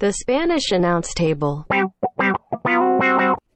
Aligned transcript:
The 0.00 0.12
Spanish 0.12 0.70
announce 0.70 1.12
table. 1.12 1.66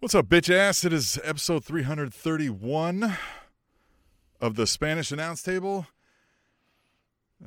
What's 0.01 0.17
up, 0.17 0.27
bitch 0.27 0.53
ass? 0.53 0.85
It 0.85 0.93
is 0.93 1.21
episode 1.23 1.65
331 1.65 3.17
of 4.41 4.57
the 4.57 4.67
Spanish 4.67 5.13
announce 5.13 5.41
table. 5.41 5.87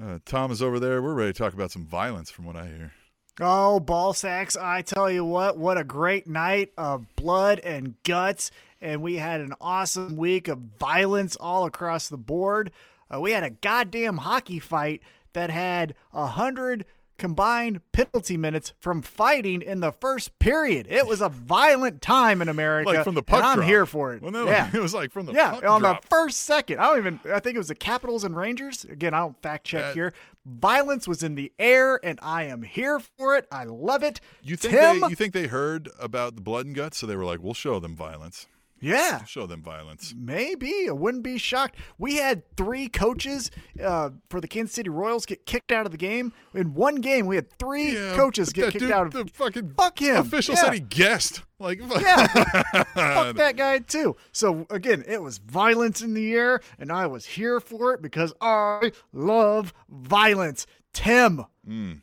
Uh, 0.01 0.19
Tom 0.25 0.49
is 0.49 0.61
over 0.61 0.79
there. 0.79 1.01
We're 1.01 1.13
ready 1.13 1.33
to 1.33 1.37
talk 1.37 1.53
about 1.53 1.71
some 1.71 1.85
violence, 1.85 2.31
from 2.31 2.45
what 2.45 2.55
I 2.55 2.67
hear. 2.67 2.93
Oh, 3.41 3.81
ball 3.81 4.13
sacks. 4.13 4.55
I 4.55 4.81
tell 4.81 5.11
you 5.11 5.25
what, 5.25 5.57
what 5.57 5.77
a 5.77 5.83
great 5.83 6.25
night 6.25 6.71
of 6.77 7.05
blood 7.17 7.59
and 7.65 8.01
guts. 8.03 8.49
And 8.79 9.01
we 9.01 9.17
had 9.17 9.41
an 9.41 9.55
awesome 9.59 10.15
week 10.15 10.47
of 10.47 10.57
violence 10.79 11.35
all 11.35 11.65
across 11.65 12.07
the 12.07 12.15
board. 12.15 12.71
Uh, 13.13 13.19
we 13.19 13.31
had 13.31 13.43
a 13.43 13.49
goddamn 13.49 14.19
hockey 14.19 14.59
fight 14.59 15.01
that 15.33 15.49
had 15.49 15.95
a 16.13 16.27
hundred 16.27 16.85
combined 17.17 17.81
penalty 17.91 18.37
minutes 18.37 18.73
from 18.79 19.01
fighting 19.01 19.61
in 19.61 19.79
the 19.79 19.91
first 19.91 20.37
period. 20.39 20.87
It 20.89 21.07
was 21.07 21.21
a 21.21 21.29
violent 21.29 22.01
time 22.01 22.41
in 22.41 22.49
America. 22.49 22.89
Like 22.89 23.03
from 23.03 23.15
the 23.15 23.23
puck 23.23 23.39
and 23.39 23.47
I'm 23.47 23.55
drop. 23.57 23.67
here 23.67 23.85
for 23.85 24.13
it. 24.13 24.21
Well, 24.21 24.31
no, 24.31 24.45
yeah. 24.45 24.69
it 24.73 24.81
was 24.81 24.93
like 24.93 25.11
from 25.11 25.25
the 25.25 25.33
yeah, 25.33 25.59
on 25.67 25.81
drop. 25.81 26.01
the 26.01 26.07
first 26.07 26.41
second. 26.41 26.79
I 26.79 26.87
don't 26.87 26.97
even. 26.99 27.19
I 27.31 27.39
think 27.39 27.55
it 27.55 27.59
was 27.59 27.69
the 27.69 27.75
Capitals 27.75 28.23
and 28.23 28.35
Rangers. 28.35 28.85
Again, 28.85 29.13
I 29.13 29.19
don't 29.19 29.41
fact 29.41 29.65
check 29.65 29.93
here. 29.93 30.13
Violence 30.45 31.07
was 31.07 31.23
in 31.23 31.35
the 31.35 31.51
air, 31.57 31.99
and 32.03 32.19
I 32.21 32.43
am 32.43 32.61
here 32.61 32.99
for 32.99 33.35
it. 33.35 33.47
I 33.51 33.63
love 33.63 34.03
it. 34.03 34.21
You 34.43 34.55
think 34.55 34.75
Tim? 34.75 35.01
they 35.01 35.07
you 35.07 35.15
think 35.15 35.33
they 35.33 35.47
heard 35.47 35.89
about 35.99 36.35
the 36.35 36.41
blood 36.41 36.65
and 36.65 36.75
guts, 36.75 36.97
so 36.97 37.07
they 37.07 37.15
were 37.15 37.25
like, 37.25 37.41
"We'll 37.41 37.53
show 37.53 37.79
them 37.79 37.95
violence. 37.95 38.47
Yeah, 38.79 39.23
show 39.25 39.45
them 39.47 39.61
violence." 39.61 40.13
maybe. 40.17 40.87
I 40.89 40.91
wouldn't 40.91 41.23
be 41.23 41.37
shocked. 41.37 41.75
We 41.97 42.17
had 42.17 42.43
three 42.55 42.87
coaches 42.89 43.49
uh, 43.83 44.11
for 44.29 44.39
the 44.41 44.47
Kansas 44.47 44.75
City 44.75 44.89
Royals 44.89 45.25
get 45.25 45.45
kicked 45.45 45.71
out 45.71 45.85
of 45.85 45.91
the 45.91 45.97
game 45.97 46.33
in 46.53 46.73
one 46.73 46.95
game. 46.95 47.25
We 47.25 47.35
had 47.35 47.49
three 47.57 47.93
Yeah, 47.93 48.15
coaches 48.15 48.51
get 48.53 48.71
kicked 48.71 48.79
dude, 48.83 48.91
out 48.91 49.07
of. 49.07 49.13
the 49.13 49.25
fucking 49.33 49.73
Fuck 49.77 49.99
him. 49.99 50.17
official 50.17 50.55
Yeah. 50.55 50.61
said 50.61 50.73
he 50.73 50.79
guessed. 50.81 51.41
Like, 51.59 51.79
Yeah. 52.01 52.27
Fuck 52.27 52.85
that 53.37 53.53
guy 53.55 53.79
too. 53.79 54.17
So 54.31 54.67
again, 54.69 55.03
it 55.07 55.21
was 55.21 55.37
violence 55.37 56.01
in 56.01 56.13
the 56.13 56.33
air, 56.33 56.59
and 56.77 56.91
I 56.91 57.07
was 57.07 57.25
here 57.25 57.59
for 57.59 57.93
it 57.93 58.01
because 58.01 58.33
I 58.41 58.91
love 59.13 59.73
violence. 59.89 60.67
Tim, 60.93 61.45
Mm. 61.67 62.01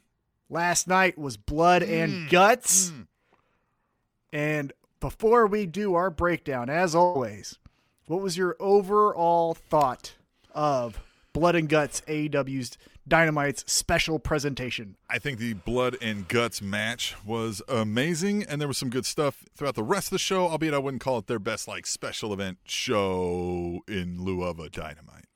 last 0.50 0.88
night 0.88 1.16
was 1.18 1.36
blood 1.36 1.82
and 1.82 2.28
guts. 2.28 2.92
And 4.32 4.72
before 5.02 5.48
we 5.48 5.66
do 5.66 5.94
our 5.94 6.10
breakdown, 6.10 6.70
as 6.70 6.94
always, 6.94 7.58
what 8.06 8.22
was 8.22 8.36
your 8.36 8.56
overall 8.60 9.52
thought 9.52 10.14
of 10.54 11.00
Blood 11.32 11.56
and 11.56 11.68
Guts 11.68 12.02
AEW's 12.02 12.78
Dynamite's 13.08 13.64
special 13.70 14.20
presentation? 14.20 14.94
I 15.10 15.18
think 15.18 15.38
the 15.38 15.54
blood 15.54 15.96
and 16.00 16.28
guts 16.28 16.62
match 16.62 17.16
was 17.26 17.60
amazing, 17.68 18.44
and 18.44 18.60
there 18.60 18.68
was 18.68 18.78
some 18.78 18.90
good 18.90 19.04
stuff 19.04 19.44
throughout 19.56 19.74
the 19.74 19.82
rest 19.82 20.06
of 20.06 20.12
the 20.12 20.18
show. 20.20 20.46
Albeit, 20.46 20.72
I 20.72 20.78
wouldn't 20.78 21.02
call 21.02 21.18
it 21.18 21.26
their 21.26 21.40
best 21.40 21.66
like 21.66 21.84
special 21.84 22.32
event 22.32 22.58
show 22.64 23.80
in 23.88 24.22
lieu 24.22 24.44
of 24.44 24.60
a 24.60 24.68
dynamite. 24.68 25.26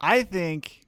I 0.00 0.24
think 0.24 0.86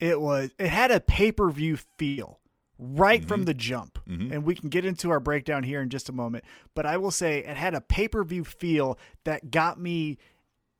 it 0.00 0.22
was 0.22 0.52
it 0.58 0.68
had 0.68 0.90
a 0.90 1.00
pay-per-view 1.00 1.76
feel 1.98 2.40
right 2.78 3.20
Mm-hmm. 3.20 3.28
from 3.28 3.44
the 3.44 3.54
jump. 3.54 3.98
And 4.06 4.44
we 4.44 4.54
can 4.54 4.68
get 4.68 4.84
into 4.84 5.10
our 5.10 5.20
breakdown 5.20 5.62
here 5.62 5.80
in 5.80 5.88
just 5.88 6.08
a 6.08 6.12
moment, 6.12 6.44
but 6.74 6.84
I 6.86 6.96
will 6.98 7.10
say 7.10 7.38
it 7.38 7.56
had 7.56 7.74
a 7.74 7.80
pay-per-view 7.80 8.44
feel 8.44 8.98
that 9.24 9.50
got 9.50 9.80
me 9.80 10.18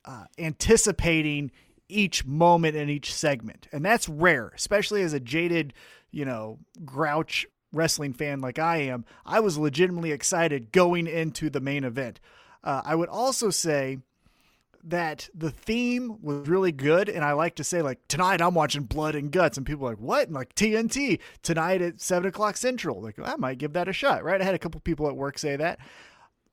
uh, 0.05 0.25
anticipating 0.37 1.51
each 1.89 2.25
moment 2.25 2.75
in 2.75 2.89
each 2.89 3.13
segment. 3.13 3.67
And 3.71 3.83
that's 3.85 4.07
rare, 4.09 4.51
especially 4.55 5.01
as 5.01 5.13
a 5.13 5.19
jaded, 5.19 5.73
you 6.11 6.25
know, 6.25 6.59
grouch 6.83 7.45
wrestling 7.71 8.13
fan 8.13 8.41
like 8.41 8.59
I 8.59 8.77
am. 8.77 9.05
I 9.25 9.39
was 9.39 9.57
legitimately 9.57 10.11
excited 10.11 10.71
going 10.71 11.07
into 11.07 11.49
the 11.49 11.59
main 11.59 11.83
event. 11.83 12.19
Uh, 12.63 12.81
I 12.85 12.95
would 12.95 13.09
also 13.09 13.49
say 13.49 13.99
that 14.85 15.29
the 15.33 15.49
theme 15.49 16.17
was 16.21 16.47
really 16.47 16.71
good 16.71 17.09
and 17.09 17.25
i 17.25 17.31
like 17.31 17.55
to 17.55 17.63
say 17.63 17.81
like 17.81 17.99
tonight 18.07 18.41
i'm 18.41 18.53
watching 18.53 18.83
blood 18.83 19.15
and 19.15 19.31
guts 19.31 19.57
and 19.57 19.65
people 19.65 19.87
are 19.87 19.91
like 19.91 19.99
what? 19.99 20.27
And 20.27 20.35
like 20.35 20.53
tnt 20.55 21.19
tonight 21.41 21.81
at 21.81 21.99
7 21.99 22.27
o'clock 22.27 22.57
central. 22.57 23.01
Like 23.01 23.17
i 23.23 23.35
might 23.35 23.57
give 23.57 23.73
that 23.73 23.87
a 23.87 23.93
shot 23.93 24.23
right? 24.23 24.41
I 24.41 24.43
had 24.43 24.55
a 24.55 24.59
couple 24.59 24.79
people 24.81 25.07
at 25.07 25.15
work 25.15 25.37
say 25.37 25.55
that. 25.55 25.79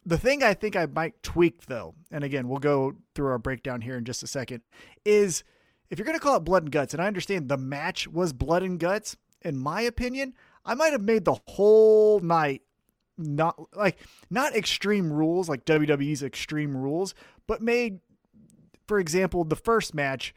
The 0.04 0.18
thing 0.18 0.42
i 0.42 0.54
think 0.54 0.74
i 0.74 0.86
might 0.86 1.22
tweak 1.22 1.66
though 1.66 1.94
and 2.10 2.24
again 2.24 2.48
we'll 2.48 2.58
go 2.58 2.94
through 3.14 3.28
our 3.28 3.38
breakdown 3.38 3.82
here 3.82 3.96
in 3.96 4.04
just 4.04 4.22
a 4.22 4.26
second 4.26 4.62
is 5.04 5.44
if 5.90 5.98
you're 5.98 6.06
going 6.06 6.18
to 6.18 6.22
call 6.22 6.36
it 6.36 6.44
blood 6.44 6.64
and 6.64 6.72
guts 6.72 6.94
and 6.94 7.02
i 7.02 7.06
understand 7.06 7.48
the 7.48 7.56
match 7.56 8.08
was 8.08 8.32
blood 8.32 8.62
and 8.62 8.80
guts 8.80 9.16
in 9.42 9.56
my 9.56 9.82
opinion 9.82 10.34
i 10.64 10.74
might 10.74 10.92
have 10.92 11.02
made 11.02 11.24
the 11.24 11.38
whole 11.46 12.18
night 12.20 12.62
not 13.18 13.60
like 13.76 13.98
not 14.30 14.56
extreme 14.56 15.12
rules 15.12 15.48
like 15.48 15.64
WWE's 15.64 16.22
extreme 16.22 16.76
rules, 16.76 17.14
but 17.46 17.62
made 17.62 18.00
for 18.86 18.98
example 18.98 19.44
the 19.44 19.56
first 19.56 19.94
match 19.94 20.34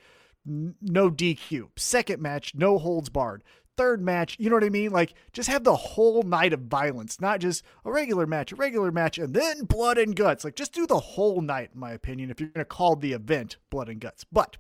n- 0.47 0.75
no 0.81 1.09
DQ, 1.09 1.69
second 1.75 2.22
match 2.22 2.53
no 2.56 2.78
holds 2.78 3.09
barred, 3.09 3.44
third 3.78 4.01
match, 4.01 4.35
you 4.39 4.50
know 4.50 4.56
what 4.56 4.63
I 4.63 4.69
mean? 4.69 4.91
Like 4.91 5.13
just 5.33 5.50
have 5.50 5.63
the 5.63 5.75
whole 5.75 6.23
night 6.23 6.53
of 6.53 6.61
violence, 6.61 7.19
not 7.19 7.39
just 7.39 7.63
a 7.83 7.91
regular 7.91 8.25
match, 8.25 8.51
a 8.51 8.56
regular 8.56 8.91
match 8.91 9.17
and 9.17 9.33
then 9.33 9.66
blood 9.66 9.97
and 9.97 10.16
guts. 10.16 10.44
Like 10.44 10.56
just 10.56 10.73
do 10.73 10.88
the 10.88 11.00
whole 11.00 11.41
night 11.41 11.72
in 11.73 11.79
my 11.79 11.91
opinion 11.91 12.29
if 12.29 12.39
you're 12.39 12.50
going 12.50 12.61
to 12.61 12.66
call 12.66 12.95
the 12.95 13.13
event 13.13 13.57
blood 13.69 13.89
and 13.89 14.00
guts. 14.00 14.25
But 14.31 14.57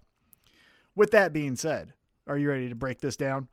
with 0.95 1.11
that 1.11 1.33
being 1.33 1.55
said, 1.55 1.93
are 2.27 2.37
you 2.37 2.49
ready 2.49 2.69
to 2.69 2.75
break 2.75 2.99
this 2.99 3.15
down? 3.15 3.47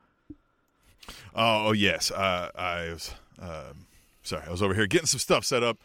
Oh, 1.35 1.69
oh 1.69 1.73
yes. 1.73 2.11
Uh, 2.11 2.51
I 2.55 2.91
was 2.91 3.15
um 3.39 3.87
sorry. 4.23 4.45
I 4.47 4.51
was 4.51 4.63
over 4.63 4.75
here 4.75 4.87
getting 4.87 5.07
some 5.07 5.21
stuff 5.21 5.45
set 5.45 5.63
up 5.63 5.79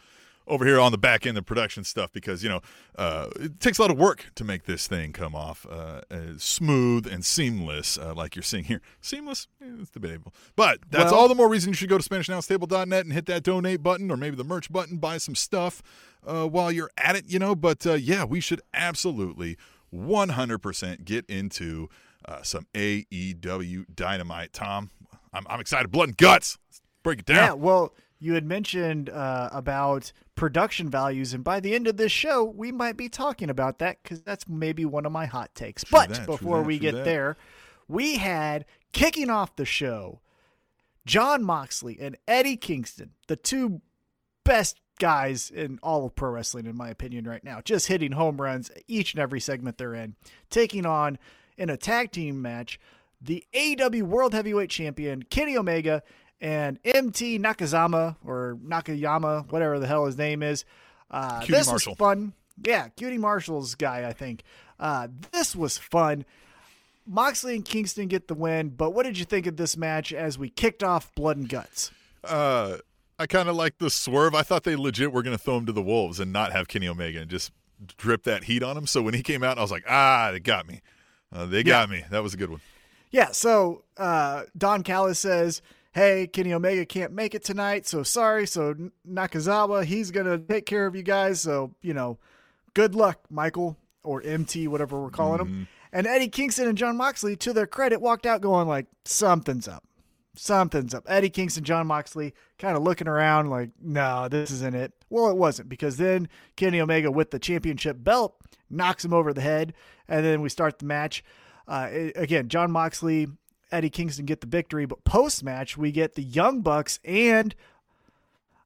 over 0.48 0.64
here 0.64 0.80
on 0.80 0.90
the 0.92 0.98
back 0.98 1.26
end 1.26 1.38
of 1.38 1.44
production 1.46 1.84
stuff 1.84 2.10
because 2.12 2.42
you 2.42 2.48
know 2.48 2.60
uh, 2.96 3.28
it 3.38 3.60
takes 3.60 3.78
a 3.78 3.82
lot 3.82 3.90
of 3.90 3.98
work 3.98 4.26
to 4.34 4.44
make 4.44 4.64
this 4.64 4.86
thing 4.86 5.12
come 5.12 5.34
off 5.34 5.66
uh, 5.70 6.00
smooth 6.38 7.06
and 7.06 7.24
seamless, 7.24 7.96
uh, 7.98 8.14
like 8.14 8.34
you're 8.34 8.42
seeing 8.42 8.64
here. 8.64 8.80
Seamless, 9.00 9.46
Eh, 9.62 9.66
it's 9.80 9.90
debatable, 9.90 10.32
but 10.56 10.78
that's 10.90 11.12
Well- 11.12 11.20
all 11.22 11.28
the 11.28 11.34
more 11.34 11.48
reason 11.48 11.70
you 11.70 11.74
should 11.74 11.88
go 11.88 11.98
to 11.98 12.08
SpanishAnnounceTable.net 12.08 13.04
and 13.04 13.12
hit 13.12 13.26
that 13.26 13.42
donate 13.42 13.82
button 13.82 14.10
or 14.10 14.16
maybe 14.16 14.36
the 14.36 14.44
merch 14.44 14.72
button, 14.72 14.96
buy 14.98 15.18
some 15.18 15.34
stuff 15.34 15.82
uh, 16.26 16.46
while 16.46 16.72
you're 16.72 16.90
at 16.98 17.14
it. 17.16 17.24
You 17.26 17.38
know, 17.38 17.54
but 17.54 17.86
uh, 17.86 17.94
yeah, 17.94 18.24
we 18.24 18.40
should 18.40 18.60
absolutely 18.74 19.56
100% 19.94 21.04
get 21.04 21.24
into 21.26 21.88
uh, 22.24 22.42
some 22.42 22.66
AEW 22.74 23.86
Dynamite. 23.94 24.52
Tom, 24.52 24.90
I'm, 25.32 25.46
I'm 25.48 25.60
excited. 25.60 25.90
Blood 25.90 26.08
and 26.10 26.16
guts. 26.16 26.58
Let's 26.68 26.80
break 27.02 27.20
it 27.20 27.26
down. 27.26 27.36
Yeah, 27.36 27.52
well, 27.54 27.94
you 28.18 28.34
had 28.34 28.44
mentioned 28.44 29.08
uh, 29.10 29.48
about 29.52 30.12
production 30.38 30.88
values, 30.88 31.34
and 31.34 31.42
by 31.42 31.60
the 31.60 31.74
end 31.74 31.86
of 31.86 31.96
this 31.96 32.12
show, 32.12 32.44
we 32.44 32.72
might 32.72 32.96
be 32.96 33.08
talking 33.08 33.50
about 33.50 33.78
that 33.80 34.02
because 34.02 34.22
that's 34.22 34.48
maybe 34.48 34.84
one 34.84 35.04
of 35.04 35.12
my 35.12 35.26
hot 35.26 35.54
takes. 35.54 35.84
but 35.84 36.10
that, 36.10 36.26
before 36.26 36.58
that, 36.58 36.66
we 36.66 36.78
get 36.78 36.94
that. 36.94 37.04
there, 37.04 37.36
we 37.88 38.16
had 38.16 38.64
kicking 38.92 39.30
off 39.30 39.56
the 39.56 39.64
show 39.64 40.20
John 41.04 41.42
Moxley 41.42 41.98
and 42.00 42.16
Eddie 42.26 42.56
Kingston, 42.56 43.10
the 43.26 43.36
two 43.36 43.80
best 44.44 44.80
guys 44.98 45.50
in 45.50 45.78
all 45.82 46.06
of 46.06 46.14
pro 46.14 46.30
wrestling, 46.30 46.66
in 46.66 46.76
my 46.76 46.88
opinion, 46.88 47.26
right 47.26 47.42
now, 47.42 47.60
just 47.60 47.88
hitting 47.88 48.12
home 48.12 48.40
runs 48.40 48.70
each 48.86 49.14
and 49.14 49.20
every 49.20 49.40
segment 49.40 49.78
they're 49.78 49.94
in, 49.94 50.14
taking 50.50 50.86
on 50.86 51.18
in 51.56 51.68
a 51.68 51.76
tag 51.76 52.12
team 52.12 52.40
match 52.40 52.78
the 53.20 53.44
AEW 53.52 54.02
World 54.02 54.32
Heavyweight 54.32 54.70
Champion 54.70 55.24
Kenny 55.24 55.56
Omega 55.56 56.02
and 56.40 56.78
MT 56.84 57.38
Nakazama 57.38 58.16
or 58.24 58.58
Nakayama, 58.64 59.50
whatever 59.50 59.78
the 59.78 59.86
hell 59.86 60.06
his 60.06 60.16
name 60.16 60.42
is. 60.42 60.64
Uh, 61.10 61.40
QT 61.40 61.46
this 61.48 61.66
Marshall. 61.66 61.92
was 61.92 61.98
fun. 61.98 62.32
Yeah, 62.64 62.88
QT 62.96 63.18
Marshall's 63.18 63.74
guy, 63.74 64.08
I 64.08 64.12
think. 64.12 64.42
Uh, 64.78 65.08
this 65.32 65.54
was 65.56 65.78
fun. 65.78 66.24
Moxley 67.06 67.54
and 67.56 67.64
Kingston 67.64 68.06
get 68.08 68.28
the 68.28 68.34
win, 68.34 68.68
but 68.68 68.90
what 68.90 69.04
did 69.04 69.18
you 69.18 69.24
think 69.24 69.46
of 69.46 69.56
this 69.56 69.76
match 69.76 70.12
as 70.12 70.38
we 70.38 70.50
kicked 70.50 70.82
off 70.82 71.14
Blood 71.14 71.38
and 71.38 71.48
Guts? 71.48 71.90
Uh, 72.22 72.78
I 73.18 73.26
kind 73.26 73.48
of 73.48 73.56
like 73.56 73.78
the 73.78 73.88
swerve. 73.88 74.34
I 74.34 74.42
thought 74.42 74.64
they 74.64 74.76
legit 74.76 75.12
were 75.12 75.22
going 75.22 75.36
to 75.36 75.42
throw 75.42 75.56
him 75.56 75.66
to 75.66 75.72
the 75.72 75.82
wolves 75.82 76.20
and 76.20 76.32
not 76.32 76.52
have 76.52 76.68
Kenny 76.68 76.86
Omega 76.86 77.20
and 77.20 77.30
just 77.30 77.50
drip 77.96 78.24
that 78.24 78.44
heat 78.44 78.62
on 78.62 78.76
him. 78.76 78.86
So 78.86 79.00
when 79.02 79.14
he 79.14 79.22
came 79.22 79.42
out, 79.42 79.56
I 79.56 79.62
was 79.62 79.70
like, 79.70 79.84
ah, 79.88 80.30
they 80.32 80.40
got 80.40 80.68
me. 80.68 80.82
Uh, 81.32 81.46
they 81.46 81.62
got 81.62 81.88
me. 81.88 82.04
That 82.10 82.22
was 82.22 82.34
a 82.34 82.36
good 82.36 82.50
one. 82.50 82.60
Yeah, 83.10 83.30
so 83.32 83.84
uh, 83.96 84.42
Don 84.56 84.82
Callis 84.82 85.18
says, 85.18 85.62
"Hey, 85.98 86.26
Kenny 86.26 86.52
Omega 86.52 86.86
can't 86.86 87.12
make 87.12 87.34
it 87.34 87.44
tonight, 87.44 87.86
so 87.86 88.02
sorry. 88.02 88.46
So 88.46 88.74
Nakazawa, 89.08 89.84
he's 89.84 90.10
gonna 90.10 90.38
take 90.38 90.66
care 90.66 90.86
of 90.86 90.94
you 90.94 91.02
guys. 91.02 91.40
So 91.40 91.74
you 91.82 91.94
know, 91.94 92.18
good 92.74 92.94
luck, 92.94 93.20
Michael 93.30 93.76
or 94.02 94.22
MT, 94.22 94.68
whatever 94.68 95.00
we're 95.02 95.10
calling 95.10 95.40
him." 95.40 95.68
And 95.92 96.06
Eddie 96.06 96.28
Kingston 96.28 96.68
and 96.68 96.76
John 96.76 96.96
Moxley, 96.96 97.34
to 97.36 97.52
their 97.52 97.66
credit, 97.66 98.00
walked 98.00 98.26
out 98.26 98.40
going 98.40 98.68
like, 98.68 98.86
"Something's 99.04 99.66
up, 99.66 99.84
something's 100.36 100.94
up." 100.94 101.04
Eddie 101.08 101.30
Kingston, 101.30 101.64
John 101.64 101.86
Moxley, 101.86 102.34
kind 102.58 102.76
of 102.76 102.82
looking 102.82 103.08
around 103.08 103.48
like, 103.50 103.70
"No, 103.80 104.28
this 104.28 104.50
isn't 104.50 104.74
it." 104.74 104.92
Well, 105.10 105.30
it 105.30 105.36
wasn't 105.36 105.68
because 105.68 105.96
then 105.96 106.28
Kenny 106.56 106.80
Omega 106.80 107.10
with 107.10 107.30
the 107.30 107.38
championship 107.38 108.04
belt 108.04 108.36
knocks 108.70 109.04
him 109.04 109.14
over 109.14 109.32
the 109.32 109.40
head, 109.40 109.72
and 110.06 110.24
then 110.24 110.42
we 110.42 110.48
start 110.48 110.78
the 110.78 110.84
match. 110.86 111.24
Uh, 111.66 111.88
again, 112.16 112.48
John 112.48 112.70
Moxley 112.70 113.28
Eddie 113.70 113.90
Kingston 113.90 114.26
get 114.26 114.40
the 114.40 114.46
victory. 114.46 114.86
But 114.86 115.04
post 115.04 115.42
match, 115.44 115.76
we 115.76 115.92
get 115.92 116.14
the 116.14 116.22
Young 116.22 116.60
Bucks 116.60 116.98
and 117.04 117.54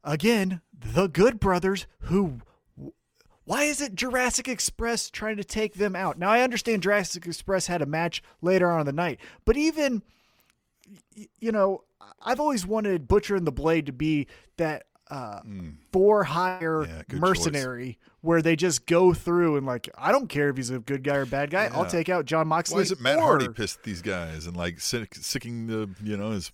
again 0.05 0.61
the 0.73 1.09
Good 1.09 1.41
Brothers 1.41 1.87
who. 2.01 2.41
Why 3.45 3.65
is 3.65 3.81
it 3.81 3.97
Jurassic 3.97 4.47
Express 4.47 5.11
trying 5.11 5.37
to 5.37 5.45
take 5.45 5.75
them 5.75 5.97
out? 5.97 6.17
Now 6.17 6.31
I 6.31 6.43
understand 6.43 6.85
Jurassic 6.85 7.27
Express 7.27 7.67
had 7.67 7.83
a 7.83 7.87
match 7.87 8.23
later 8.41 8.71
on 8.71 8.81
in 8.81 8.87
the 8.87 8.93
night, 8.93 9.19
but 9.45 9.57
even 9.57 10.03
you 11.41 11.53
know, 11.53 11.83
I've 12.25 12.41
always 12.41 12.67
wanted 12.67 13.09
Butcher 13.09 13.37
and 13.37 13.47
the 13.47 13.53
Blade 13.53 13.87
to 13.87 13.93
be 13.93 14.27
that 14.57 14.85
uh, 15.11 15.41
for 15.93 16.25
hire. 16.25 16.87
Yeah, 16.87 17.19
mercenary 17.19 17.99
where 18.23 18.41
they 18.41 18.57
just 18.57 18.87
go 18.87 19.13
through 19.13 19.57
and 19.57 19.67
like, 19.67 19.89
I 19.99 20.11
don't 20.13 20.29
care 20.29 20.49
if 20.49 20.57
he's 20.57 20.71
a 20.71 20.79
good 20.79 21.03
guy 21.03 21.17
or 21.17 21.27
bad 21.27 21.51
guy. 21.51 21.69
I'll 21.73 21.85
take 21.87 22.09
out 22.09 22.25
John 22.25 22.49
Moxley. 22.49 22.77
Why 22.77 22.83
is 22.83 22.93
it 22.93 23.01
Matt 23.01 23.19
or- 23.19 23.23
Hardy 23.23 23.49
pissed 23.49 23.83
these 23.83 24.01
guys 24.01 24.47
and 24.47 24.57
like 24.57 24.81
sick, 24.81 25.15
sicking 25.17 25.67
the 25.67 25.91
you 26.03 26.17
know 26.17 26.31
his 26.31 26.51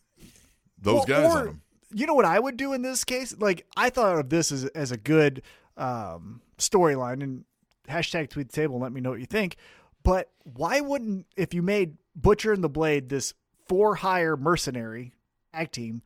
those 0.81 0.95
Well, 0.97 1.05
guys 1.05 1.25
or- 1.35 1.39
on 1.39 1.47
him? 1.49 1.63
You 1.93 2.07
know 2.07 2.15
what 2.15 2.25
I 2.27 2.39
would 2.39 2.57
do 2.59 2.73
in 2.75 2.83
this 2.83 3.05
case? 3.05 3.35
Like 3.39 3.67
I 3.77 3.89
thought 3.91 4.19
of 4.19 4.29
this 4.29 4.51
as 4.53 4.65
as 4.67 4.93
a 4.93 4.97
good 4.99 5.43
um, 5.77 6.41
storyline 6.59 7.23
and 7.23 7.45
hashtag 7.89 8.29
tweet 8.31 8.49
the 8.49 8.53
table 8.53 8.75
and 8.77 8.83
let 8.83 8.93
me 8.93 9.01
know 9.01 9.11
what 9.11 9.21
you 9.21 9.27
think. 9.27 9.57
But 10.03 10.31
why 10.45 10.81
wouldn't 10.81 11.27
if 11.37 11.55
you 11.55 11.63
made 11.63 11.97
Butcher 12.15 12.53
and 12.53 12.63
the 12.65 12.69
Blade 12.69 13.09
this 13.09 13.33
for 13.67 13.97
hire 13.97 14.37
mercenary 14.37 15.13
tag 15.55 15.71
team? 15.73 16.03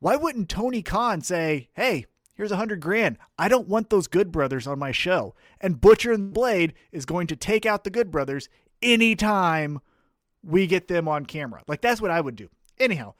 Why 0.00 0.16
wouldn't 0.16 0.48
Tony 0.48 0.82
Khan 0.82 1.20
say, 1.22 1.68
"Hey, 1.74 2.06
here's 2.38 2.50
a 2.50 2.56
hundred 2.56 2.80
grand. 2.80 3.18
I 3.38 3.48
don't 3.48 3.68
want 3.68 3.90
those 3.90 4.06
Good 4.06 4.32
Brothers 4.32 4.66
on 4.66 4.78
my 4.78 4.92
show." 4.92 5.34
And 5.60 5.78
Butcher 5.78 6.12
and 6.12 6.32
Blade 6.32 6.72
is 6.90 7.04
going 7.04 7.26
to 7.26 7.36
take 7.36 7.66
out 7.66 7.84
the 7.84 7.90
Good 7.90 8.10
Brothers 8.10 8.48
anytime 8.80 9.80
we 10.42 10.66
get 10.66 10.88
them 10.88 11.06
on 11.06 11.26
camera. 11.26 11.62
Like 11.68 11.82
that's 11.82 12.00
what 12.00 12.10
I 12.10 12.22
would 12.22 12.36
do. 12.36 12.48
Anyhow, 12.78 13.12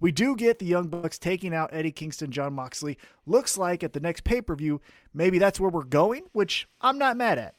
we 0.00 0.10
do 0.10 0.34
get 0.34 0.58
the 0.58 0.66
Young 0.66 0.88
Bucks 0.88 1.18
taking 1.18 1.54
out 1.54 1.70
Eddie 1.72 1.92
Kingston, 1.92 2.30
John 2.30 2.54
Moxley. 2.54 2.98
Looks 3.26 3.56
like 3.58 3.84
at 3.84 3.92
the 3.92 4.00
next 4.00 4.24
pay 4.24 4.40
per 4.40 4.54
view, 4.56 4.80
maybe 5.12 5.38
that's 5.38 5.60
where 5.60 5.70
we're 5.70 5.84
going, 5.84 6.24
which 6.32 6.66
I'm 6.80 6.98
not 6.98 7.16
mad 7.16 7.38
at. 7.38 7.54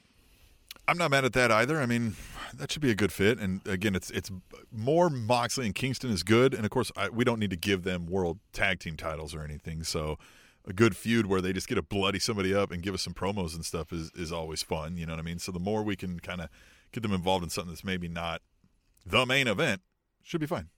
I'm 0.88 0.98
not 0.98 1.12
mad 1.12 1.24
at 1.24 1.32
that 1.34 1.52
either. 1.52 1.80
I 1.80 1.86
mean, 1.86 2.16
that 2.54 2.72
should 2.72 2.82
be 2.82 2.92
a 2.92 2.96
good 2.96 3.14
fit. 3.14 3.40
And 3.40 3.66
again, 3.66 3.96
it's 3.96 4.12
it's 4.12 4.30
more 4.72 5.10
Moxley 5.10 5.66
and 5.66 5.74
Kingston 5.74 6.12
is 6.12 6.24
good. 6.24 6.54
And 6.54 6.66
of 6.66 6.72
course, 6.72 6.92
I, 6.98 7.10
we 7.10 7.24
don't 7.24 7.40
need 7.40 7.52
to 7.52 7.56
give 7.56 7.84
them 7.84 8.08
world 8.08 8.40
tag 8.52 8.80
team 8.80 8.98
titles 8.98 9.34
or 9.34 9.42
anything. 9.44 9.84
So 9.84 10.18
a 10.66 10.74
good 10.74 10.96
feud 10.96 11.26
where 11.26 11.42
they 11.42 11.54
just 11.54 11.68
get 11.68 11.76
to 11.76 11.82
bloody 11.82 12.20
somebody 12.20 12.54
up 12.54 12.72
and 12.72 12.82
give 12.82 12.94
us 12.94 13.02
some 13.02 13.14
promos 13.14 13.54
and 13.54 13.66
stuff 13.66 13.92
is 13.92 14.12
is 14.16 14.32
always 14.32 14.64
fun. 14.64 14.98
You 14.98 15.06
know 15.06 15.14
what 15.14 15.20
I 15.20 15.24
mean? 15.24 15.40
So 15.40 15.52
the 15.52 15.60
more 15.60 15.84
we 15.84 15.96
can 15.96 16.20
kind 16.20 16.42
of 16.42 16.50
get 16.92 17.04
them 17.04 17.14
involved 17.14 17.44
in 17.44 17.50
something 17.50 17.72
that's 17.72 17.84
maybe 17.84 18.08
not 18.08 18.42
the 19.06 19.26
main 19.26 19.48
event, 19.48 19.82
should 20.24 20.42
be 20.42 20.48
fine. 20.48 20.70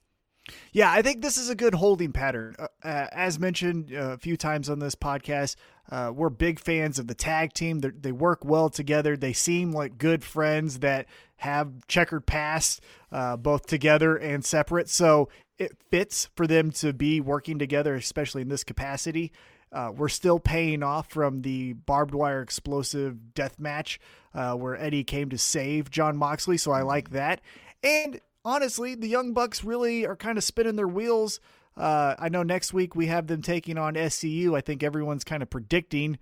Yeah, 0.71 0.91
I 0.91 1.01
think 1.01 1.21
this 1.21 1.37
is 1.37 1.49
a 1.49 1.55
good 1.55 1.73
holding 1.73 2.11
pattern. 2.11 2.55
Uh, 2.59 2.67
uh, 2.83 3.07
as 3.11 3.39
mentioned 3.39 3.91
uh, 3.93 4.11
a 4.11 4.17
few 4.17 4.37
times 4.37 4.69
on 4.69 4.79
this 4.79 4.93
podcast, 4.93 5.55
uh, 5.89 6.11
we're 6.13 6.29
big 6.29 6.59
fans 6.59 6.99
of 6.99 7.07
the 7.07 7.15
tag 7.15 7.53
team. 7.53 7.79
They're, 7.79 7.93
they 7.99 8.11
work 8.11 8.45
well 8.45 8.69
together. 8.69 9.17
They 9.17 9.33
seem 9.33 9.71
like 9.71 9.97
good 9.97 10.23
friends 10.23 10.79
that 10.79 11.07
have 11.37 11.87
checkered 11.87 12.25
past, 12.25 12.81
uh, 13.11 13.37
both 13.37 13.65
together 13.65 14.15
and 14.15 14.45
separate. 14.45 14.87
So 14.89 15.29
it 15.57 15.77
fits 15.89 16.29
for 16.35 16.45
them 16.45 16.71
to 16.73 16.93
be 16.93 17.19
working 17.19 17.57
together, 17.57 17.95
especially 17.95 18.43
in 18.43 18.49
this 18.49 18.63
capacity. 18.63 19.31
Uh, 19.75 19.91
we're 19.91 20.07
still 20.07 20.39
paying 20.39 20.81
off 20.81 21.09
from 21.09 21.41
the 21.41 21.73
barbed 21.73 22.15
wire 22.15 22.41
explosive 22.41 23.33
death 23.33 23.59
match 23.59 23.99
uh, 24.33 24.53
where 24.53 24.81
Eddie 24.81 25.03
came 25.03 25.29
to 25.29 25.37
save 25.37 25.91
John 25.91 26.15
Moxley. 26.15 26.55
So 26.55 26.71
I 26.71 26.81
like 26.81 27.09
that. 27.09 27.41
And 27.83 28.21
honestly, 28.45 28.95
the 28.95 29.09
Young 29.09 29.33
Bucks 29.33 29.65
really 29.65 30.05
are 30.05 30.15
kind 30.15 30.37
of 30.37 30.45
spinning 30.45 30.77
their 30.77 30.87
wheels. 30.87 31.41
Uh, 31.75 32.15
I 32.17 32.29
know 32.29 32.41
next 32.41 32.73
week 32.73 32.95
we 32.95 33.07
have 33.07 33.27
them 33.27 33.41
taking 33.41 33.77
on 33.77 33.95
SCU. 33.95 34.55
I 34.55 34.61
think 34.61 34.81
everyone's 34.81 35.25
kind 35.25 35.43
of 35.43 35.49
predicting 35.49 36.19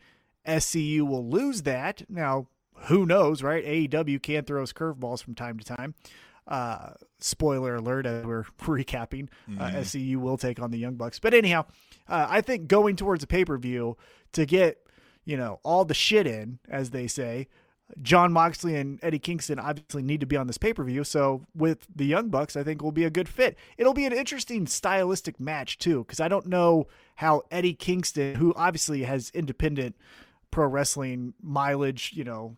SCU 0.47 1.01
will 1.07 1.29
lose 1.29 1.61
that. 1.61 2.09
Now, 2.09 2.47
who 2.85 3.06
knows, 3.06 3.44
right? 3.44 3.63
AEW 3.63 4.21
can 4.23 4.45
throw 4.45 4.63
us 4.63 4.73
curveballs 4.73 5.23
from 5.23 5.35
time 5.35 5.59
to 5.59 5.65
time. 5.65 5.94
Uh, 7.23 7.25
spoiler 7.25 7.75
alert, 7.75 8.05
as 8.05 8.25
we're 8.25 8.43
recapping, 8.61 9.29
uh, 9.59 9.71
SCU 9.71 10.17
will 10.17 10.37
take 10.37 10.61
on 10.61 10.71
the 10.71 10.77
Young 10.77 10.95
Bucks. 10.95 11.19
But 11.19 11.33
anyhow, 11.33 11.65
uh, 12.07 12.27
I 12.29 12.41
think 12.41 12.67
going 12.67 12.95
towards 12.95 13.23
a 13.23 13.27
pay 13.27 13.45
per 13.45 13.57
view 13.57 13.97
to 14.33 14.45
get, 14.45 14.85
you 15.25 15.37
know, 15.37 15.59
all 15.63 15.85
the 15.85 15.93
shit 15.93 16.27
in, 16.27 16.59
as 16.69 16.89
they 16.91 17.07
say, 17.07 17.47
John 18.01 18.33
Moxley 18.33 18.75
and 18.75 18.99
Eddie 19.03 19.19
Kingston 19.19 19.59
obviously 19.59 20.01
need 20.01 20.19
to 20.21 20.25
be 20.25 20.37
on 20.37 20.47
this 20.47 20.57
pay 20.57 20.73
per 20.73 20.83
view. 20.83 21.03
So 21.03 21.45
with 21.55 21.85
the 21.93 22.05
Young 22.05 22.29
Bucks, 22.29 22.55
I 22.55 22.63
think 22.63 22.81
will 22.81 22.91
be 22.91 23.03
a 23.03 23.09
good 23.09 23.29
fit. 23.29 23.57
It'll 23.77 23.93
be 23.93 24.05
an 24.05 24.13
interesting 24.13 24.65
stylistic 24.67 25.39
match 25.39 25.77
too, 25.77 25.99
because 25.99 26.19
I 26.19 26.27
don't 26.27 26.47
know 26.47 26.87
how 27.15 27.43
Eddie 27.51 27.75
Kingston, 27.75 28.35
who 28.35 28.53
obviously 28.55 29.03
has 29.03 29.31
independent 29.33 29.95
pro 30.51 30.67
wrestling 30.67 31.33
mileage, 31.41 32.11
you 32.13 32.23
know, 32.23 32.55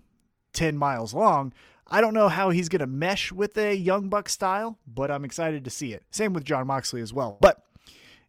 ten 0.54 0.78
miles 0.78 1.14
long. 1.14 1.54
I 1.88 2.02
don't 2.02 2.14
know 2.14 2.30
how 2.30 2.50
he's 2.50 2.70
going 2.70 2.80
to 2.80 2.88
mesh 2.88 3.32
with 3.32 3.58
a 3.58 3.76
Young 3.76 4.10
Buck 4.10 4.28
style, 4.30 4.80
but 4.88 5.12
I'm 5.12 5.24
excited 5.24 5.64
to 5.66 5.70
see 5.70 5.94
it. 5.94 6.04
Same 6.10 6.34
with 6.34 6.44
John 6.44 6.68
Moxley 6.68 7.02
as 7.02 7.14
well. 7.14 7.38
But 7.40 7.62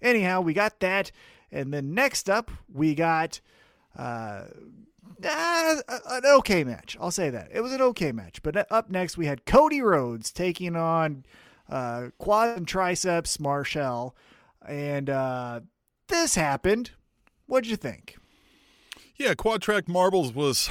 anyhow, 0.02 0.42
we 0.42 0.52
got 0.52 0.80
that. 0.80 1.10
And 1.50 1.72
then 1.72 1.94
next 1.94 2.28
up, 2.28 2.50
we 2.72 2.94
got 2.94 3.40
uh, 3.96 4.44
uh, 5.24 5.76
an 5.88 6.26
okay 6.26 6.64
match. 6.64 6.96
I'll 7.00 7.10
say 7.10 7.30
that. 7.30 7.48
It 7.52 7.60
was 7.62 7.72
an 7.72 7.80
okay 7.80 8.12
match. 8.12 8.42
But 8.42 8.70
up 8.70 8.90
next, 8.90 9.16
we 9.16 9.26
had 9.26 9.46
Cody 9.46 9.80
Rhodes 9.80 10.32
taking 10.32 10.76
on 10.76 11.24
uh, 11.70 12.08
quad 12.18 12.58
and 12.58 12.68
triceps 12.68 13.40
Marshall. 13.40 14.14
And 14.66 15.08
uh, 15.08 15.60
this 16.08 16.34
happened. 16.34 16.90
What'd 17.46 17.70
you 17.70 17.76
think? 17.76 18.16
Yeah, 19.16 19.32
quad 19.34 19.62
track 19.62 19.88
marbles 19.88 20.34
was, 20.34 20.68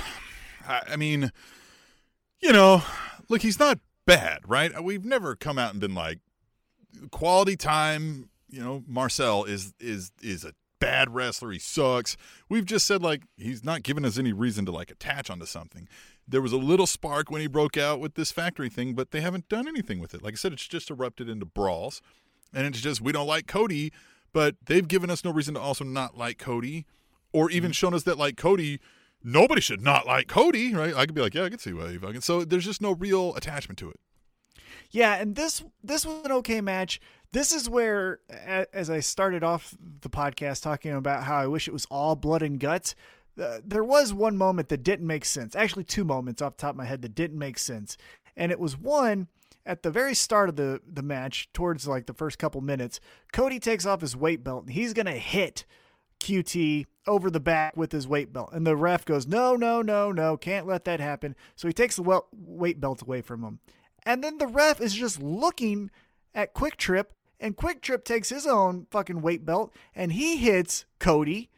I, 0.68 0.82
I 0.92 0.96
mean, 0.98 1.32
you 2.42 2.52
know, 2.52 2.84
look, 3.30 3.42
he's 3.42 3.60
not 3.60 3.80
bad, 4.06 4.42
right? 4.48 4.84
We've 4.84 5.06
never 5.06 5.36
come 5.36 5.58
out 5.58 5.72
and 5.72 5.82
been 5.82 5.96
like, 5.96 6.20
quality 7.12 7.56
time. 7.56 8.30
You 8.50 8.64
know, 8.64 8.84
Marcel 8.88 9.44
is 9.44 9.74
is 9.80 10.12
is 10.22 10.46
a 10.46 10.54
bad 10.80 11.14
wrestler. 11.14 11.52
He 11.52 11.60
sucks. 11.60 12.16
We've 12.50 12.66
just 12.66 12.86
said 12.86 13.02
like 13.02 13.24
he's 13.38 13.64
not 13.64 13.84
giving 13.84 14.06
us 14.06 14.18
any 14.18 14.34
reason 14.34 14.66
to 14.66 14.72
like 14.72 14.92
attach 14.92 15.30
onto 15.30 15.46
something. 15.46 15.88
There 16.28 16.42
was 16.42 16.52
a 16.52 16.58
little 16.58 16.88
spark 16.88 17.30
when 17.30 17.42
he 17.42 17.48
broke 17.48 17.78
out 17.78 18.00
with 18.00 18.16
this 18.16 18.32
factory 18.32 18.70
thing, 18.70 18.94
but 18.94 19.12
they 19.12 19.22
haven't 19.22 19.50
done 19.50 19.68
anything 19.68 20.00
with 20.00 20.14
it. 20.14 20.24
Like 20.24 20.34
I 20.34 20.38
said, 20.38 20.54
it's 20.54 20.68
just 20.68 20.90
erupted 20.90 21.30
into 21.30 21.46
brawls, 21.46 22.02
and 22.54 22.66
it's 22.66 22.82
just 22.82 23.02
we 23.02 23.12
don't 23.12 23.28
like 23.28 23.48
Cody, 23.48 23.92
but 24.34 24.56
they've 24.66 24.88
given 24.88 25.10
us 25.10 25.24
no 25.24 25.32
reason 25.32 25.54
to 25.56 25.60
also 25.60 25.84
not 25.84 26.18
like 26.18 26.38
Cody, 26.38 26.86
or 27.34 27.50
even 27.52 27.72
mm. 27.72 27.76
shown 27.76 27.94
us 27.94 28.04
that 28.04 28.18
like 28.18 28.38
Cody. 28.38 28.80
Nobody 29.28 29.60
should 29.60 29.82
not 29.82 30.06
like 30.06 30.28
Cody, 30.28 30.72
right? 30.76 30.96
I 30.96 31.08
could 31.08 31.16
be 31.16 31.22
like, 31.22 31.34
yeah, 31.34 31.46
I 31.46 31.50
can 31.50 31.58
see 31.58 31.74
why 31.74 31.90
you 31.90 32.00
fucking. 32.00 32.22
So 32.22 32.46
there's 32.46 32.64
just 32.64 32.80
no 32.80 32.92
real 32.92 33.34
attachment 33.34 33.80
to 33.80 33.90
it. 33.90 34.00
Yeah, 34.92 35.16
and 35.16 35.36
this 35.36 35.64
this 35.84 36.06
was 36.06 36.24
an 36.26 36.32
okay 36.32 36.62
match. 36.62 37.02
This 37.32 37.52
is 37.52 37.68
where, 37.68 38.20
as 38.30 38.90
I 38.92 39.00
started 39.00 39.44
off 39.44 39.76
the 40.02 40.10
podcast 40.10 40.62
talking 40.62 40.92
about 40.92 41.24
how 41.24 41.38
I 41.38 41.48
wish 41.48 41.68
it 41.68 41.74
was 41.74 41.88
all 41.90 42.16
blood 42.16 42.44
and 42.44 42.60
guts. 42.60 42.94
Uh, 43.42 43.60
there 43.66 43.84
was 43.84 44.14
one 44.14 44.38
moment 44.38 44.70
that 44.70 44.84
didn't 44.84 45.08
make 45.08 45.26
sense. 45.26 45.56
Actually, 45.56 45.86
two 45.86 46.06
moments 46.06 46.42
off 46.42 46.56
the 46.56 46.62
top 46.62 46.70
of 46.72 46.78
my 46.78 46.86
head 46.86 47.02
that 47.02 47.16
didn't 47.16 47.40
make 47.40 47.58
sense, 47.58 47.98
and 48.38 48.52
it 48.52 48.60
was 48.60 48.78
one 48.78 49.28
at 49.66 49.82
the 49.82 49.90
very 49.90 50.14
start 50.14 50.50
of 50.50 50.56
the 50.56 50.82
the 50.88 51.02
match, 51.02 51.50
towards 51.52 51.88
like 51.88 52.06
the 52.06 52.14
first 52.14 52.38
couple 52.38 52.62
minutes. 52.62 53.00
Cody 53.34 53.60
takes 53.60 53.88
off 53.88 54.02
his 54.02 54.16
weight 54.16 54.44
belt 54.44 54.66
and 54.66 54.74
he's 54.74 54.94
gonna 54.94 55.14
hit 55.14 55.66
QT 56.20 56.86
over 57.08 57.30
the 57.30 57.40
back 57.40 57.76
with 57.78 57.92
his 57.92 58.08
weight 58.08 58.34
belt. 58.34 58.50
And 58.52 58.66
the 58.66 58.76
ref 58.76 59.06
goes, 59.06 59.28
No, 59.28 59.56
no, 59.56 59.82
no, 59.82 60.12
no, 60.12 60.38
can't 60.38 60.68
let 60.68 60.86
that 60.86 61.00
happen. 61.00 61.36
So 61.56 61.68
he 61.68 61.74
takes 61.74 61.96
the 61.96 62.22
weight 62.32 62.80
belt 62.80 63.02
away 63.02 63.22
from 63.22 63.44
him. 63.44 63.60
And 64.04 64.24
then 64.24 64.38
the 64.38 64.48
ref 64.48 64.82
is 64.82 64.94
just 64.94 65.22
looking 65.22 65.90
at 66.34 66.54
Quick 66.54 66.78
Trip, 66.78 67.14
and 67.40 67.56
Quick 67.56 67.82
Trip 67.82 68.04
takes 68.04 68.30
his 68.30 68.46
own 68.46 68.88
fucking 68.92 69.22
weight 69.22 69.46
belt 69.46 69.74
and 69.94 70.14
he 70.14 70.38
hits 70.38 70.86
Cody 71.00 71.50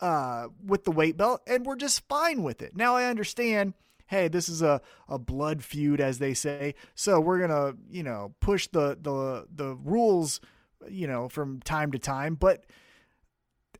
uh, 0.00 0.48
with 0.64 0.84
the 0.84 0.90
weight 0.90 1.16
belt, 1.16 1.42
and 1.46 1.66
we're 1.66 1.76
just 1.76 2.06
fine 2.08 2.42
with 2.42 2.62
it. 2.62 2.76
Now 2.76 2.96
I 2.96 3.06
understand. 3.06 3.74
Hey, 4.06 4.28
this 4.28 4.48
is 4.48 4.62
a, 4.62 4.80
a 5.06 5.18
blood 5.18 5.62
feud, 5.62 6.00
as 6.00 6.18
they 6.18 6.32
say. 6.32 6.74
So 6.94 7.20
we're 7.20 7.40
gonna, 7.40 7.74
you 7.90 8.02
know, 8.02 8.34
push 8.40 8.66
the 8.68 8.96
the 9.00 9.46
the 9.54 9.74
rules, 9.74 10.40
you 10.88 11.06
know, 11.06 11.28
from 11.28 11.60
time 11.60 11.92
to 11.92 11.98
time. 11.98 12.34
But 12.34 12.64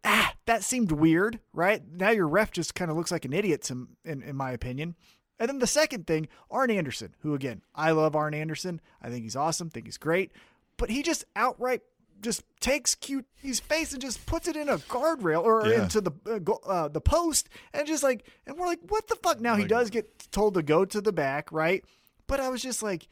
ah, 0.05 0.35
that 0.47 0.63
seemed 0.65 0.93
weird, 0.93 1.41
right? 1.53 1.83
Now 1.93 2.11
your 2.11 2.29
ref 2.29 2.51
just 2.51 2.75
kind 2.75 2.91
of 2.91 2.97
looks 2.97 3.11
like 3.11 3.25
an 3.25 3.33
idiot, 3.33 3.63
to, 3.65 3.89
in, 4.05 4.23
in 4.23 4.37
my 4.37 4.51
opinion. 4.53 4.95
And 5.39 5.49
then 5.49 5.59
the 5.61 5.67
second 5.67 6.07
thing, 6.07 6.29
Arn 6.51 6.71
Anderson, 6.71 7.15
who 7.21 7.35
again, 7.35 7.63
I 7.75 7.93
love 7.93 8.17
Arn 8.17 8.35
Anderson. 8.35 8.81
I 9.01 9.09
think 9.09 9.23
he's 9.23 9.37
awesome, 9.37 9.71
think 9.71 9.87
he's 9.87 9.99
great. 9.99 10.33
But 10.77 10.91
he 10.91 11.03
just 11.03 11.25
outright 11.37 11.83
just 12.21 12.43
takes 12.59 12.97
QT's 12.97 13.61
face 13.61 13.93
and 13.93 14.03
just 14.03 14.27
puts 14.27 14.49
it 14.49 14.57
in 14.57 14.69
a 14.69 14.79
guardrail 14.79 15.43
or 15.45 15.65
Yeah. 15.69 15.85
into 15.85 16.01
the 16.01 16.11
uh, 16.29 16.39
go- 16.41 16.61
uh, 16.67 16.89
the 16.89 17.01
post 17.01 17.49
and 17.73 17.87
just 17.87 18.03
like 18.03 18.27
and 18.45 18.57
we're 18.59 18.67
like 18.67 18.81
what 18.89 19.07
the 19.07 19.15
fuck 19.23 19.41
now 19.41 19.55
he 19.55 19.65
does 19.65 19.89
get 19.89 20.27
told 20.33 20.55
to 20.55 20.63
go 20.65 20.85
to 20.85 21.01
the 21.01 21.13
back 21.13 21.53
right 21.53 21.85
but 22.27 22.41
i 22.41 22.49
was 22.49 22.61
just 22.61 22.83
like 22.83 23.07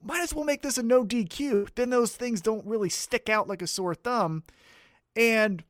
might 0.00 0.22
as 0.22 0.32
well 0.32 0.44
make 0.44 0.62
this 0.62 0.78
a 0.78 0.82
no 0.84 1.04
DQ. 1.04 1.70
Then 1.74 1.90
those 1.90 2.14
things 2.14 2.40
don't 2.40 2.64
really 2.64 2.88
stick 2.88 3.28
out 3.28 3.48
like 3.48 3.60
a 3.60 3.66
sore 3.66 3.96
thumb. 3.96 4.44
And 5.16 5.64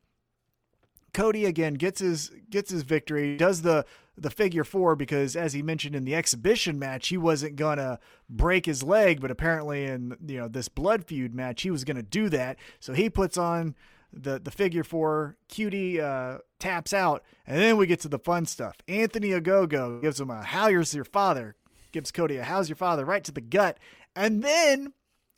Cody 1.18 1.46
again 1.46 1.74
gets 1.74 1.98
his 2.00 2.30
gets 2.48 2.70
his 2.70 2.84
victory, 2.84 3.36
does 3.36 3.62
the 3.62 3.84
the 4.16 4.30
figure 4.30 4.62
four 4.62 4.94
because 4.94 5.34
as 5.34 5.52
he 5.52 5.62
mentioned 5.62 5.96
in 5.96 6.04
the 6.04 6.14
exhibition 6.14 6.78
match, 6.78 7.08
he 7.08 7.18
wasn't 7.18 7.56
gonna 7.56 7.98
break 8.30 8.66
his 8.66 8.84
leg, 8.84 9.20
but 9.20 9.32
apparently 9.32 9.84
in 9.84 10.16
you 10.24 10.38
know 10.38 10.46
this 10.46 10.68
blood 10.68 11.04
feud 11.04 11.34
match, 11.34 11.62
he 11.62 11.72
was 11.72 11.82
gonna 11.82 12.04
do 12.04 12.28
that. 12.28 12.56
So 12.78 12.92
he 12.92 13.10
puts 13.10 13.36
on 13.36 13.74
the 14.12 14.38
the 14.38 14.52
figure 14.52 14.84
four, 14.84 15.36
QT 15.50 15.98
uh, 15.98 16.38
taps 16.60 16.92
out, 16.92 17.24
and 17.48 17.58
then 17.60 17.76
we 17.76 17.88
get 17.88 17.98
to 18.02 18.08
the 18.08 18.20
fun 18.20 18.46
stuff. 18.46 18.76
Anthony 18.86 19.30
Ogogo 19.30 20.00
gives 20.00 20.20
him 20.20 20.30
a 20.30 20.44
"How's 20.44 20.94
your 20.94 21.04
father?" 21.04 21.56
gives 21.90 22.12
Cody 22.12 22.36
a 22.36 22.44
"How's 22.44 22.68
your 22.68 22.76
father?" 22.76 23.04
right 23.04 23.24
to 23.24 23.32
the 23.32 23.40
gut, 23.40 23.78
and 24.14 24.44
then 24.44 24.92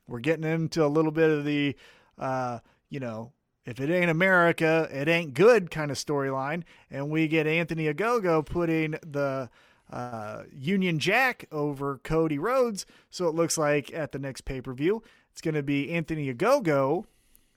we're 0.06 0.20
getting 0.20 0.44
into 0.44 0.84
a 0.84 0.88
little 0.88 1.12
bit 1.12 1.30
of 1.30 1.46
the, 1.46 1.75
uh, 2.18 2.58
you 2.90 3.00
know, 3.00 3.32
if 3.71 3.81
it 3.81 3.89
ain't 3.89 4.11
America, 4.11 4.89
it 4.91 5.07
ain't 5.07 5.35
good 5.35 5.71
kind 5.71 5.91
of 5.91 5.97
storyline. 5.97 6.65
And 6.91 7.09
we 7.09 7.29
get 7.29 7.47
Anthony 7.47 7.93
Ogogo 7.93 8.45
putting 8.45 8.93
the 9.07 9.49
uh, 9.93 10.43
Union 10.53 10.99
Jack 10.99 11.47
over 11.53 11.99
Cody 11.99 12.39
Rhodes. 12.39 12.85
So 13.11 13.29
it 13.29 13.35
looks 13.35 13.57
like 13.57 13.93
at 13.95 14.12
the 14.12 14.19
next 14.19 14.43
pay 14.43 14.61
per 14.61 14.73
view, 14.73 15.03
it's 15.31 15.41
going 15.41 15.55
to 15.55 15.62
be 15.62 15.91
Anthony 15.93 16.33
Ogogo, 16.35 17.05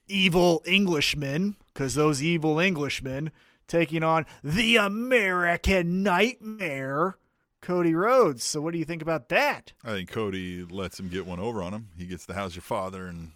evil 0.07 0.61
Englishman, 0.65 1.55
because 1.73 1.95
those 1.95 2.21
evil 2.21 2.59
Englishmen 2.59 3.31
taking 3.67 4.03
on 4.03 4.25
the 4.43 4.77
American 4.77 6.03
Nightmare. 6.03 7.17
Cody 7.61 7.95
Rhodes. 7.95 8.43
So, 8.43 8.59
what 8.59 8.73
do 8.73 8.77
you 8.77 8.83
think 8.83 9.01
about 9.01 9.29
that? 9.29 9.71
I 9.85 9.91
think 9.91 10.11
Cody 10.11 10.65
lets 10.65 10.99
him 10.99 11.07
get 11.07 11.25
one 11.25 11.39
over 11.39 11.63
on 11.63 11.73
him. 11.73 11.87
He 11.97 12.05
gets 12.05 12.25
the 12.25 12.33
"How's 12.33 12.55
your 12.55 12.61
father?" 12.61 13.07
and 13.07 13.31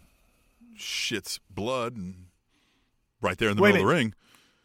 shits 0.78 1.40
blood 1.50 1.96
and 1.96 2.26
right 3.22 3.38
there 3.38 3.50
in 3.50 3.58
the 3.58 3.64
Wait 3.64 3.74
middle 3.74 3.88
of 3.88 3.90
the 3.90 3.96
ring. 3.96 4.14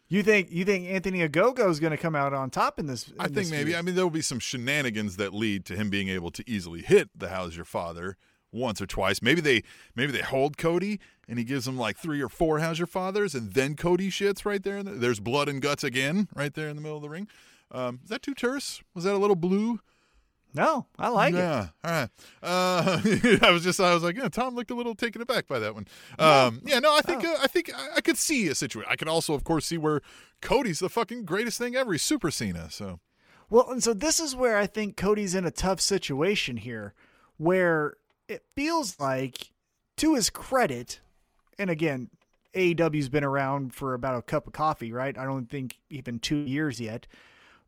You 0.09 0.21
think 0.21 0.51
you 0.51 0.63
think 0.65 0.87
Anthony 0.87 1.27
Ogogo 1.27 1.69
is 1.69 1.79
going 1.79 1.91
to 1.91 1.97
come 1.97 2.15
out 2.15 2.33
on 2.33 2.49
top 2.49 2.77
in 2.77 2.85
this? 2.85 3.07
in 3.07 3.15
I 3.19 3.23
think 3.23 3.35
this 3.35 3.51
maybe. 3.51 3.71
feud? 3.71 3.77
I 3.77 3.81
mean, 3.81 3.95
there 3.95 4.05
will 4.05 4.11
be 4.11 4.21
some 4.21 4.39
shenanigans 4.39 5.17
that 5.17 5.33
lead 5.33 5.65
to 5.65 5.75
him 5.75 5.89
being 5.89 6.09
able 6.09 6.29
to 6.31 6.43
easily 6.47 6.81
hit 6.81 7.09
the 7.15 7.29
"How's 7.29 7.55
your 7.55 7.65
father?" 7.65 8.17
once 8.51 8.79
or 8.79 8.85
twice. 8.85 9.21
Maybe 9.21 9.41
they 9.41 9.63
maybe 9.95 10.11
they 10.11 10.21
hold 10.21 10.57
Cody 10.57 10.99
and 11.27 11.39
he 11.39 11.45
gives 11.45 11.67
him 11.67 11.77
like 11.77 11.97
three 11.97 12.21
or 12.21 12.29
four 12.29 12.59
"How's 12.59 12.77
your 12.77 12.87
father's?" 12.87 13.33
and 13.33 13.53
then 13.53 13.75
Cody 13.75 14.09
shits 14.09 14.45
right 14.45 14.61
there. 14.61 14.77
In 14.77 14.85
the, 14.85 14.91
there's 14.91 15.19
blood 15.19 15.49
and 15.49 15.61
guts 15.61 15.83
again 15.83 16.27
right 16.35 16.53
there 16.53 16.69
in 16.69 16.75
the 16.75 16.81
middle 16.81 16.97
of 16.97 17.03
the 17.03 17.09
ring. 17.09 17.27
Um, 17.71 18.01
is 18.03 18.09
that 18.09 18.21
too 18.21 18.35
terse? 18.35 18.83
Was 18.93 19.05
that 19.05 19.15
a 19.15 19.17
little 19.17 19.35
blue? 19.35 19.79
No, 20.53 20.85
I 20.99 21.09
like 21.09 21.33
it. 21.33 21.37
yeah. 21.37 21.67
All 21.83 21.91
right. 21.91 22.09
Uh, 22.41 23.01
I 23.41 23.51
was 23.51 23.63
just, 23.63 23.79
I 23.79 23.93
was 23.93 24.03
like, 24.03 24.15
yeah, 24.15 24.29
Tom 24.29 24.55
looked 24.55 24.71
a 24.71 24.75
little 24.75 24.95
taken 24.95 25.21
aback 25.21 25.47
by 25.47 25.59
that 25.59 25.73
one. 25.73 25.87
Um, 26.19 26.61
yeah, 26.65 26.79
no, 26.79 26.95
I 26.95 27.01
think, 27.01 27.25
uh, 27.25 27.35
I 27.41 27.47
think 27.47 27.71
I, 27.75 27.95
I 27.97 28.01
could 28.01 28.17
see 28.17 28.47
a 28.47 28.55
situation. 28.55 28.89
I 28.91 28.95
could 28.95 29.07
also, 29.07 29.33
of 29.33 29.43
course, 29.43 29.65
see 29.65 29.77
where 29.77 30.01
Cody's 30.41 30.79
the 30.79 30.89
fucking 30.89 31.25
greatest 31.25 31.57
thing 31.57 31.75
ever. 31.75 31.91
He's 31.91 32.03
Super 32.03 32.31
Cena. 32.31 32.69
So 32.69 32.99
Well, 33.49 33.69
and 33.71 33.83
so 33.83 33.93
this 33.93 34.19
is 34.19 34.35
where 34.35 34.57
I 34.57 34.67
think 34.67 34.95
Cody's 34.97 35.35
in 35.35 35.45
a 35.45 35.51
tough 35.51 35.79
situation 35.81 36.57
here, 36.57 36.93
where 37.37 37.97
it 38.27 38.43
feels 38.55 38.99
like, 38.99 39.51
to 39.97 40.15
his 40.15 40.29
credit, 40.29 41.01
and 41.57 41.69
again, 41.69 42.09
AEW's 42.53 43.09
been 43.09 43.23
around 43.23 43.73
for 43.73 43.93
about 43.93 44.17
a 44.17 44.21
cup 44.21 44.47
of 44.47 44.53
coffee, 44.53 44.91
right? 44.91 45.17
I 45.17 45.25
don't 45.25 45.49
think 45.49 45.79
even 45.89 46.19
two 46.19 46.37
years 46.37 46.79
yet. 46.79 47.07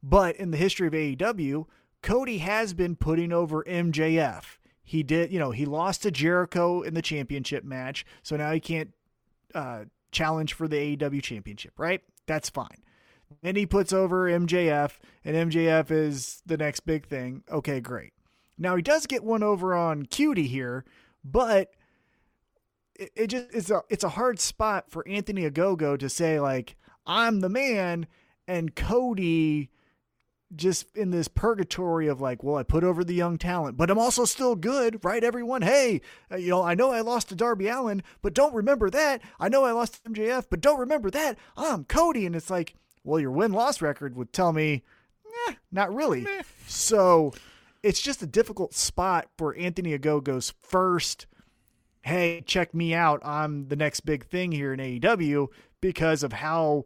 But 0.03 0.35
in 0.35 0.51
the 0.51 0.57
history 0.57 0.85
of 0.87 0.93
AEW, 0.93 1.65
Cody 2.05 2.37
has 2.37 2.75
been 2.75 2.95
putting 2.95 3.33
over 3.33 3.63
MJF. 3.63 4.59
He 4.83 5.01
did, 5.01 5.33
you 5.33 5.39
know, 5.39 5.49
he 5.49 5.65
lost 5.65 6.03
to 6.03 6.11
Jericho 6.11 6.83
in 6.83 6.93
the 6.93 7.01
championship 7.01 7.63
match, 7.63 8.05
so 8.21 8.37
now 8.37 8.51
he 8.51 8.59
can't 8.59 8.93
uh, 9.55 9.85
challenge 10.11 10.53
for 10.53 10.67
the 10.67 10.95
AEW 10.95 11.23
championship, 11.23 11.73
right? 11.79 12.03
That's 12.27 12.47
fine. 12.47 12.83
Then 13.41 13.55
he 13.55 13.65
puts 13.65 13.91
over 13.91 14.29
MJF, 14.29 14.99
and 15.23 15.51
MJF 15.51 15.89
is 15.89 16.43
the 16.45 16.57
next 16.57 16.81
big 16.81 17.07
thing. 17.07 17.43
Okay, 17.51 17.81
great. 17.81 18.13
Now 18.55 18.75
he 18.75 18.83
does 18.83 19.07
get 19.07 19.23
one 19.23 19.41
over 19.41 19.73
on 19.73 20.05
QT 20.05 20.45
here, 20.45 20.85
but 21.23 21.71
it, 22.93 23.11
it 23.15 23.27
just 23.27 23.47
it's 23.51 23.71
a 23.71 23.81
it's 23.89 24.03
a 24.03 24.09
hard 24.09 24.39
spot 24.39 24.91
for 24.91 25.07
Anthony 25.07 25.49
Ogogo 25.49 25.97
to 25.97 26.07
say 26.07 26.39
like 26.39 26.75
I'm 27.07 27.39
the 27.39 27.49
man, 27.49 28.05
and 28.47 28.75
Cody 28.75 29.71
just 30.53 30.95
in 30.95 31.11
this 31.11 31.27
purgatory 31.27 32.07
of 32.07 32.21
like, 32.21 32.43
well, 32.43 32.57
I 32.57 32.63
put 32.63 32.83
over 32.83 33.03
the 33.03 33.13
young 33.13 33.37
talent, 33.37 33.77
but 33.77 33.89
I'm 33.89 33.97
also 33.97 34.25
still 34.25 34.55
good, 34.55 35.03
right? 35.03 35.23
Everyone, 35.23 35.61
hey, 35.61 36.01
uh, 36.31 36.37
you 36.37 36.49
know, 36.49 36.61
I 36.61 36.75
know 36.75 36.91
I 36.91 37.01
lost 37.01 37.29
to 37.29 37.35
Darby 37.35 37.67
Allin, 37.67 38.03
but 38.21 38.33
don't 38.33 38.53
remember 38.53 38.89
that. 38.89 39.21
I 39.39 39.49
know 39.49 39.63
I 39.63 39.71
lost 39.71 40.03
to 40.03 40.09
MJF, 40.09 40.45
but 40.49 40.61
don't 40.61 40.79
remember 40.79 41.09
that. 41.11 41.37
I'm 41.57 41.85
Cody, 41.85 42.25
and 42.25 42.35
it's 42.35 42.49
like, 42.49 42.75
well, 43.03 43.19
your 43.19 43.31
win 43.31 43.51
loss 43.51 43.81
record 43.81 44.15
would 44.15 44.33
tell 44.33 44.53
me, 44.53 44.83
eh, 45.47 45.53
not 45.71 45.93
really. 45.93 46.27
So 46.67 47.33
it's 47.83 48.01
just 48.01 48.23
a 48.23 48.27
difficult 48.27 48.73
spot 48.73 49.27
for 49.37 49.55
Anthony 49.55 49.97
Ogogo's 49.97 50.53
first. 50.61 51.27
Hey, 52.01 52.43
check 52.45 52.73
me 52.73 52.93
out. 52.93 53.19
I'm 53.23 53.67
the 53.67 53.75
next 53.75 54.01
big 54.01 54.25
thing 54.25 54.51
here 54.51 54.73
in 54.73 54.79
AEW 54.79 55.47
because 55.81 56.23
of 56.23 56.33
how 56.33 56.85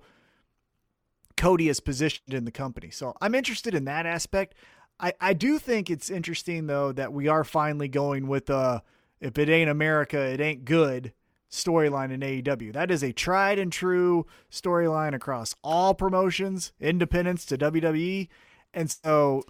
Cody 1.39 1.69
is 1.69 1.79
positioned 1.79 2.33
in 2.33 2.43
the 2.43 2.51
company. 2.51 2.89
So 2.89 3.15
I'm 3.21 3.33
interested 3.33 3.73
in 3.73 3.85
that 3.85 4.05
aspect. 4.05 4.55
I, 4.99 5.13
I 5.21 5.33
do 5.33 5.57
think 5.57 5.89
it's 5.89 6.09
interesting 6.09 6.67
though 6.67 6.91
that 6.91 7.13
we 7.13 7.29
are 7.29 7.45
finally 7.45 7.87
going 7.87 8.27
with 8.27 8.49
a 8.49 8.83
if 9.21 9.37
it 9.37 9.47
ain't 9.49 9.69
America, 9.69 10.19
it 10.19 10.41
ain't 10.41 10.65
good 10.65 11.13
storyline 11.49 12.11
in 12.11 12.19
AEW. 12.19 12.73
That 12.73 12.91
is 12.91 13.03
a 13.03 13.13
tried 13.13 13.57
and 13.57 13.71
true 13.71 14.25
storyline 14.51 15.15
across 15.15 15.55
all 15.63 15.93
promotions, 15.93 16.73
independents 16.79 17.45
to 17.45 17.57
WWE. 17.57 18.27
And 18.73 18.91
so 18.91 19.43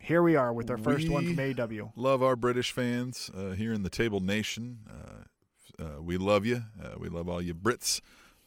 here 0.00 0.22
we 0.22 0.36
are 0.36 0.52
with 0.52 0.70
our 0.70 0.78
first 0.78 1.10
one 1.10 1.26
from 1.26 1.36
AEW. 1.36 1.92
love 1.94 2.22
our 2.22 2.36
British 2.36 2.72
fans 2.72 3.30
uh, 3.36 3.50
here 3.50 3.74
in 3.74 3.82
the 3.82 3.90
Table 3.90 4.20
Nation. 4.20 4.78
Uh, 4.88 5.82
uh, 5.82 6.02
we 6.02 6.16
love 6.16 6.46
you. 6.46 6.62
Uh, 6.82 6.94
we 6.96 7.10
love 7.10 7.28
all 7.28 7.42
you 7.42 7.54
Brits. 7.54 8.00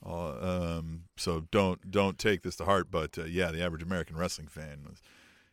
Uh, 0.08 0.78
um, 0.78 1.04
so 1.18 1.42
don't 1.52 1.92
don't 1.92 2.18
take 2.18 2.42
this 2.44 2.56
to 2.58 2.66
heart. 2.66 2.88
But 2.92 3.18
uh, 3.18 3.26
yeah, 3.26 3.52
the 3.52 3.62
average 3.64 3.84
American 3.84 4.16
wrestling 4.16 4.48
fan 4.48 4.86
was, 4.90 5.02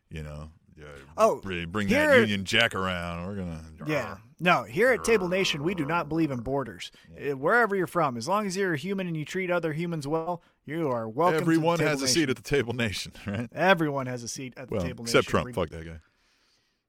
you 0.09 0.23
know, 0.23 0.49
yeah, 0.77 0.85
Oh, 1.17 1.39
bring, 1.41 1.69
bring 1.69 1.87
here- 1.87 2.07
that 2.07 2.19
Union 2.21 2.45
Jack 2.45 2.73
around. 2.75 3.25
We're 3.27 3.35
gonna 3.35 3.61
Yeah. 3.85 4.17
No, 4.39 4.63
here 4.63 4.91
at 4.91 5.03
Table 5.05 5.29
Nation, 5.29 5.63
we 5.63 5.73
do 5.75 5.85
not 5.85 6.09
believe 6.09 6.29
in 6.31 6.39
borders. 6.41 6.91
Uh, 7.17 7.37
Wherever 7.37 7.73
you're 7.75 7.87
from, 7.87 8.17
as 8.17 8.27
long 8.27 8.45
as 8.45 8.57
you're 8.57 8.73
a 8.73 8.77
human 8.77 9.07
and 9.07 9.15
you 9.15 9.23
treat 9.23 9.49
other 9.49 9.71
humans 9.71 10.05
well, 10.07 10.41
you 10.65 10.89
are 10.89 11.07
welcome. 11.07 11.39
Everyone 11.41 11.79
has 11.79 12.01
a 12.01 12.07
seat 12.07 12.29
at 12.29 12.35
the 12.35 12.41
Table 12.41 12.73
Nation, 12.73 13.13
right? 13.25 13.47
Everyone 13.53 14.07
has 14.07 14.23
a 14.23 14.27
seat 14.27 14.53
at 14.57 14.67
the 14.69 14.75
Well, 14.75 14.83
Table 14.85 15.05
except 15.05 15.27
Nation. 15.27 15.31
Trump. 15.31 15.47
Re- 15.47 15.53
Fuck 15.53 15.69
that 15.69 15.85
guy. 15.85 15.99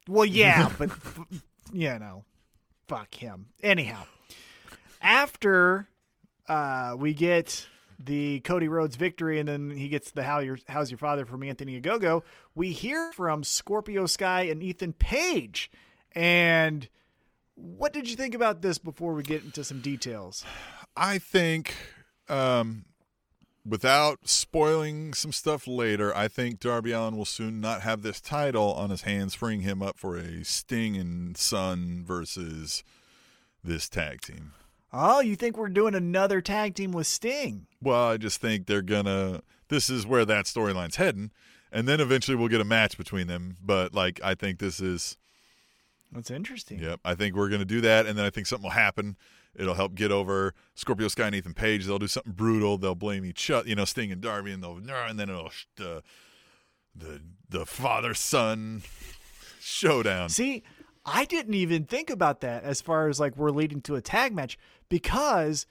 Well, 0.08 0.25
yeah, 0.25 0.70
but 0.78 0.90
you 1.73 1.96
know, 1.99 2.25
fuck 2.88 3.14
him. 3.14 3.46
Anyhow, 3.62 4.02
after 5.00 5.88
uh, 6.48 6.96
we 6.98 7.14
get 7.14 7.66
the 7.98 8.40
Cody 8.40 8.68
Rhodes 8.68 8.96
victory, 8.96 9.38
and 9.38 9.48
then 9.48 9.70
he 9.70 9.88
gets 9.88 10.10
the 10.10 10.22
"How 10.22 10.40
your 10.40 10.58
How's 10.68 10.90
your 10.90 10.98
father?" 10.98 11.24
from 11.24 11.42
Anthony 11.42 11.80
Ogogo. 11.80 12.22
We 12.54 12.72
hear 12.72 13.12
from 13.12 13.44
Scorpio 13.44 14.06
Sky 14.06 14.42
and 14.42 14.62
Ethan 14.62 14.94
Page, 14.94 15.70
and 16.12 16.88
what 17.54 17.92
did 17.92 18.08
you 18.08 18.16
think 18.16 18.34
about 18.34 18.62
this 18.62 18.78
before 18.78 19.14
we 19.14 19.22
get 19.22 19.42
into 19.42 19.64
some 19.64 19.80
details? 19.80 20.44
I 20.96 21.18
think, 21.18 21.74
um, 22.28 22.84
without 23.64 24.28
spoiling 24.28 25.14
some 25.14 25.32
stuff 25.32 25.66
later, 25.66 26.14
I 26.14 26.28
think 26.28 26.60
Darby 26.60 26.92
Allin 26.92 27.16
will 27.16 27.24
soon 27.24 27.60
not 27.60 27.80
have 27.82 28.02
this 28.02 28.20
title 28.20 28.72
on 28.74 28.90
his 28.90 29.02
hands, 29.02 29.34
freeing 29.34 29.62
him 29.62 29.82
up 29.82 29.98
for 29.98 30.16
a 30.16 30.44
Sting 30.44 30.96
and 30.96 31.36
Son 31.36 32.04
versus 32.06 32.84
this 33.64 33.88
tag 33.88 34.20
team. 34.20 34.52
Oh, 34.98 35.20
you 35.20 35.36
think 35.36 35.58
we're 35.58 35.68
doing 35.68 35.94
another 35.94 36.40
tag 36.40 36.74
team 36.74 36.90
with 36.90 37.06
Sting? 37.06 37.66
Well, 37.82 38.08
I 38.08 38.16
just 38.16 38.40
think 38.40 38.66
they're 38.66 38.80
gonna. 38.80 39.42
This 39.68 39.90
is 39.90 40.06
where 40.06 40.24
that 40.24 40.46
storyline's 40.46 40.96
heading, 40.96 41.32
and 41.70 41.86
then 41.86 42.00
eventually 42.00 42.34
we'll 42.34 42.48
get 42.48 42.62
a 42.62 42.64
match 42.64 42.96
between 42.96 43.26
them. 43.26 43.56
But 43.62 43.92
like, 43.92 44.20
I 44.24 44.34
think 44.34 44.58
this 44.58 44.80
is. 44.80 45.18
That's 46.10 46.30
interesting. 46.30 46.78
Yep, 46.78 47.00
I 47.04 47.14
think 47.14 47.36
we're 47.36 47.50
gonna 47.50 47.66
do 47.66 47.82
that, 47.82 48.06
and 48.06 48.16
then 48.16 48.24
I 48.24 48.30
think 48.30 48.46
something 48.46 48.62
will 48.64 48.70
happen. 48.70 49.18
It'll 49.54 49.74
help 49.74 49.94
get 49.94 50.10
over 50.10 50.54
Scorpio 50.74 51.08
Sky 51.08 51.26
and 51.26 51.34
Ethan 51.34 51.52
Page. 51.52 51.84
They'll 51.84 51.98
do 51.98 52.06
something 52.06 52.32
brutal. 52.32 52.78
They'll 52.78 52.94
blame 52.94 53.26
each 53.26 53.50
other, 53.50 53.68
you 53.68 53.74
know, 53.74 53.84
Sting 53.84 54.10
and 54.10 54.22
Darby, 54.22 54.52
and 54.52 54.62
they'll, 54.62 54.78
and 54.78 55.18
then 55.18 55.28
it'll 55.28 55.50
uh, 55.78 56.00
the 56.94 57.20
the 57.50 57.66
father 57.66 58.14
son 58.14 58.82
showdown. 59.60 60.30
See, 60.30 60.62
I 61.06 61.25
didn't 61.25 61.54
even 61.54 61.84
think 61.84 62.10
about 62.10 62.40
that 62.40 62.64
as 62.64 62.80
far 62.80 63.08
as 63.08 63.20
like 63.20 63.36
we're 63.36 63.50
leading 63.50 63.80
to 63.82 63.94
a 63.94 64.00
tag 64.00 64.34
match 64.34 64.58
because 64.88 65.66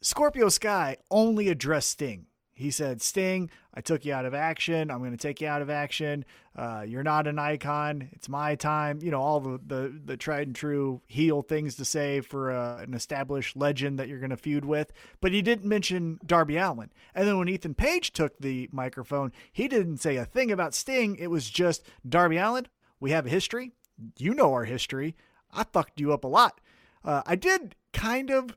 Scorpio 0.00 0.48
Sky 0.48 0.96
only 1.10 1.48
addressed 1.48 1.90
Sting. 1.90 2.24
He 2.54 2.72
said, 2.72 3.00
Sting, 3.02 3.50
I 3.72 3.82
took 3.82 4.04
you 4.04 4.12
out 4.12 4.24
of 4.24 4.34
action. 4.34 4.90
I'm 4.90 4.98
going 4.98 5.12
to 5.12 5.16
take 5.16 5.40
you 5.40 5.46
out 5.46 5.62
of 5.62 5.70
action. 5.70 6.24
Uh, 6.56 6.84
you're 6.88 7.04
not 7.04 7.28
an 7.28 7.38
icon. 7.38 8.08
It's 8.12 8.28
my 8.28 8.56
time. 8.56 8.98
You 9.00 9.12
know, 9.12 9.20
all 9.20 9.38
the, 9.38 9.60
the, 9.64 10.00
the 10.04 10.16
tried 10.16 10.48
and 10.48 10.56
true 10.56 11.00
heel 11.06 11.42
things 11.42 11.76
to 11.76 11.84
say 11.84 12.20
for 12.20 12.50
uh, 12.50 12.82
an 12.82 12.94
established 12.94 13.56
legend 13.56 14.00
that 14.00 14.08
you're 14.08 14.18
going 14.18 14.30
to 14.30 14.36
feud 14.36 14.64
with. 14.64 14.90
But 15.20 15.32
he 15.32 15.40
didn't 15.40 15.68
mention 15.68 16.18
Darby 16.26 16.56
Allin. 16.56 16.90
And 17.14 17.28
then 17.28 17.38
when 17.38 17.48
Ethan 17.48 17.74
Page 17.74 18.12
took 18.12 18.36
the 18.38 18.68
microphone, 18.72 19.32
he 19.52 19.68
didn't 19.68 19.98
say 19.98 20.16
a 20.16 20.24
thing 20.24 20.50
about 20.50 20.74
Sting. 20.74 21.14
It 21.14 21.30
was 21.30 21.48
just 21.48 21.84
Darby 22.08 22.38
Allin. 22.38 22.66
We 22.98 23.12
have 23.12 23.26
a 23.26 23.30
history. 23.30 23.72
You 24.16 24.34
know 24.34 24.52
our 24.52 24.64
history. 24.64 25.16
I 25.52 25.64
fucked 25.64 26.00
you 26.00 26.12
up 26.12 26.24
a 26.24 26.28
lot. 26.28 26.60
Uh, 27.04 27.22
I 27.26 27.36
did 27.36 27.74
kind 27.92 28.30
of 28.30 28.54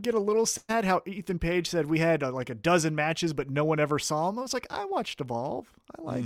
get 0.00 0.14
a 0.14 0.18
little 0.18 0.46
sad 0.46 0.84
how 0.84 1.02
Ethan 1.06 1.38
Page 1.38 1.68
said 1.68 1.86
we 1.86 1.98
had 1.98 2.22
uh, 2.22 2.30
like 2.32 2.50
a 2.50 2.54
dozen 2.54 2.94
matches, 2.94 3.32
but 3.32 3.50
no 3.50 3.64
one 3.64 3.80
ever 3.80 3.98
saw 3.98 4.28
him. 4.28 4.38
I 4.38 4.42
was 4.42 4.54
like, 4.54 4.66
I 4.70 4.84
watched 4.84 5.20
Evolve. 5.20 5.72
I 5.98 6.02
like, 6.02 6.24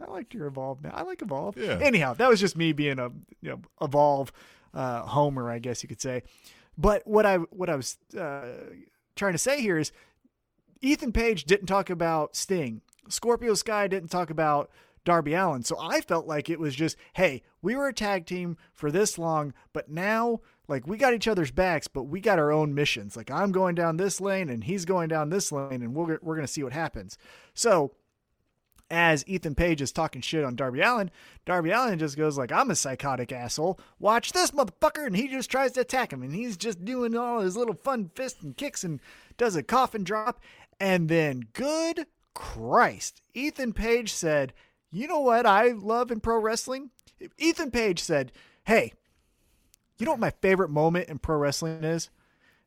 I 0.00 0.10
liked 0.10 0.34
your 0.34 0.46
Evolve. 0.46 0.82
Now 0.82 0.92
I 0.94 1.02
like 1.02 1.22
Evolve. 1.22 1.56
Yeah. 1.56 1.78
Anyhow, 1.80 2.14
that 2.14 2.28
was 2.28 2.40
just 2.40 2.56
me 2.56 2.72
being 2.72 2.98
a 2.98 3.10
you 3.40 3.50
know 3.50 3.60
Evolve 3.80 4.32
uh, 4.74 5.02
homer, 5.02 5.50
I 5.50 5.58
guess 5.58 5.82
you 5.82 5.88
could 5.88 6.00
say. 6.00 6.22
But 6.78 7.06
what 7.06 7.26
I 7.26 7.36
what 7.36 7.68
I 7.68 7.76
was 7.76 7.98
uh, 8.18 8.46
trying 9.16 9.32
to 9.32 9.38
say 9.38 9.60
here 9.60 9.78
is 9.78 9.92
Ethan 10.80 11.12
Page 11.12 11.44
didn't 11.44 11.66
talk 11.66 11.90
about 11.90 12.36
Sting. 12.36 12.80
Scorpio 13.08 13.54
Sky 13.54 13.88
didn't 13.88 14.10
talk 14.10 14.30
about 14.30 14.70
Darby 15.04 15.34
Allin. 15.34 15.62
So 15.62 15.76
I 15.80 16.00
felt 16.00 16.26
like 16.26 16.48
it 16.48 16.60
was 16.60 16.74
just, 16.74 16.96
hey, 17.14 17.42
we 17.60 17.74
were 17.74 17.88
a 17.88 17.92
tag 17.92 18.26
team 18.26 18.56
for 18.72 18.90
this 18.90 19.18
long, 19.18 19.52
but 19.72 19.90
now 19.90 20.40
like 20.68 20.86
we 20.86 20.96
got 20.96 21.14
each 21.14 21.28
other's 21.28 21.50
backs, 21.50 21.88
but 21.88 22.04
we 22.04 22.20
got 22.20 22.38
our 22.38 22.52
own 22.52 22.74
missions. 22.74 23.16
Like 23.16 23.30
I'm 23.30 23.52
going 23.52 23.74
down 23.74 23.96
this 23.96 24.20
lane 24.20 24.48
and 24.48 24.64
he's 24.64 24.84
going 24.84 25.08
down 25.08 25.30
this 25.30 25.52
lane, 25.52 25.82
and 25.82 25.94
we're 25.94 26.18
we're 26.22 26.36
gonna 26.36 26.46
see 26.46 26.62
what 26.62 26.72
happens. 26.72 27.18
So 27.54 27.94
as 28.90 29.26
Ethan 29.26 29.54
Page 29.54 29.80
is 29.80 29.90
talking 29.90 30.20
shit 30.20 30.44
on 30.44 30.54
Darby 30.54 30.82
Allin, 30.82 31.10
Darby 31.46 31.70
Allin 31.70 31.98
just 31.98 32.16
goes 32.16 32.38
like, 32.38 32.52
"I'm 32.52 32.70
a 32.70 32.76
psychotic 32.76 33.32
asshole. 33.32 33.80
Watch 33.98 34.32
this 34.32 34.52
motherfucker," 34.52 35.06
and 35.06 35.16
he 35.16 35.28
just 35.28 35.50
tries 35.50 35.72
to 35.72 35.80
attack 35.80 36.12
him, 36.12 36.22
and 36.22 36.34
he's 36.34 36.56
just 36.56 36.84
doing 36.84 37.16
all 37.16 37.40
his 37.40 37.56
little 37.56 37.74
fun 37.74 38.10
fists 38.14 38.42
and 38.42 38.56
kicks 38.56 38.84
and 38.84 39.00
does 39.36 39.56
a 39.56 39.62
coffin 39.62 40.04
drop, 40.04 40.40
and 40.78 41.08
then 41.08 41.48
good 41.52 42.06
Christ, 42.34 43.20
Ethan 43.34 43.72
Page 43.72 44.12
said, 44.12 44.52
"You 44.92 45.08
know 45.08 45.20
what 45.20 45.46
I 45.46 45.68
love 45.70 46.10
in 46.10 46.20
pro 46.20 46.38
wrestling?" 46.38 46.90
Ethan 47.38 47.70
Page 47.70 48.00
said, 48.00 48.30
"Hey, 48.64 48.92
you 49.98 50.06
know 50.06 50.12
what 50.12 50.20
my 50.20 50.30
favorite 50.30 50.70
moment 50.70 51.08
in 51.08 51.18
pro 51.18 51.36
wrestling 51.36 51.84
is? 51.84 52.10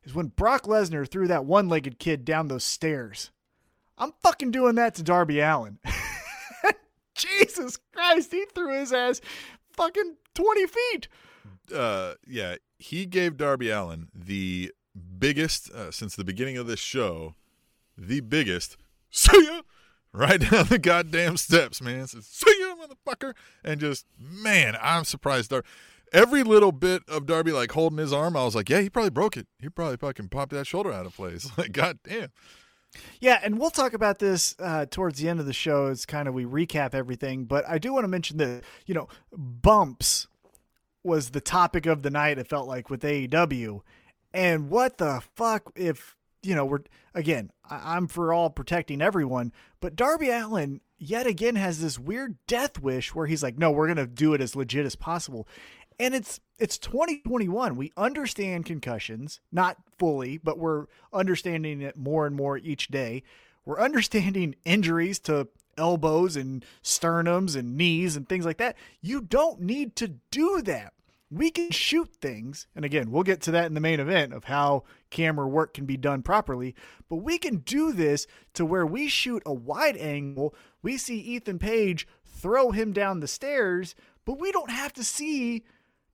Is 0.04 0.14
when 0.14 0.28
Brock 0.28 0.62
Lesnar 0.64 1.08
threw 1.08 1.26
that 1.28 1.44
one 1.44 1.68
legged 1.68 1.98
kid 1.98 2.24
down 2.24 2.48
those 2.48 2.64
stairs. 2.64 3.30
I'm 3.98 4.12
fucking 4.22 4.52
doing 4.52 4.76
that 4.76 4.94
to 4.94 5.02
Darby 5.02 5.40
Allin. 5.40 5.78
Jesus 7.14 7.78
Christ, 7.92 8.30
he 8.30 8.44
threw 8.54 8.78
his 8.78 8.92
ass 8.92 9.20
fucking 9.72 10.16
20 10.34 10.66
feet. 10.66 11.08
uh, 11.74 12.14
yeah, 12.26 12.56
he 12.78 13.06
gave 13.06 13.36
Darby 13.36 13.70
Allin 13.70 14.08
the 14.14 14.72
biggest 15.18 15.70
uh, 15.70 15.90
since 15.90 16.14
the 16.14 16.24
beginning 16.24 16.56
of 16.56 16.66
this 16.66 16.80
show, 16.80 17.34
the 17.98 18.20
biggest. 18.20 18.76
See 19.10 19.44
ya, 19.44 19.62
right 20.16 20.40
down 20.50 20.66
the 20.66 20.78
goddamn 20.78 21.36
steps, 21.36 21.80
man. 21.80 22.06
Says, 22.06 22.26
See 22.26 22.56
ya, 22.60 22.74
motherfucker, 22.74 23.34
and 23.64 23.80
just 23.80 24.06
man, 24.18 24.76
I'm 24.80 25.04
surprised. 25.04 25.50
Dar- 25.50 25.64
Every 26.12 26.44
little 26.44 26.70
bit 26.70 27.02
of 27.08 27.26
Darby 27.26 27.50
like 27.50 27.72
holding 27.72 27.98
his 27.98 28.12
arm, 28.12 28.36
I 28.36 28.44
was 28.44 28.54
like, 28.54 28.70
yeah, 28.70 28.80
he 28.80 28.88
probably 28.88 29.10
broke 29.10 29.36
it. 29.36 29.48
He 29.60 29.68
probably 29.68 29.96
fucking 29.96 30.28
popped 30.28 30.52
that 30.52 30.66
shoulder 30.66 30.92
out 30.92 31.04
of 31.04 31.14
place. 31.16 31.50
Like, 31.58 31.72
goddamn. 31.72 32.30
Yeah, 33.20 33.40
and 33.42 33.58
we'll 33.58 33.70
talk 33.70 33.92
about 33.92 34.20
this 34.20 34.54
uh, 34.58 34.86
towards 34.86 35.18
the 35.20 35.28
end 35.28 35.40
of 35.40 35.46
the 35.46 35.52
show 35.52 35.86
as 35.86 36.06
kind 36.06 36.28
of 36.28 36.34
we 36.34 36.44
recap 36.44 36.94
everything. 36.94 37.44
But 37.44 37.68
I 37.68 37.78
do 37.78 37.92
want 37.92 38.04
to 38.04 38.08
mention 38.08 38.38
that, 38.38 38.62
you 38.86 38.94
know, 38.94 39.08
bumps 39.36 40.28
was 41.02 41.30
the 41.30 41.40
topic 41.40 41.86
of 41.86 42.02
the 42.02 42.10
night, 42.10 42.38
it 42.38 42.48
felt 42.48 42.68
like, 42.68 42.88
with 42.88 43.02
AEW. 43.02 43.80
And 44.32 44.70
what 44.70 44.98
the 44.98 45.22
fuck 45.34 45.72
if, 45.74 46.15
you 46.46 46.54
know, 46.54 46.64
we're, 46.64 46.80
again, 47.14 47.50
I- 47.68 47.96
I'm 47.96 48.06
for 48.06 48.32
all 48.32 48.50
protecting 48.50 49.02
everyone, 49.02 49.52
but 49.80 49.96
Darby 49.96 50.30
Allin 50.30 50.80
yet 50.98 51.26
again 51.26 51.56
has 51.56 51.80
this 51.80 51.98
weird 51.98 52.36
death 52.46 52.80
wish 52.80 53.14
where 53.14 53.26
he's 53.26 53.42
like, 53.42 53.58
no, 53.58 53.70
we're 53.70 53.92
to 53.94 54.06
do 54.06 54.32
it 54.34 54.40
as 54.40 54.56
legit 54.56 54.86
as 54.86 54.96
possible. 54.96 55.46
And 55.98 56.14
it's 56.14 56.40
it's 56.58 56.78
2021. 56.78 57.76
We 57.76 57.92
understand 57.96 58.64
concussions, 58.66 59.40
not 59.52 59.76
fully, 59.98 60.38
but 60.38 60.58
we're 60.58 60.86
understanding 61.12 61.80
it 61.82 61.96
more 61.96 62.26
and 62.26 62.34
more 62.36 62.56
each 62.58 62.88
day. 62.88 63.22
We're 63.64 63.80
understanding 63.80 64.56
injuries 64.64 65.18
to 65.20 65.48
elbows 65.78 66.36
and 66.36 66.64
sternums 66.82 67.56
and 67.56 67.76
knees 67.76 68.16
and 68.16 68.28
things 68.28 68.46
like 68.46 68.56
that. 68.58 68.76
You 69.02 69.20
don't 69.20 69.60
need 69.60 69.96
to 69.96 70.08
do 70.30 70.62
that. 70.62 70.92
We 71.30 71.50
can 71.50 71.70
shoot 71.70 72.08
things, 72.20 72.68
and 72.76 72.84
again, 72.84 73.10
we'll 73.10 73.24
get 73.24 73.40
to 73.42 73.50
that 73.50 73.66
in 73.66 73.74
the 73.74 73.80
main 73.80 73.98
event 73.98 74.32
of 74.32 74.44
how 74.44 74.84
camera 75.10 75.48
work 75.48 75.74
can 75.74 75.84
be 75.84 75.96
done 75.96 76.22
properly. 76.22 76.74
But 77.08 77.16
we 77.16 77.36
can 77.38 77.56
do 77.58 77.92
this 77.92 78.28
to 78.54 78.64
where 78.64 78.86
we 78.86 79.08
shoot 79.08 79.42
a 79.44 79.52
wide 79.52 79.96
angle. 79.96 80.54
We 80.82 80.96
see 80.96 81.18
Ethan 81.18 81.58
Page 81.58 82.06
throw 82.24 82.70
him 82.70 82.92
down 82.92 83.18
the 83.18 83.26
stairs, 83.26 83.96
but 84.24 84.38
we 84.38 84.52
don't 84.52 84.70
have 84.70 84.92
to 84.94 85.02
see 85.02 85.64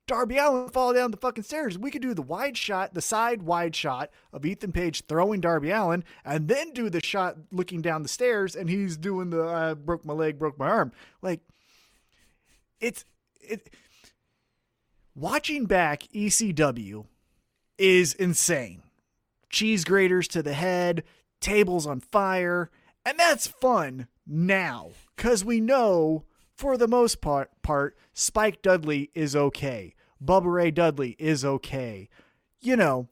Darby 0.07 0.37
Allin 0.37 0.69
fall 0.69 0.93
down 0.93 1.11
the 1.11 1.17
fucking 1.17 1.43
stairs. 1.43 1.77
We 1.77 1.91
could 1.91 2.01
do 2.01 2.13
the 2.13 2.21
wide 2.21 2.57
shot, 2.57 2.93
the 2.93 3.01
side 3.01 3.43
wide 3.43 3.75
shot 3.75 4.09
of 4.33 4.45
Ethan 4.45 4.71
Page 4.71 5.05
throwing 5.07 5.41
Darby 5.41 5.69
Allin, 5.69 6.03
and 6.25 6.47
then 6.47 6.71
do 6.71 6.89
the 6.89 7.03
shot 7.03 7.37
looking 7.51 7.81
down 7.81 8.03
the 8.03 8.09
stairs, 8.09 8.55
and 8.55 8.69
he's 8.69 8.97
doing 8.97 9.29
the 9.29 9.43
uh, 9.43 9.75
broke 9.75 10.03
my 10.05 10.13
leg, 10.13 10.39
broke 10.39 10.57
my 10.57 10.67
arm. 10.67 10.91
Like, 11.21 11.39
it's 12.81 13.05
it. 13.41 13.69
Watching 15.15 15.65
back 15.65 16.03
ECW 16.15 17.05
is 17.77 18.15
insane. 18.15 18.81
Cheese 19.47 19.83
graters 19.83 20.27
to 20.29 20.41
the 20.41 20.53
head, 20.53 21.03
tables 21.39 21.85
on 21.85 21.99
fire, 21.99 22.71
and 23.05 23.19
that's 23.19 23.45
fun 23.45 24.07
now 24.25 24.89
because 25.15 25.45
we 25.45 25.59
know 25.59 26.25
for 26.55 26.77
the 26.77 26.87
most 26.87 27.21
part, 27.21 27.51
part 27.61 27.95
Spike 28.13 28.63
Dudley 28.63 29.11
is 29.13 29.35
okay. 29.35 29.93
Bubba 30.23 30.51
Ray 30.51 30.71
Dudley 30.71 31.15
is 31.19 31.45
okay. 31.45 32.09
You 32.59 32.75
know, 32.75 33.07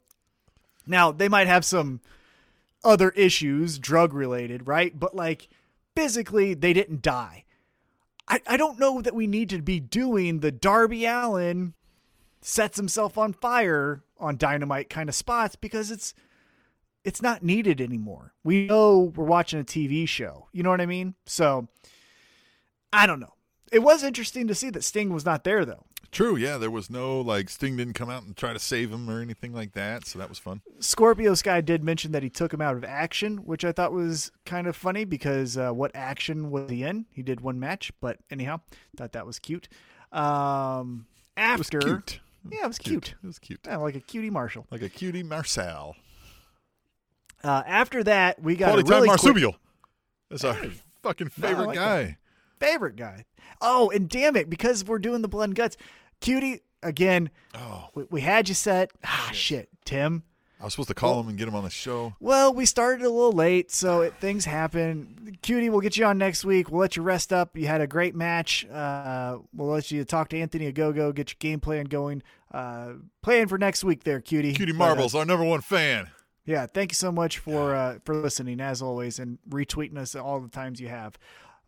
now 0.87 1.11
they 1.11 1.29
might 1.29 1.47
have 1.47 1.63
some 1.63 2.01
other 2.83 3.11
issues, 3.11 3.77
drug 3.77 4.11
related, 4.11 4.67
right? 4.67 4.99
But 4.99 5.15
like 5.15 5.49
physically, 5.95 6.55
they 6.55 6.73
didn't 6.73 7.03
die. 7.03 7.45
I, 8.27 8.41
I 8.47 8.57
don't 8.57 8.79
know 8.79 9.01
that 9.01 9.13
we 9.13 9.27
need 9.27 9.49
to 9.49 9.61
be 9.61 9.79
doing 9.79 10.39
the 10.39 10.51
Darby 10.51 11.05
Allin 11.05 11.75
sets 12.41 12.77
himself 12.77 13.17
on 13.17 13.34
fire 13.34 14.04
on 14.19 14.38
dynamite 14.38 14.89
kind 14.89 15.10
of 15.10 15.15
spots 15.15 15.56
because 15.56 15.91
it's 15.91 16.13
it's 17.04 17.21
not 17.21 17.43
needed 17.43 17.82
anymore. 17.82 18.34
We 18.43 18.67
know 18.67 19.12
we're 19.15 19.25
watching 19.25 19.60
a 19.60 19.63
TV 19.63 20.08
show. 20.08 20.47
You 20.51 20.62
know 20.63 20.69
what 20.69 20.82
I 20.82 20.86
mean? 20.86 21.15
So 21.25 21.67
I 22.93 23.08
don't 23.08 23.19
know. 23.19 23.34
It 23.71 23.80
was 23.80 24.04
interesting 24.04 24.47
to 24.47 24.56
see 24.56 24.69
that 24.71 24.84
Sting 24.84 25.13
was 25.13 25.25
not 25.25 25.43
there 25.43 25.65
though. 25.65 25.86
True, 26.12 26.36
yeah. 26.36 26.58
There 26.58 26.69
was 26.69 26.89
no 26.89 27.21
like 27.21 27.49
Sting 27.49 27.77
didn't 27.77 27.93
come 27.93 28.10
out 28.10 28.23
and 28.23 28.36
try 28.36 28.51
to 28.51 28.60
save 28.60 28.91
him 28.91 29.10
or 29.10 29.21
anything 29.21 29.54
like 29.54 29.71
that, 29.73 30.06
so 30.06 30.19
that 30.19 30.27
was 30.27 30.38
fun. 30.39 30.62
Scorpio 30.80 31.34
Sky 31.36 31.62
did 31.62 31.84
mention 31.86 32.12
that 32.12 32.21
he 32.21 32.30
took 32.30 32.54
him 32.54 32.60
out 32.60 32.75
of 32.75 32.84
action, 32.84 33.38
which 33.38 33.63
I 33.63 33.71
thought 33.71 33.93
was 33.93 34.30
kind 34.45 34.67
of 34.67 34.75
funny 34.75 35.06
because 35.06 35.58
uh, 35.58 35.71
what 35.71 35.91
action 35.95 36.51
was 36.51 36.69
he 36.69 36.84
in? 36.84 37.06
He 37.13 37.23
did 37.23 37.39
one 37.39 37.60
match, 37.62 37.93
but 38.01 38.17
anyhow, 38.30 38.60
thought 38.97 39.13
that 39.13 39.25
was 39.25 39.39
cute. 39.39 39.69
Um, 40.12 41.06
It 41.38 41.58
was 41.58 41.67
after, 41.67 41.80
cute. 41.80 42.19
Yeah, 42.49 42.63
it 42.63 42.67
was 42.67 42.77
cute. 42.77 43.15
It 43.23 43.27
was 43.27 43.39
cute. 43.39 43.60
Yeah, 43.65 43.77
like 43.77 43.95
a 43.95 43.99
cutie 43.99 44.30
Marshall. 44.30 44.65
Like 44.71 44.82
a 44.82 44.89
cutie 44.89 45.23
Marcel. 45.23 45.95
Uh, 47.43 47.63
after 47.65 48.04
that, 48.04 48.41
we 48.41 48.56
got 48.56 48.67
Quality 48.67 48.88
a 48.88 48.95
really 48.95 49.08
time 49.08 49.17
quick 49.17 49.34
marsupial. 49.36 49.56
That's 50.30 50.43
our 50.43 50.56
fucking 51.04 51.30
favorite 51.30 51.67
like 51.67 51.75
guy. 51.75 52.17
favorite 52.60 52.95
guy. 52.95 53.25
Oh, 53.62 53.89
and 53.89 54.08
damn 54.08 54.36
it, 54.36 54.49
because 54.49 54.86
we're 54.86 54.99
doing 54.99 55.21
the 55.21 55.27
blood 55.27 55.49
and 55.49 55.56
guts, 55.56 55.75
cutie 56.19 56.62
again. 56.84 57.30
Oh, 57.56 57.89
We, 57.95 58.06
we 58.10 58.21
had 58.21 58.47
you 58.47 58.56
set. 58.56 58.91
Ah, 59.04 59.30
shit, 59.34 59.69
Tim. 59.86 60.23
I 60.62 60.65
was 60.65 60.74
supposed 60.74 60.89
to 60.89 60.93
call 60.93 61.19
him 61.19 61.28
and 61.28 61.38
get 61.39 61.47
him 61.47 61.56
on 61.56 61.63
the 61.63 61.71
show. 61.71 62.13
Well, 62.19 62.54
we 62.54 62.65
started 62.67 63.04
a 63.04 63.10
little 63.10 63.32
late, 63.32 63.71
so 63.71 64.02
it, 64.02 64.13
things 64.21 64.45
happen. 64.45 65.38
Cutie, 65.41 65.69
we'll 65.71 65.82
get 65.82 65.97
you 65.97 66.06
on 66.06 66.19
next 66.19 66.45
week. 66.45 66.69
We'll 66.69 66.82
let 66.82 66.95
you 66.95 67.02
rest 67.02 67.34
up. 67.34 67.58
You 67.58 67.65
had 67.65 67.82
a 67.82 67.88
great 67.88 68.15
match. 68.15 68.67
Uh, 68.69 69.39
we'll 69.56 69.69
let 69.69 69.89
you 69.89 70.04
talk 70.06 70.30
to 70.30 70.39
Anthony 70.39 70.71
Ogogo, 70.71 71.13
get 71.15 71.32
your 71.32 71.38
game 71.39 71.60
plan 71.60 71.86
going. 71.86 72.21
Uh, 72.54 72.93
plan 73.24 73.47
for 73.47 73.58
next 73.58 73.84
week 73.84 74.04
there, 74.04 74.21
Cutie. 74.21 74.54
Cutie 74.54 74.71
But, 74.71 74.84
uh, 74.84 74.88
Marbles, 74.89 75.15
our 75.15 75.26
number 75.26 75.43
one 75.45 75.62
fan. 75.62 76.10
yeah, 76.45 76.67
thank 76.67 76.91
you 76.91 76.95
so 76.95 77.12
much 77.12 77.39
for 77.39 77.74
uh, 77.74 77.97
for 78.06 78.13
listening 78.15 78.60
as 78.60 78.82
always 78.84 79.17
and 79.17 79.39
retweeting 79.50 79.97
us 79.97 80.13
all 80.15 80.39
the 80.39 80.47
times 80.50 80.80
you 80.80 80.89
have. 80.89 81.17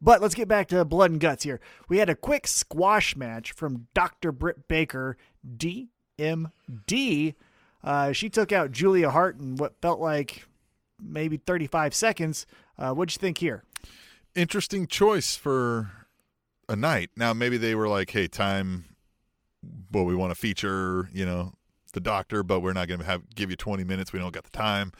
But 0.02 0.22
let's 0.22 0.36
get 0.36 0.48
back 0.50 0.68
to 0.68 0.84
blood 0.86 1.12
and 1.12 1.20
guts 1.20 1.44
here. 1.46 1.62
We 1.88 1.98
had 2.00 2.10
a 2.10 2.16
quick 2.16 2.46
squash 2.46 3.16
match 3.16 3.54
from 3.54 3.88
Dr. 3.94 4.32
Britt 4.34 4.68
Baker, 4.68 5.18
DMD. 5.48 7.36
Uh, 7.84 8.12
she 8.12 8.30
took 8.30 8.52
out 8.52 8.72
Julia 8.72 9.10
Hart 9.10 9.38
in 9.40 9.56
what 9.58 9.80
felt 9.82 10.00
like 10.00 10.46
maybe 11.02 11.38
35 11.38 11.94
seconds. 11.94 12.46
Uh, 12.78 12.94
what'd 12.94 13.14
you 13.16 13.20
think 13.20 13.40
here? 13.40 13.64
Interesting 14.36 14.88
choice 14.88 15.36
for 15.36 15.92
a 16.70 16.76
night. 16.76 17.10
Now 17.18 17.34
maybe 17.34 17.58
they 17.58 17.76
were 17.76 17.88
like, 17.88 18.10
"Hey, 18.12 18.28
time. 18.28 18.86
Well, 19.92 20.06
we 20.06 20.16
want 20.16 20.32
to 20.32 20.36
feature, 20.36 21.10
you 21.14 21.26
know, 21.26 21.54
the 21.94 22.00
doctor, 22.00 22.42
but 22.42 22.62
we're 22.62 22.74
not 22.74 22.88
going 22.88 23.00
to 23.00 23.06
have 23.06 23.30
give 23.36 23.50
you 23.50 23.56
20 23.56 23.84
minutes. 23.84 24.12
We 24.14 24.20
don't 24.20 24.34
got 24.34 24.44
the 24.46 24.50
time." 24.58 24.92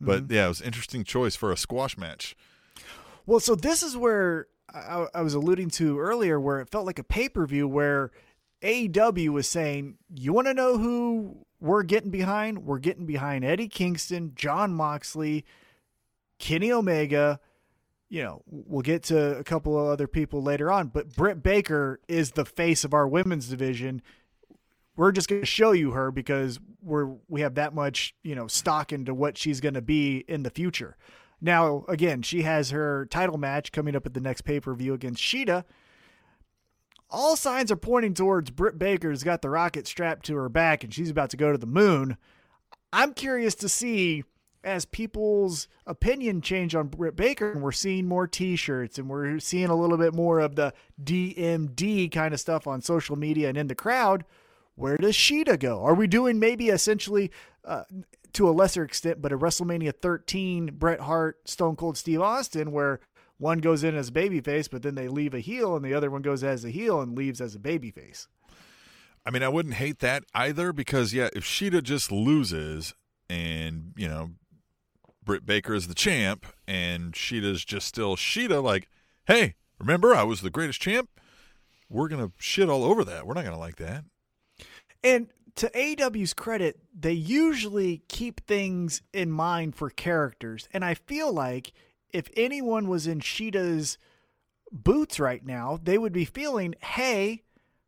But 0.00 0.24
Mm-hmm. 0.24 0.34
yeah, 0.34 0.44
it 0.46 0.48
was 0.48 0.60
an 0.60 0.66
interesting 0.66 1.04
choice 1.04 1.36
for 1.36 1.52
a 1.52 1.56
squash 1.56 1.96
match. 1.96 2.34
Well, 3.24 3.38
so 3.40 3.54
this 3.54 3.82
is 3.84 3.96
where 3.96 4.48
I, 4.74 5.06
I 5.14 5.22
was 5.22 5.34
alluding 5.34 5.70
to 5.70 6.00
earlier, 6.00 6.40
where 6.40 6.60
it 6.60 6.68
felt 6.70 6.86
like 6.86 6.98
a 6.98 7.04
pay 7.04 7.28
per 7.28 7.46
view 7.46 7.68
where 7.68 8.10
AEW 8.62 9.28
was 9.30 9.48
saying, 9.48 9.96
"You 10.12 10.32
want 10.32 10.48
to 10.48 10.54
know 10.54 10.76
who 10.76 11.46
we're 11.62 11.84
getting 11.84 12.10
behind? 12.10 12.64
We're 12.64 12.78
getting 12.78 13.06
behind 13.06 13.44
Eddie 13.44 13.68
Kingston, 13.68 14.32
John 14.34 14.72
Moxley, 14.72 15.44
Kenny 16.38 16.72
Omega." 16.72 17.40
You 18.08 18.22
know, 18.24 18.42
we'll 18.46 18.82
get 18.82 19.04
to 19.04 19.38
a 19.38 19.44
couple 19.44 19.78
of 19.78 19.86
other 19.86 20.06
people 20.06 20.42
later 20.42 20.70
on, 20.70 20.88
but 20.88 21.14
Britt 21.16 21.42
Baker 21.42 21.98
is 22.08 22.32
the 22.32 22.44
face 22.44 22.84
of 22.84 22.92
our 22.92 23.08
women's 23.08 23.48
division. 23.48 24.02
We're 24.96 25.12
just 25.12 25.28
going 25.28 25.40
to 25.40 25.46
show 25.46 25.72
you 25.72 25.92
her 25.92 26.10
because 26.10 26.60
we're 26.82 27.14
we 27.28 27.40
have 27.40 27.54
that 27.54 27.74
much, 27.74 28.14
you 28.22 28.34
know, 28.34 28.48
stock 28.48 28.92
into 28.92 29.14
what 29.14 29.38
she's 29.38 29.60
going 29.60 29.74
to 29.74 29.80
be 29.80 30.24
in 30.28 30.42
the 30.42 30.50
future. 30.50 30.96
Now, 31.40 31.84
again, 31.88 32.22
she 32.22 32.42
has 32.42 32.70
her 32.70 33.06
title 33.06 33.38
match 33.38 33.72
coming 33.72 33.96
up 33.96 34.04
at 34.04 34.14
the 34.14 34.20
next 34.20 34.42
pay 34.42 34.60
per 34.60 34.74
view 34.74 34.92
against 34.92 35.22
Shida. 35.22 35.64
All 37.12 37.36
signs 37.36 37.70
are 37.70 37.76
pointing 37.76 38.14
towards 38.14 38.50
Britt 38.50 38.78
Baker's 38.78 39.22
got 39.22 39.42
the 39.42 39.50
rocket 39.50 39.86
strapped 39.86 40.24
to 40.26 40.36
her 40.36 40.48
back 40.48 40.82
and 40.82 40.92
she's 40.92 41.10
about 41.10 41.28
to 41.30 41.36
go 41.36 41.52
to 41.52 41.58
the 41.58 41.66
moon. 41.66 42.16
I'm 42.90 43.12
curious 43.12 43.54
to 43.56 43.68
see 43.68 44.24
as 44.64 44.86
people's 44.86 45.68
opinion 45.86 46.40
change 46.40 46.74
on 46.74 46.88
Britt 46.88 47.14
Baker 47.14 47.52
and 47.52 47.62
we're 47.62 47.70
seeing 47.72 48.06
more 48.06 48.26
t-shirts 48.26 48.98
and 48.98 49.10
we're 49.10 49.38
seeing 49.40 49.68
a 49.68 49.76
little 49.76 49.98
bit 49.98 50.14
more 50.14 50.40
of 50.40 50.56
the 50.56 50.72
DMD 51.02 52.10
kind 52.10 52.32
of 52.32 52.40
stuff 52.40 52.66
on 52.66 52.80
social 52.80 53.16
media 53.16 53.50
and 53.50 53.58
in 53.58 53.66
the 53.66 53.74
crowd, 53.74 54.24
where 54.74 54.96
does 54.96 55.14
Shida 55.14 55.58
go? 55.58 55.82
Are 55.82 55.94
we 55.94 56.06
doing 56.06 56.38
maybe 56.38 56.70
essentially 56.70 57.30
uh, 57.62 57.84
to 58.32 58.48
a 58.48 58.52
lesser 58.52 58.82
extent, 58.82 59.20
but 59.20 59.32
a 59.32 59.38
WrestleMania 59.38 59.92
13 60.00 60.76
Bret 60.76 61.00
Hart, 61.00 61.46
Stone 61.46 61.76
Cold 61.76 61.98
Steve 61.98 62.22
Austin, 62.22 62.72
where 62.72 63.00
one 63.42 63.58
goes 63.58 63.82
in 63.82 63.96
as 63.96 64.08
a 64.08 64.12
babyface, 64.12 64.70
but 64.70 64.82
then 64.82 64.94
they 64.94 65.08
leave 65.08 65.34
a 65.34 65.40
heel, 65.40 65.74
and 65.74 65.84
the 65.84 65.92
other 65.92 66.12
one 66.12 66.22
goes 66.22 66.44
as 66.44 66.64
a 66.64 66.70
heel 66.70 67.00
and 67.00 67.18
leaves 67.18 67.40
as 67.40 67.56
a 67.56 67.58
babyface. 67.58 68.28
I 69.26 69.32
mean, 69.32 69.42
I 69.42 69.48
wouldn't 69.48 69.74
hate 69.74 69.98
that 69.98 70.22
either 70.32 70.72
because 70.72 71.12
yeah, 71.12 71.28
if 71.34 71.44
Shida 71.44 71.82
just 71.82 72.12
loses 72.12 72.94
and 73.28 73.94
you 73.96 74.06
know 74.06 74.30
Britt 75.24 75.44
Baker 75.44 75.74
is 75.74 75.88
the 75.88 75.94
champ 75.94 76.46
and 76.68 77.14
Shida's 77.14 77.64
just 77.64 77.88
still 77.88 78.14
Shida, 78.14 78.62
like, 78.62 78.88
hey, 79.26 79.56
remember 79.76 80.14
I 80.14 80.22
was 80.22 80.42
the 80.42 80.50
greatest 80.50 80.80
champ? 80.80 81.10
We're 81.88 82.08
gonna 82.08 82.30
shit 82.38 82.70
all 82.70 82.84
over 82.84 83.04
that. 83.04 83.26
We're 83.26 83.34
not 83.34 83.44
gonna 83.44 83.58
like 83.58 83.76
that. 83.76 84.04
And 85.02 85.26
to 85.56 85.68
AEW's 85.70 86.32
credit, 86.32 86.78
they 86.96 87.12
usually 87.12 88.02
keep 88.06 88.46
things 88.46 89.02
in 89.12 89.32
mind 89.32 89.74
for 89.74 89.90
characters. 89.90 90.68
And 90.72 90.84
I 90.84 90.94
feel 90.94 91.32
like 91.32 91.72
if 92.12 92.28
anyone 92.36 92.88
was 92.88 93.06
in 93.06 93.20
Shida's 93.20 93.98
boots 94.70 95.20
right 95.20 95.44
now, 95.44 95.78
they 95.82 95.98
would 95.98 96.12
be 96.12 96.24
feeling, 96.24 96.74
hey, 96.82 97.42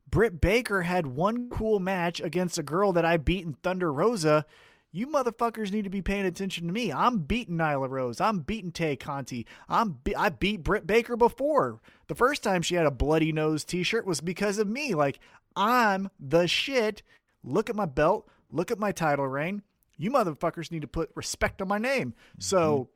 Britt 0.09 0.41
Baker 0.41 0.83
had 0.83 1.07
one 1.07 1.49
cool 1.51 1.81
match 1.81 2.21
against 2.21 2.59
a 2.59 2.63
girl 2.63 2.93
that 2.93 3.05
I 3.05 3.17
beat 3.17 3.45
in 3.45 3.55
Thunder 3.55 3.93
Rosa. 3.93 4.47
You 4.93 5.09
motherfuckers 5.09 5.73
need 5.73 5.83
to 5.83 5.91
be 5.91 6.03
paying 6.03 6.25
attention 6.25 6.69
to 6.69 6.73
me. 6.73 6.93
I'm 6.93 7.19
beating 7.19 7.57
Nyla 7.57 7.91
Rose. 7.91 8.21
I'm 8.21 8.41
beating 8.41 8.71
Tay 8.71 8.95
Conti. 8.95 9.45
I'm 9.69 9.99
be- 10.05 10.15
I 10.15 10.29
beat 10.29 10.63
Britt 10.63 10.87
Baker 10.87 11.17
before. 11.17 11.81
The 12.07 12.15
first 12.15 12.45
time 12.45 12.63
she 12.63 12.77
had 12.77 12.87
a 12.87 12.93
bloody 12.93 13.33
nose 13.33 13.65
T-shirt 13.65 14.07
was 14.07 14.21
because 14.21 14.59
of 14.59 14.69
me. 14.69 14.95
Like 14.95 15.19
I'm 15.57 16.11
the 16.21 16.47
shit. 16.47 17.03
Look 17.43 17.69
at 17.69 17.75
my 17.75 17.87
belt. 17.87 18.29
Look 18.53 18.71
at 18.71 18.79
my 18.79 18.93
title 18.93 19.27
reign. 19.27 19.63
You 19.97 20.13
motherfuckers 20.13 20.71
need 20.71 20.83
to 20.83 20.89
put 20.89 21.11
respect 21.15 21.61
on 21.61 21.69
my 21.69 21.79
name. 21.79 22.15
So 22.39 22.59
mm-hmm. 22.79 22.94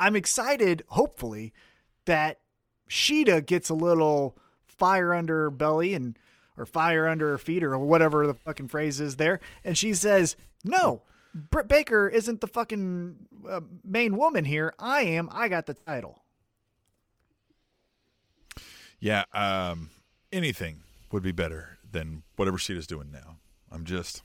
I'm 0.00 0.16
excited, 0.16 0.82
hopefully, 0.88 1.52
that 2.06 2.40
Shida 2.88 3.44
gets 3.44 3.68
a 3.68 3.74
little 3.74 4.36
fire 4.66 5.12
under 5.12 5.42
her 5.42 5.50
belly 5.50 5.94
and 5.94 6.18
or 6.56 6.64
fire 6.66 7.06
under 7.06 7.28
her 7.28 7.38
feet 7.38 7.62
or 7.62 7.78
whatever 7.78 8.26
the 8.26 8.34
fucking 8.34 8.68
phrase 8.68 9.00
is 9.00 9.16
there, 9.16 9.40
and 9.62 9.76
she 9.78 9.94
says, 9.94 10.36
"No, 10.64 11.02
Britt 11.34 11.68
Baker 11.68 12.08
isn't 12.08 12.40
the 12.40 12.46
fucking 12.46 13.16
uh, 13.48 13.60
main 13.84 14.16
woman 14.16 14.46
here. 14.46 14.74
I 14.78 15.02
am. 15.02 15.28
I 15.30 15.48
got 15.48 15.66
the 15.66 15.74
title." 15.74 16.24
Yeah, 18.98 19.24
um, 19.32 19.90
anything 20.32 20.80
would 21.12 21.22
be 21.22 21.32
better 21.32 21.78
than 21.90 22.22
whatever 22.36 22.58
Shida's 22.58 22.86
doing 22.86 23.10
now. 23.10 23.36
I'm 23.70 23.84
just 23.84 24.22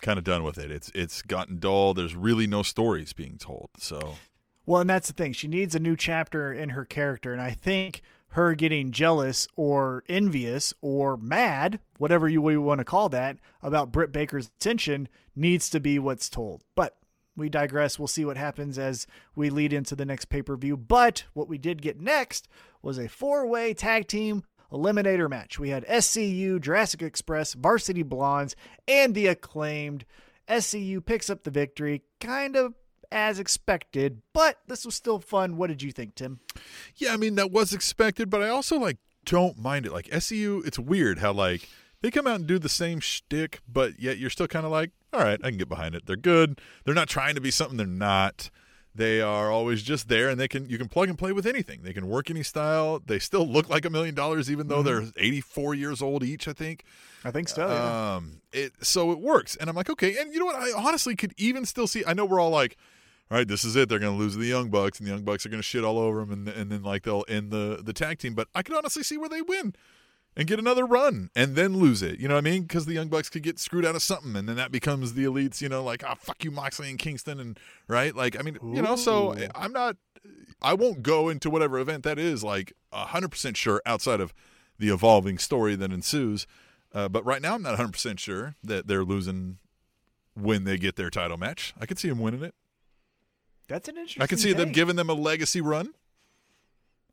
kind 0.00 0.18
of 0.18 0.24
done 0.24 0.42
with 0.42 0.58
it. 0.58 0.70
It's 0.70 0.90
it's 0.94 1.22
gotten 1.22 1.58
dull. 1.58 1.94
There's 1.94 2.16
really 2.16 2.46
no 2.46 2.62
stories 2.62 3.12
being 3.12 3.38
told. 3.38 3.70
So 3.78 4.16
Well, 4.64 4.80
and 4.80 4.90
that's 4.90 5.08
the 5.08 5.12
thing. 5.12 5.32
She 5.32 5.48
needs 5.48 5.74
a 5.74 5.80
new 5.80 5.96
chapter 5.96 6.52
in 6.52 6.70
her 6.70 6.84
character, 6.84 7.32
and 7.32 7.42
I 7.42 7.50
think 7.50 8.02
her 8.32 8.54
getting 8.54 8.92
jealous 8.92 9.46
or 9.56 10.04
envious 10.08 10.72
or 10.80 11.16
mad, 11.16 11.80
whatever 11.98 12.28
you 12.28 12.40
want 12.40 12.78
to 12.78 12.84
call 12.84 13.08
that, 13.10 13.38
about 13.60 13.92
Britt 13.92 14.12
Baker's 14.12 14.50
attention 14.56 15.08
needs 15.36 15.68
to 15.70 15.80
be 15.80 15.98
what's 15.98 16.30
told. 16.30 16.62
But 16.74 16.96
we 17.36 17.48
digress. 17.48 17.98
We'll 17.98 18.08
see 18.08 18.24
what 18.24 18.36
happens 18.36 18.78
as 18.78 19.06
we 19.34 19.50
lead 19.50 19.72
into 19.72 19.96
the 19.96 20.04
next 20.04 20.26
pay 20.26 20.42
per 20.42 20.56
view. 20.56 20.76
But 20.76 21.24
what 21.32 21.48
we 21.48 21.58
did 21.58 21.82
get 21.82 22.00
next 22.00 22.48
was 22.82 22.98
a 22.98 23.08
four 23.08 23.46
way 23.46 23.74
tag 23.74 24.06
team 24.06 24.44
eliminator 24.70 25.28
match. 25.28 25.58
We 25.58 25.70
had 25.70 25.86
SCU, 25.86 26.60
Jurassic 26.60 27.02
Express, 27.02 27.52
Varsity 27.54 28.02
Blondes, 28.02 28.56
and 28.88 29.14
the 29.14 29.26
acclaimed. 29.26 30.04
SCU 30.48 31.04
picks 31.04 31.30
up 31.30 31.44
the 31.44 31.50
victory, 31.50 32.02
kind 32.20 32.56
of 32.56 32.74
as 33.12 33.38
expected, 33.38 34.22
but 34.32 34.58
this 34.66 34.84
was 34.84 34.94
still 34.94 35.18
fun. 35.20 35.56
What 35.56 35.68
did 35.68 35.82
you 35.82 35.92
think, 35.92 36.14
Tim? 36.14 36.40
yeah, 36.96 37.12
I 37.12 37.16
mean 37.16 37.34
that 37.36 37.50
was 37.50 37.72
expected, 37.72 38.30
but 38.30 38.42
I 38.42 38.48
also 38.48 38.78
like 38.78 38.96
don't 39.24 39.58
mind 39.58 39.86
it. 39.86 39.92
Like 39.92 40.06
SCU, 40.06 40.66
it's 40.66 40.78
weird 40.78 41.18
how 41.18 41.32
like 41.32 41.68
they 42.00 42.10
come 42.10 42.26
out 42.26 42.36
and 42.36 42.46
do 42.46 42.58
the 42.58 42.68
same 42.68 42.98
shtick, 43.00 43.60
but 43.68 44.00
yet 44.00 44.18
you're 44.18 44.30
still 44.30 44.48
kind 44.48 44.66
of 44.66 44.72
like, 44.72 44.90
all 45.12 45.20
right, 45.20 45.38
I 45.42 45.48
can 45.50 45.58
get 45.58 45.68
behind 45.68 45.94
it. 45.94 46.06
They're 46.06 46.16
good. 46.16 46.60
They're 46.84 46.94
not 46.94 47.08
trying 47.08 47.34
to 47.36 47.40
be 47.40 47.50
something 47.50 47.76
they're 47.76 47.86
not. 47.86 48.50
They 48.94 49.22
are 49.22 49.50
always 49.50 49.82
just 49.82 50.08
there, 50.08 50.28
and 50.28 50.38
they 50.38 50.48
can 50.48 50.68
you 50.68 50.76
can 50.76 50.88
plug 50.88 51.08
and 51.08 51.16
play 51.16 51.32
with 51.32 51.46
anything. 51.46 51.80
They 51.82 51.94
can 51.94 52.08
work 52.08 52.28
any 52.28 52.42
style. 52.42 53.00
They 53.04 53.18
still 53.18 53.46
look 53.46 53.70
like 53.70 53.86
a 53.86 53.90
million 53.90 54.14
dollars, 54.14 54.50
even 54.50 54.68
though 54.68 54.82
they're 54.82 55.04
84 55.16 55.74
years 55.74 56.02
old 56.02 56.22
each. 56.22 56.46
I 56.46 56.52
think. 56.52 56.84
I 57.24 57.30
think 57.30 57.48
so. 57.48 57.66
yeah. 57.66 58.16
Um, 58.16 58.42
it 58.52 58.72
so 58.82 59.10
it 59.12 59.18
works, 59.18 59.56
and 59.56 59.70
I'm 59.70 59.76
like, 59.76 59.88
okay, 59.88 60.18
and 60.18 60.34
you 60.34 60.40
know 60.40 60.44
what? 60.44 60.56
I 60.56 60.72
honestly 60.76 61.16
could 61.16 61.32
even 61.38 61.64
still 61.64 61.86
see. 61.86 62.04
I 62.06 62.12
know 62.12 62.26
we're 62.26 62.40
all 62.40 62.50
like, 62.50 62.76
all 63.32 63.38
right, 63.38 63.48
this 63.48 63.64
is 63.64 63.76
it. 63.76 63.88
They're 63.88 63.98
going 63.98 64.12
to 64.12 64.18
lose 64.18 64.34
to 64.34 64.38
the 64.38 64.46
Young 64.46 64.68
Bucks, 64.68 64.98
and 64.98 65.06
the 65.06 65.10
Young 65.10 65.22
Bucks 65.22 65.46
are 65.46 65.48
going 65.48 65.58
to 65.58 65.66
shit 65.66 65.84
all 65.84 65.98
over 65.98 66.20
them, 66.20 66.32
and 66.32 66.48
and 66.50 66.70
then 66.70 66.82
like 66.82 67.04
they'll 67.04 67.24
end 67.28 67.50
the 67.50 67.80
the 67.82 67.94
tag 67.94 68.18
team. 68.18 68.34
But 68.34 68.48
I 68.54 68.62
could 68.62 68.76
honestly 68.76 69.02
see 69.02 69.16
where 69.16 69.30
they 69.30 69.40
win 69.40 69.74
and 70.36 70.46
get 70.46 70.58
another 70.58 70.84
run 70.84 71.30
and 71.34 71.56
then 71.56 71.78
lose 71.78 72.02
it. 72.02 72.20
You 72.20 72.28
know 72.28 72.34
what 72.34 72.46
I 72.46 72.50
mean? 72.50 72.62
Because 72.64 72.84
the 72.84 72.92
Young 72.92 73.08
Bucks 73.08 73.30
could 73.30 73.42
get 73.42 73.58
screwed 73.58 73.86
out 73.86 73.94
of 73.94 74.02
something, 74.02 74.36
and 74.36 74.46
then 74.46 74.56
that 74.56 74.70
becomes 74.70 75.14
the 75.14 75.24
elites. 75.24 75.62
You 75.62 75.70
know, 75.70 75.82
like 75.82 76.04
ah, 76.06 76.14
fuck 76.14 76.44
you, 76.44 76.50
Moxley 76.50 76.90
and 76.90 76.98
Kingston, 76.98 77.40
and 77.40 77.58
right? 77.88 78.14
Like 78.14 78.38
I 78.38 78.42
mean, 78.42 78.58
you 78.62 78.82
know, 78.82 78.96
so 78.96 79.34
I'm 79.54 79.72
not. 79.72 79.96
I 80.60 80.74
won't 80.74 81.02
go 81.02 81.30
into 81.30 81.48
whatever 81.48 81.78
event 81.78 82.04
that 82.04 82.18
is 82.18 82.44
like 82.44 82.74
hundred 82.92 83.30
percent 83.30 83.56
sure 83.56 83.80
outside 83.86 84.20
of 84.20 84.34
the 84.78 84.90
evolving 84.90 85.38
story 85.38 85.74
that 85.74 85.90
ensues. 85.90 86.46
Uh, 86.94 87.08
but 87.08 87.24
right 87.24 87.40
now, 87.40 87.54
I'm 87.54 87.62
not 87.62 87.70
100 87.70 87.92
percent 87.92 88.20
sure 88.20 88.56
that 88.62 88.88
they're 88.88 89.04
losing 89.04 89.56
when 90.34 90.64
they 90.64 90.76
get 90.76 90.96
their 90.96 91.08
title 91.08 91.38
match. 91.38 91.72
I 91.80 91.86
could 91.86 91.98
see 91.98 92.10
them 92.10 92.18
winning 92.18 92.42
it. 92.42 92.54
That's 93.68 93.88
an 93.88 93.96
interesting. 93.96 94.22
I 94.22 94.26
can 94.26 94.38
see 94.38 94.52
them 94.52 94.72
giving 94.72 94.96
them 94.96 95.08
a 95.10 95.14
legacy 95.14 95.60
run. 95.60 95.94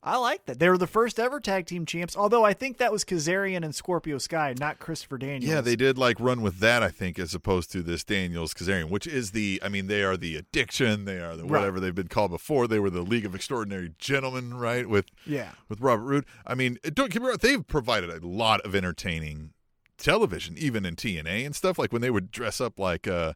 I 0.01 0.15
like 0.15 0.45
that. 0.45 0.59
They 0.59 0.69
were 0.69 0.77
the 0.77 0.87
first 0.87 1.19
ever 1.19 1.41
tag 1.41 1.65
team 1.65 1.85
champs. 1.85 2.15
Although 2.15 2.45
I 2.45 2.53
think 2.53 2.77
that 2.77 2.89
was 2.89 3.03
Kazarian 3.03 3.65
and 3.65 3.75
Scorpio 3.75 4.17
Sky, 4.17 4.55
not 4.57 4.79
Christopher 4.79 5.17
Daniels. 5.17 5.43
Yeah, 5.51 5.59
they 5.59 5.75
did 5.75 5.97
like 5.97 6.17
run 6.21 6.41
with 6.41 6.59
that, 6.59 6.81
I 6.81 6.87
think, 6.87 7.19
as 7.19 7.35
opposed 7.35 7.69
to 7.73 7.83
this 7.83 8.05
Daniels 8.05 8.53
Kazarian, 8.53 8.89
which 8.89 9.05
is 9.05 9.31
the, 9.31 9.59
I 9.61 9.67
mean, 9.67 9.87
they 9.87 10.01
are 10.03 10.15
the 10.15 10.37
addiction. 10.37 11.03
They 11.03 11.19
are 11.19 11.35
the 11.35 11.43
Right. 11.43 11.51
whatever 11.59 11.81
they've 11.81 11.93
been 11.93 12.07
called 12.07 12.31
before. 12.31 12.65
They 12.65 12.79
were 12.79 12.89
the 12.89 13.01
League 13.01 13.25
of 13.25 13.35
Extraordinary 13.35 13.91
Gentlemen, 13.99 14.53
right? 14.53 14.87
With 14.87 15.07
Yeah. 15.25 15.51
with 15.67 15.81
Robert 15.81 16.03
Roode. 16.05 16.25
I 16.47 16.55
mean, 16.55 16.77
don't 16.93 17.11
get 17.11 17.21
me 17.21 17.27
wrong, 17.27 17.37
they've 17.41 17.67
provided 17.67 18.09
a 18.09 18.25
lot 18.25 18.61
of 18.61 18.73
entertaining 18.73 19.51
television, 19.97 20.55
even 20.57 20.85
in 20.85 20.95
TNA 20.95 21.45
and 21.45 21.53
stuff. 21.53 21.77
Like 21.77 21.91
when 21.91 22.01
they 22.01 22.09
would 22.09 22.31
dress 22.31 22.61
up 22.61 22.79
like 22.79 23.05
uh, 23.05 23.33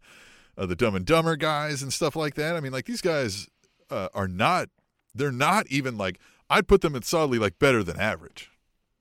uh, 0.57 0.65
the 0.65 0.75
Dumb 0.75 0.95
and 0.95 1.05
Dumber 1.05 1.35
guys 1.35 1.81
and 1.81 1.91
stuff 1.91 2.15
like 2.15 2.35
that. 2.35 2.55
I 2.55 2.59
mean, 2.59 2.71
like 2.71 2.85
these 2.85 3.01
guys 3.01 3.47
uh, 3.89 4.09
are 4.13 4.27
not, 4.27 4.69
they're 5.13 5.31
not 5.31 5.67
even 5.67 5.97
like, 5.97 6.19
I'd 6.49 6.67
put 6.67 6.81
them 6.81 6.95
at 6.95 7.05
solidly 7.05 7.39
like 7.39 7.59
better 7.59 7.83
than 7.83 7.99
average. 7.99 8.51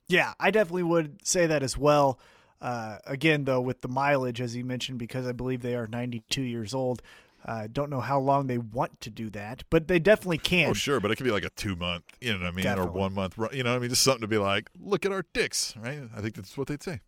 Yeah, 0.09 0.35
I 0.39 0.51
definitely 0.51 0.83
would 0.85 1.27
say 1.27 1.47
that 1.47 1.63
as 1.63 1.77
well. 1.77 2.19
Uh, 2.61 2.99
again, 3.07 3.45
though, 3.45 3.61
with 3.61 3.81
the 3.81 3.89
mileage, 3.89 4.41
as 4.41 4.55
you 4.55 4.65
mentioned, 4.65 4.99
because 4.99 5.27
I 5.27 5.33
believe 5.33 5.63
they 5.63 5.75
are 5.75 5.87
92 5.87 6.43
years 6.43 6.75
old. 6.75 7.03
Uh, 7.45 7.67
don't 7.71 7.91
know 7.91 8.01
how 8.01 8.21
long 8.21 8.47
they 8.47 8.59
want 8.59 9.01
to 9.01 9.11
do 9.11 9.29
that, 9.31 9.65
but 9.69 9.89
they 9.89 9.99
definitely 9.99 10.39
can. 10.39 10.71
Oh, 10.71 10.75
sure, 10.75 11.01
but 11.01 11.11
it 11.11 11.17
could 11.17 11.25
be 11.25 11.33
like 11.33 11.45
a 11.45 11.51
two 11.51 11.75
month, 11.75 12.05
you 12.21 12.33
know 12.33 12.39
what 12.39 12.47
I 12.47 12.51
mean, 12.53 12.63
Definitely. 12.63 12.91
or 12.91 13.01
one 13.01 13.15
month, 13.15 13.37
you 13.53 13.65
know 13.65 13.71
what 13.71 13.77
I 13.77 13.79
mean, 13.81 13.91
just 13.91 14.03
something 14.03 14.21
to 14.21 14.29
be 14.29 14.39
like, 14.39 14.71
look 14.79 15.05
at 15.05 15.11
our 15.11 15.25
dicks, 15.33 15.75
right? 15.77 16.03
I 16.17 16.21
think 16.21 16.37
that's 16.37 16.57
what 16.57 16.69
they'd 16.69 16.83
say. 16.83 17.01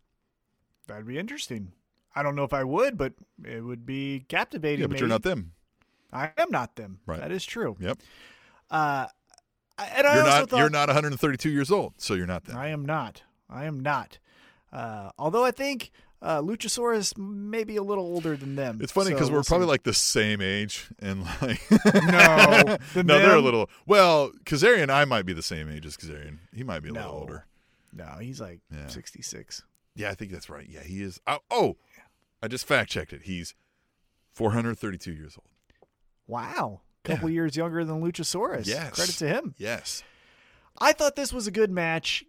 That'd 0.87 1.07
be 1.07 1.17
interesting. 1.17 1.71
I 2.15 2.23
don't 2.23 2.35
know 2.35 2.43
if 2.43 2.53
I 2.53 2.63
would, 2.63 2.97
but 2.97 3.13
it 3.43 3.61
would 3.63 3.85
be 3.85 4.25
captivating. 4.27 4.81
Yeah, 4.81 4.87
but 4.87 4.99
you're 4.99 5.09
not 5.09 5.23
them. 5.23 5.51
I 6.13 6.31
am 6.37 6.49
not 6.49 6.75
them. 6.75 6.99
Right. 7.05 7.19
That 7.19 7.31
is 7.31 7.45
true. 7.45 7.75
Yep. 7.79 7.99
Uh, 8.71 9.07
and 9.77 10.07
I 10.07 10.15
You're 10.15 10.23
also 10.23 10.39
not. 10.39 10.49
thought 10.49 10.57
You're 10.59 10.69
not 10.69 10.87
132 10.87 11.49
years 11.49 11.71
old, 11.71 11.93
so 11.97 12.13
you're 12.13 12.25
not 12.25 12.45
them. 12.45 12.55
I 12.57 12.69
am 12.69 12.85
not. 12.85 13.23
I 13.49 13.65
am 13.65 13.81
not. 13.81 14.19
Uh, 14.71 15.09
although 15.17 15.43
I 15.43 15.51
think 15.51 15.91
uh, 16.21 16.41
Luchasaurus 16.41 17.17
may 17.17 17.63
be 17.65 17.75
a 17.75 17.83
little 17.83 18.05
older 18.05 18.37
than 18.37 18.55
them. 18.55 18.79
It's 18.81 18.91
funny 18.91 19.09
so 19.09 19.15
because 19.15 19.29
we're 19.29 19.37
we'll 19.37 19.43
probably 19.43 19.65
see. 19.65 19.71
like 19.71 19.83
the 19.83 19.93
same 19.93 20.41
age, 20.41 20.89
and 20.99 21.23
like 21.41 21.61
No, 21.71 22.77
than 22.93 23.07
no, 23.07 23.19
they're 23.19 23.35
a 23.35 23.41
little. 23.41 23.69
Well, 23.85 24.31
Kazarian 24.45 24.83
and 24.83 24.91
I 24.91 25.03
might 25.05 25.25
be 25.25 25.33
the 25.33 25.43
same 25.43 25.69
age 25.69 25.85
as 25.85 25.97
Kazarian. 25.97 26.39
He 26.53 26.63
might 26.63 26.81
be 26.81 26.89
a 26.89 26.93
little 26.93 27.11
older. 27.11 27.45
no, 27.93 28.17
he's 28.21 28.39
like 28.39 28.61
Yeah. 28.73 28.87
66. 28.87 29.63
Yeah, 29.97 30.09
I 30.09 30.13
think 30.15 30.31
that's 30.31 30.49
right. 30.49 30.67
Yeah, 30.69 30.83
he 30.83 31.01
is. 31.01 31.19
Oh, 31.27 31.39
oh 31.51 31.77
I 32.45 32.47
just 32.47 32.67
fact 32.67 32.91
checked 32.91 33.11
it. 33.11 33.23
He's 33.23 33.55
432 34.33 35.11
years 35.11 35.35
old. 35.37 35.47
Wow, 36.27 36.81
A 37.03 37.07
couple 37.07 37.29
Yeah. 37.29 37.33
years 37.35 37.55
younger 37.55 37.83
than 37.83 38.01
Luchasaurus. 38.01 38.67
Yes. 38.67 38.91
credit 38.93 39.15
to 39.15 39.27
him. 39.27 39.55
Yes. 39.57 40.03
I 40.79 40.91
thought 40.93 41.15
this 41.15 41.33
was 41.33 41.47
a 41.47 41.51
good 41.51 41.71
match. 41.71 42.23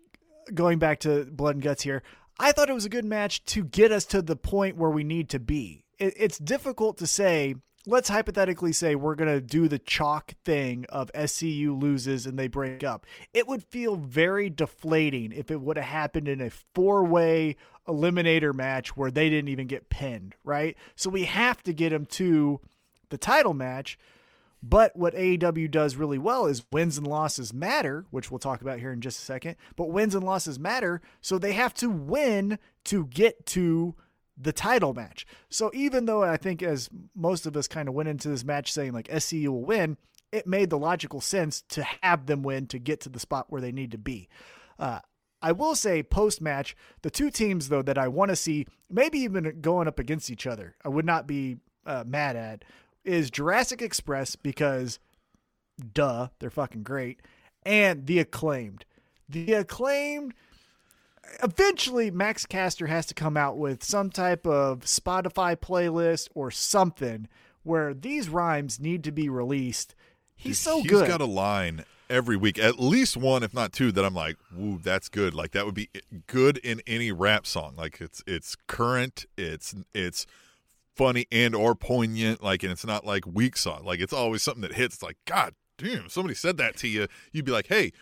Going 0.55 0.79
back 0.79 1.01
to 1.01 1.25
Blood 1.27 1.57
and 1.57 1.63
Guts 1.63 1.83
here, 1.83 2.03
I 2.39 2.53
thought 2.53 2.71
it 2.71 2.75
was 2.75 2.85
a 2.85 2.91
good 2.91 3.05
match 3.05 3.45
to 3.47 3.65
get 3.65 3.91
us 3.93 4.05
to 4.07 4.23
the 4.23 4.37
point 4.37 4.77
where 4.77 4.91
we 4.91 5.03
need 5.05 5.29
to 5.31 5.39
be. 5.41 5.85
It, 5.99 6.15
it's 6.17 6.39
difficult 6.39 6.97
to 6.99 7.07
say. 7.07 7.57
Let's 7.89 8.09
hypothetically 8.09 8.73
say 8.73 8.95
we're 8.97 9.15
going 9.15 9.33
to 9.33 9.41
do 9.41 9.69
the 9.69 9.79
chalk 9.79 10.33
thing 10.45 10.87
of 10.89 11.11
SCU 11.15 11.81
loses 11.81 12.27
and 12.27 12.37
they 12.39 12.49
break 12.49 12.83
up. 12.83 13.07
It 13.33 13.47
would 13.47 13.63
feel 13.65 13.95
very 13.97 14.51
deflating 14.51 15.31
if 15.33 15.51
it 15.53 15.61
would 15.61 15.77
have 15.77 15.87
happened 15.87 16.27
in 16.27 16.41
a 16.41 16.51
four 16.75 17.05
way 17.05 17.55
eliminator 17.87 18.55
match 18.55 18.97
where 18.97 19.11
they 19.11 19.29
didn't 19.29 19.49
even 19.49 19.67
get 19.67 19.89
pinned, 19.89 20.35
right? 20.45 20.77
So 20.95 21.11
we 21.11 21.25
have 21.25 21.63
to 21.65 21.73
get 21.73 21.91
them 21.91 22.07
to 22.07 22.61
the 23.11 23.19
title 23.19 23.55
match. 23.55 23.99
But 24.63 24.97
what 24.97 25.15
AEW 25.15 25.71
does 25.71 25.97
really 25.97 26.19
well 26.19 26.47
is 26.47 26.65
wins 26.73 26.99
and 26.99 27.07
losses 27.07 27.53
matter, 27.53 28.07
which 28.11 28.31
we'll 28.31 28.39
talk 28.39 28.63
about 28.63 28.81
here 28.81 28.93
in 28.93 29.01
just 29.01 29.21
a 29.21 29.25
second. 29.25 29.57
But 29.77 29.91
wins 29.91 30.15
and 30.15 30.25
losses 30.25 30.59
matter, 30.59 31.03
so 31.21 31.39
they 31.39 31.53
have 31.53 31.75
to 31.75 31.89
win 31.89 32.59
to 32.85 33.07
get 33.07 33.47
to 33.47 33.95
the 34.37 34.53
title 34.53 34.93
match. 34.93 35.27
So 35.49 35.71
even 35.75 36.07
though 36.07 36.23
I 36.23 36.37
think 36.37 36.63
as 36.63 36.91
most 37.15 37.47
of 37.47 37.57
us 37.57 37.69
kind 37.69 37.89
of 37.89 37.95
went 37.95 38.09
into 38.09 38.29
this 38.29 38.45
match 38.45 38.73
saying 38.73 38.93
like 38.93 39.09
SCU 39.09 39.49
will 39.49 39.65
win, 39.65 39.97
it 40.33 40.47
made 40.47 40.71
the 40.71 40.79
logical 40.79 41.21
sense 41.21 41.63
to 41.69 41.85
have 42.03 42.27
them 42.27 42.43
win 42.43 42.67
to 42.69 42.79
get 42.79 43.01
to 43.03 43.09
the 43.09 43.21
spot 43.21 43.47
where 43.49 43.61
they 43.61 43.73
need 43.73 43.93
to 43.93 43.99
be. 43.99 44.29
Uh, 44.79 45.01
I 45.47 45.53
will 45.53 45.77
say 45.77 46.03
post 46.03 46.41
match, 46.41 46.75
the 47.03 47.11
two 47.11 47.31
teams 47.31 47.69
though 47.69 47.83
that 47.83 47.97
I 47.97 48.09
want 48.09 48.31
to 48.31 48.37
see, 48.37 48.67
maybe 48.91 49.21
even 49.21 49.61
going 49.61 49.87
up 49.87 50.01
against 50.01 50.29
each 50.29 50.45
other, 50.45 50.75
I 50.85 50.89
would 50.89 51.05
not 51.05 51.29
be 51.29 51.59
uh, 51.87 52.03
mad 52.05 52.35
at, 52.35 52.65
is 53.05 53.31
Jurassic 53.31 53.81
Express 53.81 54.35
because, 54.35 54.99
duh, 55.93 56.31
they're 56.41 56.51
fucking 56.51 56.83
great, 56.83 57.21
and 57.65 58.07
the 58.07 58.19
acclaimed. 58.19 58.87
The 59.29 59.53
acclaimed. 59.53 60.35
Eventually, 61.45 62.11
Max 62.11 62.45
Caster 62.45 62.89
has 62.89 63.07
to 63.07 63.15
come 63.15 63.37
out 63.37 63.57
with 63.57 63.85
some 63.85 64.11
type 64.11 64.49
of 64.49 64.81
Spotify 64.81 65.55
playlist 65.55 66.29
or 66.35 66.51
something 66.51 67.29
where 67.63 67.95
these 67.95 68.29
rhymes 68.29 68.81
need 68.81 69.05
to 69.05 69.13
be 69.13 69.29
released. 69.29 69.95
He's 70.35 70.59
so 70.59 70.81
He's 70.81 70.91
good. 70.91 71.05
He's 71.05 71.13
got 71.13 71.21
a 71.21 71.25
line 71.25 71.85
every 72.09 72.37
week, 72.37 72.59
at 72.59 72.79
least 72.79 73.17
one, 73.17 73.43
if 73.43 73.53
not 73.55 73.73
two, 73.73 73.93
that 73.93 74.05
I'm 74.05 74.15
like, 74.15 74.37
"Woo, 74.55 74.79
that's 74.83 75.09
good." 75.09 75.35
Like 75.35 75.53
that 75.53 75.67
would 75.67 75.75
be 75.75 75.89
good 76.27 76.59
in 76.59 76.81
any 76.87 77.13
rap 77.13 77.47
song. 77.47 77.75
Like 77.77 78.01
it's 78.01 78.23
it's 78.27 78.57
current, 78.67 79.27
it's 79.37 79.75
it's 79.95 80.27
funny 80.95 81.27
and 81.31 81.55
or 81.55 81.75
poignant. 81.75 82.43
Like, 82.43 82.63
and 82.63 82.73
it's 82.73 82.87
not 82.87 83.05
like 83.05 83.27
weak 83.27 83.57
song. 83.57 83.85
Like 83.85 84.01
it's 84.01 84.13
always 84.13 84.43
something 84.43 84.63
that 84.63 84.75
hits. 84.75 84.97
It's 84.97 85.03
like, 85.03 85.19
God 85.27 85.55
damn, 85.79 86.07
if 86.07 86.13
somebody 86.13 86.35
said 86.35 86.57
that 86.57 86.77
to 86.79 86.89
you, 86.89 87.07
you'd 87.33 87.45
be 87.45 87.53
like, 87.53 87.67
Hey, 87.67 87.93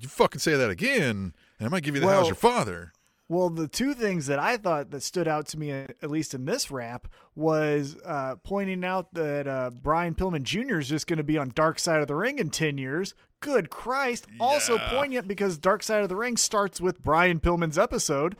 you 0.00 0.08
fucking 0.08 0.38
say 0.40 0.54
that 0.54 0.70
again, 0.70 1.34
and 1.58 1.66
I 1.66 1.68
might 1.68 1.82
give 1.82 1.94
you 1.94 2.00
the 2.00 2.06
Well- 2.06 2.18
how's 2.20 2.28
your 2.28 2.36
father. 2.36 2.92
Well, 3.32 3.48
the 3.48 3.66
two 3.66 3.94
things 3.94 4.26
that 4.26 4.38
I 4.38 4.58
thought 4.58 4.90
that 4.90 5.02
stood 5.02 5.26
out 5.26 5.46
to 5.48 5.58
me, 5.58 5.70
at 5.70 6.10
least 6.10 6.34
in 6.34 6.44
this 6.44 6.70
rap, 6.70 7.08
was 7.34 7.96
uh, 8.04 8.36
pointing 8.44 8.84
out 8.84 9.14
that 9.14 9.48
uh, 9.48 9.70
Brian 9.70 10.14
Pillman 10.14 10.42
Jr. 10.42 10.80
is 10.80 10.90
just 10.90 11.06
going 11.06 11.16
to 11.16 11.22
be 11.22 11.38
on 11.38 11.50
Dark 11.54 11.78
Side 11.78 12.02
of 12.02 12.08
the 12.08 12.14
Ring 12.14 12.38
in 12.38 12.50
10 12.50 12.76
years. 12.76 13.14
Good 13.40 13.70
Christ. 13.70 14.26
Also 14.38 14.76
poignant 14.76 15.26
because 15.26 15.56
Dark 15.56 15.82
Side 15.82 16.02
of 16.02 16.10
the 16.10 16.16
Ring 16.16 16.36
starts 16.36 16.78
with 16.78 17.02
Brian 17.02 17.40
Pillman's 17.40 17.78
episode. 17.78 18.36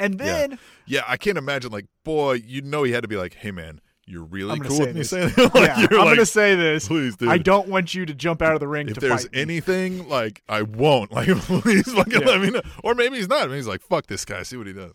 And 0.00 0.18
then, 0.18 0.50
yeah. 0.50 0.56
yeah, 0.86 1.02
I 1.06 1.16
can't 1.16 1.38
imagine. 1.38 1.70
Like, 1.70 1.86
boy, 2.02 2.42
you 2.44 2.60
know, 2.60 2.82
he 2.82 2.90
had 2.90 3.02
to 3.02 3.08
be 3.08 3.16
like, 3.16 3.34
"Hey, 3.34 3.52
man, 3.52 3.80
you're 4.08 4.24
really 4.24 4.52
I'm 4.52 4.58
gonna 4.58 4.68
cool 4.70 4.80
with 4.80 4.96
me 4.96 5.02
saying 5.04 5.32
that." 5.36 5.54
like, 5.54 5.68
yeah, 5.68 5.74
I'm 5.76 5.80
like, 5.82 5.90
going 5.90 6.16
to 6.16 6.26
say 6.26 6.54
this. 6.54 6.88
please, 6.88 7.16
dude. 7.16 7.28
I 7.28 7.38
don't 7.38 7.68
want 7.68 7.94
you 7.94 8.06
to 8.06 8.14
jump 8.14 8.40
out 8.42 8.54
of 8.54 8.60
the 8.60 8.66
ring 8.68 8.88
if 8.88 8.94
to 8.94 9.00
there's 9.00 9.22
fight 9.24 9.32
me. 9.32 9.40
anything 9.40 10.08
like 10.08 10.42
I 10.48 10.62
won't 10.62 11.12
like 11.18 11.28
please 11.28 11.92
fucking 11.92 12.20
Yeah. 12.22 12.26
let 12.26 12.40
me 12.40 12.50
know 12.50 12.62
or 12.82 12.94
maybe 12.94 13.16
he's 13.16 13.28
not 13.28 13.48
maybe 13.48 13.56
he's 13.58 13.66
like 13.68 13.82
fuck 13.82 14.06
this 14.06 14.24
guy 14.24 14.42
see 14.42 14.56
what 14.56 14.66
he 14.66 14.72
does 14.72 14.92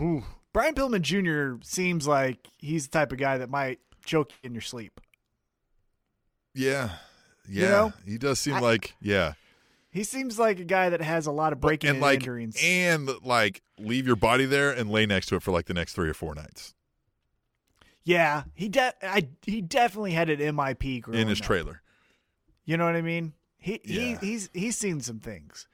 ooh. 0.00 0.24
Brian 0.52 0.74
Pillman 0.74 1.00
Jr. 1.02 1.62
seems 1.64 2.06
like 2.06 2.46
he's 2.58 2.88
the 2.88 2.90
type 2.98 3.12
of 3.12 3.18
guy 3.18 3.38
that 3.38 3.48
might 3.50 3.78
choke 4.04 4.32
you 4.42 4.48
in 4.48 4.54
your 4.54 4.60
sleep. 4.62 5.00
yeah 6.54 6.90
yeah 7.48 7.68
know, 7.68 7.92
he 8.06 8.18
does 8.18 8.38
seem 8.38 8.54
I- 8.54 8.60
like 8.60 8.94
yeah 9.00 9.32
He 9.90 10.04
seems 10.04 10.38
like 10.38 10.58
a 10.58 10.64
guy 10.64 10.88
that 10.90 11.00
has 11.02 11.26
a 11.26 11.32
lot 11.32 11.52
of 11.52 11.60
breaking 11.60 11.90
and 11.90 11.96
and 11.96 12.02
like 12.02 12.20
enterings. 12.20 12.62
and 12.62 13.08
like 13.24 13.62
leave 13.78 14.06
your 14.06 14.16
body 14.16 14.44
there 14.46 14.70
and 14.70 14.90
lay 14.90 15.06
next 15.06 15.26
to 15.26 15.36
it 15.36 15.42
for 15.42 15.50
like 15.52 15.66
the 15.66 15.74
next 15.74 15.92
three 15.94 16.08
or 16.08 16.14
four 16.14 16.34
nights 16.34 16.74
Yeah, 18.04 18.44
he 18.54 18.68
de- 18.68 18.94
I 19.02 19.28
he 19.46 19.60
definitely 19.62 20.12
had 20.12 20.28
an 20.30 20.38
MIP 20.40 21.08
in 21.14 21.28
his 21.28 21.40
up. 21.40 21.46
trailer 21.46 21.82
You 22.64 22.76
know 22.76 22.84
what 22.84 22.96
I 22.96 23.02
mean? 23.02 23.32
He 23.58 23.80
Yeah. 23.84 24.18
he 24.20 24.26
he's 24.26 24.50
he's 24.52 24.76
seen 24.76 25.00
some 25.00 25.20
things. 25.20 25.66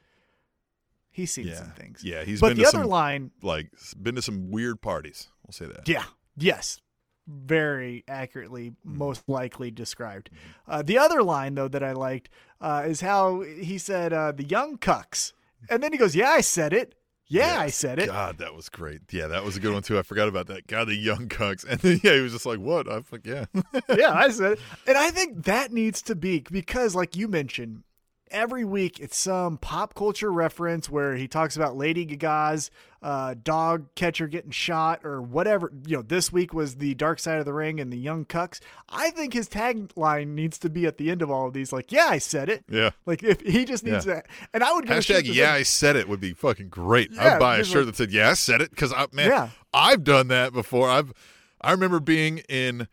He's 1.11 1.33
seen 1.33 1.47
yeah 1.49 1.55
some 1.57 1.71
things. 1.73 2.05
yeah 2.05 2.25
he's 2.25 2.41
but 2.41 2.49
been 2.49 2.59
the 2.59 2.63
to 2.65 2.69
other 2.69 2.79
some 2.83 2.89
line, 2.91 3.31
like 3.43 3.71
been 4.01 4.15
to 4.15 4.23
some 4.23 4.51
weird 4.51 4.81
parties 4.81 5.29
we'll 5.47 5.53
say 5.53 5.67
that 5.67 5.89
yeah, 5.89 6.05
yes, 6.37 6.81
very 7.27 8.05
accurately, 8.07 8.71
Mm-hmm. 8.71 8.99
most 8.99 9.23
likely 9.29 9.71
described. 9.71 10.31
Uh, 10.69 10.83
the 10.83 10.99
other 10.99 11.23
line 11.23 11.55
though 11.55 11.69
that 11.69 11.83
I 11.83 11.93
liked 11.93 12.29
uh, 12.61 12.85
is 12.87 13.01
how 13.01 13.41
he 13.41 13.79
said 13.79 14.13
uh, 14.13 14.33
the 14.33 14.45
young 14.45 14.77
cucks, 14.79 15.33
and 15.71 15.83
then 15.83 15.93
he 15.93 15.99
goes, 15.99 16.15
"Yeah, 16.15 16.31
I 16.31 16.41
said 16.43 16.73
it. 16.73 16.95
Yeah, 17.29 17.61
I 17.61 17.71
said 17.71 17.99
it." 17.99 18.07
God, 18.07 18.39
that 18.39 18.55
was 18.55 18.69
great. 18.69 19.03
Yeah, 19.11 19.27
that 19.29 19.45
was 19.45 19.57
a 19.57 19.61
good 19.61 19.73
one 19.73 19.83
too. 19.83 19.99
I 19.99 20.03
forgot 20.03 20.29
about 20.29 20.47
that. 20.49 20.67
God, 20.67 20.89
the 20.89 20.95
young 20.95 21.29
cucks. 21.29 21.65
And 21.69 21.81
then 21.81 22.01
yeah, 22.03 22.15
he 22.15 22.21
was 22.21 22.33
just 22.33 22.47
like, 22.47 22.59
"What?" 22.59 22.91
I'm 22.91 23.03
fuck 23.03 23.21
yeah. 23.25 23.47
yeah, 23.95 24.13
I 24.13 24.29
said 24.31 24.53
it. 24.53 24.61
And 24.87 24.97
I 24.97 25.11
think 25.11 25.45
that 25.45 25.73
needs 25.73 26.03
to 26.03 26.15
be 26.15 26.41
because, 26.41 26.95
like 26.95 27.17
you 27.17 27.29
mentioned, 27.29 27.83
every 28.31 28.65
week 28.65 28.99
it's 29.01 29.17
some 29.19 29.59
pop 29.59 29.95
culture 29.95 30.31
reference 30.33 30.89
where 30.91 31.17
he 31.17 31.27
talks 31.29 31.57
about 31.57 31.77
Lady 31.77 32.05
Gaga's 32.05 32.71
uh, 33.03 33.35
dog 33.43 33.87
catcher 33.95 34.27
getting 34.27 34.51
shot 34.51 35.01
or 35.05 35.23
whatever. 35.23 35.73
You 35.87 35.97
know, 35.99 36.03
this 36.03 36.33
week 36.33 36.53
was 36.53 36.77
the 36.77 36.95
Dark 36.95 37.19
Side 37.21 37.39
of 37.39 37.45
the 37.45 37.53
Ring 37.53 37.79
and 37.81 37.93
the 37.93 37.97
Young 37.99 38.25
Cucks. 38.25 38.61
I 38.89 39.11
think 39.11 39.33
his 39.35 39.49
tagline 39.49 40.29
needs 40.29 40.59
to 40.59 40.69
be 40.69 40.85
at 40.87 40.99
the 40.99 41.11
end 41.11 41.23
of 41.23 41.31
all 41.31 41.47
of 41.47 41.53
these, 41.53 41.73
like, 41.73 41.93
"Yeah, 41.93 42.07
I 42.09 42.19
said 42.19 42.49
it." 42.49 42.65
yeah. 42.69 42.91
Like 43.07 43.23
if 43.23 43.41
he 43.41 43.65
just 43.65 43.85
needs 43.85 44.05
Yeah. 44.07 44.15
that, 44.15 44.27
and 44.53 44.65
I 44.65 44.73
would 44.73 44.87
get 44.87 44.99
a 44.99 45.03
shirt 45.03 45.25
Hashtag 45.25 45.35
yeah, 45.35 45.47
said- 45.47 45.55
I 45.55 45.63
said 45.63 45.97
it 45.97 46.09
would 46.09 46.21
be 46.21 46.33
fucking 46.33 46.69
great. 46.71 47.13
Yeah, 47.13 47.35
I'd 47.35 47.39
buy 47.41 47.59
a 47.59 47.65
shirt 47.65 47.87
like- 47.87 47.87
that 47.87 47.97
said 47.97 48.11
yeah, 48.11 48.31
I 48.31 48.35
said 48.35 48.61
it 48.61 48.71
because 48.71 48.93
I 48.93 49.07
man, 49.13 49.29
Yeah. 49.31 49.51
I've 49.73 50.03
done 50.05 50.29
that 50.29 50.53
before. 50.53 50.89
I've 50.91 51.13
I 51.61 51.71
remember 51.73 52.01
being 52.01 52.39
in. 52.49 52.89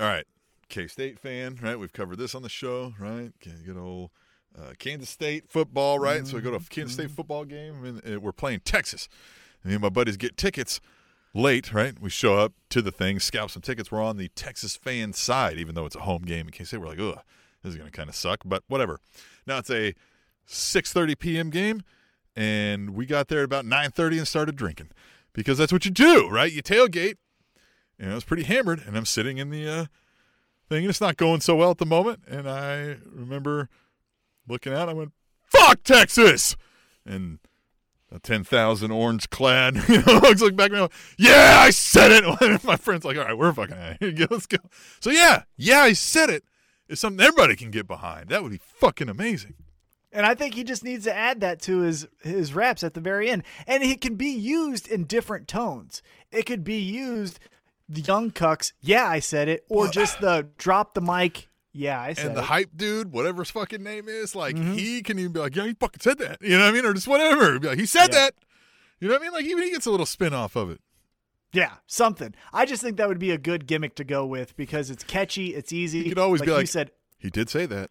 All 0.00 0.06
right, 0.06 0.24
K 0.68 0.86
State 0.86 1.18
fan, 1.18 1.58
right? 1.60 1.76
We've 1.76 1.92
covered 1.92 2.18
this 2.18 2.34
on 2.36 2.42
the 2.42 2.48
show, 2.48 2.94
right? 3.00 3.32
Good 3.42 3.76
old 3.76 4.10
uh, 4.58 4.72
Kansas 4.78 5.08
State 5.08 5.48
football, 5.48 5.98
right? 5.98 6.26
So 6.26 6.36
we 6.36 6.42
go 6.42 6.50
to 6.50 6.56
a 6.56 6.60
Kansas 6.60 6.96
Mm-hmm. 6.96 7.02
State 7.06 7.10
football 7.10 7.44
game, 7.44 7.84
and, 7.84 8.04
and 8.04 8.22
we're 8.22 8.32
playing 8.32 8.60
Texas. 8.64 9.08
And 9.62 9.70
me 9.70 9.74
and 9.74 9.82
my 9.82 9.88
buddies 9.88 10.16
get 10.16 10.36
tickets 10.36 10.80
late, 11.34 11.72
right? 11.72 11.98
We 12.00 12.10
show 12.10 12.36
up 12.38 12.52
to 12.70 12.82
the 12.82 12.90
thing, 12.90 13.20
scalp 13.20 13.50
some 13.50 13.62
tickets. 13.62 13.92
We're 13.92 14.02
on 14.02 14.16
the 14.16 14.28
Texas 14.28 14.76
fan 14.76 15.12
side, 15.12 15.58
even 15.58 15.74
though 15.74 15.86
it's 15.86 15.96
a 15.96 16.00
home 16.00 16.22
game 16.22 16.46
in 16.46 16.50
Kansas 16.50 16.68
State. 16.68 16.78
We're 16.80 16.88
like, 16.88 17.00
ugh, 17.00 17.20
this 17.62 17.70
is 17.70 17.76
going 17.76 17.90
to 17.90 17.96
kind 17.96 18.08
of 18.08 18.14
suck, 18.14 18.40
but 18.44 18.62
whatever. 18.68 18.98
Now 19.46 19.58
it's 19.58 19.70
a 19.70 19.94
6:30 20.48 21.18
p.m. 21.18 21.50
game, 21.50 21.82
and 22.34 22.90
we 22.90 23.06
got 23.06 23.28
there 23.28 23.40
at 23.40 23.44
about 23.44 23.64
9:30 23.64 24.18
and 24.18 24.28
started 24.28 24.56
drinking 24.56 24.90
because 25.32 25.58
that's 25.58 25.72
what 25.72 25.84
you 25.84 25.90
do, 25.90 26.28
right? 26.28 26.50
You 26.52 26.62
tailgate. 26.62 27.16
And 28.00 28.12
I 28.12 28.14
was 28.14 28.24
pretty 28.24 28.44
hammered, 28.44 28.82
and 28.86 28.96
I'm 28.96 29.04
sitting 29.04 29.38
in 29.38 29.50
the 29.50 29.68
uh, 29.68 29.86
thing, 30.68 30.84
and 30.84 30.88
it's 30.90 31.00
not 31.00 31.16
going 31.16 31.40
so 31.40 31.56
well 31.56 31.72
at 31.72 31.78
the 31.78 31.86
moment. 31.86 32.20
And 32.28 32.48
I 32.48 32.96
remember 33.04 33.68
looking 34.48 34.72
out, 34.72 34.88
I 34.88 34.92
went, 34.92 35.12
"Fuck 35.46 35.82
Texas!" 35.84 36.56
and 37.04 37.38
a 38.10 38.18
ten 38.18 38.44
thousand 38.44 38.90
orange 38.90 39.30
clad. 39.30 39.76
You 39.88 40.02
know, 40.02 40.20
looks 40.20 40.42
like 40.42 40.56
back 40.56 40.72
now. 40.72 40.88
Yeah, 41.16 41.56
I 41.60 41.70
said 41.70 42.12
it. 42.12 42.64
My 42.64 42.76
friend's 42.76 43.04
like, 43.04 43.16
all 43.16 43.24
right, 43.24 43.36
we're 43.36 43.52
fucking 43.52 43.76
out 43.76 43.92
of 43.92 44.16
here. 44.16 44.26
Let's 44.30 44.46
go. 44.46 44.58
So 45.00 45.10
yeah, 45.10 45.42
yeah, 45.56 45.80
I 45.80 45.92
said 45.92 46.30
it. 46.30 46.44
It's 46.88 47.00
something 47.00 47.24
everybody 47.24 47.56
can 47.56 47.70
get 47.70 47.86
behind. 47.86 48.28
That 48.28 48.42
would 48.42 48.52
be 48.52 48.60
fucking 48.62 49.08
amazing. 49.08 49.54
And 50.10 50.24
I 50.24 50.34
think 50.34 50.54
he 50.54 50.64
just 50.64 50.84
needs 50.84 51.04
to 51.04 51.14
add 51.14 51.40
that 51.40 51.60
to 51.62 51.80
his 51.80 52.08
his 52.22 52.54
raps 52.54 52.82
at 52.82 52.94
the 52.94 53.00
very 53.00 53.30
end. 53.30 53.42
And 53.66 53.82
it 53.82 54.00
can 54.00 54.14
be 54.14 54.30
used 54.30 54.88
in 54.88 55.04
different 55.04 55.48
tones. 55.48 56.02
It 56.30 56.46
could 56.46 56.64
be 56.64 56.78
used 56.80 57.38
the 57.88 58.00
young 58.02 58.30
cucks, 58.30 58.72
yeah, 58.80 59.06
I 59.06 59.18
said 59.18 59.48
it, 59.48 59.64
or 59.68 59.88
just 59.88 60.20
the 60.20 60.48
drop 60.58 60.94
the 60.94 61.00
mic, 61.00 61.47
yeah, 61.72 62.00
I 62.00 62.12
said 62.14 62.26
And 62.28 62.36
the 62.36 62.40
it. 62.40 62.44
hype 62.46 62.70
dude, 62.76 63.12
whatever 63.12 63.42
his 63.42 63.50
fucking 63.50 63.82
name 63.82 64.08
is, 64.08 64.34
like 64.34 64.56
Mm-hmm. 64.56 64.72
he 64.74 65.02
can 65.02 65.18
even 65.18 65.32
be 65.32 65.40
like, 65.40 65.54
yeah, 65.56 65.66
he 65.66 65.74
fucking 65.74 66.00
said 66.00 66.18
that. 66.18 66.40
You 66.42 66.58
know 66.58 66.64
what 66.64 66.70
I 66.70 66.72
mean? 66.72 66.84
Or 66.86 66.94
just 66.94 67.08
whatever. 67.08 67.58
Be 67.58 67.68
like, 67.68 67.78
he 67.78 67.86
said 67.86 68.08
Yeah. 68.12 68.20
that. 68.20 68.34
You 69.00 69.08
know 69.08 69.14
what 69.14 69.20
I 69.20 69.24
mean? 69.24 69.32
Like 69.32 69.44
even 69.44 69.62
he 69.64 69.70
gets 69.70 69.86
a 69.86 69.90
little 69.90 70.06
spin 70.06 70.34
off 70.34 70.56
of 70.56 70.70
it. 70.70 70.80
yeah, 71.52 71.74
something. 71.86 72.34
I 72.52 72.66
just 72.66 72.82
think 72.82 72.96
that 72.96 73.08
would 73.08 73.18
be 73.20 73.30
a 73.30 73.38
good 73.38 73.66
gimmick 73.66 73.94
to 73.96 74.04
go 74.04 74.26
with 74.26 74.56
because 74.56 74.90
it's 74.90 75.04
catchy, 75.04 75.54
it's 75.54 75.72
easy. 75.72 76.02
He 76.02 76.08
could 76.08 76.18
always 76.18 76.40
be 76.42 76.48
you 76.48 76.54
like- 76.54 76.66
said, 76.68 76.90
He 77.18 77.30
did 77.30 77.48
say 77.48 77.64
that. 77.66 77.90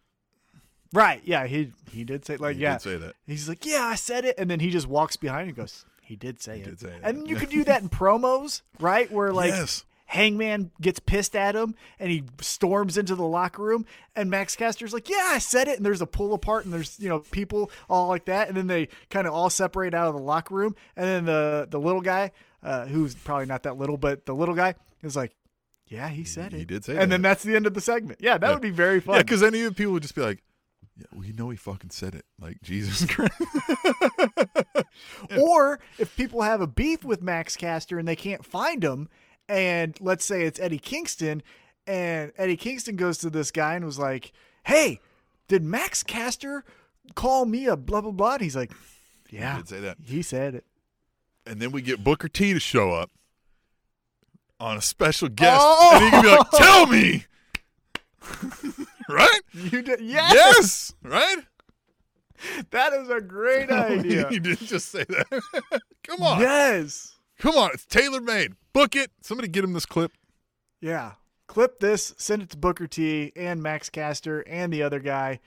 right? 0.92 1.20
Yeah, 1.24 1.46
he 1.46 1.72
he 1.90 2.04
did 2.04 2.24
say 2.24 2.36
like 2.36 2.56
He 2.56 2.62
yeah. 2.62 2.74
did 2.74 2.82
say 2.82 2.96
that. 2.98 3.14
He's 3.26 3.48
like, 3.48 3.64
yeah, 3.66 3.84
I 3.84 3.94
said 3.94 4.24
it, 4.24 4.34
and 4.38 4.50
then 4.50 4.60
he 4.60 4.70
just 4.70 4.86
walks 4.86 5.16
behind 5.16 5.48
and 5.48 5.56
goes, 5.56 5.84
he 6.02 6.16
did 6.16 6.40
say 6.42 6.60
it. 6.60 6.64
did 6.64 6.80
say 6.80 6.98
and 7.02 7.28
you 7.28 7.36
could 7.36 7.50
do 7.50 7.64
that 7.70 7.82
in 7.82 7.88
promos, 7.88 8.62
right? 8.80 9.10
Where 9.10 9.32
like 9.32 9.50
Yes. 9.50 9.84
Hangman 10.08 10.70
gets 10.80 10.98
pissed 11.00 11.36
at 11.36 11.54
him 11.54 11.74
and 11.98 12.10
he 12.10 12.24
storms 12.40 12.96
into 12.98 13.14
the 13.14 13.24
locker 13.24 13.62
room 13.62 13.84
and 14.16 14.30
Max 14.30 14.56
Caster's 14.56 14.92
like, 14.92 15.08
"Yeah, 15.08 15.30
I 15.32 15.38
said 15.38 15.68
it." 15.68 15.76
And 15.76 15.84
there's 15.86 16.00
a 16.02 16.06
pull 16.06 16.32
apart 16.34 16.64
and 16.64 16.72
there's, 16.74 16.98
you 16.98 17.08
know, 17.08 17.20
people 17.20 17.70
all 17.90 18.08
like 18.08 18.24
that 18.24 18.48
and 18.48 18.56
then 18.56 18.66
they 18.68 18.88
kind 19.10 19.26
of 19.26 19.34
all 19.34 19.50
separate 19.50 19.92
out 19.94 20.08
of 20.08 20.14
the 20.14 20.20
locker 20.20 20.54
room 20.54 20.74
and 20.96 21.04
then 21.06 21.24
the 21.26 21.68
the 21.70 21.78
little 21.78 22.00
guy 22.00 22.32
uh, 22.62 22.86
who's 22.86 23.14
probably 23.14 23.46
not 23.46 23.62
that 23.64 23.76
little, 23.76 23.96
but 23.98 24.24
the 24.26 24.34
little 24.34 24.54
guy 24.54 24.74
is 25.02 25.14
like, 25.14 25.36
"Yeah, 25.86 26.08
he 26.08 26.24
said 26.24 26.52
it." 26.54 26.58
He 26.58 26.64
did 26.64 26.84
say 26.84 26.92
And 26.92 27.02
that. 27.02 27.08
then 27.10 27.22
that's 27.22 27.42
the 27.44 27.54
end 27.54 27.66
of 27.66 27.74
the 27.74 27.80
segment. 27.80 28.18
Yeah, 28.22 28.38
that 28.38 28.46
Yeah. 28.46 28.52
would 28.54 28.62
be 28.62 28.70
very 28.70 29.00
fun. 29.00 29.16
Yeah, 29.16 29.22
because 29.22 29.42
any 29.42 29.60
of 29.62 29.74
the 29.74 29.76
people 29.76 29.92
would 29.92 30.02
just 30.02 30.14
be 30.14 30.22
like, 30.22 30.42
yeah, 30.96 31.04
well, 31.12 31.24
you 31.24 31.32
know 31.34 31.50
he 31.50 31.56
fucking 31.56 31.90
said 31.90 32.14
it. 32.16 32.24
Like 32.40 32.60
Jesus 32.62 33.04
Christ. 33.08 33.32
Or 35.38 35.78
if 35.98 36.16
people 36.16 36.42
have 36.42 36.60
a 36.60 36.66
beef 36.66 37.04
with 37.04 37.22
Max 37.22 37.56
Caster 37.56 37.98
and 37.98 38.08
they 38.08 38.16
can't 38.16 38.44
find 38.44 38.82
him, 38.82 39.08
and 39.48 39.96
let's 40.00 40.24
say 40.24 40.42
it's 40.42 40.60
Eddie 40.60 40.78
Kingston, 40.78 41.42
and 41.86 42.32
Eddie 42.36 42.56
Kingston 42.56 42.96
goes 42.96 43.18
to 43.18 43.30
this 43.30 43.50
guy 43.50 43.74
and 43.74 43.84
was 43.84 43.98
like, 43.98 44.32
"Hey, 44.64 45.00
did 45.48 45.62
Max 45.62 46.02
Caster 46.02 46.64
call 47.14 47.44
me 47.46 47.66
a 47.66 47.76
blah 47.76 48.00
blah 48.00 48.10
blah?" 48.12 48.34
And 48.34 48.42
he's 48.42 48.56
like, 48.56 48.72
"Yeah, 49.30 49.56
did 49.56 49.68
say 49.68 49.80
that. 49.80 49.96
He 50.04 50.22
said 50.22 50.54
it." 50.54 50.64
and 51.46 51.60
then 51.62 51.72
we 51.72 51.80
get 51.80 52.04
Booker 52.04 52.28
T 52.28 52.52
to 52.52 52.60
show 52.60 52.92
up 52.92 53.10
on 54.60 54.76
a 54.76 54.82
special 54.82 55.28
guest, 55.28 55.60
Oh! 55.62 55.90
and 55.94 56.04
he 56.04 56.10
can 56.10 56.22
be 56.22 56.28
like, 56.28 56.46
oh! 56.52 56.58
"Tell 56.58 56.86
me." 56.86 57.24
right? 59.08 59.40
You 59.54 59.80
did, 59.82 60.00
yes, 60.00 60.34
Yes. 60.34 60.94
Right? 61.02 61.38
that 62.70 62.92
is 62.92 63.08
a 63.08 63.20
great 63.20 63.70
idea. 63.70 64.28
you 64.30 64.40
didn't 64.40 64.66
just 64.66 64.90
say 64.90 65.04
that. 65.04 65.42
Come 66.06 66.22
on. 66.22 66.40
yes, 66.40 67.14
Come 67.38 67.56
on. 67.56 67.70
It's 67.72 67.84
tailor 67.86 68.20
made. 68.20 68.52
Book 68.72 68.94
it. 68.96 69.10
Somebody 69.22 69.48
get 69.48 69.64
him 69.64 69.72
this 69.72 69.86
clip. 69.86 70.12
yeah. 70.80 71.12
Clip 71.46 71.80
this, 71.80 72.14
send 72.18 72.42
it 72.42 72.50
to 72.50 72.58
Booker 72.58 72.86
T 72.86 73.32
and 73.34 73.62
Max 73.62 73.88
Caster 73.88 74.40
and 74.46 74.70
the 74.70 74.82
other 74.82 75.00
guy. 75.00 75.40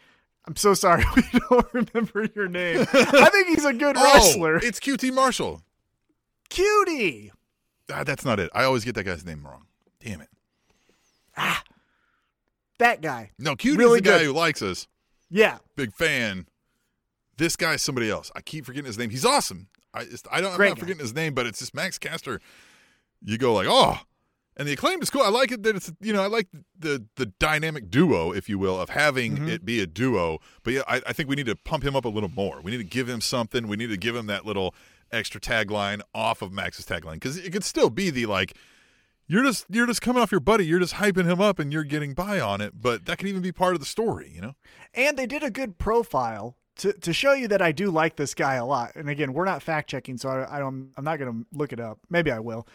I'm 0.48 0.56
so 0.56 0.74
sorry 0.74 1.04
we 1.16 1.22
don't 1.48 1.68
remember 1.74 2.28
your 2.36 2.48
name. 2.48 2.88
I 2.92 3.30
think 3.32 3.50
he's 3.50 3.64
a 3.66 3.72
good 3.72 3.96
wrestler. 4.04 4.56
Oh, 4.56 4.60
it's 4.64 4.80
QT 4.80 5.14
Marshall. 5.14 5.62
Cutie. 6.50 7.32
Ah, 7.94 8.04
that's 8.04 8.26
not 8.26 8.40
it. 8.40 8.50
I 8.54 8.64
always 8.64 8.84
get 8.84 8.96
that 8.96 9.04
guy's 9.04 9.24
name 9.24 9.46
wrong. 9.46 9.68
Damn 10.04 10.22
it. 10.22 10.30
Ah. 11.38 11.64
That 12.80 13.02
guy. 13.02 13.30
No, 13.38 13.56
QT's 13.56 13.78
Really 13.78 14.00
the 14.00 14.10
guy 14.10 14.18
good. 14.18 14.26
who 14.26 14.34
likes 14.34 14.64
us. 14.64 14.88
Yeah. 15.30 15.60
Big 15.76 15.94
fan. 15.94 16.48
This 17.38 17.56
guy's 17.56 17.84
somebody 17.84 18.10
else. 18.10 18.32
I 18.36 18.42
keep 18.42 18.66
forgetting 18.66 18.88
his 18.88 18.98
name. 18.98 19.12
He's 19.12 19.24
awesome. 19.26 19.68
I 19.94 20.06
just, 20.06 20.28
I 20.32 20.42
don't. 20.42 20.54
I'm 20.54 20.60
not 20.60 20.76
guy. 20.76 20.80
forgetting 20.80 21.02
his 21.02 21.14
name, 21.14 21.34
but 21.34 21.46
it's 21.46 21.60
just 21.60 21.74
Max 21.74 21.98
Caster. 21.98 22.40
You 23.24 23.38
go 23.38 23.54
like, 23.54 23.68
oh, 23.70 24.00
and 24.58 24.68
the 24.68 24.74
acclaim 24.74 25.02
is 25.02 25.10
cool. 25.10 25.22
I 25.22 25.30
like 25.30 25.52
it 25.52 25.64
that 25.64 25.76
it's 25.76 25.92
you 26.02 26.14
know 26.14 26.22
I 26.24 26.28
like 26.28 26.48
the 26.78 27.06
the 27.16 27.26
dynamic 27.28 27.90
duo, 27.90 28.32
if 28.34 28.48
you 28.50 28.58
will, 28.58 28.80
of 28.80 28.90
having 28.90 29.36
Mm-hmm. 29.36 29.50
it 29.50 29.66
be 29.66 29.80
a 29.82 29.88
duo. 29.88 30.40
But 30.64 30.74
yeah, 30.74 30.82
I, 30.88 31.02
I 31.08 31.14
think 31.14 31.30
we 31.30 31.36
need 31.36 31.46
to 31.48 31.56
pump 31.56 31.84
him 31.84 31.96
up 31.96 32.06
a 32.06 32.10
little 32.10 32.30
more. 32.30 32.62
We 32.62 32.72
need 32.72 32.78
to 32.78 32.84
give 32.84 33.08
him 33.10 33.22
something. 33.22 33.68
We 33.68 33.78
need 33.78 33.90
to 33.90 33.98
give 33.98 34.16
him 34.16 34.28
that 34.28 34.46
little 34.46 34.74
extra 35.12 35.42
tagline 35.42 36.02
off 36.16 36.42
of 36.42 36.52
Max's 36.54 36.86
tagline 36.86 37.16
because 37.16 37.38
it 37.38 37.52
could 37.52 37.64
still 37.64 37.90
be 37.90 38.10
the 38.10 38.26
like. 38.26 38.56
You're 39.28 39.44
just 39.44 39.66
you're 39.70 39.88
just 39.88 40.02
coming 40.02 40.22
off 40.22 40.32
your 40.32 40.42
buddy. 40.42 40.66
You're 40.66 40.80
just 40.80 40.96
hyping 40.96 41.24
him 41.26 41.40
up, 41.40 41.58
and 41.58 41.72
you're 41.72 41.86
getting 41.86 42.14
by 42.14 42.40
on 42.42 42.60
it. 42.60 42.82
But 42.82 43.06
that 43.06 43.18
could 43.18 43.28
even 43.30 43.42
be 43.42 43.54
part 43.54 43.76
of 43.76 43.80
the 43.80 43.86
story, 43.86 44.30
you 44.34 44.42
know. 44.42 44.56
And 44.94 45.16
they 45.18 45.26
did 45.26 45.42
a 45.42 45.50
good 45.52 45.78
profile 45.78 46.58
to, 46.78 46.94
to 46.94 47.14
show 47.14 47.34
you 47.34 47.48
that 47.50 47.62
I 47.62 47.72
do 47.72 47.92
like 47.92 48.16
this 48.16 48.34
guy 48.34 48.56
a 48.56 48.66
lot. 48.66 48.94
And 48.96 49.10
again, 49.10 49.34
we're 49.34 49.46
not 49.46 49.62
fact 49.62 49.90
checking, 49.90 50.18
so 50.18 50.30
I, 50.30 50.58
I 50.58 50.60
don't, 50.60 50.92
I'm 50.98 51.04
not 51.04 51.20
going 51.20 51.32
to 51.32 51.58
look 51.58 51.74
it 51.74 51.80
up. 51.80 52.00
Maybe 52.10 52.32
I 52.32 52.40
will. 52.40 52.68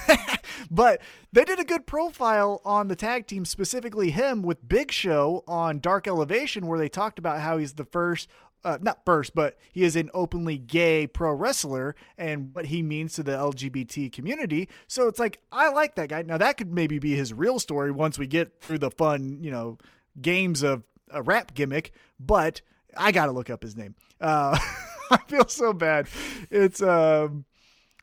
but 0.70 1.00
they 1.32 1.44
did 1.44 1.58
a 1.58 1.64
good 1.64 1.86
profile 1.86 2.60
on 2.64 2.88
the 2.88 2.96
tag 2.96 3.26
team, 3.26 3.44
specifically 3.44 4.10
him 4.10 4.42
with 4.42 4.66
Big 4.66 4.92
Show 4.92 5.44
on 5.46 5.80
Dark 5.80 6.06
Elevation, 6.06 6.66
where 6.66 6.78
they 6.78 6.88
talked 6.88 7.18
about 7.18 7.40
how 7.40 7.58
he's 7.58 7.74
the 7.74 7.84
first. 7.84 8.28
Uh, 8.64 8.78
not 8.80 9.04
first, 9.04 9.34
but 9.34 9.58
he 9.72 9.82
is 9.82 9.96
an 9.96 10.08
openly 10.14 10.56
gay 10.56 11.04
pro 11.04 11.32
wrestler 11.32 11.96
and 12.16 12.54
what 12.54 12.66
he 12.66 12.80
means 12.80 13.12
to 13.12 13.24
the 13.24 13.32
LGBT 13.32 14.12
community. 14.12 14.68
So 14.86 15.08
it's 15.08 15.18
like, 15.18 15.40
I 15.50 15.70
like 15.70 15.96
that 15.96 16.10
guy. 16.10 16.22
Now, 16.22 16.38
that 16.38 16.58
could 16.58 16.72
maybe 16.72 17.00
be 17.00 17.16
his 17.16 17.34
real 17.34 17.58
story 17.58 17.90
once 17.90 18.20
we 18.20 18.28
get 18.28 18.60
through 18.60 18.78
the 18.78 18.92
fun, 18.92 19.38
you 19.40 19.50
know, 19.50 19.78
games 20.20 20.62
of 20.62 20.84
a 21.10 21.22
rap 21.22 21.54
gimmick, 21.54 21.90
but 22.20 22.60
I 22.96 23.12
got 23.12 23.26
to 23.26 23.32
look 23.32 23.50
up 23.50 23.62
his 23.62 23.76
name. 23.76 23.94
Uh, 24.20 24.58
I 25.10 25.18
feel 25.28 25.46
so 25.48 25.72
bad. 25.72 26.08
It's 26.50 26.80
um, 26.82 27.44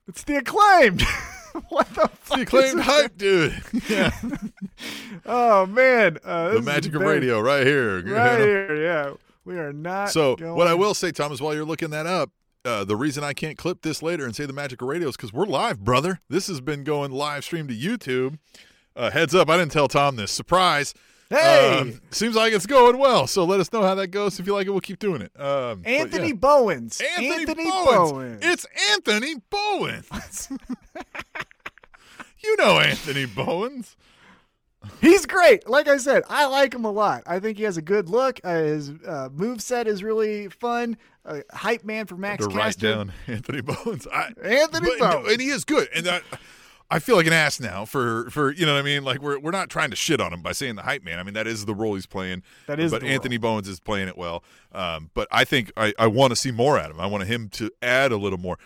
it's 0.08 0.24
the 0.24 0.38
acclaimed. 0.38 1.02
what 1.70 1.88
the 1.96 2.08
fuck? 2.22 2.38
The 2.38 2.42
acclaimed 2.44 2.82
hype 2.82 3.18
dude. 3.18 3.62
Yeah. 3.90 4.12
Oh 5.26 5.66
man, 5.66 6.18
uh, 6.24 6.54
the 6.54 6.62
magic 6.62 6.96
of 6.96 7.02
radio 7.02 7.40
right 7.40 7.66
here. 7.68 8.02
Right 8.04 8.40
here, 8.40 8.82
yeah. 8.82 9.14
We 9.46 9.58
are 9.60 9.74
not. 9.74 10.10
So 10.10 10.36
going- 10.36 10.56
what 10.56 10.68
I 10.68 10.74
will 10.74 10.94
say, 10.94 11.12
Thomas, 11.12 11.42
while 11.42 11.54
you're 11.54 11.66
looking 11.66 11.90
that 11.92 12.08
up, 12.08 12.32
uh, 12.66 12.84
the 12.84 12.96
reason 12.96 13.24
I 13.24 13.34
can't 13.34 13.58
clip 13.58 13.82
this 13.82 14.02
later 14.02 14.26
and 14.26 14.36
say 14.36 14.46
the 14.46 14.54
magic 14.54 14.82
of 14.82 14.88
radio 14.88 15.10
is 15.10 15.18
because 15.18 15.34
we're 15.34 15.46
live, 15.46 15.80
brother. 15.80 16.20
This 16.30 16.48
has 16.48 16.62
been 16.62 16.84
going 16.84 17.12
live 17.12 17.44
stream 17.44 17.68
to 17.68 17.76
YouTube. 17.76 18.40
Uh, 18.96 19.12
heads 19.12 19.36
up, 19.36 19.50
I 19.50 19.58
didn't 19.58 19.72
tell 19.72 19.88
Tom 19.88 20.16
this. 20.16 20.32
Surprise. 20.32 20.94
Hey! 21.30 21.78
Um, 21.80 22.02
seems 22.10 22.36
like 22.36 22.54
it's 22.54 22.66
going 22.66 22.98
well. 22.98 23.28
So 23.28 23.46
let 23.46 23.60
us 23.60 23.72
know 23.72 23.84
how 23.84 23.94
that 23.96 24.08
goes. 24.08 24.40
If 24.40 24.48
you 24.48 24.54
like 24.54 24.66
it, 24.66 24.72
we'll 24.72 24.82
keep 24.82 24.98
doing 25.00 25.22
it. 25.22 25.40
Um, 25.40 25.84
Anthony 25.86 26.30
yeah. 26.30 26.34
Bowens. 26.34 27.00
Anthony, 27.18 27.46
Bowens. 27.66 28.12
Bowens. 28.12 28.40
It's 28.42 28.66
Anthony 28.92 29.36
Bowens. 29.50 30.50
you 32.40 32.58
know 32.58 32.80
Anthony 32.80 33.26
Bowens. 33.26 33.96
He's 35.02 35.26
great. 35.26 35.70
Like 35.70 35.88
I 35.88 35.98
said, 35.98 36.24
I 36.30 36.46
like 36.46 36.74
him 36.74 36.86
a 36.86 36.92
lot. 36.92 37.24
I 37.28 37.40
think 37.40 37.58
he 37.58 37.64
has 37.66 37.78
a 37.78 37.82
good 37.82 38.10
look. 38.10 38.40
Uh, 38.44 38.56
his 38.56 38.92
uh, 39.06 39.30
move 39.32 39.62
set 39.62 39.88
is 39.88 40.04
really 40.04 40.48
fun. 40.48 40.98
Uh, 41.26 41.42
hype 41.52 41.84
man 41.84 42.06
for 42.08 42.16
Max 42.16 42.48
to 42.48 42.54
write 42.56 42.78
down 42.78 43.12
Anthony 43.28 43.62
Bowens. 43.62 44.08
I, 44.12 44.32
Anthony 44.42 44.90
but- 44.98 45.12
Bowens. 45.12 45.32
and 45.32 45.42
he 45.42 45.50
is 45.50 45.64
good. 45.64 45.90
And 45.94 46.08
I, 46.08 46.22
I 46.92 46.98
feel 47.00 47.16
like 47.16 47.28
an 47.28 47.34
ass 47.34 47.60
now 47.60 47.86
for 47.86 48.30
for 48.32 48.52
you 48.52 48.66
know 48.66 48.74
what 48.74 48.80
I 48.80 48.84
mean. 48.84 49.04
Like 49.04 49.22
we're 49.22 49.38
we're 49.40 49.52
not 49.52 49.70
trying 49.70 49.92
to 49.92 49.96
shit 49.96 50.20
on 50.20 50.34
him 50.34 50.42
by 50.42 50.54
saying 50.54 50.76
the 50.76 50.82
hype 50.82 51.04
man. 51.04 51.20
I 51.20 51.24
mean 51.24 51.36
that 51.36 51.46
is 51.48 51.66
the 51.66 51.76
role 51.76 51.94
he's 51.96 52.08
playing. 52.08 52.42
That 52.68 52.80
is 52.80 52.90
But 52.92 53.02
the 53.02 53.06
role. 53.08 53.14
Anthony 53.14 53.38
Bowens 53.38 53.68
is 53.68 53.80
playing 53.80 54.08
it 54.08 54.18
well. 54.18 54.44
Um, 54.72 55.12
but 55.14 55.28
I 55.32 55.44
think 55.44 55.72
I 55.78 55.94
I 56.00 56.08
want 56.08 56.32
to 56.32 56.36
see 56.36 56.52
more 56.52 56.80
out 56.80 56.90
of 56.90 56.96
him. 56.98 57.02
I 57.02 57.06
want 57.06 57.26
him 57.26 57.48
to 57.50 57.70
add 57.82 58.12
a 58.12 58.18
little 58.18 58.40
more. 58.40 58.58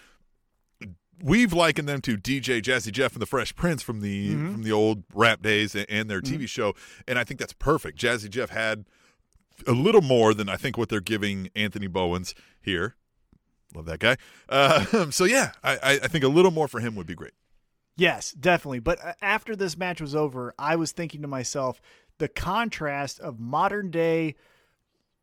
We've 1.22 1.54
likened 1.54 1.88
them 1.88 2.02
to 2.02 2.18
DJ 2.18 2.62
Jazzy 2.62 2.92
Jeff 2.92 3.14
and 3.14 3.22
the 3.22 3.26
Fresh 3.26 3.56
Prince 3.56 3.82
from 3.82 4.02
the 4.02 4.32
Mm-hmm. 4.34 4.52
from 4.54 4.64
the 4.64 4.72
old 4.72 5.04
rap 5.14 5.42
days 5.42 5.74
and, 5.76 5.86
and 5.90 6.10
their 6.10 6.22
TV 6.22 6.48
show, 6.50 6.74
and 7.08 7.18
I 7.20 7.24
think 7.24 7.40
that's 7.40 7.54
perfect. 7.54 7.98
Jazzy 8.00 8.30
Jeff 8.30 8.50
had 8.50 8.86
a 9.68 9.72
little 9.72 10.02
more 10.02 10.34
than 10.34 10.50
I 10.50 10.58
think 10.58 10.78
what 10.78 10.90
they're 10.90 11.00
giving 11.00 11.50
Anthony 11.56 11.88
Bowens 11.88 12.34
here. 12.62 12.96
Love 13.76 13.86
that 13.86 14.00
guy. 14.00 14.18
Uh, 14.50 15.10
so 15.12 15.24
yeah, 15.26 15.52
I 15.64 16.00
I 16.04 16.08
think 16.08 16.24
a 16.24 16.28
little 16.30 16.52
more 16.52 16.68
for 16.68 16.80
him 16.82 16.96
would 16.96 17.08
be 17.08 17.16
great. 17.16 17.34
Yes, 17.96 18.32
definitely. 18.32 18.80
But 18.80 19.04
uh, 19.04 19.14
after 19.22 19.56
this 19.56 19.78
match 19.78 20.02
was 20.02 20.16
over, 20.16 20.54
I 20.58 20.76
was 20.76 20.92
thinking 20.92 21.22
to 21.22 21.28
myself 21.28 21.82
the 22.18 22.28
contrast 22.28 23.20
of 23.20 23.40
modern 23.40 23.92
day, 23.92 24.36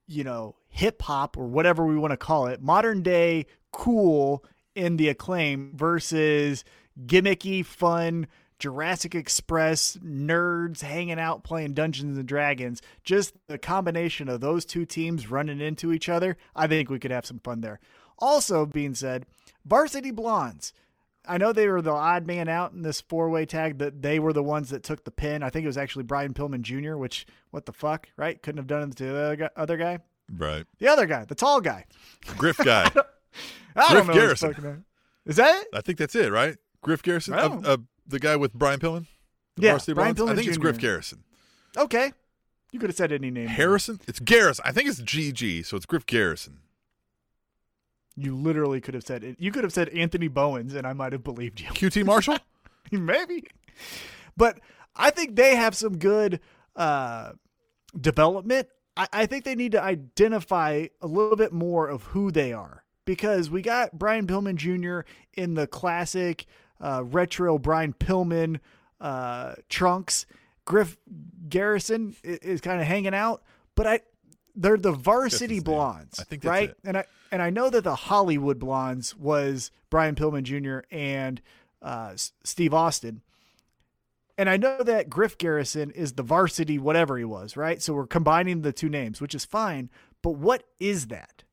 you 0.06 0.24
know, 0.24 0.56
hip 0.68 1.02
hop 1.02 1.36
or 1.36 1.46
whatever 1.46 1.84
we 1.84 1.96
want 1.96 2.12
to 2.12 2.16
call 2.16 2.46
it, 2.46 2.62
modern 2.62 3.02
day 3.02 3.46
cool 3.72 4.44
in 4.74 4.96
the 4.96 5.08
acclaim 5.08 5.72
versus 5.74 6.64
gimmicky, 7.06 7.64
fun, 7.64 8.26
Jurassic 8.58 9.14
Express 9.14 9.96
nerds 9.96 10.82
hanging 10.82 11.18
out 11.18 11.42
playing 11.42 11.74
Dungeons 11.74 12.18
and 12.18 12.28
Dragons. 12.28 12.82
Just 13.02 13.34
the 13.48 13.58
combination 13.58 14.28
of 14.28 14.40
those 14.40 14.64
two 14.64 14.84
teams 14.84 15.30
running 15.30 15.60
into 15.60 15.92
each 15.92 16.08
other, 16.08 16.36
I 16.54 16.66
think 16.66 16.90
we 16.90 16.98
could 16.98 17.10
have 17.10 17.26
some 17.26 17.40
fun 17.40 17.62
there. 17.62 17.80
Also, 18.18 18.66
being 18.66 18.94
said, 18.94 19.24
Varsity 19.64 20.10
Blondes. 20.10 20.72
I 21.30 21.38
know 21.38 21.52
they 21.52 21.68
were 21.68 21.80
the 21.80 21.92
odd 21.92 22.26
man 22.26 22.48
out 22.48 22.72
in 22.72 22.82
this 22.82 23.00
four 23.00 23.30
way 23.30 23.46
tag. 23.46 23.78
That 23.78 24.02
they 24.02 24.18
were 24.18 24.32
the 24.32 24.42
ones 24.42 24.70
that 24.70 24.82
took 24.82 25.04
the 25.04 25.12
pin. 25.12 25.42
I 25.42 25.50
think 25.50 25.64
it 25.64 25.68
was 25.68 25.78
actually 25.78 26.02
Brian 26.02 26.34
Pillman 26.34 26.62
Jr. 26.62 26.96
Which 26.96 27.24
what 27.52 27.66
the 27.66 27.72
fuck, 27.72 28.08
right? 28.16 28.42
Couldn't 28.42 28.58
have 28.58 28.66
done 28.66 28.90
it 28.90 28.96
to 28.96 29.04
the 29.04 29.50
other 29.56 29.76
guy. 29.76 29.98
Right. 30.32 30.64
the 30.78 30.88
other 30.88 31.06
guy, 31.06 31.24
the 31.24 31.34
tall 31.34 31.60
guy. 31.60 31.86
Griff 32.36 32.58
guy. 32.58 32.84
I 33.76 33.92
Griff 33.92 34.06
don't 34.06 34.06
know 34.08 34.14
Garrison. 34.14 34.84
Is 35.24 35.36
that 35.36 35.62
it? 35.62 35.68
I 35.72 35.80
think 35.80 35.98
that's 35.98 36.14
it, 36.14 36.32
right? 36.32 36.56
Griff 36.82 37.02
Garrison, 37.02 37.34
uh, 37.34 37.60
uh, 37.64 37.76
the 38.06 38.18
guy 38.18 38.36
with 38.36 38.52
Brian 38.52 38.80
Pillman. 38.80 39.06
Yeah, 39.56 39.78
Brian 39.94 40.14
Blondes? 40.14 40.20
I 40.20 40.24
Pillman 40.24 40.36
think 40.36 40.48
it's 40.48 40.58
Griff 40.58 40.78
Garrison. 40.78 41.24
Okay, 41.76 42.12
you 42.72 42.78
could 42.80 42.90
have 42.90 42.96
said 42.96 43.12
any 43.12 43.30
name. 43.30 43.46
Harrison? 43.46 44.00
It's 44.08 44.18
Garrison. 44.18 44.64
I 44.66 44.72
think 44.72 44.88
it's 44.88 45.00
GG, 45.00 45.66
so 45.66 45.76
it's 45.76 45.86
Griff 45.86 46.06
Garrison. 46.06 46.60
You 48.20 48.36
literally 48.36 48.80
could 48.80 48.94
have 48.94 49.04
said 49.04 49.24
it. 49.24 49.36
You 49.38 49.50
could 49.50 49.64
have 49.64 49.72
said 49.72 49.88
Anthony 49.90 50.28
Bowens, 50.28 50.74
and 50.74 50.86
I 50.86 50.92
might 50.92 51.12
have 51.12 51.24
believed 51.24 51.60
you. 51.60 51.68
QT 51.68 52.04
Marshall? 52.04 52.38
Maybe. 52.92 53.44
But 54.36 54.60
I 54.94 55.10
think 55.10 55.36
they 55.36 55.56
have 55.56 55.74
some 55.74 55.98
good 55.98 56.40
uh, 56.76 57.32
development. 57.98 58.68
I, 58.96 59.06
I 59.12 59.26
think 59.26 59.44
they 59.44 59.54
need 59.54 59.72
to 59.72 59.82
identify 59.82 60.86
a 61.00 61.06
little 61.06 61.36
bit 61.36 61.52
more 61.52 61.88
of 61.88 62.02
who 62.04 62.30
they 62.30 62.52
are 62.52 62.84
because 63.04 63.50
we 63.50 63.62
got 63.62 63.98
Brian 63.98 64.26
Pillman 64.26 64.56
Jr. 64.56 65.08
in 65.34 65.54
the 65.54 65.66
classic 65.66 66.46
uh, 66.80 67.02
retro 67.04 67.58
Brian 67.58 67.92
Pillman 67.92 68.60
uh, 69.00 69.54
trunks. 69.68 70.26
Griff 70.64 70.96
Garrison 71.48 72.14
is, 72.22 72.38
is 72.38 72.60
kind 72.60 72.80
of 72.80 72.86
hanging 72.86 73.14
out, 73.14 73.42
but 73.74 73.86
I 73.86 74.00
they're 74.54 74.76
the 74.76 74.92
varsity 74.92 75.60
blondes, 75.60 76.20
I 76.20 76.24
think 76.24 76.42
that's 76.42 76.50
right? 76.50 76.70
it. 76.70 76.76
And 76.84 76.98
I 76.98 77.04
and 77.30 77.42
I 77.42 77.50
know 77.50 77.70
that 77.70 77.84
the 77.84 77.94
Hollywood 77.94 78.58
blondes 78.58 79.16
was 79.16 79.70
Brian 79.88 80.14
Pillman 80.14 80.42
Jr. 80.42 80.86
and 80.94 81.40
uh, 81.82 82.12
Steve 82.44 82.74
Austin. 82.74 83.22
And 84.38 84.48
I 84.48 84.56
know 84.56 84.82
that 84.82 85.10
Griff 85.10 85.36
Garrison 85.36 85.90
is 85.90 86.14
the 86.14 86.22
varsity 86.22 86.78
whatever 86.78 87.18
he 87.18 87.24
was, 87.24 87.56
right? 87.56 87.82
So 87.82 87.92
we're 87.92 88.06
combining 88.06 88.62
the 88.62 88.72
two 88.72 88.88
names, 88.88 89.20
which 89.20 89.34
is 89.34 89.44
fine. 89.44 89.90
But 90.22 90.32
what 90.32 90.64
is 90.78 91.08
that? 91.08 91.44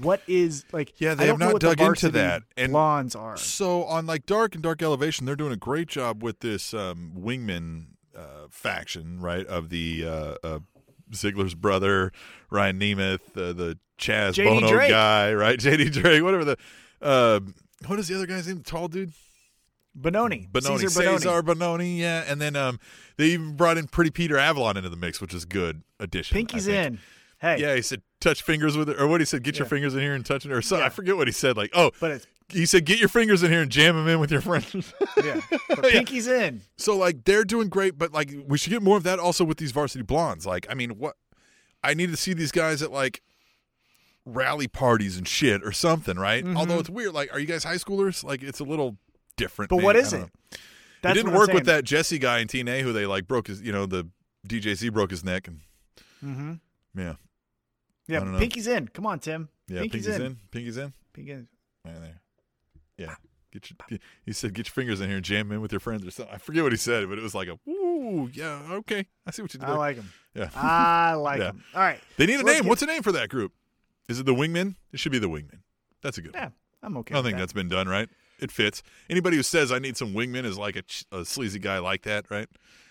What 0.00 0.22
is 0.26 0.64
like? 0.72 1.00
Yeah, 1.00 1.14
they 1.14 1.26
have 1.26 1.38
not 1.38 1.60
dug 1.60 1.80
into 1.80 2.10
that. 2.10 2.42
And- 2.56 2.72
blondes 2.72 3.14
are. 3.14 3.36
So 3.36 3.84
on 3.84 4.06
like 4.06 4.26
Dark 4.26 4.54
and 4.54 4.62
Dark 4.62 4.82
Elevation, 4.82 5.26
they're 5.26 5.36
doing 5.36 5.52
a 5.52 5.56
great 5.56 5.88
job 5.88 6.22
with 6.22 6.40
this 6.40 6.74
um, 6.74 7.12
wingman 7.16 7.86
uh, 8.16 8.46
faction, 8.50 9.20
right? 9.20 9.46
Of 9.46 9.68
the 9.70 10.04
uh, 10.06 10.58
Ziggler's 11.14 11.54
brother, 11.54 12.12
Ryan 12.50 12.78
Nemeth, 12.78 13.36
uh, 13.36 13.52
the 13.52 13.78
Chaz 13.98 14.34
JD 14.34 14.44
Bono 14.44 14.68
Drake. 14.68 14.90
guy, 14.90 15.32
right? 15.32 15.58
JD 15.60 15.92
Drake, 15.92 16.22
whatever 16.22 16.44
the. 16.44 16.56
Uh, 17.00 17.40
what 17.86 17.98
is 17.98 18.08
the 18.08 18.14
other 18.14 18.26
guy's 18.26 18.46
name? 18.46 18.58
The 18.58 18.62
tall 18.64 18.88
dude, 18.88 19.12
Benoni, 19.94 20.48
Benoni, 20.50 20.84
Cezar 20.84 21.02
Bononi. 21.02 21.18
Cezar 21.18 21.42
Bononi, 21.42 21.98
yeah. 21.98 22.24
And 22.26 22.40
then 22.40 22.56
um, 22.56 22.80
they 23.16 23.26
even 23.26 23.56
brought 23.56 23.78
in 23.78 23.86
Pretty 23.86 24.10
Peter 24.10 24.38
Avalon 24.38 24.76
into 24.76 24.88
the 24.88 24.96
mix, 24.96 25.20
which 25.20 25.34
is 25.34 25.44
good 25.44 25.82
addition. 26.00 26.34
Pinky's 26.34 26.66
in. 26.66 26.98
Hey, 27.40 27.60
Yeah, 27.60 27.74
he 27.74 27.82
said 27.82 28.02
touch 28.20 28.42
fingers 28.42 28.76
with 28.76 28.88
it, 28.88 28.98
or 28.98 29.06
what 29.06 29.20
he 29.20 29.26
said, 29.26 29.42
get 29.42 29.58
your 29.58 29.66
fingers 29.66 29.94
in 29.94 30.00
here 30.00 30.14
and 30.14 30.24
touch 30.24 30.46
it, 30.46 30.52
or 30.52 30.62
something. 30.62 30.80
Yeah. 30.80 30.86
I 30.86 30.88
forget 30.88 31.16
what 31.16 31.28
he 31.28 31.32
said. 31.32 31.56
Like, 31.58 31.70
oh, 31.74 31.90
but 32.00 32.10
it's 32.12 32.26
he 32.48 32.66
said, 32.66 32.84
get 32.84 32.98
your 32.98 33.08
fingers 33.08 33.42
in 33.42 33.50
here 33.50 33.62
and 33.62 33.70
jam 33.70 33.96
them 33.96 34.06
in 34.08 34.20
with 34.20 34.30
your 34.30 34.40
friends. 34.40 34.92
yeah, 35.22 35.40
but 35.68 35.82
Pinky's 35.84 36.26
in. 36.28 36.62
So 36.76 36.96
like 36.96 37.24
they're 37.24 37.44
doing 37.44 37.68
great, 37.68 37.98
but 37.98 38.12
like 38.12 38.30
we 38.46 38.58
should 38.58 38.70
get 38.70 38.82
more 38.82 38.96
of 38.96 39.02
that 39.04 39.18
also 39.18 39.44
with 39.44 39.58
these 39.58 39.72
varsity 39.72 40.02
blondes. 40.02 40.46
Like 40.46 40.66
I 40.70 40.74
mean, 40.74 40.90
what 40.98 41.16
I 41.82 41.94
need 41.94 42.10
to 42.10 42.16
see 42.16 42.32
these 42.34 42.52
guys 42.52 42.82
at 42.82 42.90
like 42.92 43.22
rally 44.26 44.68
parties 44.68 45.16
and 45.16 45.26
shit 45.28 45.62
or 45.62 45.72
something, 45.72 46.16
right? 46.16 46.44
Mm-hmm. 46.44 46.56
Although 46.56 46.78
it's 46.78 46.90
weird. 46.90 47.12
Like, 47.12 47.32
are 47.32 47.38
you 47.38 47.46
guys 47.46 47.64
high 47.64 47.74
schoolers? 47.76 48.24
Like, 48.24 48.42
it's 48.42 48.60
a 48.60 48.64
little 48.64 48.96
different. 49.36 49.68
But 49.68 49.76
maybe. 49.76 49.84
what 49.84 49.96
I 49.96 49.98
it? 49.98 50.30
That's 51.02 51.18
it 51.18 51.22
didn't 51.22 51.36
work 51.36 51.52
with 51.52 51.66
that 51.66 51.84
Jesse 51.84 52.18
guy 52.18 52.38
in 52.38 52.48
TNA 52.48 52.80
who 52.80 52.92
they 52.94 53.04
like 53.04 53.28
broke 53.28 53.48
his, 53.48 53.60
you 53.60 53.72
know, 53.72 53.84
the 53.84 54.08
DJZ 54.48 54.92
broke 54.92 55.10
his 55.10 55.22
neck 55.24 55.46
and 55.48 55.60
Mm-hmm. 56.24 56.54
yeah, 56.98 57.14
Yeah. 58.08 58.38
Pinky's 58.38 58.66
in. 58.66 58.88
Come 58.88 59.04
on, 59.04 59.18
Tim. 59.18 59.50
yeah. 59.68 59.82
Pinky's, 59.82 60.06
Pinky's, 60.06 60.20
in. 60.20 60.22
in. 60.22 60.38
Pinky's 60.50 60.76
in. 60.78 60.92
Pinky's 61.12 61.44
Right 61.84 62.00
there. 62.00 62.20
Yeah. 62.98 63.14
Get 63.52 63.70
your, 63.70 63.98
he 64.26 64.32
said, 64.32 64.52
"Get 64.52 64.66
your 64.66 64.72
fingers 64.72 65.00
in 65.00 65.06
here 65.08 65.16
and 65.18 65.24
jam 65.24 65.52
in 65.52 65.60
with 65.60 65.70
your 65.70 65.78
friends," 65.78 66.04
or 66.04 66.10
something. 66.10 66.34
I 66.34 66.38
forget 66.38 66.64
what 66.64 66.72
he 66.72 66.76
said, 66.78 67.08
but 67.08 67.18
it 67.18 67.22
was 67.22 67.36
like 67.36 67.46
a, 67.46 67.56
"Ooh, 67.70 68.28
yeah, 68.32 68.60
okay, 68.72 69.06
I 69.24 69.30
see 69.30 69.42
what 69.42 69.54
you 69.54 69.60
did." 69.60 69.68
I 69.68 69.76
like 69.76 69.94
him. 69.94 70.10
yeah, 70.34 70.48
I 70.56 71.12
like 71.18 71.38
Yeah. 71.38 71.50
him. 71.50 71.64
All 71.72 71.80
right. 71.80 72.00
They 72.16 72.26
need 72.26 72.40
So 72.40 72.40
a 72.40 72.44
name. 72.50 72.62
get- 72.62 72.68
What's 72.68 72.82
a 72.82 72.86
name 72.86 73.02
for 73.02 73.12
that 73.12 73.28
group? 73.28 73.52
Is 74.08 74.18
it 74.18 74.26
the 74.26 74.34
Wingmen? 74.34 74.74
It 74.92 74.98
should 74.98 75.12
be 75.12 75.20
the 75.20 75.28
Wingmen. 75.28 75.60
That's 76.02 76.18
a 76.18 76.22
good. 76.22 76.32
Yeah, 76.34 76.46
one. 76.46 76.52
I'm 76.82 76.96
okay. 76.96 77.14
I 77.16 77.22
think 77.22 77.34
that. 77.36 77.42
that's 77.42 77.52
been 77.52 77.68
done 77.68 77.86
right. 77.88 78.08
It 78.40 78.50
fits. 78.50 78.82
Anybody 79.08 79.36
who 79.36 79.44
says 79.44 79.70
I 79.70 79.78
need 79.78 79.96
some 79.96 80.12
wingmen 80.14 80.44
is 80.44 80.58
like 80.58 80.74
a, 80.74 80.82
a 81.16 81.24
sleazy 81.24 81.60
guy 81.60 81.78
like 81.78 82.02
that, 82.02 82.28
right? 82.32 82.48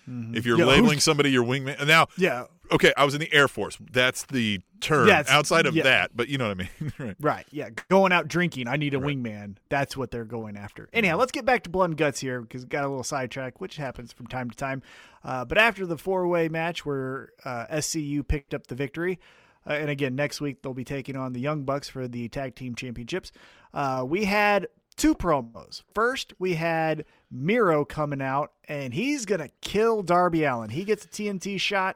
If 0.07 0.45
you're 0.45 0.57
Mm-hmm. 0.57 0.59
Yeah, 0.67 0.73
labeling 0.75 0.99
somebody 1.01 1.29
your 1.31 1.43
wingman, 1.43 1.85
now, 1.85 2.07
Yeah, 2.17 2.45
okay, 2.73 2.91
I 2.97 3.05
was 3.05 3.13
in 3.13 3.19
the 3.21 3.31
Air 3.33 3.47
Force. 3.47 3.77
That's 3.91 4.25
the 4.25 4.59
term 4.81 5.07
it's- 5.07 5.29
outside 5.29 5.65
of 5.65 5.75
yeah. 5.75 5.83
that, 5.83 6.11
but 6.15 6.27
you 6.27 6.37
know 6.37 6.49
what 6.49 6.57
I 6.59 6.81
mean, 6.81 6.93
right? 6.99 7.15
right. 7.21 7.45
Yeah, 7.51 7.69
going 7.89 8.11
out 8.11 8.27
drinking. 8.27 8.67
I 8.67 8.75
need 8.75 8.93
a 8.93 8.99
Right. 8.99 9.15
wingman. 9.17 9.55
That's 9.69 9.95
what 9.95 10.11
they're 10.11 10.25
going 10.25 10.57
after. 10.57 10.89
Anyhow, 10.91 11.17
let's 11.17 11.31
get 11.31 11.45
back 11.45 11.63
to 11.63 11.69
blood 11.69 11.91
and 11.91 11.97
guts 11.97 12.19
here 12.19 12.41
because 12.41 12.65
got 12.65 12.83
a 12.83 12.87
little 12.89 13.03
sidetrack, 13.03 13.61
which 13.61 13.77
happens 13.77 14.11
from 14.11 14.27
time 14.27 14.49
to 14.49 14.57
time. 14.57 14.81
Uh, 15.23 15.45
but 15.45 15.57
after 15.57 15.85
the 15.85 15.97
four 15.97 16.27
way 16.27 16.49
match 16.49 16.85
where 16.85 17.29
uh, 17.45 17.65
SCU 17.71 18.27
picked 18.27 18.53
up 18.53 18.67
the 18.67 18.75
victory. 18.75 19.19
Uh, 19.65 19.71
and 19.73 19.89
again, 19.89 20.13
next 20.13 20.41
week 20.41 20.61
they'll 20.61 20.73
be 20.73 20.83
taking 20.83 21.15
on 21.15 21.31
the 21.31 21.39
Young 21.39 21.63
Bucks 21.63 21.87
for 21.87 22.05
the 22.05 22.27
tag 22.27 22.53
team 22.55 22.75
championships. 22.75 23.31
Uh, 23.73 24.03
we 24.05 24.25
had 24.25 24.67
two 24.97 25.15
promos. 25.15 25.83
First, 25.95 26.33
we 26.37 26.55
had 26.55 27.05
Miro 27.31 27.85
coming 27.85 28.21
out, 28.21 28.51
and 28.67 28.93
he's 28.93 29.25
gonna 29.25 29.47
kill 29.61 30.03
Darby 30.03 30.43
Allin. 30.43 30.69
He 30.71 30.83
gets 30.83 31.05
a 31.05 31.07
TNT 31.07 31.57
shot, 31.59 31.95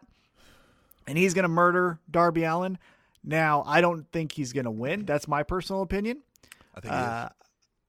and 1.07 1.17
he's 1.17 1.33
gonna 1.33 1.47
murder 1.47 1.99
Darby 2.09 2.43
Allin. 2.43 2.77
Now, 3.23 3.63
I 3.65 3.81
don't 3.81 4.09
think 4.11 4.31
he's 4.31 4.53
gonna 4.53 4.71
win. 4.71 5.05
That's 5.05 5.27
my 5.27 5.43
personal 5.43 5.81
opinion. 5.81 6.21
I 6.75 6.79
think. 6.79 6.93
Uh, 6.93 7.29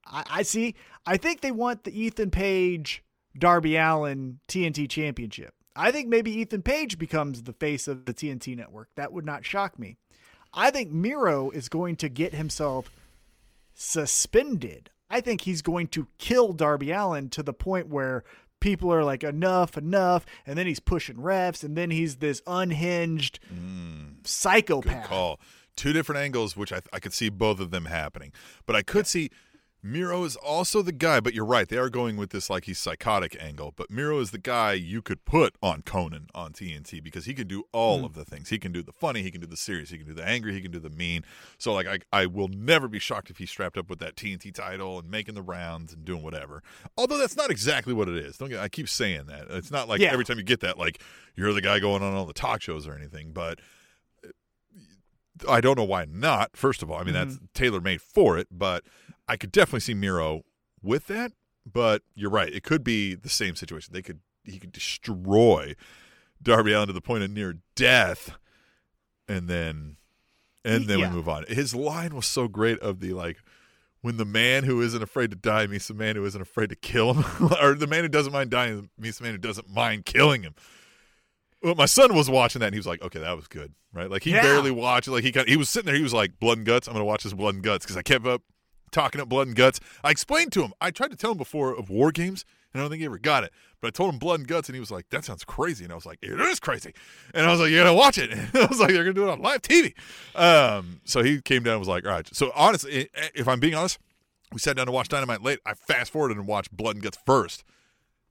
I, 0.07 0.25
I 0.31 0.43
see. 0.43 0.75
I 1.07 1.17
think 1.17 1.41
they 1.41 1.53
want 1.53 1.85
the 1.85 2.01
Ethan 2.01 2.31
Page 2.31 3.03
Darby 3.37 3.77
Allin 3.77 4.41
TNT 4.49 4.89
Championship. 4.89 5.55
I 5.77 5.93
think 5.93 6.09
maybe 6.09 6.33
Ethan 6.33 6.63
Page 6.63 6.99
becomes 6.99 7.43
the 7.43 7.53
face 7.53 7.87
of 7.87 8.05
the 8.05 8.15
TNT 8.15 8.57
network. 8.57 8.89
That 8.97 9.13
would 9.13 9.25
not 9.25 9.45
shock 9.45 9.79
me. 9.79 9.97
I 10.53 10.71
think 10.71 10.91
Miro 10.91 11.51
is 11.51 11.69
going 11.69 11.97
to 11.97 12.09
get 12.09 12.35
himself 12.35 12.91
suspended. 13.75 14.91
I 15.11 15.21
think 15.21 15.43
he's 15.43 15.63
going 15.63 15.87
to 15.89 16.09
kill 16.19 16.53
Darby 16.53 16.91
Allin 16.91 17.31
to 17.31 17.43
the 17.43 17.53
point 17.53 17.89
where 17.89 18.25
people 18.61 18.93
are 18.93 19.05
like, 19.05 19.25
enough, 19.25 19.77
enough. 19.77 20.27
And 20.47 20.59
then 20.59 20.67
he's 20.67 20.81
pushing 20.81 21.17
refs, 21.17 21.63
and 21.63 21.77
then 21.77 21.91
he's 21.91 22.17
this 22.17 22.43
unhinged 22.47 23.41
mm. 23.53 24.17
Good 24.19 24.27
psychopath. 24.27 25.07
call. 25.07 25.41
Two 25.77 25.93
different 25.93 26.21
angles, 26.21 26.57
which 26.57 26.73
I, 26.73 26.81
I 26.93 26.99
could 26.99 27.13
see 27.13 27.29
both 27.29 27.61
of 27.61 27.71
them 27.71 27.85
happening. 27.85 28.33
But 28.67 28.75
I 28.75 28.83
could 28.83 29.07
see 29.07 29.31
Miro 29.81 30.25
is 30.25 30.35
also 30.35 30.83
the 30.83 30.93
guy, 30.93 31.21
but 31.21 31.35
you're 31.35 31.45
right. 31.45 31.69
They 31.69 31.77
are 31.77 31.89
going 31.89 32.17
with 32.17 32.31
this 32.31 32.51
like 32.51 32.65
he's 32.65 32.79
psychotic 32.79 33.37
angle. 33.41 33.73
But 33.77 33.91
Miro 33.91 34.19
is 34.19 34.33
the 34.33 34.39
guy 34.39 34.73
you 34.73 35.03
could 35.03 35.25
put 35.25 35.55
on 35.63 35.83
Conan 35.83 36.29
on 36.35 36.53
TNT 36.53 37.03
because 37.03 37.27
he 37.27 37.35
can 37.35 37.47
do 37.47 37.65
all 37.73 38.01
hmm. 38.01 38.05
of 38.05 38.15
the 38.15 38.25
things. 38.25 38.49
He 38.49 38.59
can 38.59 38.73
do 38.73 38.83
the 38.83 38.93
funny, 38.93 39.23
he 39.23 39.31
can 39.31 39.41
do 39.41 39.47
the 39.47 39.57
serious, 39.57 39.91
he 39.91 39.99
can 39.99 40.07
do 40.07 40.15
the 40.15 40.27
angry, 40.27 40.53
he 40.53 40.61
can 40.61 40.73
do 40.73 40.81
the 40.81 40.91
mean. 40.91 41.25
So 41.59 41.73
like 41.73 41.87
I, 41.87 41.99
I 42.13 42.27
will 42.27 42.49
never 42.49 42.89
be 42.89 42.99
shocked 42.99 43.31
if 43.31 43.39
he's 43.39 43.51
strapped 43.51 43.79
up 43.79 43.89
with 43.89 44.01
that 44.01 44.17
TNT 44.17 44.53
title 44.53 44.99
and 44.99 45.09
making 45.09 45.37
the 45.37 45.43
rounds 45.43 45.93
and 45.93 46.05
doing 46.05 46.23
whatever. 46.23 46.63
Although 46.97 47.19
that's 47.19 47.37
not 47.37 47.51
exactly 47.51 47.95
what 47.95 48.09
it 48.09 48.17
is. 48.17 48.37
Don't 48.37 48.49
get, 48.49 48.59
I 48.59 48.69
keep 48.69 48.89
saying 48.89 49.27
that. 49.27 49.47
It's 49.51 49.71
not 49.71 49.89
like 49.89 50.01
Yeah. 50.01 50.13
every 50.13 50.25
time 50.25 50.39
you 50.39 50.45
get 50.45 50.61
that 50.61 50.77
like 50.77 51.01
you're 51.37 51.53
the 51.53 51.63
guy 51.63 51.79
going 51.79 52.03
on 52.03 52.15
all 52.15 52.27
the 52.27 52.33
talk 52.33 52.63
shows 52.63 52.89
or 52.89 52.95
anything, 52.95 53.31
but 53.33 53.61
uh, 54.25 55.49
I 55.49 55.61
don't 55.61 55.79
know 55.79 55.85
why 55.85 56.05
not. 56.05 56.57
First 56.57 56.83
of 56.83 56.91
all, 56.91 56.99
I 56.99 57.05
mean 57.05 57.15
mm-hmm. 57.15 57.29
that's 57.29 57.41
tailor 57.55 57.81
made 57.81 58.03
for 58.03 58.39
it, 58.39 58.49
but 58.51 58.83
I 59.29 59.37
could 59.37 59.53
definitely 59.53 59.81
see 59.81 59.95
Miro 59.95 60.43
with 60.83 61.07
that. 61.09 61.33
But 61.71 62.03
you're 62.15 62.31
right; 62.31 62.53
it 62.53 62.63
could 62.63 62.83
be 62.83 63.15
the 63.15 63.29
same 63.29 63.55
situation. 63.55 63.93
They 63.93 64.03
could 64.03 64.21
he 64.45 64.59
could 64.59 64.73
destroy 64.73 65.75
Darby 66.43 66.73
Allin 66.73 66.87
to 66.87 66.93
the 66.95 67.01
point 67.03 67.23
of 67.25 67.31
near 67.31 67.59
death, 67.75 68.37
and 69.29 69.49
then 69.49 69.97
and 70.65 70.87
then 70.87 70.99
Yeah. 70.99 71.11
we 71.11 71.17
move 71.17 71.29
on. 71.29 71.45
His 71.49 71.75
line 71.75 72.15
was 72.15 72.27
so 72.27 72.49
great 72.49 72.79
of 72.81 73.01
the 73.01 73.13
like. 73.13 73.39
When 74.01 74.17
the 74.17 74.25
man 74.25 74.63
who 74.63 74.81
isn't 74.81 75.03
afraid 75.03 75.31
to 75.33 75.37
die 75.37 75.67
meets 75.67 75.89
the 75.89 75.95
man 75.95 76.15
who 76.15 76.25
isn't 76.25 76.41
afraid 76.41 76.71
to 76.71 76.77
kill 76.77 77.15
him, 77.15 77.25
or 77.61 77.75
the 77.75 77.89
man 77.89 78.05
who 78.05 78.09
doesn't 78.09 78.33
mind 78.33 78.49
dying 78.49 78.89
meets 78.97 79.19
the 79.19 79.25
man 79.25 79.33
who 79.33 79.39
doesn't 79.39 79.69
mind 79.69 80.05
killing 80.05 80.43
him. 80.45 80.55
Well, 81.65 81.75
my 81.75 81.87
son 81.87 82.15
was 82.15 82.31
watching 82.31 82.61
that 82.61 82.67
and 82.67 82.75
he 82.75 82.79
was 82.79 82.87
like, 82.87 83.03
"Okay, 83.03 83.19
that 83.19 83.37
was 83.37 83.49
good." 83.49 83.75
Right? 83.93 84.09
Like 84.09 84.23
he 84.23 84.31
Yeah. 84.31 84.43
barely 84.43 84.71
watched. 84.71 85.09
Like 85.09 85.25
he 85.25 85.33
got, 85.33 85.49
he 85.49 85.57
was 85.57 85.69
sitting 85.69 85.87
there. 85.87 85.97
He 85.97 86.03
was 86.03 86.15
like, 86.15 86.39
"Blood 86.39 86.59
and 86.59 86.67
guts." 86.67 86.87
I'm 86.87 86.93
going 86.95 87.01
to 87.01 87.07
watch 87.07 87.25
this 87.25 87.33
blood 87.35 87.57
and 87.57 87.65
guts 87.65 87.85
because 87.85 87.97
I 87.97 88.03
kept 88.03 88.25
up 88.25 88.43
talking 88.91 89.21
up 89.21 89.29
blood 89.29 89.47
and 89.47 89.57
guts. 89.57 89.81
I 90.03 90.11
explained 90.11 90.53
to 90.53 90.63
him. 90.63 90.73
I 90.81 90.91
tried 90.91 91.11
to 91.11 91.17
tell 91.17 91.33
him 91.33 91.39
before 91.39 91.75
of 91.77 91.91
war 91.91 92.13
games. 92.13 92.45
And 92.75 92.81
I 92.81 92.85
don't 92.85 92.91
think 92.91 93.01
he 93.01 93.07
ever 93.07 93.19
got 93.19 93.45
it. 93.45 93.53
But 93.81 93.89
I 93.89 93.91
told 93.93 94.13
him 94.13 94.19
blood 94.19 94.41
and 94.41 94.49
guts, 94.49 94.69
and 94.69 94.77
he 94.77 94.81
was 94.81 94.91
like, 94.91 95.09
"That 95.09 95.25
sounds 95.25 95.43
crazy." 95.43 95.85
And 95.85 95.93
I 95.93 95.95
was 95.97 96.05
like, 96.05 96.19
"It 96.21 96.39
is 96.39 96.61
crazy." 96.61 96.93
And 97.33 97.47
I 97.47 97.51
was 97.51 97.61
like, 97.61 97.71
"You 97.71 97.79
gotta 97.79 97.95
watch 97.95 98.19
it." 98.19 98.31
And 98.33 98.51
I 98.55 98.67
was 98.67 98.79
like, 98.79 98.91
"They're 98.91 99.05
gonna 99.05 99.15
do 99.15 99.27
it 99.27 99.31
on 99.31 99.41
live 99.41 99.63
TV." 99.63 99.95
Um, 100.35 101.01
so 101.05 101.23
he 101.23 101.41
came 101.41 101.63
down 101.63 101.75
and 101.75 101.81
was 101.81 101.89
like, 101.89 102.05
"All 102.05 102.11
right." 102.13 102.29
So 102.35 102.53
honestly, 102.55 103.09
if 103.35 103.49
I'm 103.49 103.59
being 103.59 103.75
honest, 103.75 103.99
we 104.53 104.59
sat 104.59 104.77
down 104.77 104.85
to 104.85 104.93
watch 104.93 105.09
Dynamite 105.09 105.43
late. 105.43 105.61
I 105.65 105.73
fast 105.75 106.13
forwarded 106.13 106.37
and 106.37 106.47
watched 106.47 106.77
Blood 106.77 106.97
and 106.97 107.03
Guts 107.03 107.19
first, 107.25 107.65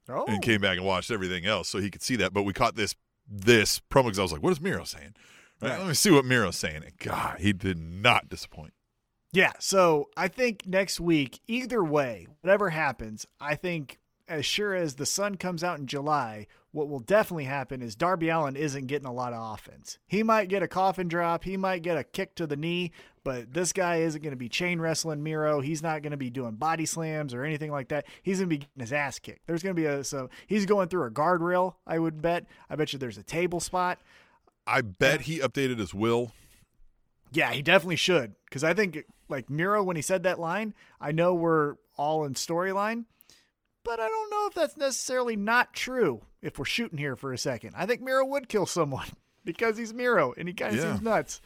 Oh, 0.08 0.24
and 0.26 0.40
came 0.40 0.60
back 0.60 0.76
and 0.76 0.86
watched 0.86 1.10
everything 1.10 1.44
else 1.46 1.68
so 1.68 1.78
he 1.80 1.90
could 1.90 2.02
see 2.02 2.14
that. 2.16 2.32
But 2.32 2.44
we 2.44 2.52
caught 2.52 2.76
this 2.76 2.94
this 3.28 3.80
promo 3.90 4.04
because 4.04 4.20
I 4.20 4.22
was 4.22 4.32
like, 4.32 4.42
"What 4.42 4.52
is 4.52 4.60
Miro 4.60 4.84
saying?" 4.84 5.14
Right? 5.60 5.70
Right. 5.70 5.78
Let 5.80 5.88
me 5.88 5.94
see 5.94 6.12
what 6.12 6.24
Miro's 6.24 6.56
saying. 6.56 6.84
And 6.84 6.96
God, 6.98 7.40
he 7.40 7.52
did 7.52 7.78
not 7.78 8.28
disappoint. 8.28 8.72
Yeah, 9.32 9.52
so 9.58 10.08
I 10.16 10.28
think 10.28 10.66
next 10.66 11.00
week, 11.00 11.40
either 11.46 11.84
way, 11.84 12.26
whatever 12.40 12.70
happens, 12.70 13.26
I 13.40 13.56
think 13.56 13.98
as 14.26 14.46
sure 14.46 14.74
as 14.74 14.94
the 14.94 15.06
sun 15.06 15.36
comes 15.36 15.62
out 15.62 15.78
in 15.78 15.86
July, 15.86 16.46
what 16.72 16.88
will 16.88 17.00
definitely 17.00 17.44
happen 17.44 17.82
is 17.82 17.94
Darby 17.94 18.28
Allin 18.28 18.56
isn't 18.56 18.86
getting 18.86 19.06
a 19.06 19.12
lot 19.12 19.32
of 19.32 19.54
offense. 19.54 19.98
He 20.06 20.22
might 20.22 20.48
get 20.48 20.62
a 20.62 20.68
coffin 20.68 21.08
drop, 21.08 21.44
he 21.44 21.56
might 21.56 21.82
get 21.82 21.98
a 21.98 22.04
kick 22.04 22.34
to 22.36 22.46
the 22.46 22.56
knee, 22.56 22.92
but 23.24 23.52
this 23.52 23.72
guy 23.72 23.96
isn't 23.96 24.22
going 24.22 24.32
to 24.32 24.36
be 24.36 24.48
chain 24.48 24.80
wrestling 24.80 25.22
Miro. 25.22 25.60
He's 25.60 25.82
not 25.82 26.02
going 26.02 26.12
to 26.12 26.16
be 26.16 26.30
doing 26.30 26.52
body 26.52 26.86
slams 26.86 27.34
or 27.34 27.44
anything 27.44 27.70
like 27.70 27.88
that. 27.88 28.06
He's 28.22 28.38
going 28.38 28.48
to 28.48 28.54
be 28.54 28.58
getting 28.58 28.80
his 28.80 28.92
ass 28.92 29.18
kicked. 29.18 29.46
There's 29.46 29.62
going 29.62 29.74
to 29.74 29.80
be 29.80 29.86
a 29.86 30.04
so 30.04 30.30
he's 30.46 30.64
going 30.64 30.88
through 30.88 31.04
a 31.04 31.10
guardrail. 31.10 31.74
I 31.86 31.98
would 31.98 32.22
bet. 32.22 32.46
I 32.70 32.76
bet 32.76 32.92
you 32.92 32.98
there's 32.98 33.18
a 33.18 33.22
table 33.22 33.60
spot. 33.60 33.98
I 34.66 34.80
bet 34.82 35.22
he 35.22 35.40
updated 35.40 35.78
his 35.78 35.92
will. 35.92 36.32
Yeah, 37.32 37.52
he 37.52 37.62
definitely 37.62 37.96
should. 37.96 38.34
Because 38.44 38.64
I 38.64 38.74
think, 38.74 39.04
like 39.28 39.50
Miro, 39.50 39.82
when 39.82 39.96
he 39.96 40.02
said 40.02 40.22
that 40.22 40.38
line, 40.40 40.74
I 41.00 41.12
know 41.12 41.34
we're 41.34 41.74
all 41.96 42.24
in 42.24 42.34
storyline, 42.34 43.04
but 43.84 44.00
I 44.00 44.08
don't 44.08 44.30
know 44.30 44.46
if 44.48 44.54
that's 44.54 44.76
necessarily 44.76 45.36
not 45.36 45.72
true. 45.74 46.22
If 46.40 46.58
we're 46.58 46.64
shooting 46.64 46.98
here 46.98 47.16
for 47.16 47.32
a 47.32 47.38
second, 47.38 47.74
I 47.76 47.84
think 47.86 48.00
Miro 48.00 48.24
would 48.24 48.48
kill 48.48 48.66
someone 48.66 49.08
because 49.44 49.76
he's 49.76 49.92
Miro 49.92 50.32
and 50.36 50.48
he 50.48 50.54
kind 50.54 50.74
of 50.74 50.80
Yeah. 50.82 50.92
seems 50.92 51.02
nuts. 51.02 51.40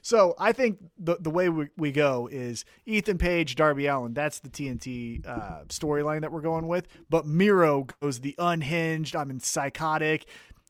So 0.00 0.34
I 0.38 0.52
think 0.52 0.78
the 0.96 1.16
the 1.18 1.28
way 1.28 1.48
we, 1.48 1.68
we 1.76 1.90
go 1.90 2.28
is 2.30 2.64
Ethan 2.86 3.18
Page, 3.18 3.56
Darby 3.56 3.86
Allin. 3.86 4.14
That's 4.14 4.38
the 4.38 4.48
TNT 4.48 5.26
uh, 5.26 5.64
storyline 5.68 6.20
that 6.20 6.30
we're 6.30 6.40
going 6.40 6.68
with. 6.68 6.86
But 7.10 7.26
Miro 7.26 7.88
goes 8.00 8.20
the 8.20 8.36
unhinged. 8.38 9.16
I'm 9.16 9.28
in 9.28 9.40
psychotic. 9.40 10.26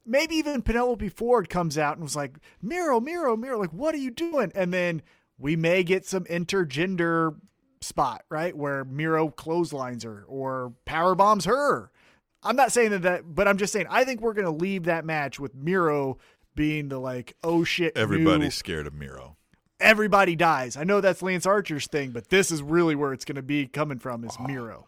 Maybe 0.06 0.36
even 0.36 0.62
Penelope 0.62 1.08
Ford 1.10 1.48
comes 1.48 1.76
out 1.76 1.96
and 1.96 2.02
was 2.02 2.16
like, 2.16 2.38
Miro, 2.62 3.00
Miro, 3.00 3.36
Miro, 3.36 3.58
like, 3.58 3.72
what 3.72 3.94
are 3.94 3.98
you 3.98 4.10
doing? 4.10 4.50
And 4.54 4.72
then 4.72 5.02
we 5.38 5.54
may 5.54 5.82
get 5.82 6.06
some 6.06 6.24
intergender 6.24 7.36
spot, 7.80 8.22
right? 8.30 8.56
Where 8.56 8.84
Miro 8.84 9.28
clotheslines 9.28 10.04
her 10.04 10.24
or 10.26 10.72
power 10.84 11.14
bombs 11.14 11.44
her. 11.44 11.90
I'm 12.42 12.56
not 12.56 12.72
saying 12.72 12.90
that, 12.90 13.02
that 13.02 13.34
but 13.34 13.46
I'm 13.48 13.58
just 13.58 13.72
saying 13.72 13.86
I 13.90 14.04
think 14.04 14.20
we're 14.20 14.32
gonna 14.32 14.50
leave 14.50 14.84
that 14.84 15.04
match 15.04 15.38
with 15.38 15.54
Miro 15.54 16.18
being 16.54 16.88
the 16.88 16.98
like, 16.98 17.36
oh 17.44 17.64
shit, 17.64 17.94
new- 17.94 18.02
Everybody's 18.02 18.54
scared 18.54 18.86
of 18.86 18.94
Miro. 18.94 19.36
everybody 19.80 20.34
dies. 20.34 20.76
I 20.76 20.84
know 20.84 21.00
that's 21.00 21.22
Lance 21.22 21.46
Archer's 21.46 21.86
thing, 21.86 22.10
but 22.10 22.30
this 22.30 22.50
is 22.50 22.62
really 22.62 22.94
where 22.96 23.12
it's 23.12 23.24
gonna 23.24 23.42
be 23.42 23.66
coming 23.66 23.98
from 23.98 24.24
is 24.24 24.36
ah. 24.38 24.46
Miro. 24.46 24.86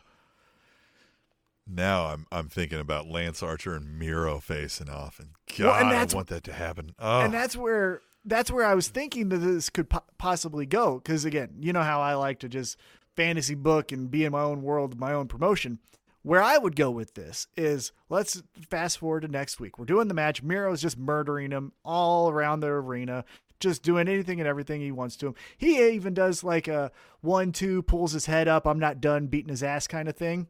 Now 1.66 2.06
I'm 2.06 2.26
I'm 2.32 2.48
thinking 2.48 2.80
about 2.80 3.06
Lance 3.06 3.42
Archer 3.42 3.74
and 3.74 3.98
Miro 3.98 4.40
facing 4.40 4.88
off, 4.88 5.18
and 5.18 5.30
God, 5.56 5.66
Well, 5.66 5.74
and 5.74 5.88
I 5.88 6.14
want 6.14 6.28
that 6.28 6.44
to 6.44 6.52
happen. 6.52 6.94
Oh, 6.98 7.20
and 7.20 7.32
that's 7.32 7.56
where 7.56 8.00
that's 8.24 8.50
where 8.50 8.66
I 8.66 8.74
was 8.74 8.88
thinking 8.88 9.28
that 9.30 9.38
this 9.38 9.70
could 9.70 9.88
po- 9.88 10.04
possibly 10.18 10.66
go. 10.66 10.96
Because 10.96 11.24
again, 11.24 11.54
you 11.60 11.72
know 11.72 11.82
how 11.82 12.00
I 12.00 12.14
like 12.14 12.40
to 12.40 12.48
just 12.48 12.76
fantasy 13.16 13.54
book 13.54 13.92
and 13.92 14.10
be 14.10 14.24
in 14.24 14.32
my 14.32 14.42
own 14.42 14.62
world, 14.62 14.98
my 14.98 15.12
own 15.12 15.28
promotion. 15.28 15.78
Where 16.22 16.42
I 16.42 16.58
would 16.58 16.76
go 16.76 16.90
with 16.90 17.14
this 17.14 17.46
is 17.56 17.92
let's 18.10 18.42
fast 18.68 18.98
forward 18.98 19.22
to 19.22 19.28
next 19.28 19.58
week. 19.58 19.78
We're 19.78 19.86
doing 19.86 20.08
the 20.08 20.14
match. 20.14 20.42
Miro's 20.42 20.82
just 20.82 20.98
murdering 20.98 21.50
him 21.50 21.72
all 21.82 22.28
around 22.28 22.60
the 22.60 22.66
arena, 22.66 23.24
just 23.58 23.82
doing 23.82 24.06
anything 24.06 24.38
and 24.38 24.46
everything 24.46 24.82
he 24.82 24.92
wants 24.92 25.16
to 25.16 25.28
him. 25.28 25.34
He 25.56 25.82
even 25.92 26.12
does 26.12 26.44
like 26.44 26.68
a 26.68 26.90
one, 27.22 27.52
two, 27.52 27.82
pulls 27.82 28.12
his 28.12 28.26
head 28.26 28.48
up, 28.48 28.66
I'm 28.66 28.78
not 28.78 29.00
done 29.00 29.28
beating 29.28 29.48
his 29.48 29.62
ass 29.62 29.86
kind 29.86 30.08
of 30.08 30.16
thing. 30.16 30.48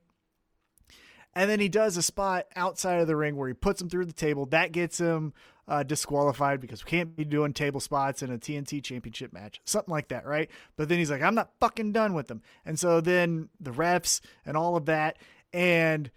And 1.35 1.49
then 1.49 1.61
he 1.61 1.69
does 1.69 1.97
a 1.97 2.03
spot 2.03 2.47
outside 2.57 3.01
of 3.01 3.07
the 3.07 3.17
ring 3.17 3.37
where 3.37 3.49
he 3.49 3.55
puts 3.55 3.81
him 3.81 3.89
through 3.89 4.07
the 4.07 4.13
table. 4.13 4.47
That 4.47 4.73
gets 4.73 4.99
him 4.99 5.33
uh, 5.69 5.85
disqualified 5.85 6.61
because 6.61 6.85
we 6.85 6.91
can't 6.91 7.15
be 7.15 7.25
doing 7.25 7.53
table 7.53 7.79
spots 7.79 8.23
in 8.23 8.33
a 8.33 8.39
TNT 8.39 8.83
championship 8.83 9.33
match. 9.33 9.61
Something 9.65 9.93
like 9.93 10.09
that, 10.09 10.27
right? 10.27 10.51
But 10.77 10.89
then 10.89 10.99
he's 10.99 11.11
like, 11.11 11.23
I'm 11.23 11.37
not 11.37 11.53
fucking 11.61 11.93
done 11.93 12.15
with 12.15 12.27
them. 12.27 12.43
And 12.67 12.79
so 12.79 13.01
then 13.01 13.49
the 13.61 13.71
refs 13.71 14.21
and 14.45 14.57
all 14.57 14.77
of 14.77 14.87
that, 14.87 15.19
and 15.53 16.11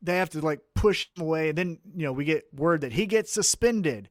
they 0.00 0.16
have 0.16 0.30
to 0.30 0.40
like 0.40 0.60
push 0.74 1.08
him 1.16 1.24
away. 1.24 1.48
And 1.48 1.58
then, 1.58 1.78
you 1.96 2.04
know, 2.04 2.12
we 2.12 2.24
get 2.24 2.54
word 2.54 2.82
that 2.82 2.92
he 2.92 3.06
gets 3.06 3.32
suspended. 3.32 4.08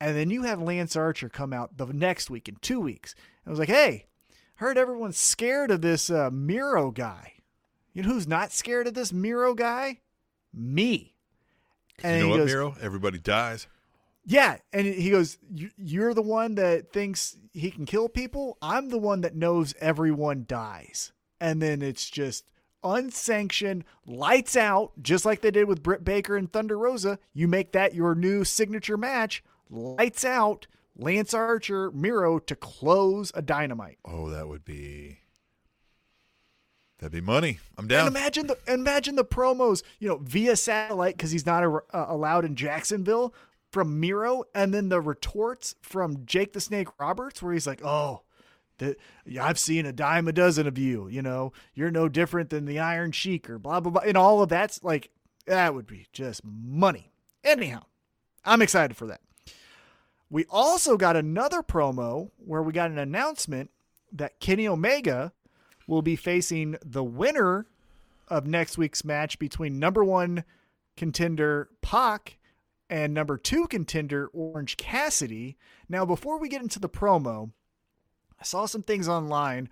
And 0.00 0.16
then 0.16 0.30
you 0.30 0.42
have 0.42 0.60
Lance 0.60 0.96
Archer 0.96 1.28
come 1.28 1.52
out 1.52 1.76
the 1.76 1.86
next 1.86 2.30
week 2.30 2.48
in 2.48 2.56
two 2.56 2.80
weeks. 2.80 3.14
And 3.44 3.50
I 3.50 3.50
was 3.50 3.58
like, 3.60 3.68
hey, 3.68 4.06
heard 4.56 4.76
everyone's 4.76 5.18
scared 5.18 5.70
of 5.70 5.82
this 5.82 6.10
uh, 6.10 6.30
Miro 6.32 6.90
guy. 6.90 7.34
You 7.92 8.02
know 8.02 8.10
who's 8.10 8.28
not 8.28 8.52
scared 8.52 8.86
of 8.86 8.94
this 8.94 9.12
Miro 9.12 9.54
guy? 9.54 10.00
Me. 10.52 11.14
And 12.02 12.18
you 12.18 12.22
know 12.24 12.30
what, 12.30 12.36
goes, 12.38 12.48
Miro? 12.48 12.74
Everybody 12.80 13.18
dies. 13.18 13.66
Yeah, 14.24 14.58
and 14.72 14.86
he 14.86 15.10
goes, 15.10 15.38
"You- 15.50 15.70
"You're 15.76 16.14
the 16.14 16.22
one 16.22 16.54
that 16.56 16.92
thinks 16.92 17.36
he 17.52 17.70
can 17.70 17.86
kill 17.86 18.08
people. 18.08 18.58
I'm 18.62 18.88
the 18.90 18.98
one 18.98 19.22
that 19.22 19.34
knows 19.34 19.74
everyone 19.80 20.44
dies." 20.46 21.12
And 21.40 21.60
then 21.60 21.82
it's 21.82 22.08
just 22.10 22.44
unsanctioned, 22.84 23.84
lights 24.06 24.56
out, 24.56 24.92
just 25.02 25.24
like 25.24 25.40
they 25.40 25.50
did 25.50 25.66
with 25.68 25.82
Britt 25.82 26.04
Baker 26.04 26.36
and 26.36 26.52
Thunder 26.52 26.78
Rosa. 26.78 27.18
You 27.32 27.48
make 27.48 27.72
that 27.72 27.94
your 27.94 28.14
new 28.14 28.44
signature 28.44 28.96
match. 28.96 29.42
Lights 29.68 30.24
out, 30.24 30.66
Lance 30.96 31.32
Archer, 31.32 31.90
Miro 31.92 32.38
to 32.40 32.56
close 32.56 33.32
a 33.34 33.42
dynamite. 33.42 33.98
Oh, 34.04 34.28
that 34.30 34.48
would 34.48 34.64
be 34.64 35.19
that'd 37.00 37.12
be 37.12 37.20
money. 37.20 37.58
I'm 37.76 37.82
And 37.82 37.88
down. 37.88 38.06
imagine 38.06 38.46
the 38.46 38.56
imagine 38.68 39.16
the 39.16 39.24
promos, 39.24 39.82
you 39.98 40.08
know, 40.08 40.18
via 40.18 40.54
satellite 40.56 41.16
because 41.16 41.32
he's 41.32 41.44
not 41.46 41.64
a, 41.64 41.68
uh, 41.92 42.06
allowed 42.08 42.44
in 42.44 42.54
Jacksonville 42.54 43.34
from 43.72 43.98
Miro, 44.00 44.44
and 44.54 44.72
then 44.72 44.88
the 44.88 45.00
retorts 45.00 45.74
from 45.80 46.24
Jake 46.26 46.52
the 46.52 46.60
Snake 46.60 46.88
Roberts, 46.98 47.42
where 47.42 47.52
he's 47.52 47.66
like, 47.66 47.84
"Oh, 47.84 48.22
yeah, 49.26 49.44
I've 49.44 49.58
seen 49.58 49.84
a 49.86 49.92
dime 49.92 50.26
a 50.28 50.32
dozen 50.32 50.66
of 50.66 50.78
you. 50.78 51.08
You 51.08 51.22
know, 51.22 51.52
you're 51.74 51.90
no 51.90 52.08
different 52.08 52.50
than 52.50 52.64
the 52.64 52.78
Iron 52.78 53.12
Sheik 53.12 53.48
or 53.50 53.58
blah 53.58 53.80
blah 53.80 53.92
blah." 53.92 54.02
And 54.02 54.16
all 54.16 54.42
of 54.42 54.48
that's 54.48 54.82
like 54.82 55.10
that 55.46 55.74
would 55.74 55.86
be 55.86 56.06
just 56.12 56.42
money. 56.44 57.10
Anyhow, 57.44 57.82
I'm 58.44 58.62
excited 58.62 58.96
for 58.96 59.06
that. 59.06 59.20
We 60.28 60.44
also 60.48 60.96
got 60.96 61.16
another 61.16 61.62
promo 61.62 62.30
where 62.36 62.62
we 62.62 62.72
got 62.72 62.90
an 62.90 62.98
announcement 62.98 63.70
that 64.12 64.38
Kenny 64.40 64.68
Omega 64.68 65.32
will 65.90 66.02
be 66.02 66.14
facing 66.14 66.76
the 66.84 67.02
winner 67.02 67.66
of 68.28 68.46
next 68.46 68.78
week's 68.78 69.04
match 69.04 69.40
between 69.40 69.80
number 69.80 70.04
one 70.04 70.44
contender 70.96 71.68
Pac 71.82 72.38
and 72.88 73.12
number 73.12 73.36
two 73.36 73.66
contender 73.66 74.28
Orange 74.28 74.76
Cassidy. 74.76 75.56
Now, 75.88 76.06
before 76.06 76.38
we 76.38 76.48
get 76.48 76.62
into 76.62 76.78
the 76.78 76.88
promo, 76.88 77.50
I 78.40 78.44
saw 78.44 78.66
some 78.66 78.84
things 78.84 79.08
online 79.08 79.68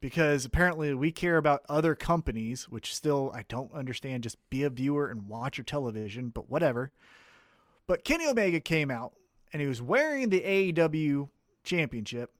because 0.00 0.46
apparently 0.46 0.94
we 0.94 1.12
care 1.12 1.36
about 1.36 1.66
other 1.68 1.94
companies, 1.94 2.66
which 2.70 2.94
still 2.94 3.30
I 3.34 3.44
don't 3.46 3.72
understand. 3.74 4.22
Just 4.22 4.38
be 4.48 4.62
a 4.62 4.70
viewer 4.70 5.10
and 5.10 5.28
watch 5.28 5.58
your 5.58 5.66
television, 5.66 6.30
but 6.30 6.48
whatever. 6.48 6.92
But 7.86 8.04
Kenny 8.04 8.26
Omega 8.26 8.60
came 8.60 8.90
out 8.90 9.12
and 9.52 9.60
he 9.60 9.68
was 9.68 9.82
wearing 9.82 10.30
the 10.30 10.40
AEW 10.40 11.28
championship, 11.62 12.32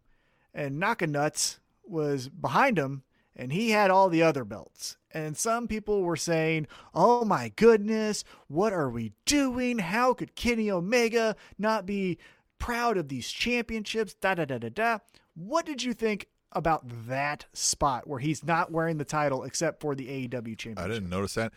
and 0.54 0.78
Nuts 0.78 1.60
was 1.84 2.30
behind 2.30 2.78
him, 2.78 3.02
and 3.38 3.52
he 3.52 3.70
had 3.70 3.90
all 3.90 4.08
the 4.08 4.22
other 4.22 4.44
belts. 4.44 4.96
And 5.12 5.36
some 5.36 5.68
people 5.68 6.02
were 6.02 6.16
saying, 6.16 6.66
Oh 6.94 7.24
my 7.24 7.52
goodness, 7.56 8.24
what 8.48 8.72
are 8.72 8.90
we 8.90 9.12
doing? 9.24 9.78
How 9.78 10.12
could 10.12 10.34
Kenny 10.34 10.70
Omega 10.70 11.36
not 11.58 11.86
be 11.86 12.18
proud 12.58 12.98
of 12.98 13.08
these 13.08 13.30
championships? 13.30 14.14
Da 14.14 14.34
da 14.34 14.44
da 14.44 14.58
da 14.58 14.68
da. 14.68 14.98
What 15.34 15.64
did 15.64 15.82
you 15.82 15.94
think 15.94 16.26
about 16.52 16.82
that 17.06 17.46
spot 17.52 18.06
where 18.06 18.18
he's 18.18 18.44
not 18.44 18.72
wearing 18.72 18.98
the 18.98 19.04
title 19.04 19.44
except 19.44 19.80
for 19.80 19.94
the 19.94 20.08
AEW 20.08 20.58
championship? 20.58 20.78
I 20.78 20.88
didn't 20.88 21.08
notice 21.08 21.34
that. 21.34 21.52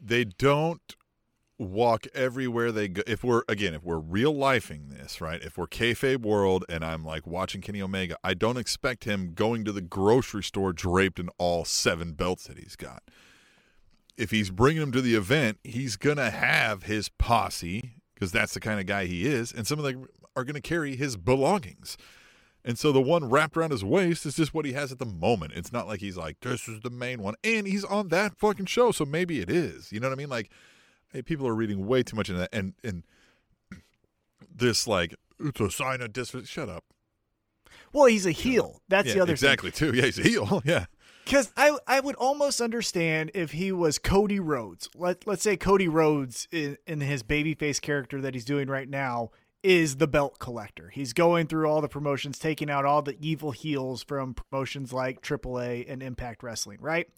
They 0.00 0.24
don't 0.24 0.94
walk 1.58 2.06
everywhere 2.14 2.70
they 2.70 2.88
go. 2.88 3.02
If 3.06 3.24
we're 3.24 3.42
again, 3.48 3.74
if 3.74 3.82
we're 3.82 3.98
real 3.98 4.34
lifing 4.34 4.90
this, 4.90 5.20
right? 5.20 5.42
If 5.42 5.58
we're 5.58 5.66
kayfabe 5.66 6.22
world, 6.22 6.64
and 6.68 6.84
I'm 6.84 7.04
like 7.04 7.26
watching 7.26 7.60
Kenny 7.60 7.82
Omega, 7.82 8.16
I 8.22 8.34
don't 8.34 8.56
expect 8.56 9.04
him 9.04 9.32
going 9.34 9.64
to 9.64 9.72
the 9.72 9.80
grocery 9.80 10.42
store 10.42 10.72
draped 10.72 11.18
in 11.18 11.28
all 11.38 11.64
seven 11.64 12.12
belts 12.12 12.46
that 12.46 12.58
he's 12.58 12.76
got. 12.76 13.02
If 14.16 14.30
he's 14.30 14.50
bringing 14.50 14.80
them 14.80 14.92
to 14.92 15.00
the 15.00 15.14
event, 15.14 15.58
he's 15.64 15.96
gonna 15.96 16.30
have 16.30 16.84
his 16.84 17.08
posse 17.08 17.94
because 18.14 18.32
that's 18.32 18.54
the 18.54 18.60
kind 18.60 18.80
of 18.80 18.86
guy 18.86 19.06
he 19.06 19.26
is, 19.26 19.52
and 19.52 19.66
some 19.66 19.78
of 19.78 19.84
them 19.84 20.06
are 20.36 20.44
gonna 20.44 20.60
carry 20.60 20.96
his 20.96 21.16
belongings. 21.16 21.96
And 22.64 22.78
so 22.78 22.92
the 22.92 23.00
one 23.00 23.30
wrapped 23.30 23.56
around 23.56 23.70
his 23.70 23.84
waist 23.84 24.26
is 24.26 24.34
just 24.34 24.52
what 24.52 24.64
he 24.64 24.72
has 24.72 24.92
at 24.92 24.98
the 24.98 25.06
moment. 25.06 25.52
It's 25.54 25.72
not 25.72 25.86
like 25.86 26.00
he's 26.00 26.16
like, 26.16 26.40
this 26.40 26.68
is 26.68 26.80
the 26.80 26.90
main 26.90 27.22
one. 27.22 27.34
And 27.42 27.66
he's 27.66 27.84
on 27.84 28.08
that 28.08 28.36
fucking 28.36 28.66
show, 28.66 28.90
so 28.90 29.04
maybe 29.04 29.40
it 29.40 29.48
is. 29.48 29.92
You 29.92 30.00
know 30.00 30.08
what 30.08 30.12
I 30.12 30.18
mean? 30.18 30.28
Like, 30.28 30.50
hey, 31.12 31.22
people 31.22 31.46
are 31.46 31.54
reading 31.54 31.86
way 31.86 32.02
too 32.02 32.16
much 32.16 32.28
into 32.28 32.40
that. 32.40 32.50
And, 32.52 32.74
and 32.82 33.04
this, 34.54 34.86
like, 34.86 35.14
it's 35.40 35.60
a 35.60 35.70
sign 35.70 36.00
of 36.00 36.12
dis. 36.12 36.34
Shut 36.44 36.68
up. 36.68 36.84
Well, 37.92 38.06
he's 38.06 38.26
a 38.26 38.32
heel. 38.32 38.82
That's 38.88 39.08
yeah, 39.08 39.14
the 39.14 39.20
other 39.20 39.36
thing. 39.36 39.50
exactly, 39.50 39.70
too. 39.70 39.94
Yeah, 39.94 40.04
he's 40.04 40.18
a 40.18 40.22
heel. 40.22 40.62
Yeah. 40.64 40.86
Because 41.24 41.52
I 41.58 41.76
I 41.86 42.00
would 42.00 42.14
almost 42.14 42.58
understand 42.58 43.30
if 43.34 43.52
he 43.52 43.70
was 43.70 43.98
Cody 43.98 44.40
Rhodes. 44.40 44.88
Let 44.94 45.26
let's 45.26 45.42
say 45.42 45.58
Cody 45.58 45.86
Rhodes 45.86 46.48
in, 46.50 46.78
in 46.86 47.02
his 47.02 47.22
babyface 47.22 47.82
character 47.82 48.22
that 48.22 48.32
he's 48.32 48.46
doing 48.46 48.68
right 48.68 48.88
now 48.88 49.30
is 49.62 49.96
the 49.96 50.06
belt 50.06 50.38
collector. 50.38 50.88
He's 50.88 51.12
going 51.12 51.46
through 51.46 51.68
all 51.68 51.82
the 51.82 51.88
promotions, 51.88 52.38
taking 52.38 52.70
out 52.70 52.86
all 52.86 53.02
the 53.02 53.14
evil 53.20 53.50
heels 53.50 54.02
from 54.02 54.32
promotions 54.32 54.90
like 54.90 55.20
AAA 55.20 55.84
and 55.86 56.02
Impact 56.02 56.42
Wrestling, 56.42 56.78
right? 56.80 57.08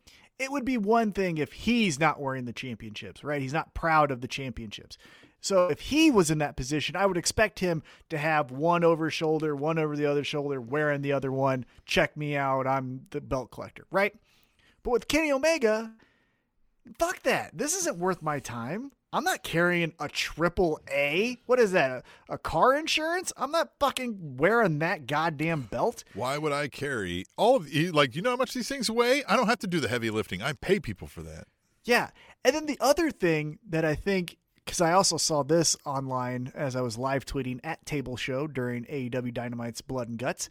It 0.41 0.51
would 0.51 0.65
be 0.65 0.79
one 0.79 1.13
thing 1.13 1.37
if 1.37 1.53
he's 1.53 2.01
not 2.01 2.19
wearing 2.19 2.47
the 2.47 2.53
championships, 2.55 3.23
right? 3.23 3.43
He's 3.43 3.53
not 3.53 3.75
proud 3.75 4.11
of 4.11 4.23
the 4.23 4.27
championships. 4.27 4.97
So 5.43 5.69
if 5.69 5.81
he 5.81 6.11
was 6.11 6.31
in 6.31 6.39
that 6.39 6.57
position, 6.57 6.97
I 6.97 7.05
would 7.05 7.19
expect 7.19 7.61
him 7.61 7.83
to 8.09 8.17
have 8.17 8.51
one 8.51 8.83
over 8.83 9.05
his 9.05 9.15
shoulder, 9.15 9.55
one 9.55 9.79
over 9.79 9.97
the 9.97 10.07
other 10.07 10.25
shoulder, 10.25 10.59
wearing 10.59 11.03
the 11.03 11.13
other 11.13 11.31
one. 11.31 11.67
Check 11.85 12.17
me 12.17 12.37
out. 12.37 12.67
I'm 12.67 13.07
the 13.11 13.21
belt 13.21 13.51
collector, 13.51 13.85
right? 13.91 14.15
But 14.83 14.93
with 14.93 15.09
Kenny 15.09 15.31
Omega, 15.31 15.93
fuck 16.99 17.23
that. 17.25 17.57
This 17.57 17.77
isn't 17.77 17.99
worth 17.99 18.23
my 18.23 18.39
time. 18.39 18.93
I'm 19.13 19.25
not 19.25 19.43
carrying 19.43 19.93
a 19.99 20.09
triple 20.09 20.81
A. 20.89 21.39
What 21.47 21.59
is 21.59 21.73
that? 21.73 21.91
A, 21.91 22.35
a 22.35 22.39
car 22.39 22.75
insurance? 22.77 23.33
I'm 23.37 23.51
not 23.51 23.71
fucking 23.81 24.37
wearing 24.37 24.79
that 24.79 25.07
goddamn 25.07 25.63
belt. 25.63 26.05
Why 26.15 26.39
would 26.39 26.53
I 26.53 26.69
carry 26.69 27.25
all 27.37 27.57
of 27.57 27.73
you? 27.73 27.91
Like, 27.91 28.15
you 28.15 28.23
know 28.23 28.31
how 28.31 28.37
much 28.37 28.55
these 28.55 28.69
things 28.69 28.89
weigh? 28.89 29.25
I 29.25 29.37
don't 29.37 29.49
have 29.49 29.59
to 29.61 29.67
do 29.67 29.81
the 29.81 29.89
heavy 29.89 30.11
lifting. 30.11 30.43
I 30.43 30.53
pay 30.53 30.79
people 30.79 31.09
for 31.09 31.23
that. 31.23 31.45
Yeah. 31.85 32.11
And 32.45 32.55
then 32.55 32.67
the 32.67 32.79
other 32.81 33.11
thing 33.11 33.59
that 33.69 33.85
I 33.85 33.95
think 33.95 34.37
because 34.65 34.81
I 34.81 34.93
also 34.93 35.17
saw 35.17 35.43
this 35.43 35.77
online 35.85 36.53
as 36.55 36.77
I 36.77 36.81
was 36.81 36.97
live 36.97 37.25
tweeting 37.25 37.59
at 37.65 37.85
Table 37.87 38.17
Show 38.17 38.47
during 38.47 38.85
AEW 38.85 39.35
Dynamite's 39.35 39.81
Blood 39.81 40.09
and 40.09 40.19
Guts 40.19 40.49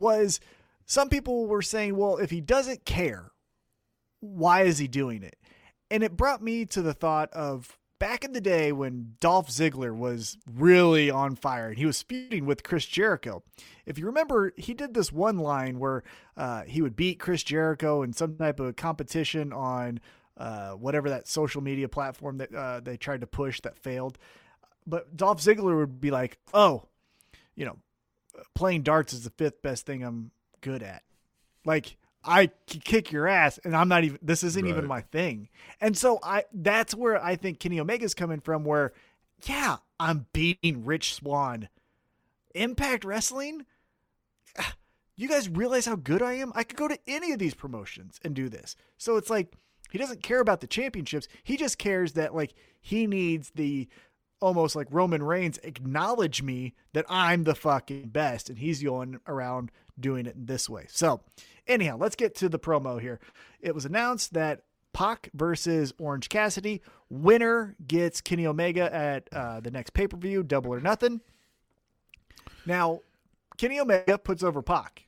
was 0.00 0.40
some 0.84 1.08
people 1.08 1.46
were 1.46 1.62
saying, 1.62 1.96
well, 1.96 2.16
if 2.16 2.30
he 2.30 2.40
doesn't 2.40 2.84
care, 2.84 3.30
why 4.18 4.62
is 4.62 4.78
he 4.78 4.88
doing 4.88 5.22
it? 5.22 5.36
And 5.92 6.02
it 6.02 6.16
brought 6.16 6.42
me 6.42 6.64
to 6.66 6.82
the 6.82 6.94
thought 6.94 7.32
of 7.32 7.78
back 8.02 8.24
in 8.24 8.32
the 8.32 8.40
day 8.40 8.72
when 8.72 9.14
Dolph 9.20 9.48
Ziggler 9.48 9.94
was 9.94 10.36
really 10.52 11.08
on 11.08 11.36
fire 11.36 11.68
and 11.68 11.78
he 11.78 11.86
was 11.86 12.02
feuding 12.02 12.46
with 12.46 12.64
Chris 12.64 12.84
Jericho. 12.84 13.44
If 13.86 13.96
you 13.96 14.06
remember, 14.06 14.52
he 14.56 14.74
did 14.74 14.92
this 14.92 15.12
one 15.12 15.38
line 15.38 15.78
where 15.78 16.02
uh, 16.36 16.64
he 16.64 16.82
would 16.82 16.96
beat 16.96 17.20
Chris 17.20 17.44
Jericho 17.44 18.02
in 18.02 18.12
some 18.12 18.34
type 18.34 18.58
of 18.58 18.74
competition 18.74 19.52
on 19.52 20.00
uh, 20.36 20.72
whatever 20.72 21.10
that 21.10 21.28
social 21.28 21.62
media 21.62 21.88
platform 21.88 22.38
that 22.38 22.52
uh, 22.52 22.80
they 22.80 22.96
tried 22.96 23.20
to 23.20 23.28
push 23.28 23.60
that 23.60 23.78
failed. 23.78 24.18
But 24.84 25.16
Dolph 25.16 25.40
Ziggler 25.40 25.78
would 25.78 26.00
be 26.00 26.10
like, 26.10 26.38
"Oh, 26.52 26.88
you 27.54 27.64
know, 27.64 27.76
playing 28.56 28.82
darts 28.82 29.12
is 29.12 29.22
the 29.22 29.30
fifth 29.30 29.62
best 29.62 29.86
thing 29.86 30.02
I'm 30.02 30.32
good 30.60 30.82
at. 30.82 31.04
Like 31.64 31.96
I 32.24 32.50
kick 32.66 33.10
your 33.10 33.26
ass, 33.26 33.58
and 33.64 33.76
I'm 33.76 33.88
not 33.88 34.04
even. 34.04 34.18
This 34.22 34.44
isn't 34.44 34.64
right. 34.64 34.70
even 34.70 34.86
my 34.86 35.00
thing. 35.00 35.48
And 35.80 35.96
so 35.96 36.18
I 36.22 36.44
that's 36.52 36.94
where 36.94 37.22
I 37.22 37.36
think 37.36 37.58
Kenny 37.58 37.80
Omega's 37.80 38.14
coming 38.14 38.40
from. 38.40 38.64
Where, 38.64 38.92
yeah, 39.44 39.78
I'm 39.98 40.26
beating 40.32 40.84
Rich 40.84 41.14
Swann. 41.14 41.68
Impact 42.54 43.04
Wrestling. 43.04 43.66
You 45.14 45.28
guys 45.28 45.46
realize 45.46 45.84
how 45.84 45.96
good 45.96 46.22
I 46.22 46.32
am? 46.32 46.52
I 46.54 46.64
could 46.64 46.78
go 46.78 46.88
to 46.88 46.98
any 47.06 47.32
of 47.32 47.38
these 47.38 47.52
promotions 47.54 48.18
and 48.24 48.34
do 48.34 48.48
this. 48.48 48.76
So 48.96 49.18
it's 49.18 49.28
like 49.28 49.52
he 49.90 49.98
doesn't 49.98 50.22
care 50.22 50.40
about 50.40 50.62
the 50.62 50.66
championships. 50.66 51.28
He 51.44 51.58
just 51.58 51.76
cares 51.76 52.14
that 52.14 52.34
like 52.34 52.54
he 52.80 53.06
needs 53.06 53.50
the 53.54 53.88
almost 54.40 54.74
like 54.74 54.88
Roman 54.90 55.22
Reigns 55.22 55.58
acknowledge 55.62 56.42
me 56.42 56.74
that 56.94 57.04
I'm 57.10 57.44
the 57.44 57.54
fucking 57.54 58.08
best 58.08 58.48
and 58.48 58.58
he's 58.58 58.82
going 58.82 59.20
around 59.26 59.70
doing 60.00 60.26
it 60.26 60.46
this 60.46 60.68
way. 60.68 60.86
So, 60.88 61.20
anyhow, 61.66 61.96
let's 61.98 62.16
get 62.16 62.34
to 62.36 62.48
the 62.48 62.58
promo 62.58 63.00
here. 63.00 63.20
It 63.60 63.74
was 63.74 63.84
announced 63.84 64.34
that 64.34 64.62
Pac 64.92 65.30
versus 65.34 65.92
Orange 65.98 66.28
Cassidy. 66.28 66.82
Winner 67.08 67.76
gets 67.86 68.20
Kenny 68.20 68.46
Omega 68.46 68.94
at 68.94 69.28
uh, 69.32 69.60
the 69.60 69.70
next 69.70 69.94
pay 69.94 70.06
per 70.06 70.16
view, 70.16 70.42
Double 70.42 70.72
or 70.72 70.80
Nothing. 70.80 71.20
Now, 72.66 73.00
Kenny 73.56 73.80
Omega 73.80 74.18
puts 74.18 74.42
over 74.42 74.62
Pac. 74.62 75.06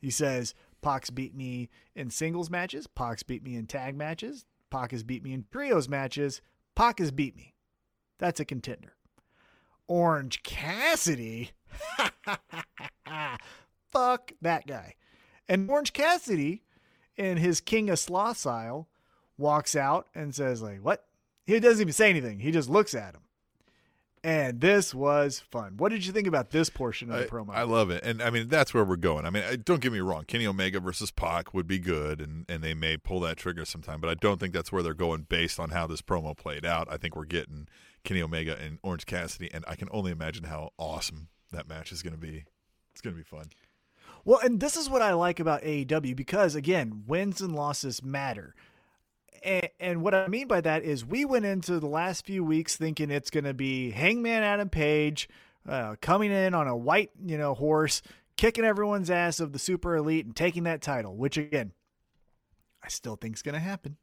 He 0.00 0.10
says, 0.10 0.54
Pac's 0.82 1.10
beat 1.10 1.34
me 1.34 1.70
in 1.94 2.10
singles 2.10 2.50
matches. 2.50 2.86
Pac's 2.86 3.22
beat 3.22 3.42
me 3.42 3.56
in 3.56 3.66
tag 3.66 3.96
matches. 3.96 4.44
Pac 4.70 4.90
has 4.90 5.02
beat 5.04 5.22
me 5.22 5.32
in 5.32 5.44
trios 5.50 5.88
matches. 5.88 6.40
Pac 6.74 6.98
has 6.98 7.10
beat 7.12 7.36
me. 7.36 7.54
That's 8.18 8.40
a 8.40 8.44
contender. 8.44 8.94
Orange 9.86 10.42
Cassidy. 10.42 11.52
Fuck 13.90 14.32
that 14.40 14.66
guy. 14.66 14.94
And 15.48 15.70
Orange 15.70 15.92
Cassidy, 15.92 16.62
in 17.16 17.36
his 17.36 17.60
King 17.60 17.90
of 17.90 17.98
Sloth 17.98 18.38
style, 18.38 18.88
walks 19.36 19.76
out 19.76 20.08
and 20.14 20.34
says, 20.34 20.62
like, 20.62 20.78
what? 20.78 21.06
He 21.44 21.58
doesn't 21.58 21.80
even 21.80 21.92
say 21.92 22.08
anything. 22.08 22.38
He 22.38 22.52
just 22.52 22.70
looks 22.70 22.94
at 22.94 23.14
him 23.14 23.22
and 24.24 24.60
this 24.60 24.94
was 24.94 25.40
fun. 25.40 25.74
What 25.76 25.90
did 25.90 26.06
you 26.06 26.12
think 26.12 26.26
about 26.26 26.50
this 26.50 26.70
portion 26.70 27.10
of 27.10 27.18
the 27.18 27.24
I, 27.24 27.28
promo? 27.28 27.50
I 27.50 27.62
love 27.62 27.90
it, 27.90 28.04
and 28.04 28.22
I 28.22 28.30
mean 28.30 28.48
that's 28.48 28.72
where 28.72 28.84
we're 28.84 28.96
going. 28.96 29.26
I 29.26 29.30
mean, 29.30 29.42
don't 29.64 29.80
get 29.80 29.92
me 29.92 30.00
wrong, 30.00 30.24
Kenny 30.24 30.46
Omega 30.46 30.80
versus 30.80 31.10
Pac 31.10 31.52
would 31.52 31.66
be 31.66 31.78
good, 31.78 32.20
and 32.20 32.46
and 32.48 32.62
they 32.62 32.74
may 32.74 32.96
pull 32.96 33.20
that 33.20 33.36
trigger 33.36 33.64
sometime, 33.64 34.00
but 34.00 34.10
I 34.10 34.14
don't 34.14 34.38
think 34.38 34.54
that's 34.54 34.70
where 34.70 34.82
they're 34.82 34.94
going 34.94 35.26
based 35.28 35.58
on 35.58 35.70
how 35.70 35.86
this 35.86 36.02
promo 36.02 36.36
played 36.36 36.64
out. 36.64 36.88
I 36.90 36.96
think 36.96 37.16
we're 37.16 37.24
getting 37.24 37.68
Kenny 38.04 38.22
Omega 38.22 38.56
and 38.56 38.78
Orange 38.82 39.06
Cassidy, 39.06 39.50
and 39.52 39.64
I 39.66 39.74
can 39.74 39.88
only 39.90 40.12
imagine 40.12 40.44
how 40.44 40.70
awesome 40.78 41.28
that 41.50 41.68
match 41.68 41.92
is 41.92 42.02
going 42.02 42.14
to 42.14 42.20
be. 42.20 42.44
It's 42.92 43.00
going 43.00 43.16
to 43.16 43.18
be 43.18 43.24
fun. 43.24 43.46
Well, 44.24 44.40
and 44.42 44.60
this 44.60 44.76
is 44.76 44.88
what 44.88 45.02
I 45.02 45.14
like 45.14 45.40
about 45.40 45.62
AEW 45.62 46.14
because 46.14 46.54
again, 46.54 47.04
wins 47.06 47.40
and 47.40 47.54
losses 47.54 48.02
matter. 48.02 48.54
And, 49.42 49.68
and, 49.80 50.02
what 50.02 50.14
I 50.14 50.28
mean 50.28 50.46
by 50.46 50.60
that 50.60 50.84
is 50.84 51.04
we 51.04 51.24
went 51.24 51.44
into 51.44 51.80
the 51.80 51.88
last 51.88 52.24
few 52.24 52.44
weeks 52.44 52.76
thinking 52.76 53.10
it's 53.10 53.30
going 53.30 53.42
to 53.42 53.54
be 53.54 53.90
Hangman 53.90 54.44
Adam 54.44 54.68
Page 54.68 55.28
uh, 55.68 55.96
coming 56.00 56.30
in 56.30 56.54
on 56.54 56.68
a 56.68 56.76
white, 56.76 57.10
you 57.24 57.36
know, 57.36 57.54
horse, 57.54 58.02
kicking 58.36 58.64
everyone's 58.64 59.10
ass 59.10 59.40
of 59.40 59.52
the 59.52 59.58
super 59.58 59.96
elite 59.96 60.26
and 60.26 60.36
taking 60.36 60.62
that 60.64 60.80
title, 60.80 61.16
which 61.16 61.36
again, 61.36 61.72
I 62.84 62.88
still 62.88 63.16
think 63.16 63.34
is 63.34 63.42
going 63.42 63.54
to 63.54 63.60
happen. 63.60 63.96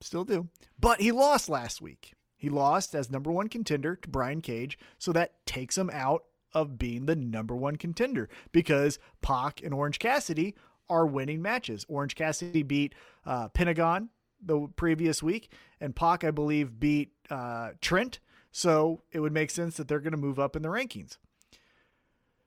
Still 0.00 0.24
do. 0.24 0.48
But 0.78 1.00
he 1.00 1.10
lost 1.10 1.48
last 1.48 1.80
week. 1.80 2.12
He 2.36 2.48
lost 2.48 2.94
as 2.94 3.10
number 3.10 3.32
one 3.32 3.48
contender 3.48 3.96
to 3.96 4.08
Brian 4.08 4.42
Cage, 4.42 4.78
so 4.98 5.12
that 5.12 5.46
takes 5.46 5.78
him 5.78 5.90
out 5.92 6.24
of 6.54 6.78
being 6.78 7.06
the 7.06 7.16
number 7.16 7.54
one 7.54 7.76
contender 7.76 8.28
because 8.52 8.98
Pac 9.22 9.62
and 9.62 9.74
Orange 9.74 9.98
Cassidy 9.98 10.54
are 10.88 11.06
winning 11.06 11.42
matches. 11.42 11.84
Orange 11.88 12.14
Cassidy 12.14 12.62
beat 12.62 12.94
uh, 13.26 13.48
Pentagon 13.48 14.10
the 14.40 14.68
previous 14.76 15.22
week, 15.22 15.50
and 15.80 15.96
Pac, 15.96 16.22
I 16.24 16.30
believe, 16.30 16.78
beat 16.78 17.12
uh, 17.30 17.70
Trent. 17.80 18.20
So 18.52 19.02
it 19.10 19.20
would 19.20 19.32
make 19.32 19.50
sense 19.50 19.76
that 19.76 19.88
they're 19.88 20.00
going 20.00 20.12
to 20.12 20.18
move 20.18 20.38
up 20.38 20.54
in 20.54 20.62
the 20.62 20.68
rankings. 20.68 21.16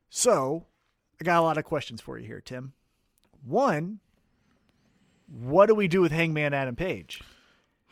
So 0.10 0.66
I 1.20 1.24
got 1.24 1.40
a 1.40 1.42
lot 1.42 1.58
of 1.58 1.66
questions 1.66 2.00
for 2.00 2.18
you 2.18 2.26
here, 2.26 2.42
Tim. 2.42 2.74
One, 3.44 4.00
what 5.28 5.66
do 5.66 5.76
we 5.76 5.88
do 5.88 6.02
with 6.02 6.12
Hangman 6.12 6.54
Adam 6.54 6.76
Page? 6.76 7.22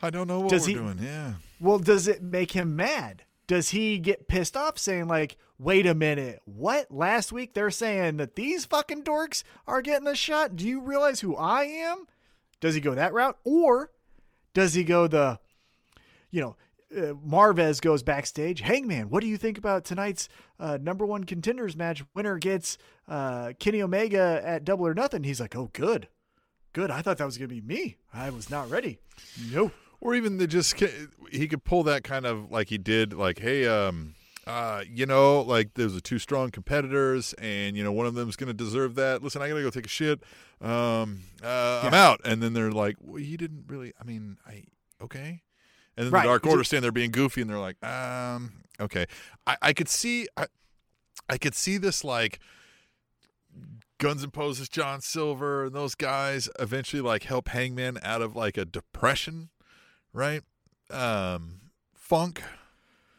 I 0.01 0.09
don't 0.09 0.27
know 0.27 0.41
what 0.41 0.49
does 0.49 0.63
we're 0.63 0.67
he, 0.67 0.73
doing. 0.75 0.99
Yeah. 1.01 1.33
Well, 1.59 1.79
does 1.79 2.07
it 2.07 2.21
make 2.21 2.51
him 2.51 2.75
mad? 2.75 3.23
Does 3.47 3.69
he 3.69 3.97
get 3.99 4.27
pissed 4.27 4.55
off 4.55 4.77
saying 4.77 5.07
like, 5.07 5.37
"Wait 5.57 5.85
a 5.85 5.95
minute, 5.95 6.41
what? 6.45 6.91
Last 6.91 7.31
week 7.31 7.53
they're 7.53 7.71
saying 7.71 8.17
that 8.17 8.35
these 8.35 8.65
fucking 8.65 9.03
dorks 9.03 9.43
are 9.67 9.81
getting 9.81 10.05
the 10.05 10.15
shot. 10.15 10.55
Do 10.55 10.67
you 10.67 10.81
realize 10.81 11.21
who 11.21 11.35
I 11.35 11.63
am?" 11.63 12.07
Does 12.61 12.75
he 12.75 12.81
go 12.81 12.95
that 12.95 13.13
route, 13.13 13.37
or 13.43 13.91
does 14.53 14.73
he 14.73 14.83
go 14.83 15.07
the, 15.07 15.39
you 16.31 16.41
know, 16.41 16.55
uh, 16.95 17.13
Marvez 17.13 17.81
goes 17.81 18.03
backstage. 18.03 18.61
Hangman, 18.61 19.09
what 19.09 19.21
do 19.21 19.27
you 19.27 19.37
think 19.37 19.57
about 19.57 19.85
tonight's 19.85 20.29
uh, 20.59 20.77
number 20.81 21.05
one 21.05 21.23
contenders 21.25 21.75
match? 21.75 22.03
Winner 22.13 22.37
gets 22.37 22.77
uh, 23.07 23.53
Kenny 23.59 23.81
Omega 23.81 24.41
at 24.43 24.63
Double 24.63 24.87
or 24.87 24.93
Nothing. 24.93 25.23
He's 25.23 25.41
like, 25.41 25.55
oh, 25.55 25.69
good, 25.73 26.07
good. 26.73 26.91
I 26.91 27.01
thought 27.01 27.17
that 27.17 27.25
was 27.25 27.37
gonna 27.37 27.49
be 27.49 27.61
me. 27.61 27.97
I 28.13 28.29
was 28.29 28.49
not 28.49 28.69
ready. 28.69 28.99
No. 29.51 29.71
Or 29.99 30.15
even 30.15 30.37
the 30.37 30.47
just 30.47 30.81
he 31.31 31.47
could 31.47 31.63
pull 31.63 31.83
that 31.83 32.03
kind 32.03 32.25
of 32.25 32.51
like 32.51 32.69
he 32.69 32.77
did, 32.77 33.13
like, 33.13 33.39
hey, 33.39 33.67
um, 33.67 34.14
uh, 34.47 34.83
you 34.87 35.05
know, 35.05 35.41
like 35.41 35.73
there's 35.73 35.95
a 35.95 36.01
two 36.01 36.19
strong 36.19 36.51
competitors, 36.51 37.33
and 37.39 37.75
you 37.75 37.83
know 37.83 37.91
one 37.91 38.05
of 38.05 38.13
them's 38.13 38.35
going 38.35 38.47
to 38.47 38.53
deserve 38.53 38.95
that. 38.95 39.23
Listen, 39.23 39.41
I 39.41 39.49
got 39.49 39.55
to 39.55 39.61
go 39.63 39.69
take 39.69 39.85
a 39.85 39.89
shit. 39.89 40.21
Um, 40.61 41.21
uh, 41.43 41.81
yeah. 41.81 41.81
I'm 41.83 41.93
out. 41.93 42.21
And 42.23 42.41
then 42.41 42.53
they're 42.53 42.71
like, 42.71 42.95
well, 43.01 43.19
you 43.19 43.37
didn't 43.37 43.65
really. 43.67 43.93
I 43.99 44.03
mean, 44.03 44.37
I 44.47 44.63
okay. 45.01 45.41
And 45.97 46.05
then 46.05 46.11
right. 46.11 46.23
the 46.23 46.29
Dark 46.29 46.45
Order 46.45 46.63
stand 46.63 46.83
there 46.83 46.91
being 46.91 47.11
goofy, 47.11 47.41
and 47.41 47.49
they're 47.49 47.59
like, 47.59 47.83
um, 47.83 48.53
okay. 48.79 49.05
I, 49.47 49.57
I 49.61 49.73
could 49.73 49.87
see, 49.87 50.27
I, 50.35 50.47
I 51.29 51.37
could 51.37 51.55
see 51.55 51.77
this 51.77 52.03
like 52.03 52.39
Guns 53.97 54.21
and 54.21 54.33
Poses, 54.33 54.67
John 54.67 55.01
Silver, 55.01 55.65
and 55.65 55.73
those 55.73 55.95
guys 55.95 56.49
eventually 56.59 57.01
like 57.01 57.23
help 57.23 57.47
Hangman 57.47 57.97
out 58.03 58.21
of 58.21 58.35
like 58.35 58.57
a 58.57 58.65
depression, 58.65 59.49
right? 60.11 60.41
Um, 60.89 61.61
funk, 61.93 62.43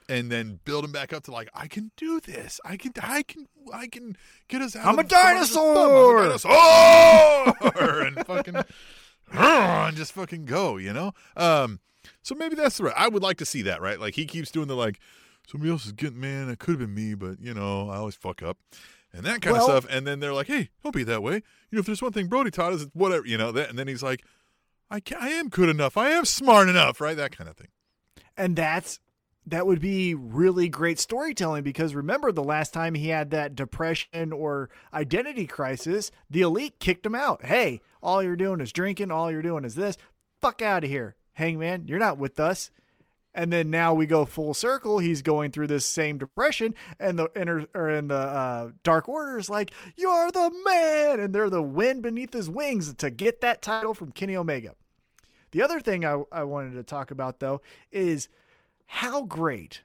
and 0.09 0.31
then 0.31 0.61
build 0.65 0.85
him 0.85 0.93
back 0.93 1.13
up 1.13 1.25
to 1.25 1.31
like 1.33 1.49
I 1.55 1.67
can 1.69 1.91
do 1.97 2.21
this. 2.21 2.61
I 2.65 2.77
can. 2.77 2.93
I 3.03 3.23
can. 3.23 3.47
I 3.73 3.87
can 3.89 4.17
get 4.49 4.63
us 4.63 4.77
out. 4.77 4.87
I'm 4.87 4.99
of 4.99 5.05
a 5.05 5.09
the- 5.09 5.15
from 5.15 5.27
under 5.27 5.41
this 5.41 5.53
thumb. 5.53 5.75
dinosaur! 5.75 6.19
I'm 6.19 7.49
a 7.49 7.71
dinosaur, 7.71 8.01
and 8.07 8.27
fucking 8.27 8.57
and 9.33 9.97
just 9.97 10.13
fucking 10.13 10.45
go. 10.47 10.77
You 10.77 10.93
know. 10.93 11.13
Um. 11.37 11.81
So 12.23 12.35
maybe 12.35 12.55
that's 12.57 12.79
the 12.79 12.85
right. 12.85 12.95
I 12.97 13.09
would 13.09 13.23
like 13.23 13.39
to 13.39 13.45
see 13.47 13.63
that, 13.63 13.81
right? 13.81 13.99
Like 14.01 14.15
he 14.15 14.27
keeps 14.27 14.51
doing 14.51 14.69
the 14.69 14.77
like 14.77 14.99
somebody 15.49 15.71
else 15.73 15.87
is 15.87 15.93
getting 15.93 16.21
man. 16.21 16.49
It 16.49 16.59
could 16.59 16.73
have 16.73 16.81
been 16.81 16.95
me, 16.95 17.15
but 17.15 17.41
you 17.41 17.55
know 17.55 17.89
I 17.91 17.97
always 17.97 18.15
fuck 18.15 18.43
up. 18.43 18.59
And 19.13 19.25
that 19.25 19.41
kind 19.41 19.57
Well- 19.57 19.71
of 19.71 19.85
stuff, 19.85 19.93
and 19.95 20.07
then 20.07 20.21
they're 20.21 20.35
like, 20.35 20.47
"Hey, 20.47 20.71
don't 20.85 20.95
be 20.95 21.05
that 21.05 21.23
way. 21.23 21.35
You 21.35 21.43
know, 21.73 21.81
if 21.81 21.87
there's 21.87 22.03
one 22.03 22.13
thing 22.13 22.27
Brody 22.29 22.51
taught 22.51 22.73
us, 22.73 22.83
it's 22.83 22.91
whatever. 22.95 23.27
You 23.27 23.39
know 23.39 23.51
that." 23.53 23.71
And 23.71 23.79
then 23.79 23.89
he's 23.89 24.03
like, 24.03 24.23
"I 24.91 25.01
can, 25.01 25.19
I 25.21 25.29
am 25.31 25.49
good 25.49 25.69
enough. 25.69 25.97
I 25.97 26.11
am 26.11 26.25
smart 26.25 26.69
enough, 26.69 27.01
right? 27.01 27.17
That 27.17 27.37
kind 27.37 27.49
of 27.51 27.57
thing." 27.57 27.69
and 28.39 28.55
that's 28.55 29.01
that 29.47 29.67
would 29.67 29.81
be 29.81 30.15
really 30.15 30.69
great 30.69 30.99
storytelling 30.99 31.63
because 31.63 31.95
remember 31.95 32.33
the 32.33 32.43
last 32.43 32.73
time 32.73 32.95
he 32.95 33.09
had 33.09 33.31
that 33.31 33.55
depression 33.55 34.33
or 34.33 34.69
identity 34.93 35.47
crisis, 35.47 36.11
the 36.29 36.43
elite 36.43 36.81
kicked 36.81 37.07
him 37.07 37.15
out. 37.15 37.45
Hey, 37.45 37.81
all 38.03 38.23
you're 38.23 38.37
doing 38.37 38.61
is 38.61 38.73
drinking, 38.73 39.11
all 39.11 39.31
you're 39.31 39.43
doing 39.43 39.65
is 39.65 39.77
this. 39.77 39.97
Fuck 40.43 40.63
out 40.63 40.85
of 40.85 40.91
here. 40.91 41.15
Hangman, 41.35 41.87
you're 41.87 41.99
not 41.99 42.19
with 42.19 42.41
us. 42.41 42.71
And 43.35 43.53
then 43.53 43.71
now 43.71 43.93
we 43.93 44.07
go 44.07 44.25
full 44.25 44.55
circle. 44.55 44.99
He's 44.99 45.21
going 45.21 45.51
through 45.51 45.67
this 45.67 45.85
same 45.85 46.17
depression, 46.17 46.75
and 46.99 47.19
the 47.19 47.29
inner 47.37 47.67
or 47.75 47.91
in 47.91 48.09
the 48.09 48.15
uh, 48.15 48.71
Dark 48.83 49.11
Order 49.11 49.39
is 49.39 49.51
like, 49.51 49.73
"You're 49.95 50.33
the 50.33 50.51
man," 50.65 51.21
and 51.21 51.35
they're 51.35 51.51
the 51.51 51.61
wind 51.61 52.03
beneath 52.03 52.33
his 52.33 52.49
wings 52.49 52.95
to 52.95 53.11
get 53.11 53.43
that 53.43 53.61
title 53.61 53.93
from 53.93 54.13
Kenny 54.13 54.37
Omega. 54.37 54.75
The 55.51 55.61
other 55.61 55.81
thing 55.81 56.03
I, 56.07 56.23
I 56.33 56.45
wanted 56.45 56.77
to 56.77 56.83
talk 56.83 57.11
about 57.11 57.41
though 57.41 57.61
is 57.93 58.31
how 58.87 59.23
great 59.23 59.83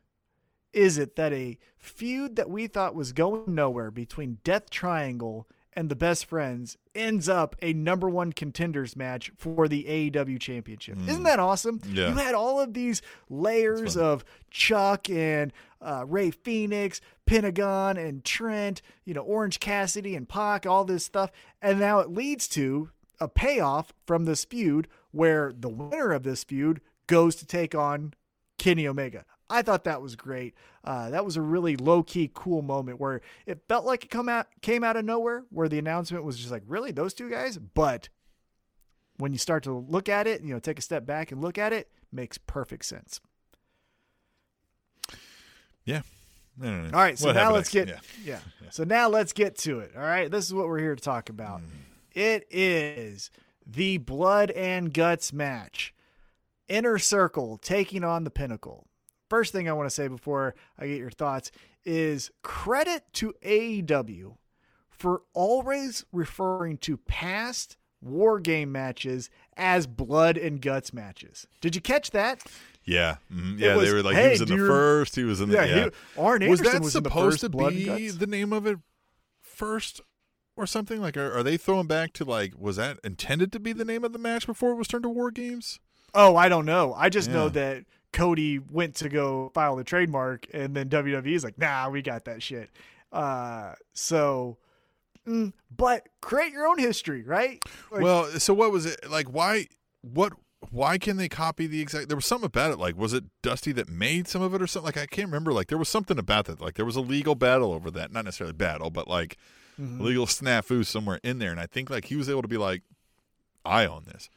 is 0.73 0.97
it 0.97 1.15
that 1.15 1.33
a 1.33 1.57
feud 1.77 2.35
that 2.35 2.49
we 2.49 2.67
thought 2.67 2.95
was 2.95 3.11
going 3.11 3.55
nowhere 3.55 3.91
between 3.91 4.37
Death 4.43 4.69
Triangle 4.69 5.47
and 5.73 5.89
the 5.89 5.95
Best 5.95 6.25
Friends 6.25 6.77
ends 6.93 7.29
up 7.29 7.55
a 7.61 7.73
number 7.73 8.09
one 8.09 8.33
contenders 8.33 8.95
match 8.95 9.31
for 9.37 9.67
the 9.67 9.85
AEW 9.85 10.39
Championship? 10.39 10.97
Isn't 11.07 11.23
that 11.23 11.39
awesome? 11.39 11.81
Yeah. 11.87 12.09
You 12.09 12.15
had 12.15 12.35
all 12.35 12.59
of 12.59 12.73
these 12.73 13.01
layers 13.29 13.95
of 13.95 14.25
Chuck 14.49 15.09
and 15.09 15.53
uh, 15.81 16.05
Rey 16.07 16.31
Fenix, 16.31 16.99
Pentagon 17.25 17.97
and 17.97 18.23
Trent, 18.23 18.81
you 19.05 19.13
know, 19.13 19.21
Orange 19.21 19.59
Cassidy 19.59 20.15
and 20.15 20.27
Pac, 20.27 20.65
all 20.65 20.83
this 20.83 21.05
stuff. 21.05 21.31
And 21.61 21.79
now 21.79 21.99
it 21.99 22.09
leads 22.09 22.47
to 22.49 22.89
a 23.19 23.27
payoff 23.27 23.93
from 24.05 24.25
this 24.25 24.43
feud 24.43 24.87
where 25.11 25.53
the 25.57 25.69
winner 25.69 26.11
of 26.11 26.23
this 26.23 26.43
feud 26.43 26.81
goes 27.07 27.35
to 27.35 27.45
take 27.45 27.75
on 27.75 28.13
Kenny 28.61 28.87
Omega. 28.87 29.25
I 29.49 29.63
thought 29.63 29.83
that 29.85 30.01
was 30.01 30.15
great. 30.15 30.53
Uh, 30.83 31.09
that 31.09 31.25
was 31.25 31.35
a 31.35 31.41
really 31.41 31.75
low 31.75 32.03
key, 32.03 32.29
cool 32.31 32.61
moment 32.61 32.99
where 32.99 33.21
it 33.47 33.59
felt 33.67 33.85
like 33.85 34.05
it 34.05 34.09
come 34.11 34.29
out 34.29 34.47
came 34.61 34.83
out 34.83 34.95
of 34.95 35.03
nowhere. 35.03 35.43
Where 35.49 35.67
the 35.67 35.79
announcement 35.79 36.23
was 36.23 36.37
just 36.37 36.51
like, 36.51 36.63
really, 36.67 36.91
those 36.91 37.13
two 37.15 37.29
guys. 37.29 37.57
But 37.57 38.09
when 39.17 39.33
you 39.33 39.39
start 39.39 39.63
to 39.63 39.73
look 39.73 40.07
at 40.07 40.27
it, 40.27 40.43
you 40.43 40.53
know, 40.53 40.59
take 40.59 40.77
a 40.77 40.81
step 40.81 41.05
back 41.07 41.31
and 41.31 41.41
look 41.41 41.57
at 41.57 41.73
it, 41.73 41.89
makes 42.11 42.37
perfect 42.37 42.85
sense. 42.85 43.19
Yeah. 45.85 46.01
All 46.63 46.69
right, 46.91 47.17
so 47.17 47.27
What 47.27 47.35
now 47.35 47.51
let's 47.51 47.73
next? 47.73 47.89
get 47.89 47.99
Yeah. 48.23 48.39
yeah. 48.61 48.69
So 48.69 48.83
now 48.83 49.09
let's 49.09 49.33
get 49.33 49.57
to 49.59 49.79
it. 49.79 49.93
All 49.95 50.03
right, 50.03 50.29
this 50.29 50.45
is 50.45 50.53
what 50.53 50.67
we're 50.67 50.79
here 50.79 50.95
to 50.95 51.01
talk 51.03 51.29
about. 51.29 51.61
It 52.13 52.45
is 52.51 53.31
the 53.65 53.97
blood 53.97 54.51
and 54.51 54.93
guts 54.93 55.33
match. 55.33 55.93
Inner 56.71 56.97
Circle 56.97 57.57
taking 57.57 58.03
on 58.03 58.23
the 58.23 58.29
Pinnacle. 58.31 58.87
First 59.29 59.51
thing 59.51 59.67
I 59.69 59.73
want 59.73 59.87
to 59.89 59.93
say 59.93 60.07
before 60.07 60.55
I 60.79 60.87
get 60.87 60.97
your 60.97 61.11
thoughts 61.11 61.51
is 61.85 62.31
credit 62.43 63.03
to 63.13 63.33
AEW 63.43 64.37
for 64.89 65.23
always 65.33 66.05
referring 66.11 66.77
to 66.79 66.95
past 66.95 67.75
war 68.01 68.39
game 68.39 68.71
matches 68.71 69.29
as 69.57 69.85
blood 69.85 70.37
and 70.37 70.61
guts 70.61 70.93
matches. 70.93 71.45
Did 71.59 71.75
you 71.75 71.81
catch 71.81 72.11
that? 72.11 72.41
Yeah, 72.85 73.17
mhm. 73.31 73.59
Yeah. 73.59 73.75
was, 73.75 73.87
they 73.89 73.93
were 73.93 74.01
like 74.03 74.15
"Hey, 74.15 74.23
he 74.23 74.29
was 74.31 74.41
in 74.41 74.47
the 74.47 74.55
you 74.55 74.67
first. 74.67 75.15
He 75.15 75.23
was 75.23 75.41
in 75.41 75.49
the 75.49 75.55
Yeah, 75.55 75.65
yeah. 75.65 75.83
he- 76.15 76.21
Arn 76.21 76.47
was 76.49 76.61
that 76.61 76.81
was 76.81 76.95
in 76.95 77.03
the 77.03 77.09
supposed 77.09 77.41
to 77.41 77.49
be 77.49 78.09
the 78.09 78.27
name 78.27 78.53
of 78.53 78.65
it 78.65 78.79
first 79.41 80.01
or 80.55 80.65
something? 80.65 80.99
Like, 81.01 81.15
are, 81.17 81.31
are 81.37 81.43
they 81.43 81.57
throwing 81.57 81.87
back 81.87 82.13
to 82.13 82.25
like 82.25 82.53
was 82.57 82.77
that 82.77 82.97
intended 83.03 83.51
to 83.51 83.59
be 83.59 83.73
the 83.73 83.85
name 83.85 84.03
of 84.03 84.13
the 84.13 84.19
match 84.19 84.47
before 84.47 84.71
it 84.71 84.75
was 84.75 84.87
turned 84.87 85.03
to 85.03 85.09
War 85.09 85.31
Games? 85.31 85.79
Oh, 86.13 86.35
I 86.35 86.49
don't 86.49 86.65
know. 86.65 86.93
I 86.93 87.09
just 87.09 87.29
know 87.29 87.47
that 87.49 87.85
Cody 88.11 88.59
went 88.59 88.95
to 88.95 89.09
go 89.09 89.51
file 89.53 89.75
the 89.75 89.83
trademark, 89.83 90.45
and 90.53 90.75
then 90.75 90.89
WWE's 90.89 91.43
like, 91.43 91.57
"Nah, 91.57 91.89
we 91.89 92.01
got 92.01 92.25
that 92.25 92.43
shit." 92.43 92.69
Uh, 93.11 93.73
so, 93.93 94.57
mm, 95.27 95.53
but 95.75 96.07
create 96.21 96.51
your 96.51 96.67
own 96.67 96.77
history, 96.77 97.23
right? 97.23 97.63
Like, 97.91 98.01
well, 98.01 98.25
so 98.39 98.53
what 98.53 98.71
was 98.71 98.85
it 98.85 99.09
like? 99.09 99.27
Why? 99.27 99.67
What? 100.01 100.33
Why 100.69 100.97
can 100.99 101.17
they 101.17 101.27
copy 101.27 101.65
the 101.65 101.81
exact? 101.81 102.07
There 102.09 102.15
was 102.15 102.25
something 102.25 102.45
about 102.45 102.71
it. 102.71 102.77
Like, 102.79 102.95
was 102.97 103.13
it 103.13 103.23
Dusty 103.41 103.71
that 103.71 103.89
made 103.89 104.27
some 104.27 104.41
of 104.41 104.53
it 104.53 104.61
or 104.61 104.67
something? 104.67 104.85
Like, 104.85 104.97
I 104.97 105.05
can't 105.07 105.27
remember. 105.27 105.51
Like, 105.53 105.67
there 105.67 105.77
was 105.77 105.89
something 105.89 106.19
about 106.19 106.45
that. 106.45 106.61
Like, 106.61 106.75
there 106.75 106.85
was 106.85 106.95
a 106.95 107.01
legal 107.01 107.33
battle 107.35 107.73
over 107.73 107.89
that. 107.91 108.11
Not 108.11 108.25
necessarily 108.25 108.53
battle, 108.53 108.89
but 108.89 109.07
like 109.07 109.37
Mm-hmm. 109.79 110.03
legal 110.03 110.25
snafu 110.27 110.85
somewhere 110.85 111.19
in 111.23 111.39
there. 111.39 111.49
And 111.49 111.59
I 111.59 111.65
think 111.65 111.89
like 111.89 112.05
he 112.05 112.15
was 112.15 112.29
able 112.29 112.41
to 112.43 112.47
be 112.47 112.57
like, 112.57 112.83
I 113.65 113.85
own 113.87 114.03
this. 114.05 114.29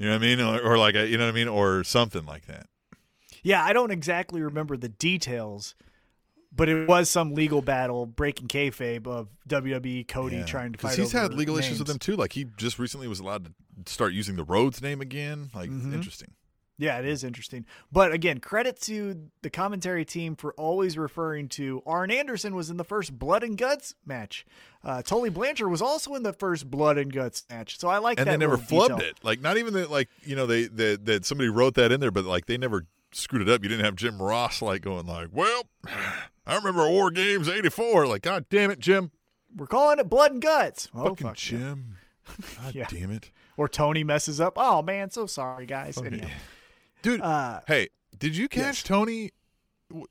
You 0.00 0.06
know 0.06 0.12
what 0.12 0.22
I 0.22 0.26
mean? 0.26 0.40
Or, 0.40 0.60
or 0.62 0.78
like, 0.78 0.94
a, 0.96 1.06
you 1.06 1.18
know 1.18 1.26
what 1.26 1.32
I 1.32 1.34
mean? 1.34 1.46
Or 1.46 1.84
something 1.84 2.24
like 2.24 2.46
that. 2.46 2.66
yeah, 3.42 3.62
I 3.62 3.72
don't 3.74 3.90
exactly 3.90 4.40
remember 4.42 4.76
the 4.78 4.88
details, 4.88 5.74
but 6.50 6.68
it 6.70 6.88
was 6.88 7.08
some 7.10 7.34
legal 7.34 7.60
battle 7.62 8.06
breaking 8.06 8.48
kayfabe 8.48 9.06
of 9.06 9.28
WWE 9.48 10.08
Cody 10.08 10.36
Yeah. 10.38 10.44
trying 10.46 10.72
to 10.72 10.78
fight. 10.78 10.96
he's 10.98 11.12
had 11.12 11.34
legal 11.34 11.56
issues 11.58 11.78
with 11.78 11.86
them 11.88 11.98
too. 11.98 12.16
Like 12.16 12.32
he 12.32 12.46
just 12.56 12.78
recently 12.78 13.08
was 13.08 13.20
allowed 13.20 13.44
to 13.84 13.92
start 13.92 14.12
using 14.14 14.36
the 14.36 14.44
Rhodes 14.44 14.80
name 14.82 15.00
again. 15.02 15.50
Like 15.54 15.68
Mhm. 15.70 15.92
interesting. 15.94 16.32
Yeah, 16.80 16.98
it 16.98 17.04
is 17.04 17.22
interesting. 17.24 17.66
But 17.92 18.10
again, 18.12 18.38
credit 18.38 18.80
to 18.82 19.28
the 19.42 19.50
commentary 19.50 20.04
team 20.06 20.34
for 20.34 20.54
always 20.54 20.96
referring 20.96 21.48
to 21.50 21.82
Arn 21.84 22.10
Anderson 22.10 22.54
was 22.54 22.70
in 22.70 22.78
the 22.78 22.84
first 22.84 23.18
Blood 23.18 23.44
and 23.44 23.58
Guts 23.58 23.94
match. 24.06 24.46
Uh, 24.82 25.02
Tully 25.02 25.28
Blanchard 25.28 25.70
was 25.70 25.82
also 25.82 26.14
in 26.14 26.22
the 26.22 26.32
first 26.32 26.70
Blood 26.70 26.96
and 26.96 27.12
Guts 27.12 27.44
match. 27.50 27.78
So 27.78 27.88
I 27.88 27.98
like 27.98 28.18
and 28.18 28.26
that. 28.26 28.30
they 28.32 28.36
never 28.38 28.56
flubbed 28.56 28.96
detail. 28.96 29.10
it. 29.10 29.18
Like 29.22 29.42
not 29.42 29.58
even 29.58 29.74
that. 29.74 29.90
Like 29.90 30.08
you 30.24 30.34
know 30.34 30.46
they 30.46 30.64
that 30.68 31.04
that 31.04 31.24
somebody 31.26 31.50
wrote 31.50 31.74
that 31.74 31.92
in 31.92 32.00
there, 32.00 32.10
but 32.10 32.24
like 32.24 32.46
they 32.46 32.56
never 32.56 32.86
screwed 33.12 33.42
it 33.42 33.52
up. 33.52 33.62
You 33.62 33.68
didn't 33.68 33.84
have 33.84 33.94
Jim 33.96 34.20
Ross 34.22 34.62
like 34.62 34.80
going 34.80 35.04
like, 35.06 35.28
well, 35.32 35.64
I 36.46 36.56
remember 36.56 36.88
War 36.88 37.10
Games 37.10 37.46
'84. 37.46 38.06
Like 38.06 38.22
God 38.22 38.46
damn 38.48 38.70
it, 38.70 38.78
Jim. 38.78 39.10
We're 39.54 39.66
calling 39.66 39.98
it 39.98 40.08
Blood 40.08 40.32
and 40.32 40.40
Guts. 40.40 40.88
Oh, 40.94 41.10
Fucking 41.10 41.26
fuck 41.26 41.50
yeah. 41.50 41.58
Jim. 41.58 41.96
God 42.62 42.74
Yeah. 42.74 42.86
damn 42.88 43.10
it, 43.10 43.30
Or 43.58 43.68
Tony 43.68 44.02
messes 44.02 44.40
up. 44.40 44.54
Oh 44.56 44.80
man, 44.80 45.10
so 45.10 45.26
sorry 45.26 45.66
guys. 45.66 45.98
Okay. 45.98 46.06
Anyhow. 46.06 46.28
Dude. 47.02 47.20
Uh, 47.20 47.60
hey, 47.66 47.88
did 48.18 48.36
you 48.36 48.48
catch 48.48 48.60
yes. 48.78 48.82
Tony? 48.82 49.30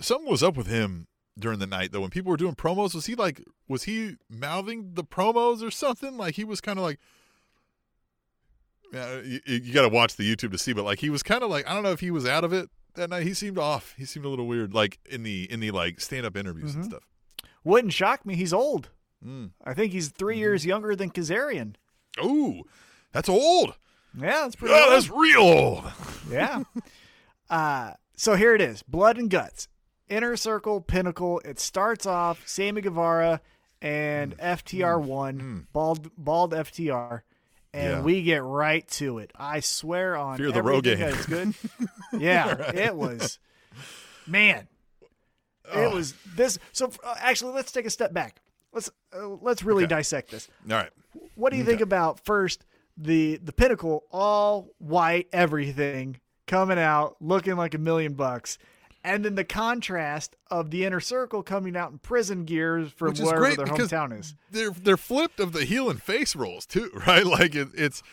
Something 0.02 0.30
was 0.30 0.44
up 0.44 0.58
with 0.58 0.68
him 0.68 1.08
during 1.38 1.60
the 1.60 1.68
night 1.68 1.92
though. 1.92 2.02
When 2.02 2.10
people 2.10 2.30
were 2.32 2.38
doing 2.38 2.56
promos, 2.56 2.94
was 2.94 3.06
he 3.06 3.16
like, 3.16 3.42
was 3.68 3.84
he 3.84 4.16
mouthing 4.30 4.92
the 4.94 5.04
promos 5.04 5.62
or 5.62 5.72
something? 5.72 6.18
Like 6.18 6.36
he 6.36 6.44
was 6.44 6.62
kind 6.62 6.78
of 6.80 6.84
like. 6.84 7.00
Yeah, 8.92 9.22
you, 9.22 9.40
you 9.46 9.72
got 9.74 9.84
to 9.84 9.90
watch 9.90 10.16
the 10.16 10.24
YouTube 10.24 10.52
to 10.52 10.58
see, 10.58 10.74
but 10.74 10.84
like 10.84 11.00
he 11.00 11.10
was 11.12 11.22
kind 11.22 11.44
of 11.44 11.50
like 11.52 11.68
I 11.70 11.74
don't 11.76 11.84
know 11.84 11.92
if 11.92 12.00
he 12.00 12.10
was 12.12 12.26
out 12.28 12.44
of 12.44 12.52
it 12.54 12.70
that 12.96 13.10
night. 13.12 13.22
He 13.24 13.34
seemed 13.36 13.60
off. 13.60 13.94
He 13.98 14.06
seemed 14.06 14.26
a 14.26 14.30
little 14.30 14.48
weird, 14.48 14.74
like 14.74 14.98
in 15.06 15.22
the 15.24 15.44
in 15.52 15.60
the 15.60 15.70
like 15.72 16.00
stand 16.02 16.26
up 16.26 16.36
interviews 16.36 16.74
and 16.76 16.84
Mhm. 16.84 16.88
stuff. 16.88 17.04
wouldn't 17.64 17.94
shock 17.94 18.26
me. 18.26 18.36
He's 18.36 18.54
old. 18.54 18.90
Mm. 19.24 19.52
I 19.66 19.74
think 19.74 19.92
he's 19.92 20.10
3 20.10 20.34
Mm-hmm. 20.36 20.40
years 20.40 20.66
younger 20.66 20.96
than 20.96 21.12
Kazarian. 21.12 21.76
Ooh, 22.24 22.64
that's 23.12 23.28
old. 23.30 23.76
Yeah, 24.18 24.42
that's 24.44 24.56
pretty 24.56 24.74
Oh, 24.74 24.84
old. 24.86 24.94
that's 24.94 25.10
real 25.10 25.42
old. 25.42 25.84
Yeah. 26.32 26.64
uh, 27.50 27.94
so 28.16 28.36
here 28.36 28.54
it 28.56 28.62
is 28.62 28.84
Blood 28.84 29.18
and 29.18 29.30
Guts. 29.30 29.68
Inner 30.08 30.36
Circle, 30.36 30.82
Pinnacle. 30.82 31.40
It 31.46 31.60
starts 31.60 32.06
off 32.06 32.48
Sammy 32.48 32.82
Guevara 32.82 33.42
and 33.82 34.38
Mm. 34.38 34.44
FTR1, 34.44 35.66
bald, 35.72 36.10
bald 36.18 36.54
FTR. 36.54 37.22
And 37.74 37.94
Yeah. 37.94 38.02
we 38.02 38.24
get 38.24 38.44
right 38.44 38.88
to 38.90 39.20
it. 39.20 39.32
I 39.36 39.60
swear 39.60 40.16
on 40.18 40.38
Fear 40.38 40.52
the 40.52 40.62
Rogaine. 40.62 41.00
is 41.00 41.26
good. 41.28 41.54
yeah, 42.20 42.72
it 42.74 42.96
was. 42.96 43.38
Man, 44.26 44.68
it 45.74 45.94
was 45.94 46.14
this. 46.36 46.58
So 46.72 46.92
uh, 47.04 47.16
actually, 47.20 47.54
let's 47.54 47.72
take 47.72 47.86
a 47.86 47.92
step 47.92 48.12
back. 48.12 48.42
Let's 48.74 48.90
uh, 49.16 49.28
let's 49.28 49.62
really 49.64 49.84
Okay. 49.84 49.96
dissect 49.96 50.32
this. 50.32 50.48
All 50.70 50.78
right. 50.78 50.90
What 51.36 51.52
do 51.52 51.58
you 51.58 51.64
think 51.64 51.82
about 51.82 52.20
first 52.26 52.66
the 53.02 53.38
the 53.38 53.54
pinnacle, 53.54 54.04
all 54.12 54.70
white, 54.78 55.28
everything 55.32 56.20
coming 56.48 56.78
out, 56.78 57.16
looking 57.22 57.56
like 57.56 57.74
a 57.74 57.78
million 57.78 58.14
bucks, 58.14 58.58
and 59.04 59.24
then 59.24 59.36
the 59.36 59.44
contrast 59.46 60.36
of 60.52 60.70
the 60.72 60.84
inner 60.84 61.00
circle 61.00 61.42
coming 61.42 61.78
out 61.78 61.92
in 61.92 61.98
prison 62.00 62.44
gears 62.44 62.92
from 62.92 63.10
Which 63.10 63.20
is 63.20 63.26
wherever 63.26 63.42
great 63.46 63.58
their 63.58 63.66
because 63.66 63.90
hometown 63.90 64.20
is. 64.20 64.36
They're 64.52 64.72
they're 64.72 64.98
flipped 64.98 65.40
of 65.40 65.54
the 65.54 65.64
heel 65.66 65.90
and 65.90 66.02
face 66.02 66.36
roles 66.36 66.66
too, 66.66 66.92
right? 67.08 67.26
Like 67.26 67.56
it, 67.56 67.70
it's 67.74 68.04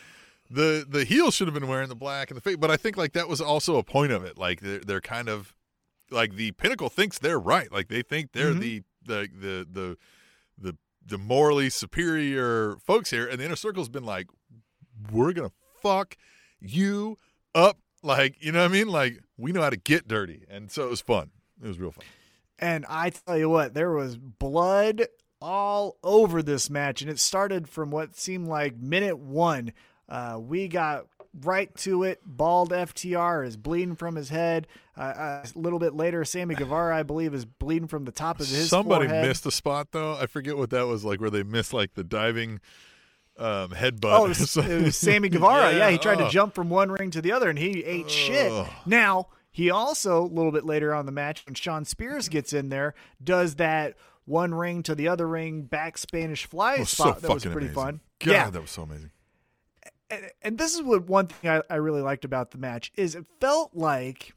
the 0.49 0.85
the 0.87 1.03
heel 1.03 1.29
should 1.31 1.47
have 1.47 1.53
been 1.53 1.67
wearing 1.67 1.89
the 1.89 1.95
black 1.95 2.31
and 2.31 2.37
the 2.37 2.41
face, 2.41 2.55
but 2.57 2.71
I 2.71 2.77
think 2.77 2.95
like 2.95 3.11
that 3.13 3.27
was 3.27 3.41
also 3.41 3.75
a 3.75 3.83
point 3.83 4.13
of 4.13 4.23
it. 4.23 4.37
Like 4.37 4.61
they're 4.61 4.79
they're 4.79 5.01
kind 5.01 5.27
of 5.27 5.53
like 6.09 6.35
the 6.35 6.51
pinnacle 6.53 6.87
thinks 6.89 7.19
they're 7.19 7.39
right. 7.39 7.69
Like 7.69 7.89
they 7.89 8.01
think 8.01 8.31
they're 8.31 8.53
Mhm. 8.53 8.59
the, 8.61 8.83
the 9.05 9.27
the 9.37 9.67
the 9.69 9.97
the 10.57 10.77
the 11.05 11.17
morally 11.17 11.69
superior 11.69 12.77
folks 12.85 13.09
here, 13.09 13.27
and 13.27 13.39
the 13.39 13.45
inner 13.45 13.55
circle's 13.57 13.89
been 13.89 14.03
like, 14.05 14.27
we're 15.11 15.33
gonna 15.33 15.51
fuck 15.81 16.17
you 16.59 17.17
up. 17.53 17.77
Like 18.03 18.35
you 18.39 18.51
know 18.51 18.59
what 18.59 18.71
I 18.71 18.73
mean? 18.73 18.87
Like 18.87 19.19
we 19.37 19.51
know 19.51 19.61
how 19.61 19.69
to 19.69 19.77
get 19.77 20.07
dirty, 20.07 20.45
and 20.49 20.71
so 20.71 20.85
it 20.85 20.89
was 20.89 21.01
fun. 21.01 21.31
It 21.63 21.67
was 21.67 21.79
real 21.79 21.91
fun. 21.91 22.05
And 22.59 22.85
I 22.89 23.11
tell 23.11 23.37
you 23.37 23.49
what, 23.49 23.73
there 23.73 23.91
was 23.91 24.17
blood 24.17 25.07
all 25.41 25.97
over 26.03 26.41
this 26.41 26.69
match, 26.69 27.01
and 27.01 27.09
it 27.11 27.19
started 27.19 27.67
from 27.69 27.91
what 27.91 28.17
seemed 28.17 28.47
like 28.47 28.77
minute 28.77 29.17
one. 29.19 29.73
Uh, 30.09 30.39
we 30.41 30.67
got 30.67 31.05
right 31.41 31.73
to 31.75 32.03
it. 32.03 32.21
Bald 32.25 32.71
FTR 32.71 33.45
is 33.45 33.57
bleeding 33.57 33.95
from 33.95 34.15
his 34.15 34.29
head. 34.29 34.65
Uh, 34.97 35.01
uh, 35.01 35.45
a 35.55 35.59
little 35.59 35.79
bit 35.79 35.93
later, 35.93 36.23
Sammy 36.25 36.55
Guevara, 36.55 36.97
I 36.97 37.03
believe, 37.03 37.33
is 37.33 37.45
bleeding 37.45 37.87
from 37.87 38.05
the 38.05 38.11
top 38.11 38.39
of 38.39 38.47
his 38.47 38.69
Somebody 38.69 39.07
forehead. 39.07 39.27
missed 39.27 39.45
a 39.45 39.51
spot 39.51 39.89
though. 39.91 40.15
I 40.15 40.25
forget 40.25 40.57
what 40.57 40.69
that 40.71 40.87
was 40.87 41.03
like, 41.05 41.19
where 41.21 41.29
they 41.29 41.43
missed 41.43 41.73
like 41.73 41.93
the 41.93 42.03
diving 42.03 42.59
um, 43.37 43.69
headbutt. 43.69 44.19
Oh, 44.19 44.25
it 44.25 44.29
was, 44.29 44.57
it 44.57 44.81
was 44.81 44.97
Sammy 44.97 45.29
Guevara. 45.29 45.73
yeah, 45.73 45.89
he 45.89 45.97
tried 45.97 46.21
oh. 46.21 46.25
to 46.25 46.29
jump 46.29 46.53
from 46.55 46.69
one 46.69 46.91
ring 46.91 47.11
to 47.11 47.21
the 47.21 47.31
other, 47.31 47.49
and 47.49 47.57
he 47.57 47.83
ate 47.83 48.09
shit. 48.09 48.51
Now 48.85 49.27
he 49.57 49.71
also 49.71 50.21
a 50.23 50.27
little 50.27 50.51
bit 50.51 50.65
later 50.65 50.93
on 50.93 51.07
the 51.07 51.11
match, 51.11 51.43
when 51.45 51.55
Shawn 51.55 51.83
Spears 51.83 52.29
gets 52.29 52.53
in 52.53 52.69
there, 52.69 52.93
does 53.23 53.55
that 53.55 53.95
one 54.25 54.53
ring 54.53 54.83
to 54.83 54.93
the 54.93 55.07
other 55.07 55.27
ring 55.27 55.63
back 55.63 55.97
Spanish 55.97 56.45
fly 56.45 56.77
was 56.77 56.89
so 56.91 57.05
spot 57.05 57.21
that 57.21 57.33
was 57.33 57.43
pretty 57.43 57.67
amazing. 57.67 57.73
fun. 57.73 57.99
God, 58.19 58.31
yeah, 58.31 58.49
that 58.51 58.61
was 58.61 58.69
so 58.69 58.83
amazing. 58.83 59.09
and, 60.11 60.29
and 60.43 60.57
this 60.59 60.75
is 60.75 60.83
what 60.83 61.07
one 61.07 61.25
thing 61.25 61.49
I, 61.49 61.63
I 61.69 61.77
really 61.77 62.01
liked 62.01 62.23
about 62.23 62.51
the 62.51 62.59
match 62.59 62.91
is 62.95 63.15
it 63.15 63.25
felt 63.39 63.71
like 63.73 64.35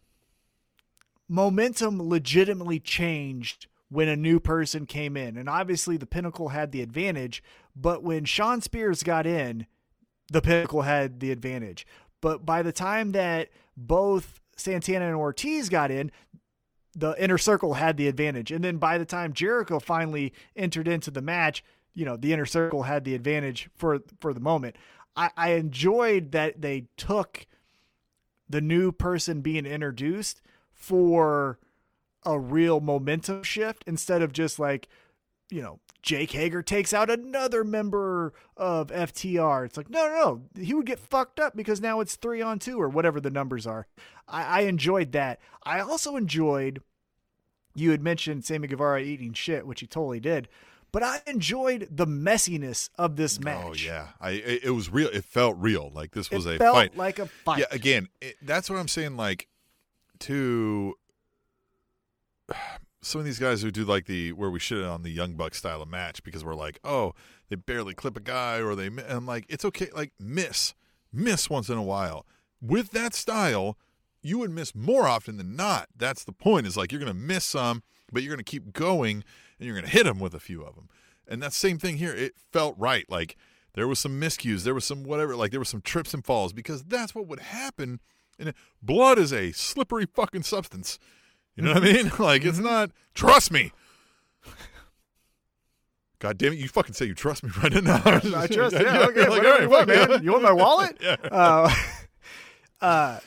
momentum 1.28 2.00
legitimately 2.08 2.80
changed 2.80 3.66
when 3.90 4.08
a 4.08 4.16
new 4.16 4.40
person 4.40 4.86
came 4.86 5.16
in. 5.16 5.36
And 5.36 5.48
obviously 5.48 5.96
the 5.96 6.06
Pinnacle 6.06 6.48
had 6.48 6.72
the 6.72 6.80
advantage, 6.80 7.42
but 7.76 8.02
when 8.02 8.24
Shawn 8.24 8.60
Spears 8.60 9.02
got 9.02 9.26
in, 9.26 9.66
the 10.32 10.40
Pinnacle 10.40 10.82
had 10.82 11.20
the 11.20 11.32
advantage. 11.32 11.86
But 12.20 12.46
by 12.46 12.62
the 12.62 12.72
time 12.72 13.12
that 13.12 13.48
both 13.76 14.40
Santana 14.56 15.06
and 15.06 15.16
Ortiz 15.16 15.68
got 15.68 15.90
in, 15.90 16.12
the 16.94 17.14
inner 17.22 17.38
circle 17.38 17.74
had 17.74 17.96
the 17.96 18.08
advantage. 18.08 18.50
And 18.50 18.62
then 18.62 18.78
by 18.78 18.98
the 18.98 19.04
time 19.04 19.32
Jericho 19.32 19.78
finally 19.78 20.32
entered 20.56 20.88
into 20.88 21.10
the 21.10 21.22
match, 21.22 21.64
you 21.94 22.04
know, 22.04 22.16
the 22.16 22.32
inner 22.32 22.46
circle 22.46 22.84
had 22.84 23.04
the 23.04 23.14
advantage 23.14 23.68
for 23.74 24.00
for 24.20 24.32
the 24.32 24.40
moment. 24.40 24.76
I, 25.16 25.30
I 25.36 25.50
enjoyed 25.50 26.32
that 26.32 26.62
they 26.62 26.86
took 26.96 27.46
the 28.48 28.60
new 28.60 28.92
person 28.92 29.40
being 29.40 29.66
introduced 29.66 30.42
for 30.72 31.58
a 32.24 32.38
real 32.38 32.80
momentum 32.80 33.42
shift 33.42 33.84
instead 33.86 34.22
of 34.22 34.32
just 34.32 34.58
like, 34.58 34.88
you 35.50 35.62
know, 35.62 35.80
Jake 36.02 36.30
Hager 36.32 36.62
takes 36.62 36.92
out 36.92 37.10
another 37.10 37.64
member 37.64 38.32
of 38.56 38.88
FTR. 38.88 39.66
It's 39.66 39.76
like, 39.76 39.90
no, 39.90 40.06
no, 40.06 40.14
no. 40.54 40.62
He 40.62 40.72
would 40.72 40.86
get 40.86 40.98
fucked 40.98 41.38
up 41.38 41.56
because 41.56 41.80
now 41.80 42.00
it's 42.00 42.16
three 42.16 42.40
on 42.40 42.58
two 42.58 42.80
or 42.80 42.88
whatever 42.88 43.20
the 43.20 43.30
numbers 43.30 43.66
are. 43.66 43.86
I, 44.26 44.42
I 44.42 44.60
enjoyed 44.60 45.12
that. 45.12 45.40
I 45.62 45.80
also 45.80 46.16
enjoyed, 46.16 46.80
you 47.74 47.90
had 47.90 48.02
mentioned 48.02 48.44
Sammy 48.44 48.68
Guevara 48.68 49.02
eating 49.02 49.34
shit, 49.34 49.66
which 49.66 49.80
he 49.80 49.86
totally 49.86 50.20
did, 50.20 50.48
but 50.92 51.02
I 51.02 51.20
enjoyed 51.26 51.88
the 51.90 52.06
messiness 52.06 52.90
of 52.96 53.16
this 53.16 53.38
oh, 53.38 53.44
match. 53.44 53.64
Oh 53.64 53.74
yeah, 53.74 54.08
I 54.20 54.30
it, 54.30 54.64
it 54.64 54.70
was 54.70 54.90
real. 54.90 55.08
It 55.08 55.24
felt 55.24 55.56
real. 55.58 55.90
Like 55.94 56.12
this 56.12 56.30
was 56.30 56.46
it 56.46 56.56
a 56.56 56.58
felt 56.58 56.74
fight. 56.74 56.96
like 56.96 57.18
a 57.18 57.26
fight. 57.26 57.60
Yeah, 57.60 57.66
again, 57.70 58.08
it, 58.20 58.36
that's 58.42 58.68
what 58.68 58.76
I'm 58.78 58.88
saying. 58.88 59.16
Like, 59.16 59.46
to 60.20 60.96
some 63.02 63.20
of 63.20 63.24
these 63.24 63.38
guys 63.38 63.62
who 63.62 63.70
do 63.70 63.84
like 63.84 64.06
the 64.06 64.32
where 64.32 64.50
we 64.50 64.58
shit 64.58 64.84
on 64.84 65.02
the 65.02 65.10
young 65.10 65.34
buck 65.34 65.54
style 65.54 65.82
of 65.82 65.88
match 65.88 66.22
because 66.22 66.44
we're 66.44 66.54
like, 66.54 66.78
oh, 66.84 67.12
they 67.48 67.56
barely 67.56 67.94
clip 67.94 68.16
a 68.16 68.20
guy 68.20 68.60
or 68.60 68.74
they. 68.74 68.86
And 68.86 69.00
I'm 69.00 69.26
like, 69.26 69.46
it's 69.48 69.64
okay. 69.64 69.88
Like 69.94 70.12
miss, 70.18 70.74
miss 71.12 71.48
once 71.48 71.68
in 71.68 71.78
a 71.78 71.82
while. 71.82 72.26
With 72.60 72.90
that 72.90 73.14
style, 73.14 73.78
you 74.22 74.38
would 74.38 74.50
miss 74.50 74.74
more 74.74 75.06
often 75.06 75.38
than 75.38 75.56
not. 75.56 75.88
That's 75.96 76.24
the 76.24 76.32
point. 76.32 76.66
Is 76.66 76.76
like 76.76 76.92
you're 76.92 77.00
gonna 77.00 77.14
miss 77.14 77.44
some, 77.44 77.82
but 78.12 78.22
you're 78.22 78.32
gonna 78.32 78.42
keep 78.42 78.72
going 78.72 79.24
and 79.58 79.66
you're 79.66 79.74
gonna 79.74 79.88
hit 79.88 80.04
them 80.04 80.18
with 80.18 80.34
a 80.34 80.40
few 80.40 80.62
of 80.62 80.74
them. 80.74 80.88
And 81.26 81.42
that 81.42 81.52
same 81.52 81.78
thing 81.78 81.96
here. 81.96 82.14
It 82.14 82.34
felt 82.52 82.74
right. 82.76 83.08
Like 83.08 83.36
there 83.74 83.88
was 83.88 83.98
some 83.98 84.20
miscues. 84.20 84.64
There 84.64 84.74
was 84.74 84.84
some 84.84 85.04
whatever. 85.04 85.36
Like 85.36 85.52
there 85.52 85.60
was 85.60 85.68
some 85.68 85.80
trips 85.80 86.12
and 86.12 86.24
falls 86.24 86.52
because 86.52 86.82
that's 86.84 87.14
what 87.14 87.26
would 87.26 87.40
happen. 87.40 88.00
And 88.38 88.52
blood 88.82 89.18
is 89.18 89.32
a 89.32 89.52
slippery 89.52 90.06
fucking 90.06 90.42
substance. 90.42 90.98
You 91.56 91.64
know 91.64 91.74
what 91.74 91.84
I 91.84 91.92
mean? 91.92 92.12
Like 92.18 92.44
it's 92.44 92.58
not. 92.58 92.90
Trust 93.14 93.50
me. 93.50 93.72
God 96.20 96.36
damn 96.36 96.52
it! 96.52 96.58
You 96.58 96.68
fucking 96.68 96.92
say 96.92 97.06
you 97.06 97.14
trust 97.14 97.42
me 97.42 97.50
right 97.62 97.72
now. 97.82 98.02
I 98.04 98.46
trust. 98.46 98.74
Yeah, 98.74 99.06
okay. 99.08 99.26
Like, 99.26 99.42
whatever 99.42 99.48
right, 99.48 99.62
you 99.62 99.68
want, 99.70 99.88
man. 99.88 100.22
You 100.22 100.32
want 100.32 100.42
my 100.42 100.52
wallet? 100.52 100.98
Yeah. 101.02 101.16
Uh, 101.30 101.74
uh, 102.82 103.20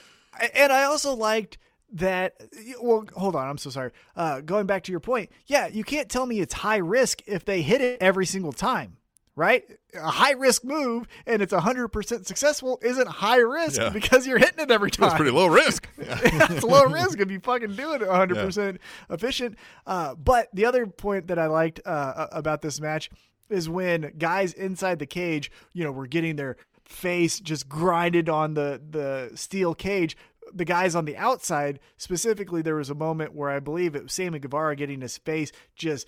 and 0.56 0.72
I 0.72 0.84
also 0.84 1.14
liked 1.16 1.58
that. 1.94 2.36
Well, 2.80 3.06
hold 3.16 3.36
on. 3.36 3.48
I'm 3.48 3.58
so 3.58 3.72
sorry. 3.72 3.92
Uh, 4.16 4.42
going 4.42 4.68
back 4.68 4.84
to 4.84 4.92
your 4.92 5.00
point, 5.00 5.32
yeah, 5.48 5.68
you 5.68 5.84
can't 5.84 6.08
tell 6.08 6.26
me 6.28 6.40
it's 6.40 6.54
high 6.54 6.78
risk 6.78 7.22
if 7.26 7.46
they 7.46 7.64
hit 7.64 7.82
it 7.82 7.98
every 8.00 8.28
single 8.28 8.54
time, 8.54 8.98
right? 9.36 9.64
A 9.96 10.10
high 10.12 10.32
risk 10.34 10.64
move 10.64 11.08
and 11.26 11.42
it's 11.42 11.54
100% 11.54 12.26
successful 12.26 12.80
isn't 12.84 13.08
high 13.08 13.38
risk 13.40 13.82
Yeah. 13.82 13.90
because 13.90 14.28
you're 14.28 14.38
hitting 14.38 14.60
it 14.60 14.72
every 14.72 14.92
time. 14.92 15.08
It's 15.08 15.16
pretty 15.16 15.32
low 15.32 15.48
risk. 15.48 15.88
it's 15.98 16.64
low 16.64 16.84
risk 16.90 17.20
if 17.20 17.32
you 17.32 17.40
fucking 17.40 17.76
do 17.76 17.94
it 17.94 18.02
100% 18.02 18.78
efficient. 19.10 19.58
Uh, 19.88 20.16
but 20.16 20.50
the 20.54 20.66
other 20.66 20.86
point 20.86 21.28
that 21.28 21.40
I 21.40 21.48
liked 21.48 21.82
uh, 21.86 22.28
about 22.32 22.62
this 22.62 22.80
match 22.80 23.10
is 23.50 23.68
when 23.70 24.14
guys 24.18 24.54
inside 24.54 25.00
the 25.00 25.06
cage, 25.06 25.52
you 25.74 25.84
know, 25.84 25.92
were 25.92 26.08
getting 26.08 26.36
their 26.36 26.56
face 26.86 27.40
just 27.40 27.68
grinded 27.70 28.30
on 28.30 28.54
the, 28.56 28.82
the 28.90 29.32
steel 29.36 29.74
cage. 29.74 30.16
The 30.56 30.66
guys 30.66 30.94
on 30.96 31.06
the 31.06 31.18
outside, 31.18 31.80
specifically, 31.98 32.62
there 32.62 32.76
was 32.76 32.90
a 32.90 32.96
moment 32.96 33.34
where 33.34 33.50
I 33.50 33.60
believe 33.60 33.96
it 33.96 34.04
was 34.04 34.14
Sammy 34.14 34.38
Guevara 34.40 34.76
getting 34.76 35.02
his 35.02 35.18
face 35.18 35.52
just 35.76 36.08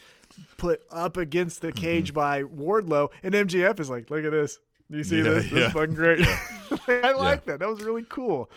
put 0.58 0.82
up 0.92 1.18
against 1.18 1.62
the 1.62 1.72
cage 1.72 2.14
by 2.14 2.44
Wardlow, 2.44 3.10
and 3.24 3.34
MJF 3.34 3.80
is 3.80 3.90
like, 3.90 4.10
"Look 4.10 4.24
at 4.24 4.32
this! 4.32 4.60
You 4.90 5.04
see 5.04 5.18
Yeah, 5.18 5.24
this? 5.24 5.44
This 5.46 5.54
yeah. 5.54 5.68
is 5.68 5.74
fucking 5.74 5.96
great." 5.96 6.20
I 6.88 7.12
like 7.14 7.46
that. 7.46 7.60
That 7.60 7.70
was 7.70 7.82
really 7.84 8.06
cool. 8.08 8.50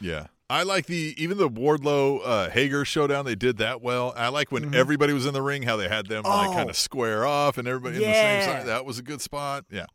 Yeah. 0.00 0.28
I 0.48 0.62
like 0.62 0.86
the 0.86 1.12
even 1.18 1.38
the 1.38 1.50
Wardlow 1.50 2.20
uh, 2.24 2.50
Hager 2.50 2.84
showdown. 2.84 3.24
They 3.24 3.34
did 3.34 3.56
that 3.58 3.82
well. 3.82 4.14
I 4.16 4.28
like 4.28 4.52
when 4.52 4.70
Mhm. 4.70 4.74
everybody 4.76 5.12
was 5.12 5.26
in 5.26 5.34
the 5.34 5.42
ring, 5.42 5.62
how 5.64 5.76
they 5.76 5.88
had 5.88 6.06
them 6.06 6.22
like 6.22 6.50
Oh. 6.50 6.52
kind 6.52 6.70
of 6.70 6.76
square 6.76 7.26
off 7.26 7.58
and 7.58 7.66
everybody 7.66 7.96
in 7.96 8.02
the 8.02 8.14
same 8.14 8.42
side. 8.44 8.66
That 8.66 8.84
was 8.84 8.98
a 8.98 9.02
good 9.02 9.20
spot. 9.20 9.64
Yeah. 9.72 9.86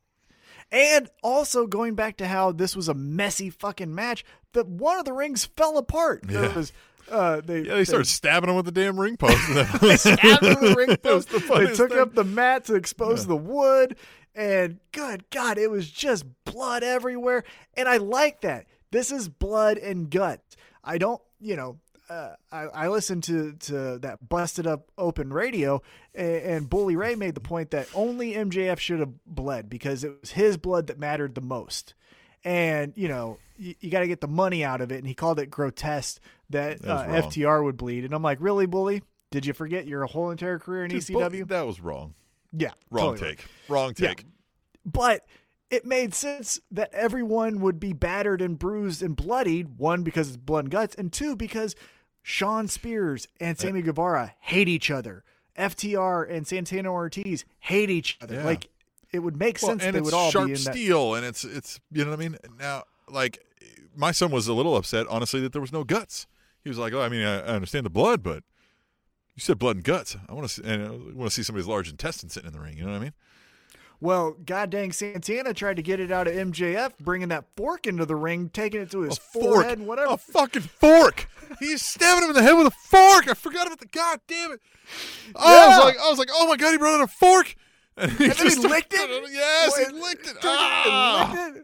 And 0.72 1.10
also 1.22 1.68
going 1.68 1.96
back 1.96 2.18
to 2.18 2.28
how 2.28 2.52
this 2.52 2.76
was 2.76 2.88
a 2.88 2.94
messy 2.94 3.50
fucking 3.50 3.94
match, 3.94 4.24
that 4.54 4.68
one 4.68 4.98
of 5.00 5.06
the 5.06 5.14
rings 5.14 5.46
fell 5.46 5.78
apart. 5.78 6.24
Yeah. 6.30 6.54
was, 6.56 6.72
uh, 7.10 7.42
they, 7.42 7.62
Yeah, 7.64 7.76
they 7.76 7.84
started 7.84 8.06
stabbing 8.06 8.50
him 8.50 8.56
with 8.56 8.66
the 8.66 8.72
damn 8.72 9.00
ring 9.00 9.18
post. 9.18 9.38
they 9.82 9.98
stabbed 9.98 10.44
him 10.44 10.60
with 10.62 10.70
the 10.70 10.76
ring 10.78 10.98
post. 11.04 11.30
the 11.30 11.40
They 11.40 11.74
took 11.76 11.90
thing. 11.90 12.00
up 12.00 12.14
the 12.14 12.24
mat 12.24 12.66
to 12.66 12.76
expose 12.76 13.26
the 13.28 13.36
wood, 13.36 13.98
and 14.34 14.80
good 14.94 15.30
God, 15.30 15.58
it 15.58 15.70
was 15.70 15.90
just 15.92 16.26
blood 16.46 16.84
everywhere. 16.84 17.44
And 17.76 17.90
I 17.90 17.98
like 17.98 18.42
that. 18.42 18.66
This 18.92 19.12
is 19.12 19.28
blood 19.28 19.78
and 19.78 20.10
guts. 20.10 20.56
I 20.84 20.98
don't, 20.98 21.22
you 21.42 21.56
know. 21.58 21.80
Uh, 22.12 22.36
I, 22.52 22.62
I 22.64 22.88
listened 22.90 23.24
to, 23.26 23.54
to 23.54 23.98
that 24.00 24.28
busted 24.28 24.68
up 24.68 24.92
open 24.98 25.32
radio, 25.32 25.82
and, 26.14 26.36
and 26.36 26.70
Bully 26.70 26.98
Ray 26.98 27.16
made 27.16 27.36
the 27.36 27.40
point 27.42 27.72
that 27.72 27.88
only 27.96 28.34
MJF 28.34 28.80
should 28.80 29.00
have 29.00 29.14
bled 29.26 29.70
because 29.70 30.04
it 30.04 30.20
was 30.20 30.32
his 30.32 30.58
blood 30.58 30.88
that 30.88 31.00
mattered 31.00 31.36
the 31.36 31.42
most. 31.42 31.94
And 32.44 32.92
you 32.98 33.08
know, 33.08 33.38
you, 33.58 33.76
you 33.80 33.90
got 33.90 34.02
to 34.02 34.08
get 34.08 34.20
the 34.20 34.28
money 34.28 34.62
out 34.62 34.82
of 34.82 34.92
it. 34.92 34.98
And 34.98 35.08
he 35.08 35.14
called 35.14 35.40
it 35.40 35.50
grotesque 35.50 36.20
that, 36.50 36.82
That 36.82 37.10
uh. 37.10 37.22
FTR 37.30 37.64
would 37.64 37.78
bleed. 37.78 38.04
And 38.04 38.14
I'm 38.14 38.24
like, 38.24 38.40
really, 38.42 38.66
Bully? 38.66 39.04
Did 39.30 39.46
you 39.46 39.54
forget 39.54 39.88
your 39.88 40.04
whole 40.06 40.32
entire 40.32 40.60
career 40.60 40.84
in 40.84 40.90
Dude, 40.90 41.04
ECW? 41.04 41.48
that 41.48 41.66
was 41.66 41.80
wrong. 41.80 42.14
yeah, 42.52 42.72
Wrong 42.90 43.14
totally 43.16 43.36
take. 43.36 43.46
Wrong 43.70 43.94
Yeah. 43.98 44.10
take. 44.10 44.26
But 44.86 45.22
it 45.70 45.86
made 45.86 46.14
sense 46.14 46.60
that 46.72 46.94
everyone 46.94 47.62
would 47.62 47.80
be 47.80 47.94
battered 47.94 48.42
and 48.42 48.60
bruised 48.60 49.02
and 49.02 49.16
bloodied. 49.16 49.78
One 49.78 50.04
because 50.04 50.28
it's 50.28 50.38
blood 50.38 50.66
and 50.66 50.72
guts, 50.72 50.96
and 50.96 51.14
two 51.14 51.38
because 51.38 51.76
Shawn 52.24 52.68
Spears 52.68 53.28
and 53.40 53.58
uh, 53.58 53.62
Sammy 53.62 53.82
Guevara 53.82 54.34
hate 54.40 54.68
each 54.68 54.92
other. 54.92 55.24
FTR 55.58 56.30
and 56.30 56.48
Santana 56.48 56.92
Ortiz 56.92 57.46
hate 57.60 57.90
each 57.90 58.18
other. 58.22 58.36
Yeah. 58.36 58.46
Like 58.46 58.70
it 59.12 59.20
would 59.20 59.38
make 59.38 59.60
Well, 59.62 59.72
sense 59.72 59.84
and 59.84 59.96
they 59.96 60.00
it's 60.00 60.06
would 60.06 60.14
all 60.14 60.32
sharp 60.32 60.46
be 60.48 60.54
in 60.54 60.64
that. 60.64 60.74
steel, 60.74 61.16
and 61.16 61.26
it's 61.26 61.44
it's 61.44 61.80
you 61.92 62.04
know 62.06 62.12
what 62.12 62.20
I 62.20 62.24
mean. 62.24 62.38
Now, 62.60 62.84
like 63.10 63.40
my 63.96 64.12
son 64.12 64.32
was 64.32 64.48
a 64.48 64.54
little 64.54 64.76
upset, 64.78 65.06
honestly, 65.10 65.42
that 65.42 65.52
there 65.52 65.62
was 65.62 65.74
no 65.74 65.84
guts. 65.84 66.28
he 66.64 66.70
was 66.70 66.78
like, 66.78 66.94
"Oh, 66.94 67.02
I 67.02 67.10
mean, 67.10 67.26
I, 67.26 67.40
I 67.40 67.48
understand 67.56 67.86
the 67.86 67.90
blood, 67.90 68.24
but 68.24 68.44
you 69.36 69.42
said 69.42 69.60
blood 69.60 69.76
and 69.78 69.84
guts. 69.84 70.16
I 70.30 70.34
want 70.34 70.48
to 70.48 70.54
see, 70.54 70.62
and 70.64 70.84
I 70.86 70.90
want 70.92 71.30
to 71.30 71.32
see 71.32 71.44
somebody's 71.44 71.68
large 71.68 71.90
intestine 71.90 72.30
sitting 72.30 72.48
in 72.48 72.54
the 72.54 72.60
ring. 72.62 72.78
You 72.78 72.86
know 72.86 72.92
what 72.92 72.98
I 72.98 73.04
mean? 73.04 73.14
Well, 74.02 74.32
god 74.46 74.72
dang, 74.72 74.92
Santana 74.92 75.54
tried 75.54 75.76
to 75.76 75.84
get 75.84 76.00
it 76.00 76.12
out 76.12 76.28
of 76.28 76.34
MJF, 76.34 76.94
bringing 77.00 77.28
that 77.30 77.46
fork 77.56 77.86
into 77.86 78.04
the 78.06 78.16
ring, 78.16 78.50
taking 78.50 78.82
it 78.82 78.90
to 78.92 79.02
his 79.02 79.18
A 79.18 79.22
fork, 79.22 79.46
forehead 79.54 79.78
and 79.78 79.88
whatever. 79.88 80.14
a 80.14 80.18
fucking 80.18 80.64
fork. 80.64 81.30
He's 81.60 81.84
stabbing 81.86 82.24
him 82.24 82.30
in 82.32 82.36
the 82.36 82.42
head 82.42 82.54
with 82.54 82.68
a 82.68 82.72
fork. 82.72 83.28
I 83.30 83.36
forgot 83.36 83.68
about 83.68 83.80
the 83.80 83.86
god 83.86 84.20
damn 84.28 84.54
it. 84.54 84.60
Oh, 85.36 85.42
I 85.44 85.68
was 85.78 85.86
like, 85.86 85.98
I 86.04 86.10
was 86.10 86.18
like, 86.20 86.30
oh 86.34 86.48
my 86.48 86.58
god, 86.58 86.72
he 86.72 86.78
brought 86.80 86.96
out 87.00 87.04
a 87.04 87.08
fork. 87.08 87.56
And, 87.96 88.12
he, 88.14 88.24
And 88.26 88.34
then 88.34 88.48
he 88.50 88.56
licked 88.56 88.94
it? 88.94 89.30
Yes, 89.32 89.78
he 89.78 89.94
licked 89.94 90.26
it. 90.28 90.38
Ah. 90.44 91.32
licked 91.46 91.58
it. 91.58 91.64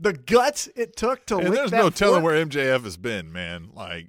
The 0.00 0.12
guts 0.14 0.68
it 0.74 0.96
took 0.96 1.24
to 1.26 1.36
And 1.36 1.44
lick 1.50 1.54
there's 1.54 1.70
that 1.70 1.78
no 1.82 1.90
telling 1.90 2.22
fork. 2.22 2.24
where 2.34 2.44
MJF 2.46 2.82
has 2.82 2.96
been, 2.96 3.32
man. 3.32 3.68
Like 3.74 4.08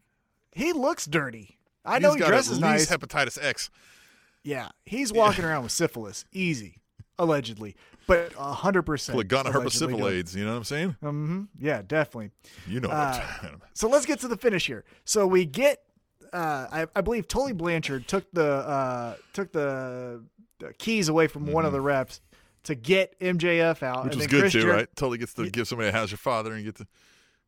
he 0.52 0.74
looks 0.74 1.06
dirty. 1.06 1.60
I 1.86 2.00
know 2.00 2.14
he 2.14 2.20
got 2.20 2.28
dresses 2.30 2.58
at 2.58 2.62
nice. 2.62 2.90
hepatitis 2.90 3.38
X. 3.42 3.70
yeah, 4.44 4.70
he's 4.86 5.14
walking 5.14 5.46
around 5.46 5.64
with 5.64 5.72
syphilis, 5.72 6.26
easy, 6.34 6.82
allegedly, 7.20 7.76
but 8.07 8.34
hundred 8.34 8.84
percent. 8.84 9.18
Plagana 9.18 9.51
herpesipilades. 9.51 10.36
You 10.36 10.45
know 10.45 10.51
what 10.51 10.57
I'm 10.57 10.63
saying? 10.63 10.95
Mm-hmm. 11.03 11.41
Yeah, 11.59 11.82
definitely. 11.86 12.32
You 12.68 12.80
know 12.80 12.89
what 12.89 12.97
Uh. 12.97 13.22
So 13.74 13.88
let's 13.89 14.05
get 14.05 14.20
to 14.22 14.28
the 14.28 14.38
finish 14.38 14.68
here. 14.68 14.84
So 15.05 15.26
we 15.28 15.45
get, 15.45 15.82
uh, 16.34 16.68
I, 16.72 16.88
I 16.95 17.01
believe 17.01 17.28
Tully 17.28 17.53
Blanchard 17.53 18.07
took 18.07 18.26
the 18.34 18.45
uh, 18.45 19.15
took 19.34 19.51
the, 19.51 20.24
the 20.59 20.74
keys 20.74 21.09
away 21.09 21.28
from 21.28 21.51
one 21.51 21.65
of 21.65 21.72
the 21.72 21.82
reps 21.82 22.22
to 22.63 22.76
get 22.76 23.18
MJF 23.20 23.82
out, 23.84 23.97
Mm-hmm. 23.99 24.07
Which 24.09 24.15
was 24.18 24.28
good 24.28 24.39
Chris 24.41 24.53
too, 24.53 24.61
Jer- 24.61 24.74
right? 24.74 24.95
Tully 24.95 25.18
gets 25.18 25.34
to 25.36 25.49
give 25.49 25.68
somebody 25.68 25.89
a 25.89 25.91
how's 25.91 26.11
your 26.11 26.18
father 26.18 26.53
and 26.53 26.65
get 26.65 26.76
to 26.76 26.88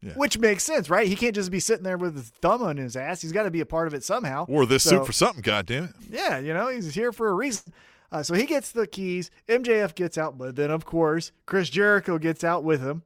Yeah. 0.01 0.13
Which 0.13 0.37
makes 0.37 0.63
sense, 0.63 0.89
right? 0.89 1.05
He 1.07 1.17
can't 1.17 1.35
just 1.35 1.51
be 1.51 1.59
sitting 1.59 1.83
there 1.83 1.97
with 1.97 2.15
his 2.15 2.29
thumb 2.41 2.63
on 2.63 2.77
his 2.77 2.95
ass. 2.95 3.21
He's 3.21 3.33
got 3.33 3.43
to 3.43 3.51
be 3.51 3.59
a 3.59 3.65
part 3.65 3.87
of 3.87 3.93
it 3.93 4.03
somehow. 4.03 4.45
wore 4.47 4.65
this 4.65 4.83
So- 4.83 4.91
suit 4.91 5.05
for 5.05 5.11
something, 5.11 5.41
god 5.41 5.65
damn 5.65 5.85
it. 5.85 5.89
Yeah, 6.09 6.37
you 6.39 6.53
know, 6.53 6.69
he's 6.69 6.95
here 6.95 7.11
for 7.11 7.27
a 7.27 7.33
reason. 7.33 7.73
Uh, 8.11 8.23
so 8.23 8.33
he 8.33 8.45
gets 8.45 8.71
the 8.71 8.87
keys. 8.87 9.29
MJF 9.47 9.93
gets 9.95 10.17
out, 10.17 10.37
but 10.37 10.55
then, 10.55 10.71
of 10.71 10.85
course, 10.85 11.31
Chris 11.45 11.69
Jericho 11.69 12.17
gets 12.17 12.43
out 12.43 12.63
with 12.63 12.81
him. 12.81 13.03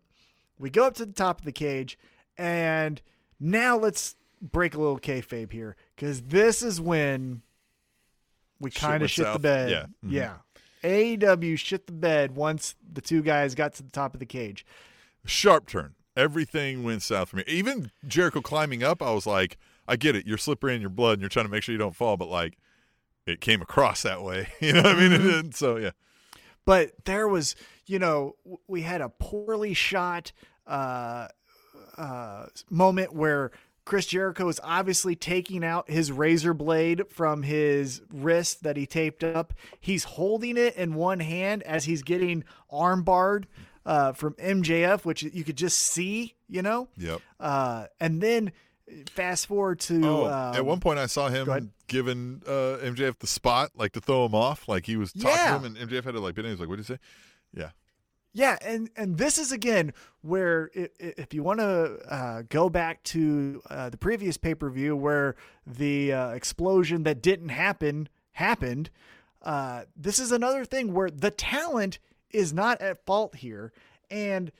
We 0.58 0.70
go 0.70 0.86
up 0.88 0.93
to 0.95 1.06
the 1.06 1.12
top 1.14 1.39
of 1.39 1.45
the 1.45 1.51
cage, 1.51 1.97
and 2.38 3.01
now 3.39 3.78
let's 3.78 4.16
break 4.41 4.76
a 4.76 4.78
little 4.78 4.99
kayfabe 4.99 5.51
here 5.51 5.76
because 5.95 6.22
this 6.22 6.62
is 6.62 6.80
when 6.80 7.41
we 8.60 8.72
kind 8.72 8.95
of 8.95 9.01
went 9.01 9.12
shit 9.12 9.34
the 9.34 9.39
bed. 9.39 9.70
Yeah. 9.70 9.86
Mhm. 10.06 10.12
Yeah. 10.12 10.34
AEW 10.84 11.58
shit 11.58 11.86
the 11.86 11.93
bed 11.93 12.36
once 12.36 12.76
the 12.91 13.01
two 13.01 13.22
guys 13.22 13.56
got 13.56 13.74
to 13.76 13.84
the 13.84 13.89
top 13.89 14.14
of 14.14 14.20
the 14.20 14.26
cage. 14.26 14.66
Sharp 15.26 15.68
turn. 15.68 15.95
Everything 16.16 16.84
went 16.84 17.01
south 17.01 17.30
for 17.30 17.38
me. 17.38 17.43
Even 17.47 17.89
Jericho 18.08 18.41
climbing 18.41 18.84
up, 18.84 19.01
I 19.01 19.12
was 19.12 19.26
like, 19.26 19.58
I 19.88 19.95
get 19.95 20.16
it. 20.16 20.28
You're 20.28 20.38
slippery 20.38 20.76
in 20.76 20.82
your 20.82 20.89
blood 20.89 21.14
and 21.14 21.22
you're 21.22 21.30
trying 21.30 21.45
to 21.45 21.51
make 21.51 21.64
sure 21.64 21.72
you 21.74 21.80
don't 21.80 21.95
fall, 21.95 22.18
but 22.18 22.28
like 22.28 22.58
it 23.26 23.42
came 23.42 23.62
across 23.62 24.04
that 24.04 24.24
way. 24.24 24.48
You 24.62 24.74
know 24.74 24.84
what 24.84 24.96
I 24.96 25.00
mean? 25.00 25.12
Mm-hmm. 25.12 25.30
And 25.30 25.56
so 25.56 25.78
yeah. 25.78 25.92
but 26.66 26.92
there 27.06 27.28
was 27.28 27.56
you 27.86 28.00
know 28.00 28.36
we 28.68 28.82
had 28.82 29.02
a 29.02 29.10
poorly 29.10 29.74
shot 29.74 30.32
uh, 30.68 31.28
uh, 31.98 32.46
moment 32.70 33.14
where 33.14 33.52
Chris 33.86 34.06
Jericho 34.06 34.48
is 34.48 34.62
obviously 34.64 35.16
taking 35.16 35.64
out 35.64 35.90
his 35.90 36.12
razor 36.12 36.54
blade 36.54 37.04
from 37.10 37.44
his 37.44 38.02
wrist 38.12 38.64
that 38.64 38.78
he 38.78 38.86
taped 38.86 39.24
up. 39.24 39.54
He's 39.80 40.06
holding 40.06 40.56
it 40.58 40.76
in 40.76 40.96
one 40.96 41.20
hand 41.20 41.64
as 41.64 41.86
he's 41.86 42.02
getting 42.02 42.46
armbarred 42.72 43.46
uh, 43.86 44.14
from 44.14 44.34
MJF, 44.36 45.04
which 45.04 45.24
you 45.24 45.44
could 45.44 45.58
just 45.58 45.78
see, 45.80 46.36
you 46.48 46.62
know. 46.62 46.88
Yep. 46.98 47.22
Uh, 47.40 47.88
and 48.00 48.22
then 48.22 48.54
fast 49.12 49.48
forward 49.48 49.80
to 49.82 50.02
Oh, 50.06 50.26
um, 50.26 50.56
at 50.56 50.66
one 50.66 50.80
point 50.80 51.00
I 51.00 51.06
saw 51.06 51.30
him 51.30 51.72
giving 51.88 52.42
uh, 52.46 52.78
MJF 52.84 53.20
the 53.20 53.28
spot, 53.28 53.72
like 53.76 53.92
to 53.94 54.02
throw 54.02 54.26
him 54.26 54.36
off. 54.36 54.68
Like 54.68 54.86
he 54.86 54.98
was 54.98 55.12
talking 55.14 55.30
Yeah. 55.30 55.58
to 55.58 55.66
him 55.66 55.76
and 55.78 55.90
MJF 55.90 56.04
had 56.04 56.14
to 56.14 56.20
like 56.20 56.36
bit 56.36 56.46
in. 56.46 56.50
He 56.50 56.54
was 56.54 56.60
like, 56.60 56.70
What 56.70 56.78
did 56.78 56.88
you 56.90 56.96
say? 56.96 57.00
Yeah. 57.54 57.70
Yeah, 58.36 58.58
and 58.64 58.90
and 58.98 59.18
this 59.20 59.38
is 59.38 59.52
again 59.52 59.94
where 60.22 60.72
i- 60.76 60.90
i- 61.00 61.14
if 61.18 61.36
you 61.36 61.44
want 61.44 61.60
to 61.60 62.00
uh, 62.12 62.42
go 62.50 62.68
back 62.68 63.04
to 63.04 63.62
uh, 63.70 63.90
the 63.90 63.98
previous 63.98 64.38
pay 64.38 64.56
per 64.56 64.70
view 64.72 64.96
where 64.96 65.36
the 65.68 66.12
uh, 66.12 66.30
explosion 66.30 67.04
that 67.04 67.22
didn't 67.22 67.50
happen 67.50 68.10
happened, 68.32 68.90
uh, 69.44 69.84
this 69.96 70.18
is 70.18 70.32
another 70.32 70.66
thing 70.66 70.94
where 70.94 71.12
the 71.12 71.30
talent 71.30 72.00
is 72.32 72.52
not 72.54 72.82
at 72.82 73.06
fault 73.06 73.36
here, 73.36 73.72
and 74.10 74.52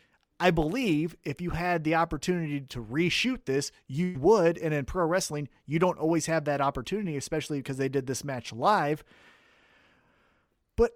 I 0.43 0.51
believe 0.51 1.15
if 1.23 1.39
you 1.39 1.51
had 1.51 1.85
the 1.85 1.95
opportunity 1.95 2.59
to 2.59 2.83
reshoot 2.83 3.45
this, 3.45 3.71
you 3.87 4.17
would. 4.19 4.57
And 4.57 4.73
in 4.73 4.83
pro 4.83 5.05
wrestling, 5.05 5.47
you 5.65 5.79
don't 5.79 5.97
always 5.97 6.25
have 6.25 6.43
that 6.43 6.59
opportunity, 6.59 7.15
especially 7.15 7.59
because 7.59 7.77
they 7.77 7.87
did 7.87 8.07
this 8.07 8.25
match 8.25 8.51
live. 8.51 9.05
But 10.75 10.91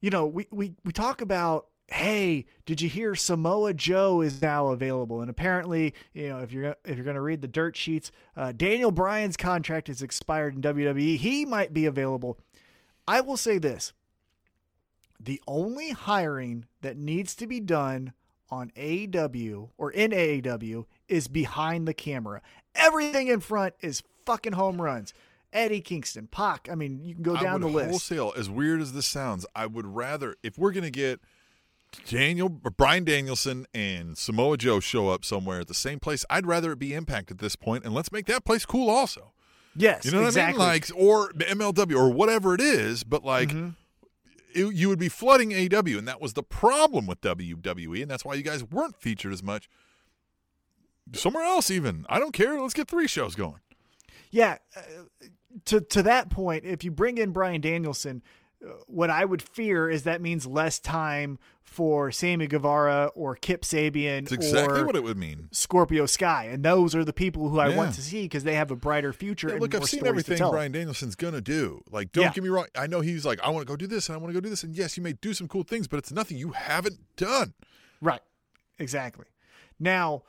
you 0.00 0.08
know, 0.08 0.24
we, 0.24 0.46
we, 0.50 0.72
we 0.82 0.92
talk 0.92 1.20
about, 1.20 1.66
hey, 1.88 2.46
did 2.64 2.80
you 2.80 2.88
hear 2.88 3.14
Samoa 3.14 3.74
Joe 3.74 4.22
is 4.22 4.40
now 4.40 4.68
available? 4.68 5.20
And 5.20 5.28
apparently, 5.28 5.92
you 6.14 6.30
know, 6.30 6.38
if 6.38 6.52
you're 6.52 6.76
if 6.86 6.96
you're 6.96 7.04
going 7.04 7.16
to 7.16 7.20
read 7.20 7.42
the 7.42 7.48
dirt 7.48 7.76
sheets, 7.76 8.10
uh, 8.34 8.52
Daniel 8.52 8.92
Bryan's 8.92 9.36
contract 9.36 9.88
has 9.88 10.00
expired 10.00 10.54
in 10.54 10.62
WWE. 10.62 11.18
He 11.18 11.44
might 11.44 11.74
be 11.74 11.84
available. 11.84 12.38
I 13.06 13.20
will 13.20 13.36
say 13.36 13.58
this: 13.58 13.92
the 15.22 15.40
only 15.46 15.90
hiring 15.90 16.66
that 16.80 16.96
needs 16.96 17.34
to 17.36 17.46
be 17.46 17.60
done 17.60 18.12
on 18.50 18.70
AEW 18.76 19.68
or 19.78 19.90
in 19.92 20.10
AEW 20.10 20.86
is 21.08 21.28
behind 21.28 21.86
the 21.86 21.94
camera. 21.94 22.40
Everything 22.74 23.28
in 23.28 23.40
front 23.40 23.74
is 23.80 24.02
fucking 24.26 24.54
home 24.54 24.80
runs. 24.80 25.12
Eddie 25.52 25.80
Kingston, 25.80 26.26
Pac. 26.28 26.68
I 26.70 26.74
mean, 26.74 27.00
you 27.04 27.14
can 27.14 27.22
go 27.22 27.36
down 27.36 27.60
the 27.60 27.66
list. 27.68 27.90
Wholesale, 27.90 28.32
as 28.36 28.48
weird 28.48 28.80
as 28.80 28.92
this 28.92 29.06
sounds, 29.06 29.44
I 29.54 29.66
would 29.66 29.86
rather 29.86 30.36
if 30.42 30.56
we're 30.58 30.70
gonna 30.72 30.90
get 30.90 31.20
Daniel 32.08 32.48
Bryan 32.48 33.04
Danielson 33.04 33.66
and 33.74 34.16
Samoa 34.16 34.56
Joe 34.56 34.78
show 34.80 35.08
up 35.08 35.24
somewhere 35.24 35.60
at 35.60 35.66
the 35.68 35.74
same 35.74 35.98
place, 35.98 36.24
I'd 36.30 36.46
rather 36.46 36.72
it 36.72 36.78
be 36.78 36.94
Impact 36.94 37.30
at 37.32 37.38
this 37.38 37.56
point, 37.56 37.84
and 37.84 37.92
let's 37.92 38.12
make 38.12 38.26
that 38.26 38.44
place 38.44 38.64
cool 38.64 38.88
also. 38.88 39.32
Yes, 39.76 40.04
You 40.04 40.12
know 40.12 40.20
what 40.20 40.28
exactly. 40.28 40.64
I 40.64 40.66
mean? 40.66 40.80
Like 40.80 40.90
or 40.96 41.30
MLW 41.32 41.96
or 41.96 42.10
whatever 42.10 42.54
it 42.54 42.60
is, 42.60 43.04
but 43.04 43.24
like 43.24 43.50
Mm-hmm. 43.50 43.68
It, 44.54 44.74
you 44.74 44.88
would 44.88 44.98
be 44.98 45.08
flooding 45.08 45.50
AEW, 45.50 45.98
and 45.98 46.08
that 46.08 46.20
was 46.20 46.34
the 46.34 46.42
problem 46.42 47.06
with 47.06 47.20
WWE, 47.20 48.02
and 48.02 48.10
that's 48.10 48.24
why 48.24 48.34
you 48.34 48.42
guys 48.42 48.64
weren't 48.64 48.96
featured 49.00 49.32
as 49.32 49.42
much. 49.42 49.68
Somewhere 51.12 51.44
else, 51.44 51.70
even 51.70 52.06
I 52.08 52.18
don't 52.18 52.32
care. 52.32 52.60
Let's 52.60 52.74
get 52.74 52.88
three 52.88 53.08
shows 53.08 53.34
going. 53.34 53.60
Yeah, 54.30 54.58
uh, 54.76 54.80
to 55.66 55.80
to 55.80 56.02
that 56.02 56.30
point, 56.30 56.64
if 56.64 56.84
you 56.84 56.90
bring 56.90 57.18
in 57.18 57.32
Bryan 57.32 57.60
Danielson, 57.60 58.22
what 58.86 59.10
I 59.10 59.24
would 59.24 59.42
fear 59.42 59.88
is 59.88 60.02
that 60.04 60.20
means 60.20 60.46
less 60.46 60.78
time 60.78 61.38
for 61.62 62.10
Sammy 62.10 62.46
Guevara 62.46 63.10
or 63.14 63.36
Kip 63.36 63.62
Sabian 63.62 64.22
It's 64.22 64.32
exactly 64.32 64.80
or 64.80 64.86
what 64.86 64.96
it 64.96 65.02
would 65.04 65.16
mean. 65.16 65.48
Scorpio 65.52 66.04
Sky, 66.06 66.46
and 66.50 66.64
those 66.64 66.94
are 66.94 67.04
the 67.04 67.12
people 67.12 67.48
who 67.48 67.58
I 67.60 67.68
Yeah. 67.68 67.76
want 67.76 67.94
to 67.94 68.02
see 68.02 68.22
because 68.22 68.42
they 68.44 68.56
have 68.56 68.70
a 68.70 68.76
brighter 68.76 69.12
future. 69.12 69.48
Yeah, 69.48 69.52
and 69.54 69.62
look, 69.62 69.72
more 69.72 69.82
I've 69.82 69.88
seen 69.88 70.04
everything. 70.06 70.38
Bryan 70.38 70.72
Danielson's 70.72 71.14
gonna 71.14 71.40
do. 71.40 71.82
Like, 71.90 72.10
don't 72.12 72.24
Yeah. 72.24 72.32
get 72.32 72.42
me 72.42 72.50
wrong. 72.50 72.66
I 72.74 72.86
know 72.88 73.00
he's 73.00 73.24
like, 73.24 73.40
I 73.42 73.50
want 73.50 73.66
to 73.66 73.70
go 73.70 73.76
do 73.76 73.86
this 73.86 74.08
and 74.08 74.16
I 74.16 74.18
want 74.18 74.30
to 74.30 74.34
go 74.34 74.40
do 74.40 74.50
this, 74.50 74.64
and 74.64 74.74
yes, 74.74 74.96
you 74.96 75.02
may 75.02 75.12
do 75.12 75.32
some 75.32 75.46
cool 75.48 75.62
things, 75.62 75.86
but 75.86 75.98
it's 75.98 76.10
nothing 76.10 76.36
you 76.36 76.50
haven't 76.50 76.98
done. 77.16 77.54
Right. 78.00 78.22
Exactly. 78.78 79.26
Now, 79.78 80.24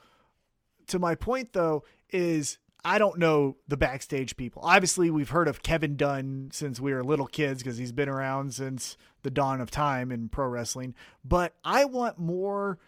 to 0.88 0.99
my 0.99 1.15
point 1.15 1.53
though, 1.53 1.84
is 2.11 2.59
I 2.84 2.97
don't 2.97 3.19
know 3.19 3.57
the 3.67 3.77
backstage 3.77 4.36
people. 4.38 4.63
Obviously, 4.65 5.11
we've 5.11 5.29
heard 5.29 5.47
of 5.47 5.61
Kevin 5.61 5.95
Dunn 5.95 6.49
since 6.51 6.79
we 6.79 6.93
were 6.93 7.03
little 7.03 7.27
kids 7.27 7.61
because 7.61 7.77
he's 7.77 7.91
been 7.91 8.09
around 8.09 8.53
since 8.53 8.97
the 9.21 9.29
dawn 9.29 9.61
of 9.61 9.69
time 9.69 10.11
in 10.11 10.29
pro 10.29 10.47
wrestling. 10.47 10.95
But 11.23 11.53
I 11.63 11.86
want 11.86 12.17
more 12.17 12.79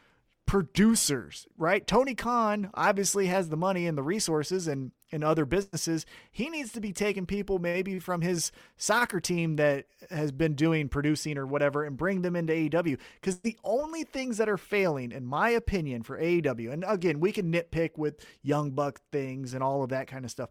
producers, 0.45 1.47
right? 1.57 1.85
Tony 1.85 2.15
Khan 2.15 2.71
obviously 2.73 3.27
has 3.27 3.49
the 3.49 3.57
money 3.57 3.85
and 3.85 3.97
the 3.97 4.03
resources 4.03 4.67
and 4.67 4.91
and 5.13 5.23
other 5.23 5.45
businesses. 5.45 6.05
He 6.31 6.49
needs 6.49 6.73
to 6.73 6.81
be 6.81 6.91
taking 6.91 7.25
people 7.25 7.59
maybe 7.59 7.99
from 7.99 8.21
his 8.21 8.51
soccer 8.75 9.19
team 9.19 9.55
that 9.57 9.85
has 10.09 10.31
been 10.31 10.55
doing 10.55 10.89
producing 10.89 11.37
or 11.37 11.45
whatever 11.45 11.83
and 11.83 11.95
bring 11.95 12.23
them 12.23 12.35
into 12.35 12.51
AEW 12.51 12.97
because 13.21 13.39
the 13.39 13.57
only 13.63 14.03
things 14.03 14.37
that 14.37 14.49
are 14.49 14.57
failing 14.57 15.11
in 15.11 15.25
my 15.25 15.49
opinion 15.49 16.03
for 16.03 16.19
AEW 16.19 16.71
and 16.71 16.83
again, 16.87 17.19
we 17.19 17.31
can 17.31 17.51
nitpick 17.51 17.97
with 17.97 18.25
young 18.41 18.71
buck 18.71 18.99
things 19.11 19.53
and 19.53 19.63
all 19.63 19.83
of 19.83 19.89
that 19.89 20.07
kind 20.07 20.25
of 20.25 20.31
stuff. 20.31 20.49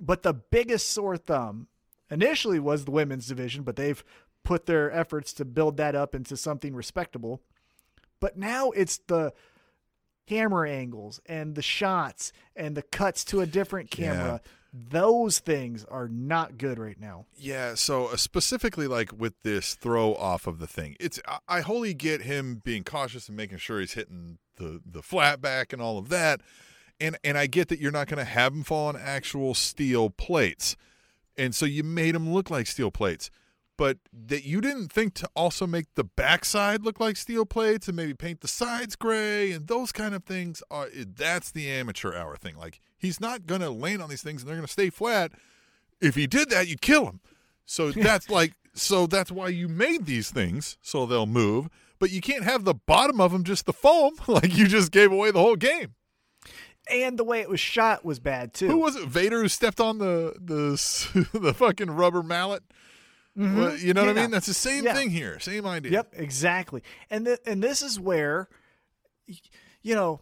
But 0.00 0.22
the 0.22 0.32
biggest 0.34 0.90
sore 0.90 1.16
thumb 1.16 1.68
initially 2.10 2.58
was 2.58 2.84
the 2.84 2.90
women's 2.90 3.26
division, 3.26 3.62
but 3.62 3.76
they've 3.76 4.02
put 4.44 4.66
their 4.66 4.90
efforts 4.90 5.32
to 5.34 5.44
build 5.44 5.76
that 5.76 5.94
up 5.94 6.14
into 6.14 6.36
something 6.36 6.74
respectable. 6.74 7.42
But 8.20 8.38
now 8.38 8.70
it's 8.70 8.98
the 9.06 9.32
camera 10.28 10.70
angles 10.70 11.20
and 11.26 11.54
the 11.54 11.62
shots 11.62 12.32
and 12.54 12.76
the 12.76 12.82
cuts 12.82 13.24
to 13.24 13.40
a 13.40 13.46
different 13.46 13.90
camera. 13.90 14.40
Those 14.72 15.38
things 15.38 15.84
are 15.86 16.08
not 16.08 16.58
good 16.58 16.78
right 16.78 17.00
now. 17.00 17.24
Yeah, 17.38 17.74
so 17.74 18.06
uh, 18.08 18.16
specifically 18.16 18.86
like 18.86 19.10
with 19.18 19.32
this 19.42 19.74
throw 19.74 20.14
off 20.14 20.46
of 20.46 20.58
the 20.58 20.66
thing, 20.66 20.94
it's 21.00 21.18
I, 21.26 21.38
I 21.48 21.60
wholly 21.62 21.94
get 21.94 22.22
him 22.22 22.60
being 22.62 22.84
cautious 22.84 23.28
and 23.28 23.36
making 23.36 23.58
sure 23.58 23.80
he's 23.80 23.94
hitting 23.94 24.38
the 24.56 24.80
the 24.84 25.02
flat 25.02 25.40
back 25.40 25.72
and 25.72 25.80
all 25.80 25.96
of 25.96 26.10
that. 26.10 26.42
and 27.00 27.16
and 27.24 27.38
I 27.38 27.46
get 27.46 27.68
that 27.68 27.80
you're 27.80 27.92
not 27.92 28.08
going 28.08 28.18
to 28.18 28.24
have 28.30 28.52
them 28.52 28.62
fall 28.62 28.88
on 28.88 28.96
actual 28.96 29.54
steel 29.54 30.10
plates, 30.10 30.76
and 31.36 31.54
so 31.54 31.64
you 31.64 31.82
made 31.82 32.14
them 32.14 32.32
look 32.32 32.50
like 32.50 32.66
steel 32.66 32.90
plates. 32.90 33.30
But 33.78 33.98
that 34.12 34.44
you 34.44 34.60
didn't 34.60 34.92
think 34.92 35.14
to 35.14 35.30
also 35.36 35.66
make 35.66 35.86
the 35.94 36.02
backside 36.02 36.82
look 36.82 36.98
like 36.98 37.16
steel 37.16 37.46
plates 37.46 37.86
and 37.86 37.96
maybe 37.96 38.12
paint 38.12 38.40
the 38.40 38.48
sides 38.48 38.96
gray 38.96 39.52
and 39.52 39.68
those 39.68 39.92
kind 39.92 40.16
of 40.16 40.24
things 40.24 40.64
are 40.68 40.88
that's 40.92 41.52
the 41.52 41.70
amateur 41.70 42.12
hour 42.12 42.36
thing. 42.36 42.56
Like 42.56 42.80
he's 42.98 43.20
not 43.20 43.46
going 43.46 43.60
to 43.60 43.70
land 43.70 44.02
on 44.02 44.10
these 44.10 44.22
things 44.22 44.42
and 44.42 44.48
they're 44.48 44.56
going 44.56 44.66
to 44.66 44.72
stay 44.72 44.90
flat. 44.90 45.30
If 46.00 46.16
he 46.16 46.26
did 46.26 46.50
that, 46.50 46.66
you'd 46.66 46.80
kill 46.80 47.06
him. 47.06 47.20
So 47.66 47.92
that's 47.92 48.28
like 48.28 48.54
so 48.74 49.06
that's 49.06 49.30
why 49.30 49.48
you 49.48 49.68
made 49.68 50.06
these 50.06 50.30
things 50.30 50.76
so 50.82 51.06
they'll 51.06 51.26
move. 51.26 51.68
But 52.00 52.10
you 52.10 52.20
can't 52.20 52.44
have 52.44 52.64
the 52.64 52.74
bottom 52.74 53.20
of 53.20 53.30
them 53.30 53.44
just 53.44 53.64
the 53.64 53.72
foam. 53.72 54.14
Like 54.26 54.56
you 54.56 54.66
just 54.66 54.90
gave 54.90 55.12
away 55.12 55.30
the 55.30 55.40
whole 55.40 55.56
game. 55.56 55.94
And 56.90 57.16
the 57.16 57.24
way 57.24 57.40
it 57.40 57.48
was 57.48 57.60
shot 57.60 58.04
was 58.04 58.18
bad 58.18 58.54
too. 58.54 58.66
Who 58.66 58.78
was 58.78 58.96
it? 58.96 59.06
Vader 59.08 59.42
who 59.42 59.48
stepped 59.48 59.78
on 59.78 59.98
the 59.98 60.34
the 60.40 61.28
the 61.38 61.54
fucking 61.54 61.92
rubber 61.92 62.24
mallet. 62.24 62.64
Mhm. 63.38 63.56
Well, 63.56 63.76
you 63.76 63.94
know 63.94 64.04
what 64.04 64.18
I 64.18 64.20
mean? 64.22 64.30
That's 64.32 64.46
the 64.46 64.54
same 64.54 64.84
Yeah. 64.84 64.94
thing 64.94 65.10
here. 65.10 65.38
Same 65.38 65.64
idea. 65.66 65.92
Yep, 65.92 66.14
exactly. 66.16 66.82
And 67.08 67.24
th- 67.26 67.38
and 67.46 67.62
this 67.62 67.82
is 67.82 68.00
where, 68.00 68.48
you 69.82 69.94
know, 69.94 70.20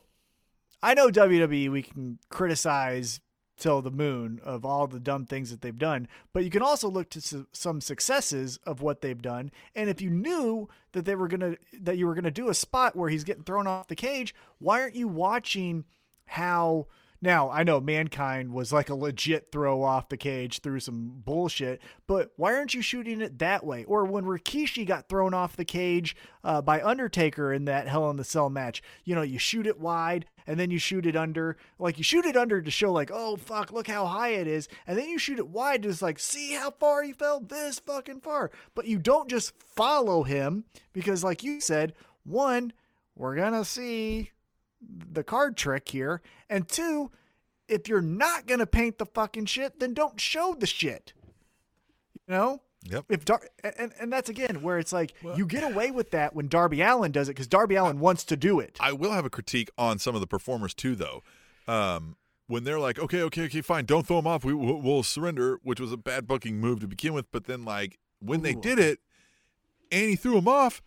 I 0.83 0.95
know 0.95 1.11
WWE. 1.11 1.69
We 1.71 1.83
can 1.83 2.19
criticize 2.29 3.21
till 3.59 3.81
the 3.81 3.91
moon 3.91 4.39
of 4.45 4.67
all 4.67 4.87
the 4.87 5.01
dumb 5.01 5.25
things 5.25 5.51
that 5.51 5.63
they've 5.63 5.79
done, 5.79 6.07
but 6.35 6.45
you 6.45 6.51
can 6.51 6.61
also 6.61 6.91
look 6.91 7.09
to 7.09 7.23
su- 7.23 7.47
some 7.53 7.81
successes 7.81 8.59
of 8.67 8.83
what 8.83 9.01
they've 9.01 9.23
done. 9.23 9.51
And 9.75 9.89
if 9.89 10.03
you 10.03 10.11
knew 10.11 10.69
that 10.93 11.07
they 11.07 11.15
were 11.15 11.27
gonna 11.29 11.57
that 11.81 11.97
you 11.97 12.07
were 12.07 12.15
gonna 12.15 12.31
do 12.31 12.51
a 12.51 12.55
spot 12.55 12.95
where 12.95 13.09
he's 13.09 13.25
getting 13.25 13.45
thrown 13.45 13.67
off 13.67 13.89
the 13.89 13.97
cage, 13.97 14.35
why 14.59 14.83
aren't 14.83 14.95
you 14.95 15.09
watching 15.09 15.85
how? 16.27 16.87
Now 17.27 17.51
I 17.51 17.65
know 17.65 17.81
mankind 17.81 18.53
was 18.53 18.73
like 18.73 18.89
a 18.89 18.95
legit 18.95 19.51
throw 19.51 19.83
off 19.83 20.09
the 20.09 20.17
cage 20.17 20.61
through 20.61 20.79
some 20.79 21.23
bullshit, 21.25 21.83
but 22.07 22.31
why 22.37 22.55
aren't 22.55 22.73
you 22.73 22.83
shooting 22.83 23.21
it 23.21 23.41
that 23.41 23.67
way? 23.67 23.83
Or 23.83 24.05
when 24.05 24.27
Rikishi 24.27 24.87
got 24.87 25.09
thrown 25.09 25.35
off 25.35 25.57
the 25.57 25.65
cage 25.65 26.15
uh, 26.45 26.63
by 26.63 26.81
Undertaker 26.81 27.53
in 27.53 27.65
that 27.65 27.89
Hell 27.89 28.09
in 28.11 28.17
the 28.17 28.23
Cell 28.23 28.49
match, 28.49 28.81
you 29.03 29.17
know, 29.17 29.23
you 29.23 29.41
shoot 29.41 29.67
it 29.67 29.81
wide 29.81 30.27
and 30.47 30.61
then 30.61 30.71
you 30.71 30.79
shoot 30.79 31.05
it 31.05 31.17
under. 31.17 31.57
Like 31.81 31.99
you 31.99 32.05
shoot 32.05 32.27
it 32.27 32.37
under 32.37 32.63
to 32.63 32.71
show 32.71 32.93
like, 32.93 33.11
oh 33.13 33.35
fuck, 33.35 33.73
look 33.73 33.89
how 33.89 34.07
high 34.07 34.35
it 34.35 34.47
is, 34.47 34.69
and 34.87 34.97
then 34.97 35.09
you 35.09 35.19
shoot 35.19 35.41
it 35.41 35.49
wide 35.49 35.83
to 35.83 35.89
just 35.89 36.03
like 36.03 36.21
see 36.21 36.53
how 36.53 36.71
far 36.71 37.03
he 37.03 37.13
fell 37.13 37.41
this 37.41 37.81
fucking 37.81 38.21
far. 38.21 38.53
But 38.77 38.87
you 38.87 39.01
don't 39.01 39.29
just 39.29 39.53
follow 39.59 40.23
him 40.23 40.63
because, 40.93 41.25
like 41.25 41.43
you 41.43 41.61
said, 41.61 41.93
one, 42.23 42.73
we're 43.17 43.35
gonna 43.35 43.65
see 43.65 44.31
the 44.81 45.25
card 45.25 45.57
trick 45.57 45.89
here. 45.89 46.23
And 46.49 46.69
two, 46.69 47.11
if 47.69 47.89
you're 47.89 48.01
not 48.01 48.47
going 48.47 48.61
to 48.61 48.67
paint 48.67 48.99
the 48.99 49.07
fucking 49.07 49.47
shit, 49.47 49.81
then 49.81 49.95
don't 49.95 50.21
show 50.21 50.55
the 50.59 50.67
shit. 50.67 51.13
You 52.27 52.35
know? 52.35 52.63
Yep. 52.89 53.07
If 53.09 53.25
Dar- 53.25 53.49
and 53.65 53.93
and 53.99 54.13
that's 54.13 54.29
again 54.29 54.63
where 54.63 54.79
it's 54.79 54.93
like 54.93 55.13
you 55.35 55.45
get 55.45 55.65
away 55.65 55.91
with 55.91 56.13
that 56.13 56.37
when 56.37 56.47
Darby 56.47 56.83
Allin 56.83 57.11
does 57.11 57.29
it 57.29 57.33
because 57.33 57.49
Darby 57.49 57.75
Allin 57.75 57.99
wants 57.99 58.23
to 58.25 58.37
do 58.37 58.61
it. 58.61 58.77
I 58.79 58.93
will 58.93 59.11
have 59.11 59.25
a 59.25 59.31
critique 59.31 59.71
on 59.77 59.99
some 59.99 60.15
of 60.15 60.21
the 60.21 60.27
performers 60.27 60.73
too, 60.73 60.95
though. 60.95 61.23
Um, 61.67 62.17
when 62.47 62.63
they're 62.63 62.79
like, 62.79 62.99
okay, 62.99 63.23
okay, 63.23 63.47
okay, 63.47 63.61
fine, 63.61 63.87
don't 63.87 64.07
throw 64.07 64.17
them 64.17 64.27
off. 64.29 64.45
We, 64.45 64.55
we'll, 64.55 64.81
we'll 64.81 65.03
surrender, 65.03 65.59
which 65.65 65.81
was 65.81 65.91
a 65.91 65.97
bad 65.97 66.29
booking 66.29 66.61
move 66.61 66.79
to 66.81 66.87
begin 66.87 67.13
with. 67.13 67.31
But 67.33 67.47
then, 67.47 67.65
like, 67.65 67.99
when 68.21 68.43
they 68.43 68.55
did 68.55 68.79
it 68.79 69.01
and 69.91 70.11
he 70.11 70.15
threw 70.15 70.35
them 70.35 70.47
off, 70.47 70.81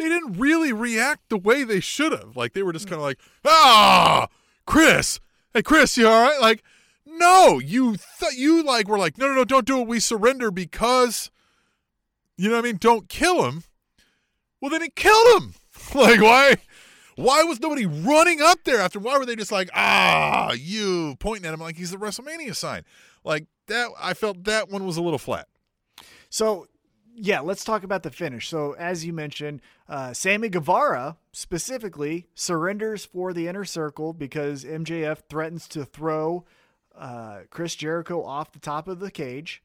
they 0.00 0.08
didn't 0.08 0.38
really 0.38 0.72
react 0.72 1.28
the 1.28 1.36
way 1.36 1.64
they 1.64 1.80
should 1.80 2.12
have. 2.12 2.36
Like, 2.36 2.52
they 2.52 2.62
were 2.62 2.72
just 2.72 2.88
kind 2.88 3.00
of 3.00 3.04
like, 3.04 3.18
ah, 3.44 4.28
Chris, 4.66 5.20
hey, 5.54 5.62
Chris, 5.62 5.96
you 5.96 6.08
all 6.08 6.22
right? 6.22 6.40
Like, 6.40 6.62
no, 7.06 7.58
you, 7.58 7.96
th- 8.18 8.36
you 8.36 8.62
like, 8.62 8.88
were 8.88 8.98
like, 8.98 9.18
no, 9.18 9.26
no, 9.26 9.34
no, 9.34 9.44
don't 9.44 9.66
do 9.66 9.80
it. 9.80 9.88
We 9.88 10.00
surrender 10.00 10.50
because, 10.50 11.30
you 12.36 12.48
know 12.48 12.56
what 12.56 12.64
I 12.64 12.68
mean? 12.68 12.78
Don't 12.78 13.08
kill 13.08 13.44
him. 13.44 13.64
Well, 14.60 14.70
then 14.70 14.82
it 14.82 14.96
killed 14.96 15.42
him. 15.42 15.54
like, 15.94 16.20
why? 16.20 16.56
Why 17.16 17.42
was 17.42 17.60
nobody 17.60 17.84
running 17.86 18.40
up 18.40 18.64
there 18.64 18.80
after? 18.80 18.98
Why 18.98 19.18
were 19.18 19.26
they 19.26 19.36
just 19.36 19.52
like, 19.52 19.68
ah, 19.74 20.52
you 20.52 21.16
pointing 21.18 21.46
at 21.46 21.54
him 21.54 21.60
like 21.60 21.76
he's 21.76 21.90
the 21.90 21.98
WrestleMania 21.98 22.56
sign? 22.56 22.82
Like 23.24 23.46
that, 23.66 23.90
I 24.00 24.14
felt 24.14 24.44
that 24.44 24.70
one 24.70 24.86
was 24.86 24.96
a 24.96 25.02
little 25.02 25.18
flat. 25.18 25.46
So, 26.30 26.66
yeah, 27.14 27.40
let's 27.40 27.64
talk 27.64 27.82
about 27.82 28.02
the 28.02 28.10
finish. 28.10 28.48
So, 28.48 28.72
as 28.72 29.04
you 29.04 29.12
mentioned, 29.12 29.60
uh, 29.88 30.12
Sammy 30.12 30.48
Guevara 30.48 31.16
specifically 31.32 32.26
surrenders 32.34 33.04
for 33.04 33.32
the 33.32 33.48
inner 33.48 33.64
circle 33.64 34.12
because 34.12 34.64
MJF 34.64 35.22
threatens 35.28 35.68
to 35.68 35.84
throw 35.84 36.44
uh, 36.96 37.40
Chris 37.50 37.74
Jericho 37.74 38.22
off 38.22 38.52
the 38.52 38.58
top 38.58 38.88
of 38.88 39.00
the 39.00 39.10
cage. 39.10 39.62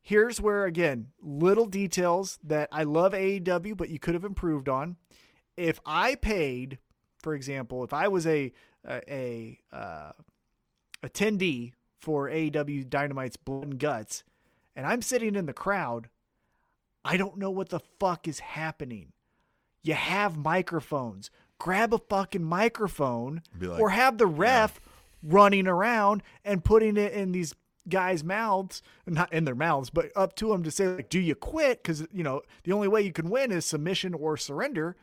Here's 0.00 0.40
where, 0.40 0.64
again, 0.64 1.08
little 1.20 1.66
details 1.66 2.38
that 2.42 2.68
I 2.72 2.82
love 2.82 3.12
AEW, 3.12 3.76
but 3.76 3.88
you 3.88 3.98
could 3.98 4.14
have 4.14 4.24
improved 4.24 4.68
on. 4.68 4.96
If 5.56 5.78
I 5.86 6.16
paid, 6.16 6.78
for 7.20 7.34
example, 7.34 7.84
if 7.84 7.92
I 7.92 8.08
was 8.08 8.26
a 8.26 8.52
a, 8.88 9.00
a 9.72 9.76
uh, 9.76 10.12
attendee 11.04 11.72
for 12.00 12.28
AEW 12.28 12.88
Dynamite's 12.88 13.36
Blood 13.36 13.62
and 13.62 13.78
Guts, 13.78 14.24
and 14.74 14.86
I'm 14.86 15.02
sitting 15.02 15.36
in 15.36 15.46
the 15.46 15.52
crowd, 15.52 16.08
I 17.04 17.16
don't 17.16 17.38
know 17.38 17.50
what 17.50 17.70
the 17.70 17.80
fuck 17.98 18.28
is 18.28 18.38
happening. 18.40 19.12
You 19.82 19.94
have 19.94 20.36
microphones. 20.36 21.30
Grab 21.58 21.92
a 21.94 21.98
fucking 21.98 22.44
microphone 22.44 23.42
like, 23.60 23.80
or 23.80 23.90
have 23.90 24.18
the 24.18 24.26
ref 24.26 24.80
running 25.22 25.66
around 25.66 26.22
and 26.44 26.64
putting 26.64 26.96
it 26.96 27.12
in 27.12 27.32
these 27.32 27.54
guys' 27.88 28.24
mouths, 28.24 28.82
not 29.06 29.32
in 29.32 29.44
their 29.44 29.54
mouths, 29.54 29.90
but 29.90 30.10
up 30.16 30.34
to 30.36 30.48
them 30.48 30.62
to 30.62 30.70
say, 30.70 30.88
like, 30.88 31.08
do 31.08 31.20
you 31.20 31.34
quit? 31.34 31.82
Because, 31.82 32.06
you 32.12 32.22
know, 32.22 32.42
the 32.64 32.72
only 32.72 32.88
way 32.88 33.02
you 33.02 33.12
can 33.12 33.30
win 33.30 33.52
is 33.52 33.64
submission 33.64 34.14
or 34.14 34.36
surrender. 34.36 34.96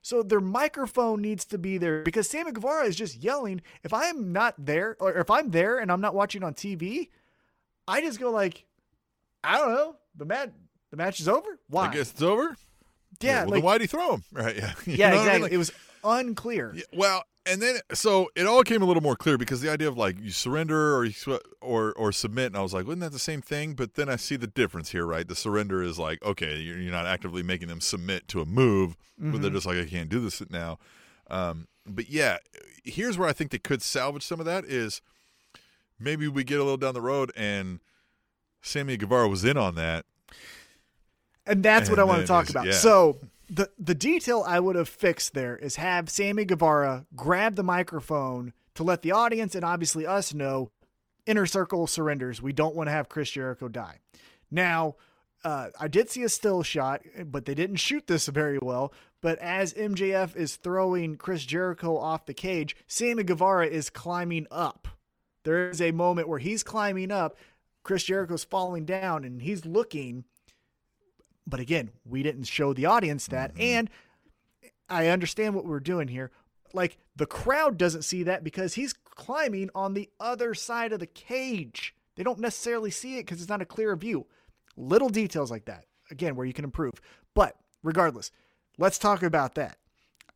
So 0.00 0.22
their 0.22 0.40
microphone 0.40 1.20
needs 1.20 1.44
to 1.46 1.58
be 1.58 1.76
there 1.76 2.02
because 2.02 2.30
Sammy 2.30 2.52
Guevara 2.52 2.86
is 2.86 2.96
just 2.96 3.22
yelling. 3.22 3.62
If 3.82 3.92
I'm 3.92 4.32
not 4.32 4.54
there, 4.56 4.96
or 5.00 5.14
if 5.14 5.30
I'm 5.30 5.50
there 5.50 5.78
and 5.78 5.90
I'm 5.90 6.00
not 6.00 6.14
watching 6.14 6.44
on 6.44 6.54
TV, 6.54 7.10
I 7.86 8.00
just 8.00 8.20
go 8.20 8.30
like, 8.30 8.64
I 9.42 9.58
don't 9.58 9.72
know. 9.72 9.96
The 10.16 10.24
match, 10.24 10.50
the 10.90 10.96
match 10.96 11.20
is 11.20 11.28
over. 11.28 11.58
Why? 11.68 11.88
I 11.88 11.92
guess 11.94 12.10
it's 12.10 12.22
over. 12.22 12.56
yeah, 13.20 13.42
well, 13.42 13.50
like, 13.50 13.64
why'd 13.64 13.80
he 13.80 13.86
throw 13.86 14.14
him? 14.14 14.24
Right. 14.32 14.56
Yeah. 14.56 14.72
You 14.86 14.94
yeah, 14.94 15.10
what 15.10 15.14
I 15.14 15.16
mean? 15.16 15.20
exactly. 15.20 15.42
Like, 15.42 15.52
it 15.52 15.58
was 15.58 15.72
unclear. 16.04 16.72
Yeah, 16.74 16.82
well, 16.92 17.24
and 17.46 17.62
then 17.62 17.76
so 17.94 18.28
it 18.36 18.46
all 18.46 18.62
came 18.62 18.82
a 18.82 18.84
little 18.84 19.02
more 19.02 19.16
clear 19.16 19.38
because 19.38 19.60
the 19.62 19.70
idea 19.70 19.88
of 19.88 19.96
like 19.96 20.20
you 20.20 20.30
surrender 20.30 20.94
or 20.96 21.04
you 21.06 21.12
sw- 21.12 21.40
or 21.62 21.92
or 21.94 22.12
submit, 22.12 22.46
and 22.46 22.56
I 22.56 22.60
was 22.60 22.74
like, 22.74 22.86
wasn't 22.86 23.00
that 23.00 23.12
the 23.12 23.18
same 23.18 23.40
thing? 23.40 23.74
But 23.74 23.94
then 23.94 24.08
I 24.08 24.16
see 24.16 24.36
the 24.36 24.46
difference 24.46 24.90
here, 24.90 25.06
right? 25.06 25.26
The 25.26 25.34
surrender 25.34 25.82
is 25.82 25.98
like, 25.98 26.22
okay, 26.22 26.58
you're, 26.58 26.78
you're 26.78 26.92
not 26.92 27.06
actively 27.06 27.42
making 27.42 27.68
them 27.68 27.80
submit 27.80 28.28
to 28.28 28.40
a 28.42 28.46
move, 28.46 28.96
but 29.18 29.40
they're 29.40 29.50
just 29.50 29.66
like, 29.66 29.78
I 29.78 29.86
can't 29.86 30.10
do 30.10 30.20
this 30.20 30.42
now. 30.50 30.78
Um, 31.30 31.68
but 31.86 32.10
yeah, 32.10 32.36
here's 32.84 33.16
where 33.16 33.28
I 33.28 33.32
think 33.32 33.50
they 33.50 33.58
could 33.58 33.80
salvage 33.82 34.22
some 34.22 34.40
of 34.40 34.46
that 34.46 34.64
is 34.64 35.00
maybe 35.98 36.28
we 36.28 36.44
get 36.44 36.60
a 36.60 36.62
little 36.62 36.76
down 36.76 36.94
the 36.94 37.00
road 37.00 37.32
and 37.34 37.80
Sammy 38.62 38.96
Guevara 38.98 39.26
was 39.28 39.44
in 39.44 39.56
on 39.56 39.74
that. 39.76 40.04
And 41.48 41.62
that's 41.62 41.88
what 41.90 41.98
I 41.98 42.04
want 42.04 42.20
to 42.20 42.26
talk 42.26 42.44
it's- 42.44 42.50
about. 42.50 42.66
yeah. 42.66 42.72
So 42.72 43.18
the 43.50 43.70
the 43.78 43.94
detail 43.94 44.44
I 44.46 44.60
would 44.60 44.76
have 44.76 44.88
fixed 44.88 45.34
there 45.34 45.56
is 45.56 45.76
have 45.76 46.10
Sammy 46.10 46.44
Guevara 46.44 47.06
grab 47.16 47.56
the 47.56 47.62
microphone 47.62 48.52
to 48.74 48.82
let 48.84 49.02
the 49.02 49.12
audience 49.12 49.54
and 49.54 49.64
obviously 49.64 50.06
us 50.06 50.34
know 50.34 50.70
inner 51.26 51.46
circle 51.46 51.86
surrenders. 51.86 52.40
We 52.42 52.52
don't 52.52 52.74
want 52.74 52.88
to 52.88 52.92
have 52.92 53.08
Chris 53.08 53.30
Jericho 53.30 53.68
die. 53.68 53.98
Now, 54.50 54.96
uh, 55.44 55.68
I 55.78 55.88
did 55.88 56.10
see 56.10 56.22
a 56.22 56.28
still 56.28 56.62
shot, 56.62 57.02
but 57.26 57.44
they 57.44 57.54
didn't 57.54 57.76
shoot 57.76 58.06
this 58.06 58.26
very 58.28 58.58
well. 58.60 58.92
But 59.20 59.38
as 59.40 59.74
MJF 59.74 60.36
is 60.36 60.56
throwing 60.56 61.16
Chris 61.16 61.44
Jericho 61.44 61.96
off 61.96 62.26
the 62.26 62.34
cage, 62.34 62.76
Sammy 62.86 63.24
Guevara 63.24 63.66
is 63.66 63.90
climbing 63.90 64.46
up. 64.50 64.88
There 65.44 65.68
is 65.70 65.80
a 65.80 65.90
moment 65.92 66.28
where 66.28 66.38
he's 66.38 66.62
climbing 66.62 67.10
up, 67.10 67.36
Chris 67.82 68.04
Jericho's 68.04 68.44
falling 68.44 68.84
down, 68.84 69.24
and 69.24 69.42
he's 69.42 69.64
looking. 69.66 70.24
But 71.48 71.60
again, 71.60 71.90
we 72.04 72.22
didn't 72.22 72.44
show 72.44 72.72
the 72.72 72.86
audience 72.86 73.26
that. 73.28 73.52
Mm-hmm. 73.52 73.62
And 73.62 73.90
I 74.88 75.08
understand 75.08 75.54
what 75.54 75.64
we're 75.64 75.80
doing 75.80 76.08
here. 76.08 76.30
Like 76.74 76.98
the 77.16 77.26
crowd 77.26 77.78
doesn't 77.78 78.02
see 78.02 78.24
that 78.24 78.44
because 78.44 78.74
he's 78.74 78.92
climbing 78.92 79.70
on 79.74 79.94
the 79.94 80.10
other 80.20 80.54
side 80.54 80.92
of 80.92 81.00
the 81.00 81.06
cage. 81.06 81.94
They 82.16 82.22
don't 82.22 82.40
necessarily 82.40 82.90
see 82.90 83.16
it 83.16 83.26
because 83.26 83.40
it's 83.40 83.48
not 83.48 83.62
a 83.62 83.66
clear 83.66 83.94
view. 83.96 84.26
Little 84.76 85.08
details 85.08 85.50
like 85.50 85.64
that, 85.64 85.84
again, 86.10 86.36
where 86.36 86.46
you 86.46 86.52
can 86.52 86.64
improve. 86.64 86.94
But 87.34 87.56
regardless, 87.82 88.30
let's 88.76 88.98
talk 88.98 89.22
about 89.22 89.54
that. 89.54 89.78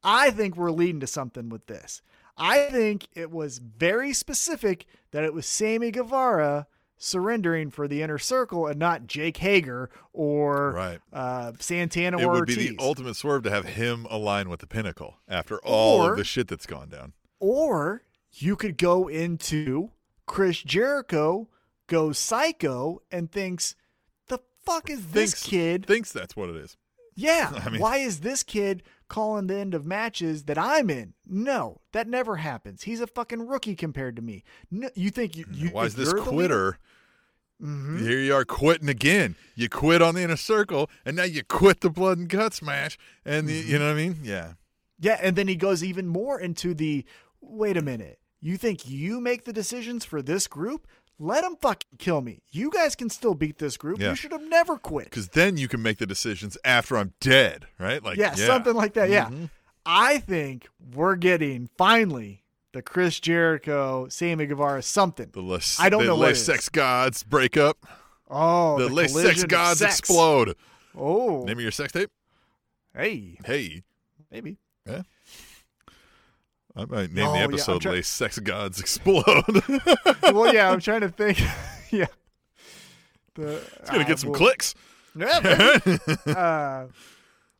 I 0.02 0.30
think 0.30 0.56
we're 0.56 0.70
leading 0.70 1.00
to 1.00 1.06
something 1.06 1.48
with 1.48 1.66
this. 1.66 2.02
I 2.36 2.66
think 2.66 3.08
it 3.14 3.30
was 3.30 3.58
very 3.58 4.12
specific 4.12 4.86
that 5.10 5.24
it 5.24 5.34
was 5.34 5.46
Sammy 5.46 5.90
Guevara 5.90 6.66
surrendering 7.02 7.68
for 7.70 7.88
the 7.88 8.00
inner 8.00 8.18
circle 8.18 8.66
and 8.68 8.78
not 8.78 9.06
Jake 9.08 9.38
Hager 9.38 9.90
or 10.12 10.72
Right. 10.72 11.00
uh, 11.12 11.52
Santana 11.58 12.18
It 12.18 12.24
or 12.24 12.32
would 12.32 12.46
be 12.46 12.52
Ortiz. 12.54 12.68
the 12.70 12.76
ultimate 12.78 13.16
swerve 13.16 13.42
to 13.42 13.50
have 13.50 13.64
him 13.64 14.06
align 14.08 14.48
with 14.48 14.60
the 14.60 14.66
pinnacle 14.68 15.16
after 15.28 15.58
all 15.64 16.02
Or- 16.02 16.12
of 16.12 16.18
the 16.18 16.24
shit 16.24 16.46
that's 16.48 16.66
gone 16.66 16.88
down. 16.88 17.12
or 17.40 18.02
you 18.32 18.54
could 18.56 18.78
go 18.78 19.08
into 19.08 19.90
Chris 20.26 20.62
Jericho 20.62 21.48
goes 21.88 22.18
psycho 22.18 23.02
and 23.10 23.30
thinks, 23.30 23.74
the 24.28 24.38
fuck 24.64 24.88
is 24.88 25.08
this 25.08 25.42
kid? 25.42 25.84
thinks 25.86 26.12
that's 26.12 26.36
what 26.36 26.48
it 26.50 26.56
is. 26.56 26.76
yeah. 27.16 27.50
I 27.64 27.68
mean- 27.68 27.80
why 27.80 27.96
is 27.98 28.20
this 28.20 28.42
kid 28.44 28.82
calling 29.12 29.46
the 29.46 29.56
end 29.56 29.74
of 29.74 29.84
matches 29.84 30.44
that 30.44 30.56
I'm 30.56 30.88
in? 30.88 31.12
No, 31.26 31.82
that 31.92 32.08
never 32.08 32.36
happens. 32.36 32.84
He's 32.84 33.00
a 33.00 33.06
fucking 33.06 33.46
rookie 33.46 33.76
compared 33.76 34.16
to 34.16 34.22
me. 34.22 34.42
No, 34.70 34.88
you 34.94 35.10
think 35.10 35.36
you, 35.36 35.44
you 35.52 35.68
Why 35.68 35.84
is 35.84 35.94
this 35.94 36.06
you're 36.06 36.24
the 36.24 36.30
leader? 36.30 36.32
quitter? 36.32 36.78
Mm-hmm. 37.62 38.06
Here 38.06 38.18
you 38.18 38.34
are 38.34 38.44
quitting 38.46 38.88
again. 38.88 39.36
You 39.54 39.68
quit 39.68 40.00
on 40.00 40.14
the 40.14 40.22
inner 40.22 40.36
circle, 40.36 40.90
and 41.04 41.14
now 41.14 41.24
you 41.24 41.44
quit 41.44 41.80
the 41.80 41.90
blood 41.90 42.18
and 42.18 42.28
guts 42.28 42.62
match. 42.62 42.98
And 43.24 43.46
the, 43.46 43.52
you 43.52 43.62
mm-hmm. 43.62 43.78
know 43.78 43.86
what 43.86 43.92
I 43.92 43.94
mean? 43.94 44.18
Yeah. 44.22 44.52
Yeah, 44.98 45.18
and 45.20 45.36
then 45.36 45.46
he 45.46 45.56
goes 45.56 45.84
even 45.84 46.08
more 46.08 46.40
into 46.40 46.74
the 46.74 47.04
wait 47.40 47.76
a 47.76 47.82
minute. 47.82 48.18
You 48.40 48.56
think 48.56 48.88
you 48.88 49.20
make 49.20 49.44
the 49.44 49.52
decisions 49.52 50.04
for 50.04 50.22
this 50.22 50.48
group? 50.48 50.86
Let 51.24 51.42
them 51.42 51.54
fucking 51.60 51.98
kill 51.98 52.20
me. 52.20 52.42
You 52.50 52.68
guys 52.70 52.96
can 52.96 53.08
still 53.08 53.34
beat 53.34 53.58
this 53.58 53.76
group. 53.76 54.00
Yeah. 54.00 54.10
You 54.10 54.16
should 54.16 54.32
have 54.32 54.42
never 54.42 54.76
quit. 54.76 55.04
Because 55.04 55.28
then 55.28 55.56
you 55.56 55.68
can 55.68 55.80
make 55.80 55.98
the 55.98 56.06
decisions 56.06 56.58
after 56.64 56.96
I'm 56.98 57.12
dead, 57.20 57.66
right? 57.78 58.02
Like 58.02 58.18
yeah, 58.18 58.34
something 58.34 58.74
like 58.74 58.94
that. 58.94 59.08
Yeah. 59.08 59.26
Mhm. 59.26 59.50
I 59.86 60.18
think 60.18 60.68
we're 60.94 61.14
getting 61.14 61.68
finally 61.78 62.42
the 62.72 62.82
Chris 62.82 63.20
Jericho, 63.20 64.08
Sammy 64.08 64.46
Guevara 64.46 64.82
something. 64.82 65.28
The 65.32 65.42
less 65.42 65.78
I 65.78 65.88
don't 65.90 66.00
the 66.02 66.08
know 66.08 66.16
what 66.16 66.28
less 66.28 66.38
is. 66.38 66.44
sex 66.46 66.68
gods 66.68 67.22
break 67.22 67.56
up. 67.56 67.78
Oh, 68.28 68.78
the, 68.78 68.88
the, 68.88 68.94
less 68.94 69.12
sex 69.12 69.44
gods 69.44 69.78
sex. 69.78 70.00
explode. 70.00 70.56
Oh, 70.96 71.44
Name 71.44 71.58
of 71.58 71.62
your 71.62 71.70
sex 71.70 71.92
tape? 71.92 72.10
hey, 72.96 73.38
Hey. 73.44 73.82
maybe. 74.30 74.56
Yeah. 74.86 75.02
I 76.74 76.84
might 76.86 77.12
name 77.12 77.26
Oh, 77.26 77.32
the 77.32 77.38
yeah, 77.38 77.44
episode 77.44 77.82
try- 77.82 77.92
"Lay 77.92 78.02
Sex 78.02 78.38
Gods 78.38 78.80
Explode." 78.80 79.24
well, 80.22 80.52
yeah, 80.54 80.70
I'm 80.70 80.80
trying 80.88 81.02
to 81.02 81.08
think. 81.10 81.38
yeah, 81.90 82.06
the, 83.34 83.56
it's 83.80 83.90
gonna 83.90 84.04
uh, 84.04 84.06
get 84.06 84.18
some 84.18 84.30
well- 84.30 84.38
clicks. 84.38 84.74
Yeah, 85.14 85.78
uh, 86.26 86.86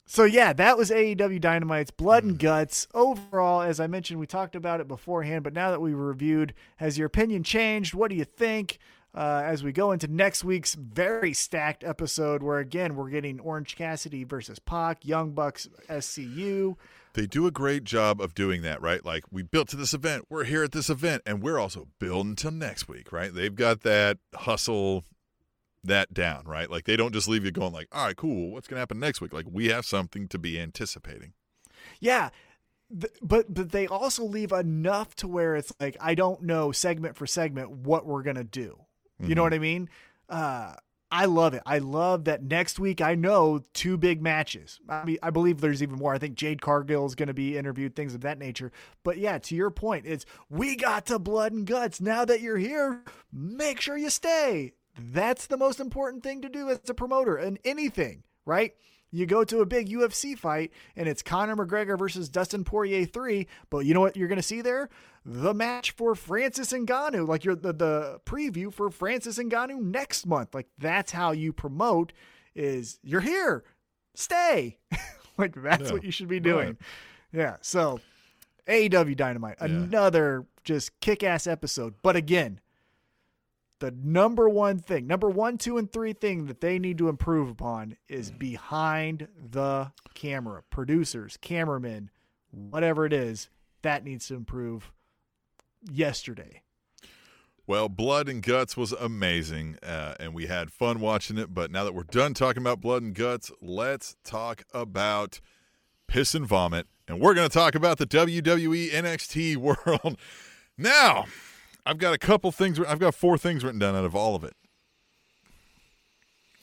so 0.07 0.25
yeah, 0.25 0.53
that 0.55 0.79
was 0.79 0.91
AEW 0.91 1.41
Dynamite's 1.41 1.91
Blood 1.91 2.23
Hmm. 2.23 2.29
and 2.31 2.39
Guts. 2.39 2.87
Overall, 2.95 3.61
as 3.63 3.79
I 3.81 3.87
mentioned, 3.87 4.19
we 4.21 4.27
talked 4.27 4.57
about 4.57 4.81
it 4.81 4.89
beforehand, 4.89 5.45
but 5.45 5.53
now 5.53 5.71
that 5.71 5.81
we 5.81 5.93
reviewed, 5.93 6.55
has 6.77 6.97
your 6.97 7.07
opinion 7.07 7.43
changed? 7.43 7.93
What 7.95 8.09
do 8.11 8.17
you 8.17 8.25
think? 8.25 8.79
Uh, 9.15 9.43
as 9.45 9.63
we 9.63 9.73
go 9.73 9.93
into 9.93 10.09
next 10.09 10.43
week's 10.43 10.75
very 10.75 11.35
stacked 11.35 11.85
episode, 11.85 12.43
where 12.43 12.59
again 12.61 12.97
we're 12.97 13.11
getting 13.11 13.39
Orange 13.41 13.77
Cassidy 13.77 14.25
versus 14.25 14.59
Pac, 14.59 15.05
Young 15.05 15.33
Bucks, 15.33 15.69
SCU. 15.91 16.77
They 17.15 17.27
do 17.27 17.47
a 17.47 17.51
great 17.51 17.85
job 17.85 18.21
of 18.21 18.35
doing 18.35 18.63
that, 18.63 18.81
right? 18.81 19.05
Like 19.05 19.25
we 19.31 19.43
built 19.43 19.69
to 19.69 19.77
this 19.77 19.93
event, 19.93 20.27
we're 20.31 20.45
here 20.45 20.65
at 20.65 20.73
this 20.73 20.89
event, 20.89 21.23
and 21.27 21.43
we're 21.43 21.59
also 21.59 21.89
building 21.99 22.37
till 22.37 22.51
next 22.53 22.89
week, 22.89 23.13
right? 23.13 23.33
They've 23.35 23.55
got 23.55 23.83
that 23.83 24.19
hustle 24.35 25.05
that 25.85 26.15
down, 26.15 26.45
right? 26.47 26.71
Like 26.71 26.85
they 26.85 26.97
don't 26.97 27.13
just 27.13 27.29
leave 27.29 27.45
you 27.45 27.51
going 27.51 27.73
like, 27.73 27.89
all 27.93 28.07
right, 28.07 28.17
cool, 28.17 28.53
what's 28.53 28.67
gonna 28.69 28.81
happen 28.81 28.99
next 29.01 29.21
week? 29.21 29.33
Like 29.33 29.47
we 29.51 29.67
have 29.69 29.85
something 29.85 30.29
to 30.29 30.39
be 30.39 30.59
anticipating. 30.59 31.33
Yeah. 32.01 32.31
th- 32.91 33.13
But 33.21 33.53
but 33.53 33.73
they 33.73 33.87
also 33.87 34.25
leave 34.25 34.53
enough 34.53 35.15
to 35.17 35.29
where 35.29 35.55
it's 35.57 35.73
like 35.81 35.97
I 36.01 36.15
don't 36.15 36.43
know 36.43 36.73
segment 36.73 37.17
for 37.17 37.27
segment 37.27 37.71
what 37.71 38.07
we're 38.07 38.23
gonna 38.23 38.45
do. 38.45 38.79
You 39.21 39.35
know 39.35 39.43
what 39.43 39.55
I 39.55 39.59
mean? 39.59 39.89
Uh, 40.29 40.75
I 41.13 41.27
love 41.27 41.53
it. 41.53 41.63
I 41.67 41.79
love 41.79 42.25
that 42.25 42.43
next 42.43 42.79
week 42.79 43.03
I 43.03 43.15
know 43.15 43.63
two 43.75 43.99
big 43.99 44.23
matches. 44.23 44.81
I 44.89 45.05
mean, 45.05 45.19
I 45.23 45.29
believe 45.29 45.61
there's 45.61 45.83
even 45.83 45.99
more. 45.99 46.15
I 46.15 46.19
think 46.19 46.37
Jade 46.37 46.63
Cargill 46.63 47.05
is 47.05 47.15
going 47.15 47.27
to 47.27 47.35
be 47.35 47.59
interviewed, 47.59 47.95
things 47.95 48.15
of 48.15 48.23
that 48.23 48.39
nature. 48.39 48.73
But 49.05 49.19
yeah, 49.19 49.37
to 49.37 49.55
your 49.55 49.71
point, 49.71 50.07
it's 50.07 50.25
we 50.49 50.75
got 50.75 51.05
to 51.07 51.19
blood 51.19 51.53
and 51.53 51.67
guts. 51.67 52.01
Now 52.01 52.25
that 52.25 52.41
you're 52.41 52.57
here, 52.57 53.05
make 53.31 53.79
sure 53.79 53.99
you 53.99 54.09
stay. 54.09 54.73
That's 54.99 55.47
the 55.47 55.59
most 55.59 55.81
important 55.81 56.23
thing 56.23 56.41
to 56.43 56.49
do 56.49 56.71
as 56.71 56.81
a 56.89 56.95
promoter 56.95 57.37
in 57.37 57.59
anything, 57.63 58.23
right? 58.47 58.75
You 59.15 59.27
go 59.27 59.45
to 59.45 59.61
a 59.61 59.67
big 59.67 59.91
UFC 59.91 60.37
fight 60.39 60.73
and 60.97 61.07
it's 61.07 61.23
Conor 61.23 61.55
McGregor 61.55 61.99
versus 61.99 62.29
Dustin 62.31 62.65
Poirier 62.65 63.05
3, 63.05 63.47
but 63.69 63.81
you 63.81 63.93
know 63.93 64.01
what 64.01 64.17
you're 64.17 64.27
going 64.29 64.37
to 64.39 64.43
see 64.43 64.63
there? 64.63 64.89
The 65.27 65.53
match 65.53 65.91
for 65.91 66.15
Francis 66.15 66.73
Ngannou, 66.73 67.29
like 67.29 67.45
you're 67.45 67.55
the, 67.55 67.73
the 67.75 68.21
preview 68.25 68.73
for 68.73 68.91
Francis 68.91 69.39
Ngannou 69.39 69.81
next 69.83 70.27
month. 70.27 70.55
Like 70.55 70.69
that's 70.79 71.13
how 71.13 71.33
you 71.33 71.53
promote 71.53 72.13
is 72.55 72.99
you're 73.03 73.21
here. 73.21 73.65
Stay. 74.15 74.79
like 75.39 75.55
that's 75.63 75.89
Yeah. 75.89 75.93
what 75.93 76.05
you 76.05 76.11
should 76.11 76.29
be 76.29 76.41
doing. 76.41 76.79
Yeah. 77.33 77.57
So 77.61 78.01
AEW 78.67 79.17
Dynamite, 79.17 79.57
another 79.61 80.47
just 80.65 80.99
kick-ass 81.01 81.47
episode. 81.47 81.95
But 82.03 82.17
again, 82.17 82.61
the 83.83 83.93
number 84.01 84.49
one 84.49 84.79
thing, 84.79 85.09
number 85.09 85.29
one, 85.29 85.59
two, 85.59 85.77
and 85.77 85.93
three 85.93 86.13
thing 86.13 86.47
that 86.47 86.61
they 86.61 86.79
need 86.79 86.99
to 86.99 87.09
improve 87.09 87.51
upon 87.51 87.97
is 88.09 88.31
behind 88.31 89.27
the 89.51 89.91
camera. 90.15 90.63
Producers, 90.71 91.37
cameramen, 91.41 92.09
whatever 92.53 93.05
it 93.05 93.13
is, 93.13 93.51
that 93.83 94.05
needs 94.05 94.29
to 94.29 94.37
improve 94.37 94.93
yesterday. 95.91 96.63
Well, 97.67 97.89
Blood 97.89 98.29
and 98.29 98.41
Guts 98.41 98.77
was 98.77 98.93
amazing, 98.93 99.79
uh, 99.83 100.15
and 100.21 100.33
we 100.33 100.47
had 100.47 100.71
fun 100.71 101.01
watching 101.01 101.37
it. 101.37 101.53
But 101.53 101.73
now 101.73 101.83
that 101.83 101.93
we're 101.93 102.05
done 102.05 102.35
talking 102.35 102.63
about 102.63 102.81
Blood 102.81 103.03
and 103.03 103.15
Guts, 103.15 103.51
let's 103.61 104.15
talk 104.23 104.63
about 104.73 105.41
Piss 106.07 106.37
and 106.37 106.47
Vomit. 106.47 106.87
And 107.09 107.21
we're 107.21 107.35
going 107.35 107.49
to 107.49 107.53
talk 107.53 107.75
about 107.75 107.99
the 107.99 108.07
WWE 108.07 108.93
NXT 108.93 109.57
world. 109.87 110.21
Now, 110.79 111.25
I've 111.85 111.99
got 111.99 112.15
a 112.15 112.19
couple 112.19 112.53
things, 112.53 112.79
I've 112.81 112.99
got 112.99 113.15
four 113.15 113.37
things 113.37 113.65
written 113.65 113.79
down 113.79 113.95
out 113.95 114.05
of 114.05 114.15
all 114.15 114.35
of 114.35 114.45
it. 114.45 114.55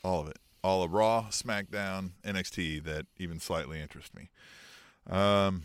All 0.04 0.22
of 0.22 0.28
it. 0.30 0.38
All 0.64 0.84
of 0.84 0.94
Raw, 0.94 1.28
SmackDown, 1.30 2.12
NXT 2.26 2.84
that 2.84 3.06
even 3.18 3.40
slightly 3.40 3.82
interest 3.82 4.14
me. 4.14 4.30
Um, 5.10 5.64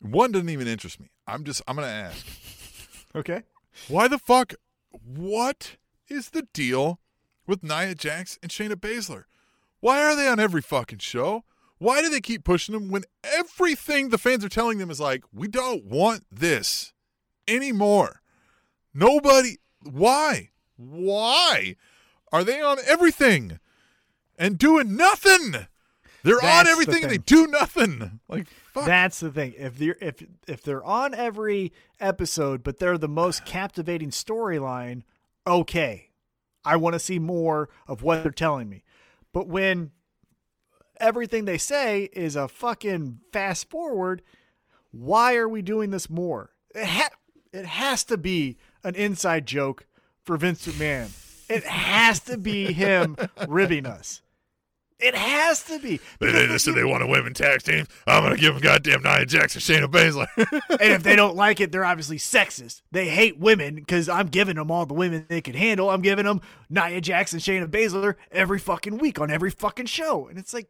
one 0.00 0.32
doesn't 0.32 0.48
even 0.48 0.66
interest 0.66 1.00
me. 1.00 1.10
I'm 1.26 1.44
just, 1.44 1.62
I'm 1.66 1.76
going 1.76 1.88
to 1.88 1.94
ask. 1.94 2.26
Okay. 3.16 3.42
Why 3.88 4.06
the 4.06 4.18
fuck? 4.18 4.52
What 4.90 5.76
is 6.08 6.28
the 6.28 6.42
deal 6.52 7.00
with 7.46 7.62
Nia 7.62 7.94
Jax 7.94 8.38
and 8.42 8.52
Shayna 8.52 8.74
Baszler? 8.74 9.24
Why 9.80 10.02
are 10.02 10.14
they 10.14 10.28
on 10.28 10.38
every 10.38 10.60
fucking 10.60 10.98
show? 10.98 11.44
Why 11.78 12.02
do 12.02 12.10
they 12.10 12.20
keep 12.20 12.44
pushing 12.44 12.74
them 12.74 12.90
when 12.90 13.04
everything 13.24 14.10
the 14.10 14.18
fans 14.18 14.44
are 14.44 14.50
telling 14.50 14.76
them 14.76 14.90
is 14.90 15.00
like, 15.00 15.24
we 15.32 15.48
don't 15.48 15.84
want 15.84 16.24
this 16.30 16.92
anymore? 17.48 18.20
Nobody. 18.94 19.58
Why? 19.82 20.50
Why 20.76 21.76
are 22.32 22.44
they 22.44 22.60
on 22.60 22.78
everything 22.86 23.58
and 24.38 24.58
doing 24.58 24.96
nothing? 24.96 25.66
They're 26.22 26.38
That's 26.40 26.58
on 26.58 26.64
the 26.64 26.70
everything 26.70 27.02
and 27.04 27.12
they 27.12 27.18
do 27.18 27.46
nothing. 27.46 28.20
Like, 28.28 28.48
fuck. 28.72 28.86
That's 28.86 29.20
the 29.20 29.30
thing. 29.30 29.54
If 29.56 29.78
they're 29.78 29.96
if 30.00 30.22
if 30.46 30.62
they're 30.62 30.84
on 30.84 31.14
every 31.14 31.72
episode, 32.00 32.62
but 32.62 32.78
they're 32.78 32.98
the 32.98 33.08
most 33.08 33.44
captivating 33.46 34.10
storyline, 34.10 35.02
okay. 35.46 36.10
I 36.64 36.76
want 36.76 36.94
to 36.94 37.00
see 37.00 37.18
more 37.18 37.70
of 37.86 38.02
what 38.02 38.22
they're 38.22 38.32
telling 38.32 38.68
me. 38.68 38.82
But 39.32 39.46
when 39.46 39.92
everything 41.00 41.44
they 41.44 41.56
say 41.56 42.10
is 42.12 42.36
a 42.36 42.48
fucking 42.48 43.20
fast 43.32 43.70
forward, 43.70 44.22
why 44.90 45.36
are 45.36 45.48
we 45.48 45.62
doing 45.62 45.90
this 45.90 46.10
more? 46.10 46.50
It, 46.74 46.86
ha- 46.86 47.16
it 47.52 47.64
has 47.64 48.04
to 48.04 48.18
be 48.18 48.58
an 48.84 48.94
inside 48.94 49.46
joke 49.46 49.86
for 50.24 50.36
Vince 50.36 50.66
McMahon. 50.66 51.10
It 51.48 51.64
has 51.64 52.20
to 52.20 52.36
be 52.36 52.72
him 52.72 53.16
ribbing 53.48 53.86
us. 53.86 54.20
It 55.00 55.14
has 55.14 55.62
to 55.64 55.78
be. 55.78 56.00
They, 56.18 56.32
they 56.32 56.46
just 56.48 56.64
said 56.64 56.74
they 56.74 56.82
want 56.82 57.04
a 57.04 57.06
women 57.06 57.32
tag 57.32 57.62
team. 57.62 57.86
I'm 58.06 58.24
gonna 58.24 58.36
give 58.36 58.54
them 58.54 58.62
goddamn 58.62 59.02
Nia 59.02 59.24
Jax 59.26 59.54
and 59.54 59.62
Shayna 59.62 59.86
Baszler. 59.86 60.26
and 60.70 60.92
if 60.92 61.04
they 61.04 61.14
don't 61.14 61.36
like 61.36 61.60
it, 61.60 61.70
they're 61.70 61.84
obviously 61.84 62.18
sexist. 62.18 62.82
They 62.90 63.08
hate 63.08 63.38
women 63.38 63.76
because 63.76 64.08
I'm 64.08 64.26
giving 64.26 64.56
them 64.56 64.72
all 64.72 64.86
the 64.86 64.94
women 64.94 65.24
they 65.28 65.40
can 65.40 65.54
handle. 65.54 65.88
I'm 65.88 66.02
giving 66.02 66.24
them 66.24 66.40
Nia 66.68 67.00
Jackson, 67.00 67.38
Shayna 67.38 67.68
Baszler 67.68 68.16
every 68.32 68.58
fucking 68.58 68.98
week 68.98 69.20
on 69.20 69.30
every 69.30 69.50
fucking 69.50 69.86
show. 69.86 70.26
And 70.26 70.36
it's 70.36 70.52
like, 70.52 70.68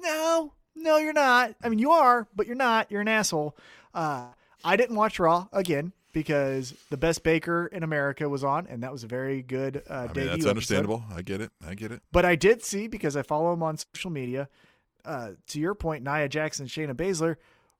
no, 0.00 0.54
no, 0.74 0.98
you're 0.98 1.12
not. 1.12 1.54
I 1.62 1.68
mean, 1.68 1.78
you 1.78 1.92
are, 1.92 2.26
but 2.34 2.48
you're 2.48 2.56
not. 2.56 2.90
You're 2.90 3.02
an 3.02 3.08
asshole. 3.08 3.56
Uh, 3.94 4.26
I 4.64 4.76
didn't 4.76 4.96
watch 4.96 5.20
Raw 5.20 5.46
again 5.52 5.92
because 6.12 6.74
the 6.90 6.96
best 6.96 7.22
baker 7.22 7.66
in 7.66 7.82
America 7.82 8.28
was 8.28 8.42
on, 8.44 8.66
and 8.66 8.82
that 8.82 8.92
was 8.92 9.04
a 9.04 9.06
very 9.06 9.42
good 9.42 9.82
uh, 9.88 9.94
I 9.94 10.06
debut. 10.08 10.22
mean, 10.22 10.26
that's 10.26 10.34
episode. 10.36 10.48
understandable. 10.50 11.04
I 11.14 11.22
get 11.22 11.40
it. 11.40 11.52
I 11.66 11.74
get 11.74 11.92
it. 11.92 12.02
But 12.12 12.24
I 12.24 12.34
did 12.36 12.64
see 12.64 12.88
because 12.88 13.16
I 13.16 13.22
follow 13.22 13.52
him 13.52 13.62
on 13.62 13.76
social 13.94 14.10
media. 14.10 14.48
Uh, 15.04 15.30
to 15.48 15.60
your 15.60 15.74
point, 15.74 16.04
Nia 16.04 16.28
Jackson, 16.28 16.66
Shayna 16.66 16.94
Baszler, 16.94 17.36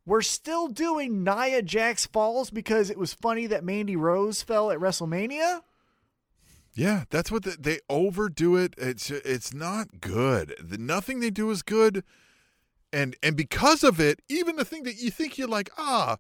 we're 0.07 0.23
still 0.23 0.69
doing 0.69 1.23
Nia 1.23 1.61
Jax 1.63 2.07
falls 2.07 2.49
because 2.51 2.89
it 2.89 2.99
was 2.99 3.13
funny 3.13 3.47
that 3.47 3.65
Mandy 3.65 3.97
Rose 3.97 4.43
fell 4.43 4.71
at 4.71 4.79
WrestleMania. 4.79 5.61
Yeah, 6.75 7.05
that's 7.11 7.31
what 7.31 7.43
the, 7.43 7.57
they 7.59 7.81
overdo 7.91 8.57
it. 8.57 8.75
It's 8.79 9.11
it's 9.11 9.53
not 9.53 10.01
good. 10.01 10.55
The, 10.63 10.79
nothing 10.79 11.21
they 11.21 11.31
do 11.31 11.51
is 11.51 11.63
good, 11.63 12.05
and 12.93 13.17
and 13.23 13.37
because 13.37 13.83
of 13.83 14.01
it, 14.01 14.21
even 14.29 14.57
the 14.57 14.65
thing 14.65 14.85
that 14.85 14.97
you 15.03 15.11
think 15.11 15.37
you're 15.37 15.49
like 15.49 15.71
ah, 15.77 16.19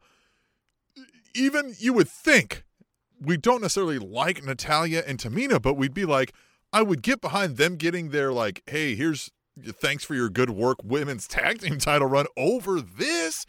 even 1.39 1.75
you 1.79 1.93
would 1.93 2.09
think 2.09 2.65
we 3.21 3.37
don't 3.37 3.63
necessarily 3.63 3.99
like 3.99 4.45
Natalya 4.45 5.03
and 5.07 5.19
Tamina, 5.19 5.61
but 5.61 5.75
we'd 5.75 5.95
be 5.95 6.05
like, 6.05 6.33
I 6.73 6.83
would 6.83 7.03
get 7.03 7.21
behind 7.21 7.57
them 7.57 7.77
getting 7.77 8.11
their 8.11 8.33
like, 8.33 8.63
hey, 8.67 8.95
here's 8.95 9.31
thanks 9.59 10.05
for 10.05 10.15
your 10.15 10.29
good 10.29 10.51
work 10.51 10.79
women's 10.85 11.27
tag 11.29 11.61
team 11.61 11.79
title 11.79 12.09
run 12.09 12.27
over 12.37 12.81
this. 12.81 13.47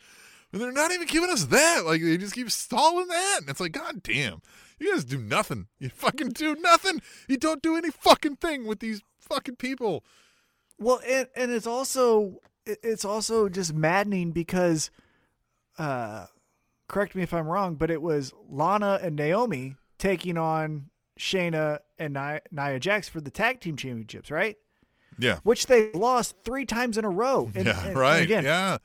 And 0.52 0.60
they're 0.60 0.72
not 0.72 0.92
even 0.92 1.06
giving 1.06 1.30
us 1.30 1.46
that. 1.46 1.86
Like 1.86 2.02
they 2.02 2.18
just 2.18 2.34
keep 2.34 2.50
stalling 2.50 3.08
that. 3.08 3.38
And 3.42 3.50
it's 3.50 3.60
like, 3.60 3.74
God 3.74 4.02
damn. 4.02 4.42
You 4.80 4.94
guys 4.94 5.06
do 5.06 5.18
nothing. 5.18 5.68
You 5.80 5.90
fucking 5.94 6.30
do 6.30 6.56
nothing. 6.56 7.02
You 7.28 7.38
don't 7.38 7.62
do 7.62 7.76
any 7.76 7.92
fucking 7.92 8.38
thing 8.38 8.66
with 8.66 8.80
these 8.80 9.02
fucking 9.20 9.58
people. 9.58 10.04
Well, 10.80 11.02
and 11.06 11.28
and 11.36 11.52
it's 11.52 11.68
also 11.68 12.40
it's 12.66 13.06
also 13.06 13.50
just 13.50 13.74
maddening 13.74 14.32
because, 14.32 14.92
uh, 15.78 16.28
correct 16.90 17.16
me 17.16 17.24
if 17.24 17.34
I'm 17.34 17.48
wrong, 17.48 17.76
but 17.76 17.90
it 17.90 18.02
was 18.02 18.34
Lana 18.50 19.00
and 19.02 19.16
Naomi 19.16 19.76
taking 19.98 20.38
on 20.38 20.90
Shayna 21.18 21.80
and 21.98 22.14
Nia, 22.14 22.42
Nia 22.52 22.80
Jax 22.80 23.08
for 23.08 23.22
the 23.22 23.32
tag 23.32 23.62
team 23.62 23.78
championships, 23.78 24.30
right? 24.32 24.58
Yeah. 25.18 25.40
Which 25.44 25.66
they 25.68 25.92
lost 25.94 26.36
three 26.44 26.66
times 26.66 26.98
in 26.98 27.06
a 27.06 27.10
row. 27.10 27.52
And, 27.56 27.66
yeah, 27.66 27.78
and- 27.80 27.88
and 27.90 27.98
right. 27.98 28.22
again, 28.24 28.44
yeah. 28.46 28.78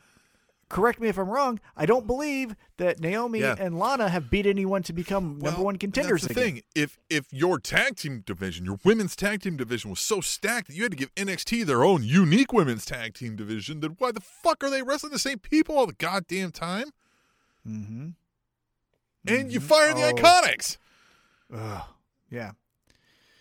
correct 0.69 0.99
me 1.01 1.07
if 1.09 1.17
I'm 1.19 1.29
wrong. 1.29 1.61
I 1.77 1.87
don't 1.87 2.07
believe 2.09 2.57
that 2.79 2.99
Naomi 2.99 3.41
Yeah. 3.41 3.55
and 3.57 3.79
Lana 3.79 4.09
have 4.09 4.31
beat 4.31 4.45
anyone 4.47 4.83
to 4.85 4.93
become 4.93 5.39
number 5.39 5.63
one 5.63 5.77
contenders 5.77 6.23
That's 6.23 6.35
the 6.35 6.41
again. 6.41 6.55
thing. 6.55 6.63
If 6.75 6.99
if 7.09 7.33
your 7.33 7.61
tag 7.61 7.97
team 7.97 8.25
division, 8.27 8.65
your 8.65 8.81
women's 8.85 9.15
tag 9.15 9.43
team 9.43 9.57
division 9.57 9.91
was 9.91 10.01
so 10.01 10.21
stacked 10.21 10.67
that 10.67 10.75
you 10.75 10.83
had 10.83 10.91
to 10.91 10.97
give 10.97 11.15
NXT 11.15 11.65
their 11.67 11.85
own 11.85 12.03
unique 12.03 12.53
women's 12.53 12.85
tag 12.85 13.15
team 13.15 13.37
division, 13.37 13.79
then 13.81 13.95
why 13.99 14.11
the 14.11 14.21
fuck 14.21 14.65
are 14.65 14.71
they 14.71 14.83
wrestling 14.83 15.13
the 15.13 15.19
same 15.21 15.39
people 15.39 15.79
all 15.79 15.87
the 15.87 15.93
goddamn 15.93 16.51
time? 16.51 16.87
Mm-hmm. 17.67 18.09
And 19.27 19.53
you 19.53 19.61
fire 19.61 19.95
the 19.95 20.03
Oh. 20.03 20.13
Iconics, 20.13 20.77
Ugh. 21.55 21.83
Yeah. 22.31 22.53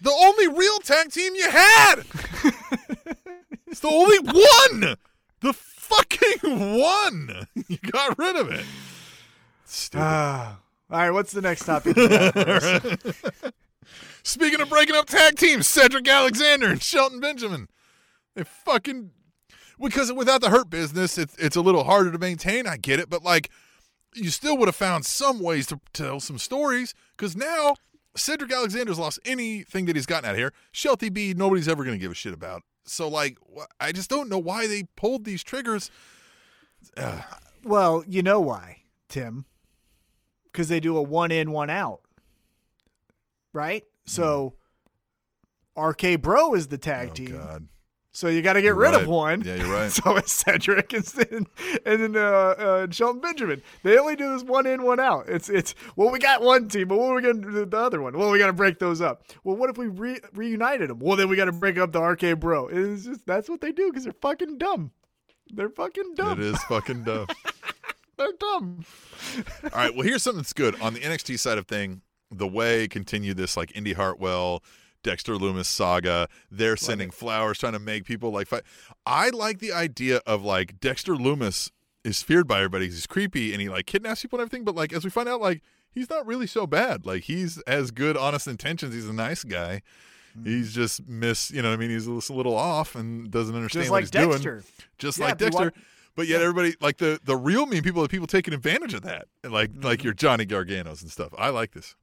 the 0.01 0.11
only 0.11 0.47
real 0.47 0.79
tag 0.79 1.11
team 1.11 1.35
you 1.35 1.49
had. 1.49 1.95
it's 3.67 3.79
the 3.81 3.87
only 3.89 4.19
one. 4.19 4.95
The 5.41 5.53
fucking 5.53 6.79
one. 6.79 7.47
You 7.67 7.77
got 7.91 8.17
rid 8.17 8.35
of 8.37 8.49
it. 8.51 8.65
Stupid. 9.65 10.03
Ah. 10.03 10.59
all 10.89 10.97
right. 10.99 11.11
What's 11.11 11.33
the 11.33 11.41
next 11.41 11.65
topic? 11.65 11.95
Speaking 14.23 14.61
of 14.61 14.69
breaking 14.69 14.95
up 14.95 15.07
tag 15.07 15.35
teams, 15.37 15.67
Cedric 15.67 16.07
Alexander 16.07 16.69
and 16.69 16.81
Shelton 16.81 17.19
Benjamin. 17.19 17.67
They 18.35 18.43
fucking 18.45 19.11
because 19.81 20.13
without 20.13 20.39
the 20.41 20.49
hurt 20.49 20.69
business, 20.69 21.17
it's 21.17 21.35
it's 21.37 21.55
a 21.57 21.61
little 21.61 21.83
harder 21.83 22.11
to 22.11 22.17
maintain. 22.17 22.65
I 22.65 22.77
get 22.77 22.99
it, 22.99 23.09
but 23.09 23.21
like 23.23 23.49
you 24.15 24.29
still 24.29 24.57
would 24.57 24.67
have 24.67 24.75
found 24.75 25.05
some 25.05 25.39
ways 25.39 25.67
to 25.67 25.79
tell 25.93 26.19
some 26.19 26.37
stories 26.37 26.93
because 27.15 27.35
now 27.35 27.75
Cedric 28.15 28.51
Alexander's 28.51 28.99
lost 28.99 29.19
anything 29.25 29.85
that 29.85 29.95
he's 29.95 30.05
gotten 30.05 30.25
out 30.25 30.33
of 30.33 30.37
here. 30.37 30.53
Shelty 30.71 31.09
B, 31.09 31.33
nobody's 31.35 31.67
ever 31.67 31.83
going 31.83 31.97
to 31.97 32.01
give 32.01 32.11
a 32.11 32.15
shit 32.15 32.33
about. 32.33 32.63
So 32.85 33.07
like, 33.07 33.37
I 33.79 33.91
just 33.91 34.09
don't 34.09 34.29
know 34.29 34.37
why 34.37 34.67
they 34.67 34.83
pulled 34.95 35.25
these 35.25 35.43
triggers. 35.43 35.89
Ugh. 36.97 37.23
well, 37.63 38.03
you 38.07 38.21
know 38.21 38.39
why, 38.39 38.83
Tim? 39.09 39.45
Because 40.51 40.67
they 40.69 40.79
do 40.79 40.97
a 40.97 41.01
one 41.01 41.31
in, 41.31 41.51
one 41.51 41.69
out. 41.69 42.01
Right? 43.51 43.83
So 44.05 44.53
hmm. 45.75 45.81
RK 45.81 46.21
Bro 46.21 46.55
is 46.55 46.67
the 46.67 46.77
tag 46.77 47.09
oh 47.11 47.13
team. 47.13 47.31
God, 47.31 47.67
So 48.15 48.27
you 48.27 48.43
got 48.43 48.53
to 48.53 48.61
get 48.61 48.67
You're 48.67 48.75
rid 48.75 48.91
right. 48.93 49.01
of 49.01 49.07
one. 49.07 49.41
Yeah, 49.41 49.55
you're 49.55 49.67
right. 49.73 49.91
so 49.91 50.15
it's 50.17 50.31
Cedric 50.31 50.93
and 50.93 51.03
then, 51.03 51.47
and 51.83 52.03
then 52.03 52.15
uh, 52.15 52.19
uh, 52.19 52.87
Shelton 52.91 53.19
Benjamin. 53.21 53.63
They 53.81 53.97
only 53.97 54.15
do 54.15 54.31
this 54.33 54.43
one 54.43 54.67
in, 54.67 54.83
one 54.83 54.99
out. 54.99 55.27
It's 55.27 55.49
it's 55.49 55.73
well, 55.95 56.11
we 56.11 56.19
got 56.19 56.43
one 56.43 56.67
team, 56.67 56.89
but 56.89 56.99
what 56.99 57.07
are 57.11 57.15
we 57.15 57.21
going 57.23 57.41
to 57.41 57.47
do 57.49 57.53
with 57.61 57.71
the 57.71 57.77
other 57.77 58.01
one? 58.03 58.15
Well, 58.15 58.29
we 58.29 58.37
got 58.37 58.47
to 58.47 58.53
break 58.53 58.77
those 58.77 59.01
up. 59.01 59.23
Well, 59.43 59.55
what 59.55 59.71
if 59.71 59.77
we 59.79 59.87
re- 59.87 60.19
reunited 60.33 60.91
them? 60.91 60.99
Well, 60.99 61.17
then 61.17 61.27
we 61.27 61.35
got 61.35 61.45
to 61.45 61.51
break 61.51 61.77
up 61.79 61.91
the 61.91 62.01
RK 62.01 62.39
Bro. 62.39 62.67
It's 62.67 63.05
just 63.05 63.25
that's 63.25 63.49
what 63.49 63.61
they 63.61 63.71
do 63.71 63.89
because 63.89 64.03
they're 64.03 64.13
fucking 64.21 64.59
dumb. 64.59 64.91
They're 65.51 65.69
fucking 65.69 66.13
dumb. 66.15 66.39
it 66.39 66.45
is 66.45 66.63
fucking 66.65 67.03
dumb. 67.05 67.25
They're 68.17 68.31
dumb. 68.39 68.85
All 69.63 69.69
right. 69.73 69.93
Well, 69.93 70.05
here's 70.05 70.21
something 70.21 70.37
that's 70.39 70.53
good 70.53 70.79
on 70.81 70.93
the 70.93 70.99
NXT 70.99 71.39
side 71.39 71.57
of 71.57 71.65
thing. 71.67 72.01
The 72.29 72.47
way 72.47 72.87
continue 72.87 73.33
this 73.33 73.57
like 73.57 73.75
Indy 73.75 73.93
Hartwell, 73.93 74.63
Dexter 75.03 75.33
Lumis 75.35 75.65
saga. 75.65 76.27
They're 76.49 76.77
sending 76.77 77.11
flowers, 77.11 77.59
trying 77.59 77.73
to 77.73 77.79
make 77.79 78.05
people 78.05 78.31
like 78.31 78.47
fight. 78.47 78.63
I 79.05 79.29
like 79.29 79.59
the 79.59 79.71
idea 79.73 80.21
of 80.25 80.43
like 80.43 80.79
Dexter 80.79 81.13
Lumis 81.15 81.71
is 82.03 82.21
feared 82.23 82.47
by 82.47 82.57
everybody. 82.57 82.85
He's 82.85 83.05
creepy 83.07 83.51
and 83.53 83.61
he 83.61 83.69
like 83.69 83.85
kidnaps 83.85 84.21
people 84.23 84.39
and 84.39 84.47
everything. 84.47 84.65
But 84.65 84.75
like 84.75 84.91
as 84.93 85.03
we 85.03 85.09
find 85.09 85.29
out, 85.29 85.39
like 85.41 85.61
he's 85.91 86.09
not 86.09 86.25
really 86.25 86.47
so 86.47 86.65
bad. 86.65 87.05
Like 87.05 87.23
he's 87.23 87.59
as 87.67 87.91
good, 87.91 88.17
honest 88.17 88.47
intentions. 88.47 88.93
He's 88.95 89.07
a 89.07 89.13
nice 89.13 89.43
guy. 89.43 89.81
Mm-hmm. 90.37 90.49
He's 90.49 90.73
just 90.73 91.07
miss, 91.07 91.51
you 91.51 91.61
know 91.61 91.69
what 91.69 91.75
I 91.75 91.77
mean? 91.77 91.91
He's 91.91 92.07
a 92.07 92.11
little 92.33 92.55
off 92.55 92.95
and 92.95 93.29
doesn't 93.29 93.55
understand 93.55 93.83
Just 93.83 93.91
what 93.91 93.97
like 93.97 94.03
he's 94.05 94.11
doing 94.11 94.31
Dexter. 94.31 94.63
just 94.97 95.19
Yeah, 95.19 95.25
like 95.25 95.37
Dexter. 95.37 95.61
want- 95.61 95.75
but 96.15 96.27
yet 96.27 96.41
everybody 96.41 96.75
like 96.79 96.97
the 96.97 97.19
the 97.23 97.35
real 97.35 97.65
mean 97.65 97.81
people 97.83 98.03
are 98.03 98.07
people 98.07 98.27
taking 98.27 98.53
advantage 98.53 98.93
of 98.93 99.01
that, 99.03 99.25
like 99.43 99.71
Mm-hmm. 99.71 99.81
like 99.81 100.03
your 100.03 100.13
Johnny 100.13 100.45
Garganos 100.45 101.01
and 101.01 101.09
stuff. 101.11 101.33
I 101.37 101.49
like 101.49 101.71
this. 101.71 101.95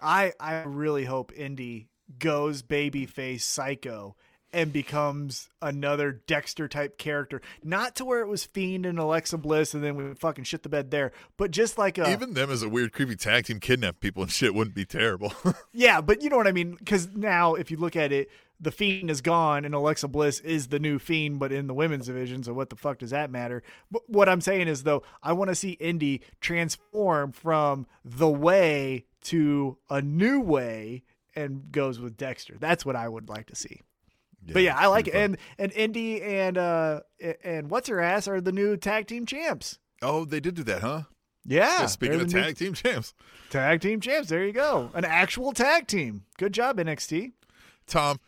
I 0.00 0.32
I 0.40 0.62
really 0.64 1.04
hope 1.06 1.32
Indy 1.34 1.88
goes 2.18 2.62
babyface 2.62 3.42
psycho 3.42 4.16
and 4.54 4.72
becomes 4.72 5.50
another 5.60 6.12
Dexter 6.12 6.68
type 6.68 6.96
character. 6.96 7.42
Not 7.64 7.96
to 7.96 8.04
where 8.04 8.20
it 8.20 8.28
was 8.28 8.44
Fiend 8.44 8.86
and 8.86 9.00
Alexa 9.00 9.36
Bliss 9.36 9.74
and 9.74 9.82
then 9.82 9.96
we 9.96 10.14
fucking 10.14 10.44
shit 10.44 10.62
the 10.62 10.68
bed 10.68 10.92
there, 10.92 11.10
but 11.36 11.50
just 11.50 11.76
like 11.76 11.98
a 11.98 12.10
Even 12.10 12.34
them 12.34 12.50
as 12.50 12.62
a 12.62 12.68
weird 12.68 12.92
creepy 12.92 13.16
tag 13.16 13.46
team 13.46 13.58
kidnap 13.58 13.98
people 13.98 14.22
and 14.22 14.30
shit 14.30 14.54
wouldn't 14.54 14.76
be 14.76 14.84
terrible. 14.84 15.32
yeah, 15.72 16.00
but 16.00 16.22
you 16.22 16.30
know 16.30 16.36
what 16.36 16.46
I 16.46 16.52
mean 16.52 16.76
because 16.76 17.08
now 17.14 17.54
if 17.54 17.70
you 17.70 17.76
look 17.76 17.96
at 17.96 18.12
it, 18.12 18.30
the 18.60 18.70
Fiend 18.70 19.10
is 19.10 19.20
gone 19.20 19.64
and 19.64 19.74
Alexa 19.74 20.06
Bliss 20.06 20.38
is 20.40 20.68
the 20.68 20.78
new 20.78 21.00
Fiend, 21.00 21.40
but 21.40 21.50
in 21.50 21.66
the 21.66 21.74
women's 21.74 22.06
division. 22.06 22.44
So 22.44 22.52
what 22.52 22.70
the 22.70 22.76
fuck 22.76 22.98
does 22.98 23.10
that 23.10 23.32
matter? 23.32 23.64
But 23.90 24.08
what 24.08 24.28
I'm 24.28 24.40
saying 24.40 24.68
is 24.68 24.84
though, 24.84 25.02
I 25.20 25.32
want 25.32 25.48
to 25.48 25.56
see 25.56 25.72
Indy 25.72 26.22
transform 26.40 27.32
from 27.32 27.88
the 28.04 28.30
way 28.30 29.06
to 29.22 29.78
a 29.90 30.00
new 30.00 30.38
way 30.40 31.02
and 31.36 31.70
goes 31.72 31.98
with 32.00 32.16
Dexter. 32.16 32.56
That's 32.58 32.84
what 32.86 32.96
I 32.96 33.08
would 33.08 33.28
like 33.28 33.46
to 33.46 33.56
see. 33.56 33.80
but 34.52 34.62
yeah, 34.62 34.76
I 34.76 34.86
like 34.86 35.08
it. 35.08 35.14
And 35.14 35.36
and 35.58 35.72
Indy 35.72 36.22
and 36.22 36.58
uh 36.58 37.00
and 37.42 37.70
what's 37.70 37.88
her 37.88 38.00
ass 38.00 38.28
are 38.28 38.40
the 38.40 38.52
new 38.52 38.76
tag 38.76 39.06
team 39.06 39.26
champs. 39.26 39.78
oh, 40.02 40.24
they 40.24 40.40
did 40.40 40.54
do 40.54 40.62
that, 40.64 40.82
huh? 40.82 41.02
Yeah. 41.46 41.80
Yeah, 41.80 41.86
speaking 41.86 42.20
of 42.20 42.28
tag 42.30 42.56
team 42.56 42.72
champs, 42.74 43.12
tag 43.50 43.80
team 43.82 44.00
champs, 44.00 44.28
there 44.28 44.44
you 44.44 44.52
go. 44.52 44.90
An 44.94 45.04
actual 45.04 45.52
tag 45.52 45.86
team. 45.86 46.24
Good 46.38 46.54
job, 46.54 46.78
NXT. 46.78 47.32
Tom. 47.86 48.18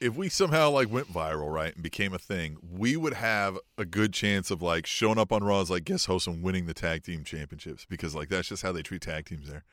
If 0.00 0.16
we 0.16 0.28
somehow 0.28 0.70
like 0.70 0.90
went 0.90 1.10
viral, 1.10 1.50
right, 1.50 1.72
and 1.72 1.82
became 1.82 2.12
a 2.12 2.18
thing, 2.18 2.58
we 2.70 2.94
would 2.96 3.14
have 3.14 3.58
a 3.78 3.86
good 3.86 4.12
chance 4.12 4.50
of 4.50 4.60
like 4.60 4.86
showing 4.86 5.18
up 5.18 5.32
on 5.32 5.42
Raw 5.44 5.60
as 5.60 5.70
like 5.70 5.84
guest 5.84 6.06
host 6.06 6.26
and 6.26 6.42
winning 6.42 6.66
the 6.66 6.74
tag 6.74 7.04
team 7.04 7.24
championships 7.24 7.86
because 7.88 8.14
like 8.14 8.28
that's 8.28 8.48
just 8.48 8.62
how 8.62 8.72
they 8.72 8.82
treat 8.82 9.02
tag 9.02 9.24
teams 9.26 9.48
there. 9.48 9.64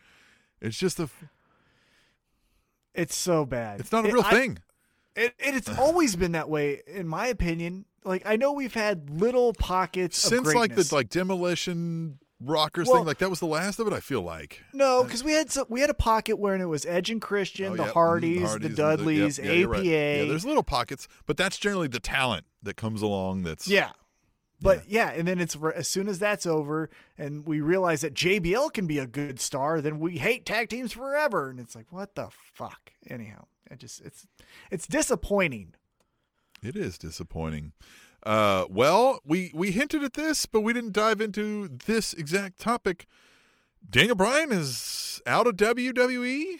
It's 0.61 0.77
just 0.77 0.99
a, 0.99 1.09
It's 2.93 3.15
so 3.15 3.45
bad. 3.45 3.79
it's 3.79 3.91
not 3.91 4.05
a 4.05 4.09
It- 4.09 4.13
real 4.13 4.23
I- 4.25 4.31
thing. 4.31 4.57
It, 5.15 5.33
it, 5.39 5.55
it's 5.55 5.77
always 5.77 6.15
been 6.15 6.31
that 6.33 6.49
way, 6.49 6.81
in 6.87 7.05
my 7.07 7.27
opinion. 7.27 7.83
Like 8.05 8.23
I 8.25 8.37
know 8.37 8.53
we've 8.53 8.73
had 8.73 9.09
little 9.09 9.53
pockets 9.53 10.23
of 10.23 10.29
since 10.29 10.53
like 10.55 10.73
the 10.75 10.87
like 10.95 11.09
demolition 11.09 12.17
rockers 12.43 12.87
Well- 12.87 12.97
thing 12.97 13.05
like 13.05 13.17
that 13.19 13.29
was 13.29 13.39
the 13.39 13.45
last 13.45 13.79
of 13.79 13.85
it 13.85 13.93
i 13.93 13.99
feel 13.99 14.23
like 14.23 14.63
no, 14.73 15.03
because 15.03 15.23
we 15.23 15.33
had 15.33 15.51
some, 15.51 15.65
we 15.69 15.79
had 15.81 15.91
a 15.91 15.93
pocket 15.93 16.39
where 16.39 16.55
it 16.55 16.65
was 16.65 16.87
Edge 16.87 17.11
and 17.11 17.21
Christian, 17.21 17.73
Oh, 17.73 17.75
the 17.75 17.83
yep, 17.83 17.91
mhm, 17.91 17.93
Hardys, 17.93 18.41
Hardys 18.49 18.69
the 18.69 18.75
Dudleys, 18.75 19.37
yep, 19.37 19.45
yeah, 19.47 19.51
APA. 19.61 19.67
right. 19.69 19.83
yeah 19.83 20.25
there's 20.25 20.43
little 20.43 20.63
pockets 20.63 21.07
but 21.27 21.37
that's 21.37 21.59
generally 21.59 21.87
the 21.87 21.99
talent 21.99 22.45
that 22.63 22.77
comes 22.77 23.03
along 23.03 23.43
that's 23.43 23.67
Yeah. 23.67 23.91
But 24.61 24.87
yeah. 24.87 25.09
and 25.11 25.27
then 25.27 25.39
it's 25.39 25.57
as 25.75 25.87
soon 25.87 26.07
as 26.07 26.19
that's 26.19 26.45
over, 26.45 26.89
and 27.17 27.45
we 27.45 27.61
realize 27.61 28.01
that 28.01 28.13
JBL 28.13 28.73
can 28.73 28.85
be 28.87 28.99
a 28.99 29.07
good 29.07 29.39
star, 29.39 29.81
then 29.81 29.99
we 29.99 30.17
hate 30.19 30.45
tag 30.45 30.69
teams 30.69 30.91
forever, 30.91 31.49
and 31.49 31.59
it's 31.59 31.75
like, 31.75 31.91
what 31.91 32.15
the 32.15 32.29
fuck? 32.31 32.91
Anyhow, 33.09 33.45
it 33.69 33.79
just 33.79 34.01
it's 34.01 34.27
it's 34.69 34.87
disappointing. 34.87 35.73
it 36.61 36.75
is 36.75 36.97
disappointing 36.97 37.73
uh 38.23 38.65
well 38.69 39.19
we 39.25 39.49
we 39.55 39.71
hinted 39.71 40.03
at 40.03 40.13
this 40.13 40.45
but 40.45 40.61
we 40.61 40.73
didn't 40.73 40.93
dive 40.93 41.19
into 41.19 41.67
this 41.87 42.13
exact 42.13 42.59
topic 42.59 43.07
daniel 43.89 44.13
bryan 44.15 44.51
is 44.51 45.19
out 45.25 45.47
of 45.47 45.55
wwe 45.55 46.59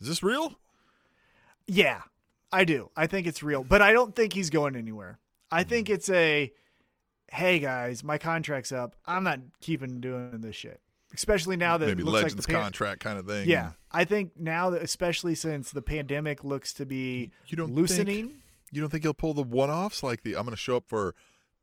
is 0.00 0.08
this 0.08 0.22
real 0.22 0.54
Yeah, 1.66 2.00
I 2.52 2.64
do. 2.64 2.90
I 2.96 3.06
think 3.06 3.26
it's 3.26 3.42
real, 3.42 3.62
but 3.64 3.82
I 3.82 3.92
don't 3.92 4.14
think 4.14 4.32
he's 4.32 4.48
going 4.50 4.76
anywhere. 4.76 5.18
I 5.50 5.64
think 5.64 5.88
it's 5.90 6.08
a, 6.10 6.52
hey 7.34 7.58
guys, 7.58 8.02
my 8.04 8.16
contract's 8.18 8.72
up. 8.72 8.94
I'm 9.06 9.24
not 9.24 9.40
keeping 9.60 10.00
doing 10.00 10.40
this 10.40 10.56
shit. 10.56 10.80
Especially 11.14 11.56
now 11.56 11.76
that 11.78 11.86
maybe 11.86 12.02
it 12.02 12.06
looks 12.06 12.14
legends 12.22 12.34
like 12.36 12.46
the 12.46 12.52
pan- 12.54 12.62
contract 12.62 13.00
kind 13.00 13.18
of 13.18 13.26
thing 13.26 13.48
Yeah, 13.48 13.72
I 13.92 14.04
think 14.04 14.32
now 14.38 14.70
that 14.70 14.82
especially 14.82 15.34
since 15.36 15.70
the 15.70 15.82
pandemic 15.82 16.42
looks 16.42 16.72
to 16.74 16.86
be 16.86 17.30
You 17.46 17.56
don't 17.56 17.68
think- 17.68 17.78
loosening. 17.78 18.32
you 18.72 18.80
don't 18.80 18.90
think 18.90 19.04
he'll 19.04 19.14
pull 19.14 19.32
the 19.34 19.42
one-offs 19.44 20.02
like 20.02 20.22
the 20.24 20.36
i'm 20.36 20.42
gonna 20.44 20.56
show 20.56 20.76
up 20.76 20.88
for 20.88 21.14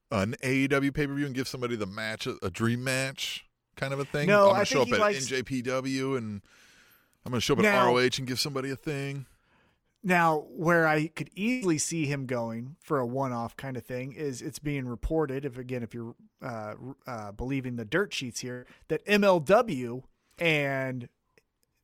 an 0.10 0.35
aew 0.41 0.93
pay-per-view 0.93 1.26
and 1.26 1.35
give 1.35 1.49
somebody 1.49 1.76
the 1.76 1.85
match 1.85 2.27
a, 2.27 2.38
a 2.41 2.49
dream 2.49 2.84
match 2.85 3.45
kind 3.76 3.93
of 3.93 3.99
a 3.99 4.06
thing? 4.06 4.27
No, 4.27 4.48
I'm 4.48 4.53
gonna 4.53 4.65
show 4.65 4.81
up 4.84 4.91
at 4.93 4.99
likes- 4.99 5.27
NJPW 5.27 6.18
and 6.18 6.41
I'm 7.26 7.31
gonna 7.31 7.41
show 7.41 7.53
up 7.53 7.60
at 7.60 7.64
Now- 7.64 7.88
ROH 7.88 8.18
and 8.19 8.27
give 8.27 8.39
somebody 8.39 8.69
a 8.69 8.76
thing. 8.77 9.26
Now, 10.03 10.45
where 10.49 10.88
I 10.88 11.07
could 11.07 11.30
easily 11.36 11.78
see 11.78 12.07
him 12.07 12.26
going 12.26 12.76
for 12.82 12.99
a 12.99 13.06
one-off 13.06 13.56
kind 13.56 13.78
of 13.78 13.86
thing 13.86 14.14
is 14.14 14.41
it's 14.41 14.57
being 14.57 14.88
reported, 14.88 15.45
if 15.45 15.60
again, 15.60 15.84
if 15.84 15.94
you're 15.94 16.15
uh, 16.41 16.73
uh, 17.06 17.32
believing 17.34 17.76
the 17.76 17.86
dirt 17.86 18.11
sheets 18.14 18.40
here, 18.40 18.65
that 18.88 19.06
MLW 19.06 20.02
and 20.40 21.07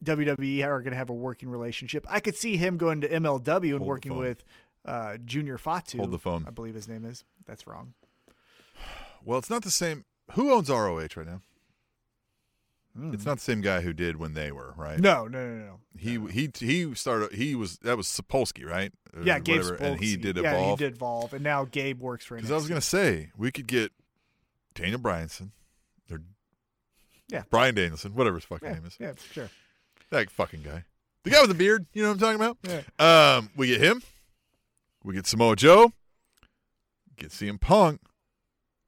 WWE 0.03 0.65
are 0.65 0.81
going 0.81 0.91
to 0.91 0.97
have 0.97 1.11
a 1.11 1.13
working 1.13 1.49
relationship. 1.49 2.05
I 2.09 2.19
could 2.19 2.35
see 2.35 2.57
him 2.57 2.77
going 2.77 3.01
to 3.01 3.09
MLW 3.09 3.61
and 3.63 3.79
Hold 3.79 3.81
working 3.81 4.17
with 4.17 4.43
uh, 4.85 5.17
Junior 5.23 5.57
Fatu. 5.57 5.97
Hold 5.97 6.11
the 6.11 6.19
phone. 6.19 6.45
I 6.47 6.51
believe 6.51 6.73
his 6.73 6.87
name 6.87 7.05
is. 7.05 7.23
That's 7.45 7.67
wrong. 7.67 7.93
Well, 9.23 9.37
it's 9.37 9.49
not 9.49 9.63
the 9.63 9.71
same. 9.71 10.05
Who 10.31 10.51
owns 10.53 10.69
ROH 10.69 10.97
right 11.15 11.25
now? 11.25 11.41
Hmm. 12.97 13.13
It's 13.13 13.25
not 13.25 13.35
the 13.37 13.43
same 13.43 13.61
guy 13.61 13.81
who 13.81 13.93
did 13.93 14.15
when 14.17 14.33
they 14.33 14.51
were 14.51 14.73
right. 14.75 14.99
No, 14.99 15.27
no, 15.27 15.47
no, 15.47 15.65
no. 15.65 15.79
He 15.97 16.19
he 16.31 16.49
he 16.57 16.95
started. 16.95 17.31
He 17.33 17.53
was 17.53 17.77
that 17.79 17.95
was 17.95 18.07
Sapolsky, 18.07 18.65
right? 18.65 18.91
Or 19.15 19.21
Yeah, 19.23 19.37
Gabe 19.39 19.57
whatever, 19.57 19.75
and 19.75 19.99
he 19.99 20.15
Sapolsky. 20.17 20.21
did 20.21 20.37
Yeah, 20.37 20.69
he 20.71 20.75
did 20.77 20.93
evolve, 20.95 21.33
and 21.33 21.43
now 21.43 21.65
Gabe 21.65 21.99
works 21.99 22.25
for. 22.25 22.35
Because 22.35 22.51
I 22.51 22.55
was 22.55 22.67
gonna 22.67 22.81
say 22.81 23.29
we 23.37 23.51
could 23.51 23.67
get 23.67 23.91
Daniel 24.73 24.99
Bryanson, 24.99 25.51
or 26.11 26.21
Yeah. 27.27 27.43
Bryan 27.51 27.75
Danielson, 27.75 28.15
whatever 28.15 28.37
his 28.37 28.45
fucking 28.45 28.67
Yeah, 28.67 28.73
name 28.75 28.85
is. 28.85 28.97
yeah, 28.99 29.13
sure. 29.31 29.49
That 30.09 30.31
fucking 30.31 30.63
guy, 30.63 30.85
the 31.23 31.29
guy 31.29 31.41
with 31.41 31.49
the 31.49 31.55
beard. 31.55 31.85
You 31.93 32.01
know 32.03 32.09
what 32.09 32.13
I'm 32.15 32.37
talking 32.39 32.41
about? 32.41 32.57
Yeah. 32.99 33.35
Um, 33.37 33.49
we 33.55 33.67
get 33.67 33.81
him. 33.81 34.01
We 35.03 35.13
get 35.13 35.27
Samoa 35.27 35.55
Joe. 35.55 35.93
Get 37.15 37.29
CM 37.31 37.59
Punk. 37.59 38.01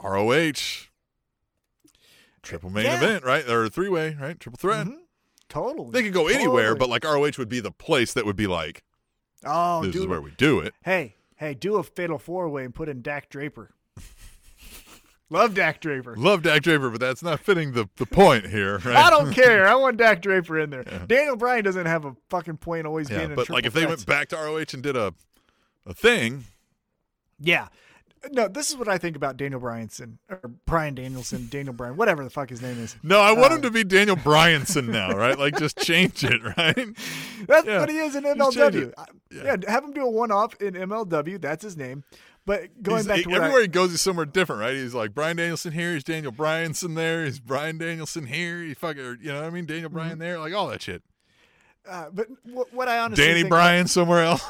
ROH. 0.02 0.89
Triple 2.42 2.70
main 2.70 2.86
Yeah. 2.86 2.98
event, 2.98 3.24
right? 3.24 3.48
Or 3.50 3.70
three 3.70 3.90
way, 3.90 4.16
right? 4.20 4.40
Triple 4.40 4.58
threat. 4.58 4.88
Mhm. 4.88 4.98
Totally. 5.50 5.92
They 5.92 6.04
could 6.04 6.14
go 6.14 6.28
anywhere, 6.28 6.76
but 6.76 6.90
like 6.90 7.04
ROH 7.04 7.38
would 7.38 7.50
be 7.50 7.60
the 7.60 7.72
place 7.72 8.14
that 8.14 8.26
would 8.26 8.36
be 8.36 8.48
like, 8.48 8.84
oh, 9.46 9.84
this 9.84 9.94
dude, 9.94 10.02
is 10.04 10.08
where 10.08 10.22
we 10.22 10.32
do 10.32 10.60
it. 10.60 10.74
Hey, 10.84 11.16
hey, 11.38 11.54
do 11.56 11.78
a 11.78 11.84
fatal 11.84 12.18
four 12.20 12.48
way 12.50 12.64
and 12.66 12.74
put 12.76 12.88
in 12.90 13.02
Dak 13.02 13.30
Draper. 13.30 13.74
Love 15.32 15.54
Dak 15.54 15.80
Draper. 15.80 16.16
Love 16.16 16.42
Dak 16.42 16.64
Draper, 16.64 16.90
but 16.90 17.00
that's 17.00 17.22
not 17.22 17.40
fitting 17.40 17.74
the, 17.74 17.88
the 17.98 18.06
point 18.08 18.48
here, 18.48 18.78
right? 18.86 18.96
I 18.96 19.10
don't 19.12 19.32
care. 19.32 19.68
I 19.68 19.76
want 19.76 19.98
Dak 19.98 20.22
Draper 20.24 20.58
in 20.60 20.72
there. 20.72 20.84
Daniel 20.84 21.36
Bryan 21.36 21.64
doesn't 21.64 21.86
have 21.86 22.04
a 22.06 22.16
fucking 22.30 22.58
point 22.58 22.88
always 22.88 23.10
yeah, 23.12 23.18
being 23.20 23.30
in 23.32 23.36
but 23.36 23.48
like 23.50 23.66
if 23.66 23.74
they 23.74 23.82
threats. 23.86 24.02
went 24.02 24.06
back 24.08 24.30
to 24.30 24.38
ROH 24.38 24.66
and 24.74 24.82
did 24.82 24.96
a 24.96 25.14
a 25.86 25.94
thing, 25.94 26.46
Yeah. 27.40 27.68
No, 28.32 28.48
this 28.48 28.70
is 28.70 28.76
what 28.78 28.88
I 28.88 28.98
think 28.98 29.16
about 29.16 29.38
Daniel 29.38 29.62
Bryanson 29.62 30.18
or 30.30 30.40
Bryan 30.66 30.96
Danielson, 30.96 31.48
Daniel 31.52 31.74
Bryan, 31.74 31.96
whatever 31.96 32.24
the 32.24 32.30
fuck 32.30 32.50
his 32.50 32.62
name 32.62 32.78
is. 32.80 32.96
no, 33.04 33.20
I 33.22 33.32
want 33.32 33.52
Uh, 33.52 33.56
him 33.58 33.62
to 33.64 33.72
be 33.72 33.84
Daniel 33.84 34.16
Bryanson 34.18 34.88
now, 34.90 35.12
right? 35.16 35.38
Like 35.40 35.58
just 35.58 35.78
change 35.78 36.24
it, 36.24 36.42
right? 36.58 36.76
That's 37.48 37.66
Yeah. 37.66 37.80
what 37.80 37.90
he 37.90 37.98
is 37.98 38.16
in 38.16 38.24
MLW. 38.26 38.94
Yeah. 39.32 39.44
Yeah. 39.44 39.72
have 39.72 39.84
him 39.84 39.94
do 39.94 40.02
a 40.04 40.10
one 40.10 40.32
off 40.32 40.54
in 40.62 40.74
MLW. 40.74 41.40
That's 41.42 41.64
his 41.64 41.78
name. 41.78 42.04
But 42.46 42.82
going 42.82 42.98
He's- 43.04 43.08
back 43.08 43.18
he- 43.18 43.24
to 43.24 43.30
what 43.30 43.42
I- 43.42 43.44
everywhere 43.46 43.62
he 43.62 43.68
goes, 43.68 43.92
he's 43.92 44.02
somewhere 44.02 44.26
different, 44.26 44.62
right? 44.62 44.74
He's 44.74 44.94
like 44.94 45.14
Bryan 45.14 45.38
Danielson 45.38 45.72
here, 45.74 45.94
he's 45.94 46.04
Daniel 46.04 46.32
Bryanson 46.32 46.96
there, 46.96 47.26
he's 47.26 47.40
Bryan 47.40 47.78
Danielson 47.78 48.26
here, 48.26 48.62
he 48.64 48.74
fucking, 48.74 49.20
you 49.22 49.32
know 49.32 49.42
what 49.42 49.46
I 49.46 49.50
mean? 49.52 49.66
Daniel 49.66 49.90
Bryan 49.90 50.12
Mm-hmm. 50.14 50.20
there, 50.20 50.40
like 50.40 50.54
all 50.54 50.68
that 50.68 50.82
shit. 50.82 51.04
Uh, 51.90 52.10
but 52.14 52.28
what, 52.44 52.74
what 52.74 52.88
I 52.88 53.00
honestly 53.00 53.26
Danny 53.26 53.42
think 53.42 53.50
Bryan 53.50 53.88
somewhere 53.88 54.24
else. 54.24 54.44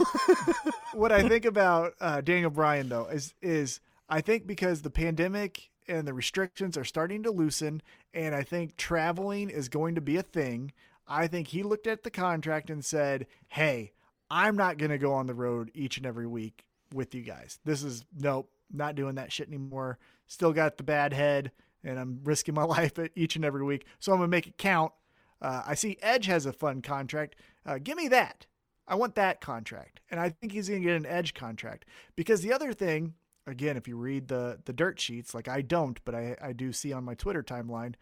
what 0.93 1.11
I 1.11 1.27
think 1.27 1.45
about 1.45 1.93
uh, 1.99 2.21
Daniel 2.21 2.49
Bryan 2.49 2.89
though 2.89 3.05
is 3.05 3.33
is 3.41 3.79
I 4.09 4.21
think 4.21 4.45
because 4.45 4.81
the 4.81 4.89
pandemic 4.89 5.69
and 5.87 6.07
the 6.07 6.13
restrictions 6.13 6.77
are 6.77 6.83
starting 6.83 7.23
to 7.23 7.31
loosen, 7.31 7.81
and 8.13 8.35
I 8.35 8.43
think 8.43 8.77
traveling 8.77 9.49
is 9.49 9.69
going 9.69 9.95
to 9.95 10.01
be 10.01 10.17
a 10.17 10.21
thing. 10.23 10.71
I 11.07 11.27
think 11.27 11.47
he 11.47 11.63
looked 11.63 11.87
at 11.87 12.03
the 12.03 12.11
contract 12.11 12.69
and 12.69 12.83
said, 12.83 13.25
"Hey, 13.47 13.93
I'm 14.29 14.55
not 14.55 14.77
going 14.77 14.91
to 14.91 14.97
go 14.97 15.13
on 15.13 15.27
the 15.27 15.33
road 15.33 15.71
each 15.73 15.97
and 15.97 16.05
every 16.05 16.27
week 16.27 16.65
with 16.93 17.15
you 17.15 17.21
guys. 17.21 17.59
This 17.65 17.83
is 17.83 18.05
nope, 18.19 18.49
not 18.71 18.95
doing 18.95 19.15
that 19.15 19.31
shit 19.31 19.47
anymore. 19.47 19.97
Still 20.27 20.53
got 20.53 20.77
the 20.77 20.83
bad 20.83 21.13
head, 21.13 21.51
and 21.83 21.97
I'm 21.97 22.19
risking 22.23 22.53
my 22.53 22.63
life 22.65 22.93
each 23.15 23.35
and 23.35 23.45
every 23.45 23.63
week. 23.63 23.85
So 23.99 24.11
I'm 24.11 24.19
gonna 24.19 24.27
make 24.27 24.47
it 24.47 24.57
count." 24.57 24.91
Uh, 25.41 25.63
I 25.65 25.75
see 25.75 25.97
Edge 26.01 26.25
has 26.25 26.45
a 26.45 26.53
fun 26.53 26.81
contract. 26.81 27.35
Uh, 27.65 27.79
give 27.81 27.97
me 27.97 28.07
that. 28.09 28.45
I 28.87 28.95
want 28.95 29.15
that 29.15 29.39
contract. 29.41 30.01
And 30.09 30.19
I 30.19 30.29
think 30.29 30.51
he's 30.51 30.67
going 30.67 30.81
to 30.81 30.87
get 30.87 30.95
an 30.95 31.05
Edge 31.05 31.33
contract. 31.33 31.85
Because 32.15 32.41
the 32.41 32.51
other 32.51 32.73
thing, 32.73 33.13
again, 33.45 33.77
if 33.77 33.87
you 33.87 33.95
read 33.95 34.27
the, 34.27 34.59
the 34.65 34.73
dirt 34.73 34.99
sheets, 34.99 35.33
like 35.33 35.47
I 35.47 35.61
don't, 35.61 35.99
but 36.03 36.15
I, 36.15 36.35
I 36.41 36.53
do 36.53 36.73
see 36.73 36.91
on 36.91 37.03
my 37.05 37.13
Twitter 37.13 37.43
timeline, 37.43 37.93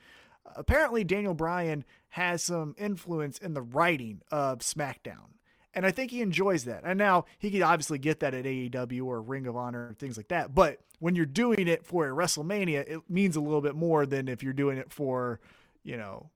apparently 0.55 1.03
Daniel 1.03 1.34
Bryan 1.34 1.84
has 2.09 2.43
some 2.43 2.73
influence 2.77 3.38
in 3.38 3.53
the 3.53 3.61
writing 3.61 4.22
of 4.31 4.59
SmackDown. 4.59 5.34
And 5.73 5.85
I 5.85 5.91
think 5.91 6.09
he 6.09 6.22
enjoys 6.22 6.64
that. 6.64 6.81
And 6.85 6.97
now 6.97 7.26
he 7.38 7.51
could 7.51 7.61
obviously 7.61 7.99
get 7.99 8.22
that 8.22 8.34
at 8.34 8.45
AEW 8.45 9.05
or 9.05 9.22
Ring 9.22 9.45
of 9.45 9.55
Honor, 9.55 9.93
things 9.99 10.18
like 10.18 10.30
that. 10.30 10.55
But 10.55 10.80
when 10.99 11.15
you're 11.15 11.26
doing 11.26 11.68
it 11.68 11.85
for 11.85 12.07
a 12.07 12.11
WrestleMania, 12.11 12.88
it 12.88 13.01
means 13.09 13.35
a 13.35 13.41
little 13.41 13.61
bit 13.61 13.76
more 13.76 14.05
than 14.05 14.27
if 14.27 14.41
you're 14.41 14.53
doing 14.53 14.77
it 14.77 14.91
for, 14.91 15.39
you 15.84 15.97
know, 15.97 16.31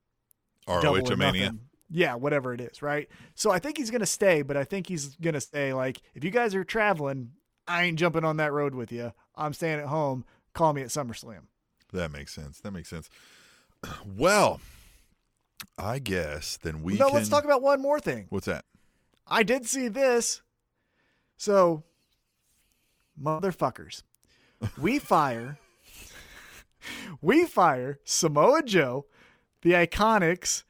ROH 0.67 1.15
Mania. 1.15 1.55
Yeah, 1.89 2.15
whatever 2.15 2.53
it 2.53 2.61
is, 2.61 2.81
right? 2.81 3.09
So 3.35 3.51
I 3.51 3.59
think 3.59 3.77
he's 3.77 3.91
gonna 3.91 4.05
stay, 4.05 4.41
but 4.41 4.55
I 4.55 4.63
think 4.63 4.87
he's 4.87 5.15
gonna 5.17 5.41
stay. 5.41 5.73
Like, 5.73 6.01
if 6.15 6.23
you 6.23 6.31
guys 6.31 6.55
are 6.55 6.63
traveling, 6.63 7.31
I 7.67 7.83
ain't 7.83 7.99
jumping 7.99 8.23
on 8.23 8.37
that 8.37 8.53
road 8.53 8.75
with 8.75 8.91
you. 8.91 9.11
I'm 9.35 9.53
staying 9.53 9.79
at 9.79 9.87
home. 9.87 10.25
Call 10.53 10.73
me 10.73 10.81
at 10.81 10.87
SummerSlam. 10.87 11.43
That 11.93 12.11
makes 12.11 12.33
sense. 12.33 12.59
That 12.61 12.71
makes 12.71 12.89
sense. 12.89 13.09
Well, 14.05 14.61
I 15.77 15.99
guess 15.99 16.57
then 16.61 16.83
we 16.83 16.95
no, 16.95 17.07
can. 17.07 17.15
let's 17.15 17.29
talk 17.29 17.45
about 17.45 17.61
one 17.61 17.81
more 17.81 17.99
thing. 17.99 18.27
What's 18.29 18.45
that? 18.45 18.65
I 19.27 19.43
did 19.43 19.65
see 19.65 19.87
this. 19.87 20.41
So, 21.37 21.83
motherfuckers, 23.19 24.03
we 24.79 24.99
fire, 24.99 25.57
we 27.21 27.45
fire 27.45 27.99
Samoa 28.03 28.61
Joe, 28.63 29.05
the 29.61 29.71
Iconics, 29.71 30.63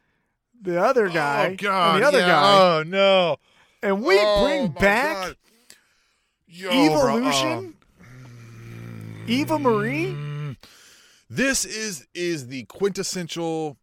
the 0.62 0.82
other 0.82 1.08
oh, 1.08 1.14
guy, 1.14 1.52
oh 1.52 1.56
God! 1.56 1.96
and 1.96 2.04
the 2.04 2.08
other 2.08 2.20
yeah. 2.20 2.28
guy, 2.28 2.60
Oh 2.78 2.84
no! 2.84 3.38
and 3.82 4.04
we 4.04 4.16
Oh, 4.20 4.44
bring 4.46 4.68
back. 4.70 5.36
Yo, 6.48 6.70
bro, 6.70 7.18
Evolution, 7.18 7.76
uh, 8.02 8.06
Eva 9.28 9.58
Marie. 9.58 10.14
oh. 10.14 10.56
This 11.30 11.64
is 11.64 12.08
is 12.14 12.48
the 12.48 12.64
quintessential, 12.66 13.78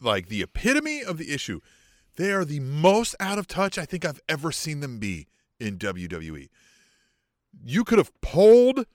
like 0.00 0.28
the 0.28 0.42
epitome 0.42 1.02
of 1.02 1.18
the 1.18 1.32
issue. 1.32 1.60
They 2.16 2.30
are 2.32 2.44
the 2.44 2.60
most 2.60 3.16
out 3.18 3.38
of 3.38 3.48
touch 3.48 3.78
I 3.78 3.84
think 3.84 4.04
I've 4.04 4.20
ever 4.28 4.52
seen 4.52 4.78
them 4.80 4.98
be 4.98 5.26
in 5.58 5.76
WWE. 5.78 6.48
You 7.64 7.82
could 7.84 7.98
have 7.98 8.12
polled 8.20 8.86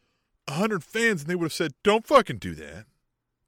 hundred 0.48 0.84
fans 0.84 1.22
and 1.22 1.30
they 1.30 1.36
would 1.36 1.46
have 1.46 1.54
said, 1.54 1.74
"Don't 1.84 2.08
fucking 2.08 2.38
do 2.38 2.56
that." 2.56 2.86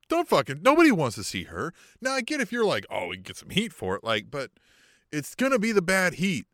Don't 0.10 0.28
fucking. 0.28 0.62
Nobody 0.62 0.92
wants 0.92 1.16
to 1.18 1.24
see 1.24 1.44
her. 1.44 1.74
Now 2.02 2.12
I 2.14 2.22
get 2.22 2.40
if 2.42 2.52
you're 2.52 2.66
like, 2.66 2.86
oh, 2.90 3.08
we 3.08 3.16
can 3.18 3.24
get 3.24 3.38
some 3.38 3.50
heat 3.50 3.74
for 3.74 3.96
it, 3.96 4.04
like, 4.04 4.32
but 4.32 4.52
it's 5.12 5.36
gonna 5.36 5.60
be 5.60 5.72
the 5.72 5.82
bad 5.82 6.16
heat, 6.16 6.46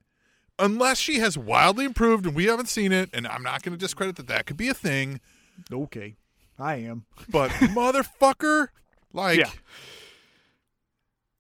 unless 0.60 0.98
she 1.00 1.20
has 1.20 1.38
wildly 1.38 1.86
improved 1.86 2.26
and 2.26 2.36
we 2.36 2.46
haven't 2.46 2.68
seen 2.70 2.92
it. 2.92 3.10
And 3.14 3.28
I'm 3.28 3.44
not 3.44 3.62
gonna 3.64 3.78
discredit 3.78 4.16
that 4.18 4.28
that 4.28 4.46
could 4.46 4.58
be 4.58 4.68
a 4.70 4.74
thing, 4.74 5.20
Okay, 5.72 6.16
I 6.58 6.76
am. 6.76 7.06
but 7.30 7.52
motherfucker, 7.52 8.68
like, 9.14 9.40
Yeah. 9.40 9.52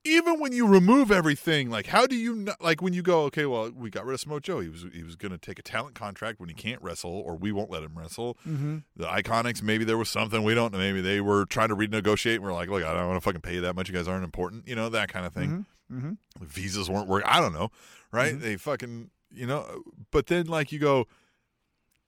Even 0.06 0.40
when 0.40 0.52
you 0.52 0.68
remove 0.68 1.12
everything, 1.12 1.70
like, 1.70 1.88
how 1.88 2.06
do 2.06 2.16
you 2.16 2.36
not, 2.36 2.62
like 2.62 2.82
when 2.82 2.94
you 2.94 3.02
go, 3.02 3.24
okay, 3.24 3.46
well, 3.46 3.72
we 3.72 3.90
got 3.90 4.06
rid 4.06 4.14
of 4.14 4.20
Samoa 4.20 4.42
Joe. 4.42 4.60
He 4.60 4.70
was 4.70 4.86
he 4.94 5.04
was 5.04 5.16
gonna 5.16 5.38
take 5.38 5.60
a 5.60 5.62
talent 5.62 5.96
contract 5.96 6.40
when 6.40 6.50
he 6.50 6.56
can't 6.56 6.82
wrestle, 6.82 7.12
or 7.12 7.36
we 7.36 7.52
won't 7.52 7.70
let 7.70 7.84
him 7.84 7.98
wrestle. 7.98 8.38
Mm-hmm. 8.48 8.80
The 8.96 9.06
Iconics, 9.06 9.62
maybe 9.62 9.86
there 9.86 9.98
was 9.98 10.10
something 10.10 10.44
we 10.44 10.54
don't 10.54 10.74
know. 10.74 10.80
Maybe 10.80 11.02
they 11.02 11.22
were 11.22 11.46
trying 11.46 11.70
to 11.70 11.76
renegotiate. 11.76 12.36
And 12.36 12.44
we're 12.44 12.54
like, 12.54 12.70
look, 12.70 12.84
I 12.84 12.94
don't 12.94 13.08
want 13.08 13.18
to 13.18 13.24
fucking 13.24 13.42
pay 13.42 13.56
you 13.56 13.62
that 13.62 13.76
much. 13.76 13.88
You 13.88 13.96
guys 13.96 14.08
aren't 14.08 14.26
important, 14.26 14.68
you 14.68 14.76
know, 14.76 14.90
that 14.90 15.08
kind 15.08 15.26
of 15.26 15.34
thing. 15.34 15.66
Mm-hmm. 15.92 16.14
The 16.40 16.46
visas 16.46 16.90
weren't 16.90 17.08
working. 17.08 17.30
I 17.30 17.40
don't 17.40 17.54
know, 17.54 17.70
right? 18.12 18.40
They 18.40 18.58
fucking, 18.58 19.10
you 19.32 19.48
know. 19.48 19.84
But 20.12 20.28
then, 20.28 20.48
like, 20.48 20.72
you 20.72 20.80
go, 20.80 21.08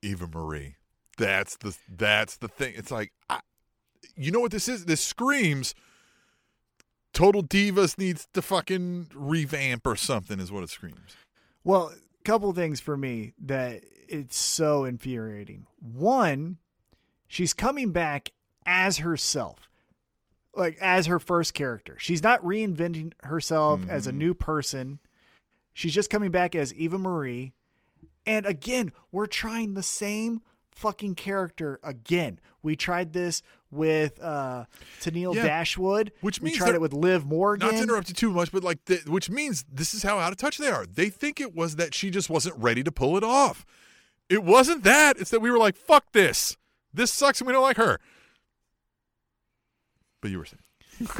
Eva 0.02 0.28
Marie. 0.28 0.76
That's 1.18 1.56
the 1.58 1.78
that's 1.90 2.38
the 2.38 2.50
thing. 2.50 2.74
It's 2.76 2.92
like, 2.92 3.14
I, 3.30 3.40
you 4.18 4.32
know 4.32 4.42
what 4.42 4.52
this 4.52 4.68
is? 4.68 4.86
This 4.86 5.02
screams. 5.02 5.74
Total 7.16 7.42
Divas 7.42 7.98
needs 7.98 8.28
to 8.34 8.42
fucking 8.42 9.08
revamp 9.16 9.88
or 9.88 9.96
something. 9.96 10.40
Is 10.40 10.52
what 10.52 10.64
it 10.64 10.70
screams. 10.70 11.16
Well, 11.64 11.94
a 11.94 12.24
couple 12.24 12.52
things 12.54 12.80
for 12.80 12.96
me 12.98 13.34
that 13.46 13.84
it's 14.08 14.38
so 14.38 14.84
infuriating. 14.84 15.66
One, 15.80 16.58
she's 17.28 17.54
coming 17.54 17.92
back 17.92 18.32
as 18.66 18.98
herself, 18.98 19.70
like 20.54 20.78
as 20.80 21.06
her 21.06 21.20
first 21.20 21.54
character. 21.54 21.96
She's 22.00 22.22
not 22.22 22.44
reinventing 22.44 23.14
herself 23.24 23.82
as 23.90 24.06
a 24.06 24.10
mm-hmm. 24.10 24.20
new 24.20 24.34
person. 24.34 25.00
She's 25.74 25.94
just 25.94 26.10
coming 26.10 26.32
back 26.32 26.54
as 26.54 26.74
Eva 26.74 26.98
Marie. 26.98 27.54
And 28.26 28.46
again, 28.46 28.92
we're 29.12 29.26
trying 29.26 29.74
the 29.74 29.84
same 29.84 30.42
fucking 30.72 31.16
character 31.16 31.80
again. 31.82 32.40
We 32.62 32.76
tried 32.76 33.14
this 33.14 33.42
with 33.76 34.22
uh, 34.24 34.66
Tennille 35.02 35.36
Yeah. 35.36 35.44
Dashwood. 35.44 36.12
Which 36.22 36.40
we 36.42 36.46
means 36.48 36.58
tried 36.58 36.76
it 36.76 36.82
with 36.82 36.94
Liv 36.94 37.26
Morgan. 37.26 37.68
Not 37.68 37.76
to 37.76 37.84
interrupt 37.84 38.08
you 38.10 38.16
too 38.16 38.32
much, 38.32 38.52
but 38.52 38.64
like, 38.64 38.84
the, 38.86 38.98
which 39.08 39.30
means 39.30 39.66
this 39.72 39.94
is 39.94 40.04
how 40.04 40.18
out 40.18 40.32
of 40.32 40.38
touch 40.38 40.58
they 40.58 40.70
are. 40.70 40.86
They 40.86 41.10
think 41.10 41.40
it 41.40 41.54
was 41.56 41.76
that 41.76 41.94
she 41.94 42.10
just 42.10 42.30
wasn't 42.30 42.56
ready 42.58 42.84
to 42.84 42.92
pull 42.92 43.18
it 43.18 43.24
off. 43.24 43.66
It 44.30 44.44
wasn't 44.44 44.84
that. 44.84 45.18
It's 45.20 45.30
that 45.32 45.42
we 45.42 45.52
were 45.52 45.60
like, 45.60 45.76
fuck 45.76 46.12
this. 46.14 46.58
This 46.94 47.12
sucks 47.14 47.42
and 47.42 47.48
we 47.48 47.54
don't 47.54 47.62
like 47.62 47.78
her. 47.78 48.00
But 50.22 50.32
you 50.32 50.40
were 50.40 50.46
saying. 50.46 50.62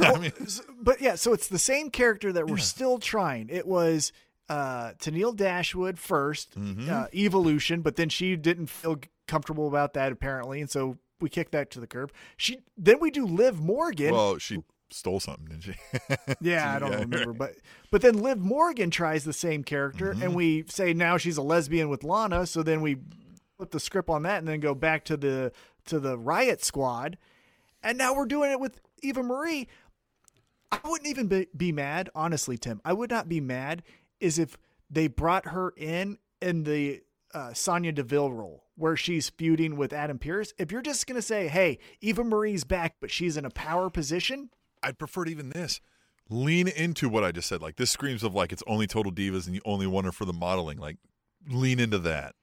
I 0.00 0.18
mean, 0.18 0.32
but 0.80 1.00
yeah, 1.00 1.16
so 1.16 1.32
it's 1.32 1.48
the 1.48 1.58
same 1.58 1.90
character 1.90 2.32
that 2.32 2.46
we're 2.46 2.56
Yeah. 2.56 2.62
still 2.62 2.98
trying. 2.98 3.48
It 3.50 3.66
was 3.66 4.10
uh 4.48 4.92
Tennille 4.94 5.36
Dashwood 5.36 5.96
1st 5.96 6.54
Mhm. 6.56 6.88
uh, 6.88 7.08
evolution, 7.12 7.82
but 7.82 7.96
then 7.96 8.08
she 8.08 8.36
didn't 8.36 8.68
feel 8.68 8.98
comfortable 9.28 9.68
about 9.68 9.92
that 9.94 10.12
apparently, 10.12 10.60
and 10.60 10.70
so 10.70 10.96
we 11.20 11.28
kick 11.28 11.50
that 11.52 11.70
to 11.72 11.80
the 11.80 11.86
curb. 11.86 12.12
She 12.36 12.58
then 12.76 12.98
we 13.00 13.10
do 13.10 13.24
Liv 13.26 13.60
Morgan. 13.60 14.12
well, 14.12 14.38
she 14.38 14.62
stole 14.90 15.18
something, 15.20 15.46
didn't 15.46 15.62
she? 15.64 15.74
yeah, 16.40 16.74
I 16.74 16.78
don't 16.78 16.92
Yeah, 16.92 17.00
remember, 17.00 17.32
but 17.32 17.54
but 17.90 18.02
then 18.02 18.20
Liv 18.22 18.38
Morgan 18.38 18.90
tries 18.90 19.24
the 19.24 19.32
same 19.32 19.64
character, 19.64 20.12
Mm-hmm. 20.12 20.22
and 20.22 20.34
we 20.34 20.64
say 20.68 20.92
now 20.92 21.16
she's 21.16 21.36
a 21.36 21.42
lesbian 21.42 21.88
with 21.88 22.04
Lana. 22.04 22.46
So 22.46 22.62
then 22.62 22.80
we 22.82 22.98
flip 23.56 23.70
the 23.70 23.80
script 23.80 24.08
on 24.10 24.22
that, 24.24 24.38
and 24.38 24.48
then 24.48 24.60
go 24.60 24.74
back 24.74 25.04
to 25.06 25.16
the 25.16 25.52
to 25.86 25.98
the 26.00 26.18
Riot 26.18 26.62
Squad, 26.64 27.16
and 27.82 27.96
now 27.96 28.14
we're 28.14 28.26
doing 28.26 28.50
it 28.50 28.60
with 28.60 28.80
Eva 29.02 29.22
Marie. 29.22 29.68
I 30.72 30.80
wouldn't 30.84 31.08
even 31.08 31.28
be, 31.28 31.46
be 31.56 31.70
mad, 31.72 32.10
honestly, 32.14 32.58
Tim. 32.58 32.80
I 32.84 32.92
would 32.92 33.08
not 33.10 33.28
be 33.28 33.40
mad 33.40 33.82
is 34.20 34.38
if 34.38 34.56
they 34.90 35.06
brought 35.06 35.46
her 35.48 35.72
in 35.76 36.18
in 36.42 36.64
the 36.64 37.02
uh, 37.36 37.52
Sonya 37.52 37.92
Deville 37.92 38.32
role 38.32 38.64
where 38.76 38.96
she's 38.96 39.28
feuding 39.28 39.76
with 39.76 39.92
Adam 39.92 40.18
Pearce. 40.18 40.54
If 40.58 40.72
you're 40.72 40.80
just 40.80 41.06
gonna 41.06 41.20
say, 41.20 41.48
"Hey, 41.48 41.78
Eva 42.00 42.24
Marie's 42.24 42.64
back, 42.64 42.96
but 42.98 43.10
she's 43.10 43.36
in 43.36 43.44
a 43.44 43.50
power 43.50 43.90
position," 43.90 44.48
I'd 44.82 44.98
prefer 44.98 45.24
to 45.26 45.30
even 45.30 45.50
this. 45.50 45.80
Lean 46.30 46.66
into 46.66 47.10
what 47.10 47.24
I 47.24 47.32
just 47.32 47.48
said. 47.48 47.60
Like 47.60 47.76
this 47.76 47.90
screams 47.90 48.22
of 48.22 48.34
like 48.34 48.52
it's 48.52 48.62
only 48.66 48.86
total 48.86 49.12
divas 49.12 49.46
and 49.46 49.54
you 49.54 49.60
only 49.66 49.86
want 49.86 50.06
her 50.06 50.12
for 50.12 50.24
the 50.24 50.32
modeling. 50.32 50.78
Like 50.78 50.96
lean 51.46 51.78
into 51.78 51.98
that. 51.98 52.34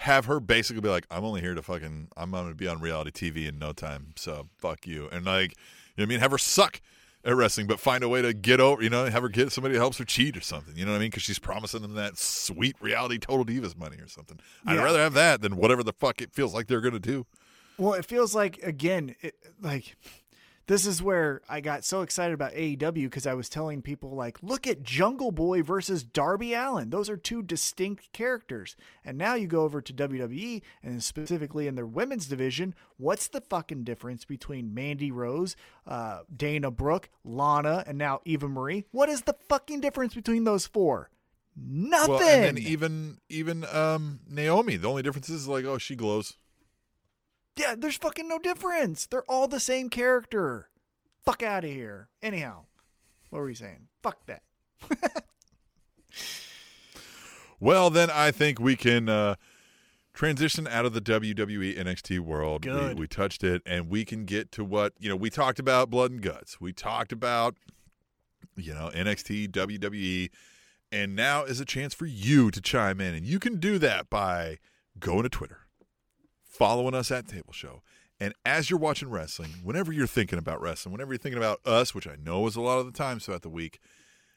Have 0.00 0.26
her 0.26 0.40
basically 0.40 0.82
be 0.82 0.88
like, 0.88 1.06
I'm 1.10 1.24
only 1.24 1.40
here 1.40 1.54
to 1.54 1.62
fucking 1.62 2.08
I'm 2.16 2.32
gonna 2.32 2.54
be 2.54 2.66
on 2.66 2.80
reality 2.80 3.12
TV 3.12 3.48
in 3.48 3.60
no 3.60 3.72
time. 3.72 4.12
So 4.16 4.48
fuck 4.58 4.88
you. 4.88 5.08
And 5.12 5.24
like 5.24 5.52
you 5.96 6.02
know 6.02 6.02
what 6.02 6.04
I 6.04 6.06
mean? 6.06 6.20
Have 6.20 6.32
her 6.32 6.38
suck 6.38 6.80
at 7.26 7.34
wrestling, 7.34 7.66
but 7.66 7.80
find 7.80 8.04
a 8.04 8.08
way 8.08 8.22
to 8.22 8.32
get 8.32 8.60
over 8.60 8.82
you 8.82 8.88
know, 8.88 9.04
have 9.06 9.22
her 9.22 9.28
get 9.28 9.50
somebody 9.52 9.74
who 9.74 9.80
helps 9.80 9.98
her 9.98 10.04
cheat 10.04 10.36
or 10.36 10.40
something. 10.40 10.76
You 10.76 10.84
know 10.86 10.92
what 10.92 10.98
I 10.98 11.00
mean? 11.00 11.10
Because 11.10 11.24
she's 11.24 11.40
promising 11.40 11.82
them 11.82 11.94
that 11.94 12.16
sweet 12.16 12.76
reality 12.80 13.18
total 13.18 13.44
divas 13.44 13.76
money 13.76 13.96
or 13.96 14.08
something. 14.08 14.38
I'd 14.64 14.78
rather 14.78 15.00
have 15.00 15.14
that 15.14 15.42
than 15.42 15.56
whatever 15.56 15.82
the 15.82 15.92
fuck 15.92 16.22
it 16.22 16.32
feels 16.32 16.54
like 16.54 16.68
they're 16.68 16.80
gonna 16.80 17.00
do. 17.00 17.26
Well, 17.78 17.92
it 17.92 18.06
feels 18.06 18.34
like 18.34 18.58
again, 18.62 19.16
it, 19.20 19.34
like 19.60 19.96
this 20.68 20.84
is 20.84 21.00
where 21.00 21.42
I 21.48 21.60
got 21.60 21.84
so 21.84 22.02
excited 22.02 22.34
about 22.34 22.52
AEW 22.52 23.04
because 23.04 23.26
I 23.26 23.34
was 23.34 23.48
telling 23.48 23.82
people 23.82 24.14
like, 24.16 24.42
look 24.42 24.66
at 24.66 24.82
Jungle 24.82 25.30
Boy 25.30 25.62
versus 25.62 26.02
Darby 26.02 26.54
Allin. 26.54 26.90
Those 26.90 27.08
are 27.08 27.16
two 27.16 27.42
distinct 27.42 28.12
characters. 28.12 28.74
And 29.04 29.16
now 29.16 29.34
you 29.34 29.46
go 29.46 29.62
over 29.62 29.80
to 29.80 29.92
WWE 29.92 30.62
and 30.82 31.02
specifically 31.02 31.68
in 31.68 31.76
their 31.76 31.86
women's 31.86 32.26
division, 32.26 32.74
what's 32.96 33.28
the 33.28 33.40
fucking 33.40 33.84
difference 33.84 34.24
between 34.24 34.74
Mandy 34.74 35.12
Rose, 35.12 35.54
uh, 35.86 36.20
Dana 36.34 36.72
Brooke, 36.72 37.10
Lana, 37.24 37.84
and 37.86 37.96
now 37.96 38.20
Eva 38.24 38.48
Marie? 38.48 38.86
What 38.90 39.08
is 39.08 39.22
the 39.22 39.36
fucking 39.48 39.80
difference 39.80 40.14
between 40.14 40.42
those 40.44 40.66
four? 40.66 41.10
Nothing. 41.56 42.10
Well, 42.10 42.48
and 42.48 42.58
even 42.58 43.18
even 43.30 43.64
um 43.72 44.20
Naomi, 44.28 44.76
the 44.76 44.88
only 44.88 45.02
difference 45.02 45.30
is 45.30 45.48
like, 45.48 45.64
oh, 45.64 45.78
she 45.78 45.96
glows. 45.96 46.36
Yeah, 47.56 47.74
there's 47.76 47.96
fucking 47.96 48.28
no 48.28 48.38
difference. 48.38 49.06
They're 49.06 49.24
all 49.28 49.48
the 49.48 49.60
same 49.60 49.88
character. 49.88 50.68
Fuck 51.24 51.42
out 51.42 51.64
of 51.64 51.70
here. 51.70 52.08
Anyhow, 52.22 52.66
what 53.30 53.40
were 53.40 53.48
you 53.48 53.54
saying? 53.54 53.88
Fuck 54.02 54.18
that. 54.26 54.42
Well, 57.58 57.90
then 57.90 58.10
I 58.10 58.30
think 58.30 58.60
we 58.60 58.76
can 58.76 59.08
uh, 59.08 59.36
transition 60.12 60.66
out 60.66 60.84
of 60.84 60.92
the 60.92 61.00
WWE 61.00 61.78
NXT 61.78 62.20
world. 62.20 62.62
Good. 62.62 62.96
We, 62.96 63.02
we 63.02 63.06
touched 63.06 63.42
it, 63.42 63.62
and 63.64 63.88
we 63.88 64.04
can 64.04 64.24
get 64.24 64.52
to 64.52 64.64
what 64.64 64.92
you 64.98 65.08
know. 65.08 65.16
We 65.16 65.30
talked 65.30 65.58
about 65.58 65.90
blood 65.90 66.10
and 66.10 66.20
guts. 66.20 66.60
We 66.60 66.72
talked 66.72 67.12
about 67.12 67.56
you 68.56 68.74
know 68.74 68.90
NXT, 68.94 69.48
WWE, 69.52 70.30
and 70.92 71.16
now 71.16 71.44
is 71.44 71.60
a 71.60 71.64
chance 71.64 71.94
for 71.94 72.06
you 72.06 72.50
to 72.50 72.60
chime 72.60 73.00
in, 73.00 73.14
and 73.14 73.24
you 73.24 73.38
can 73.38 73.58
do 73.58 73.78
that 73.78 74.10
by 74.10 74.58
going 74.98 75.22
to 75.22 75.28
Twitter, 75.30 75.65
following 76.56 76.94
us 76.94 77.10
at 77.10 77.28
Table 77.28 77.52
Show. 77.52 77.82
And 78.18 78.32
as 78.46 78.70
you're 78.70 78.78
watching 78.78 79.10
wrestling, 79.10 79.50
whenever 79.62 79.92
you're 79.92 80.06
thinking 80.06 80.38
about 80.38 80.60
wrestling, 80.60 80.92
whenever 80.92 81.12
you're 81.12 81.18
thinking 81.18 81.38
about 81.38 81.60
us, 81.66 81.94
which 81.94 82.06
I 82.06 82.16
know 82.16 82.46
is 82.46 82.56
a 82.56 82.62
lot 82.62 82.78
of 82.78 82.86
the 82.86 82.92
times 82.92 83.26
throughout 83.26 83.42
the 83.42 83.50
week, 83.50 83.78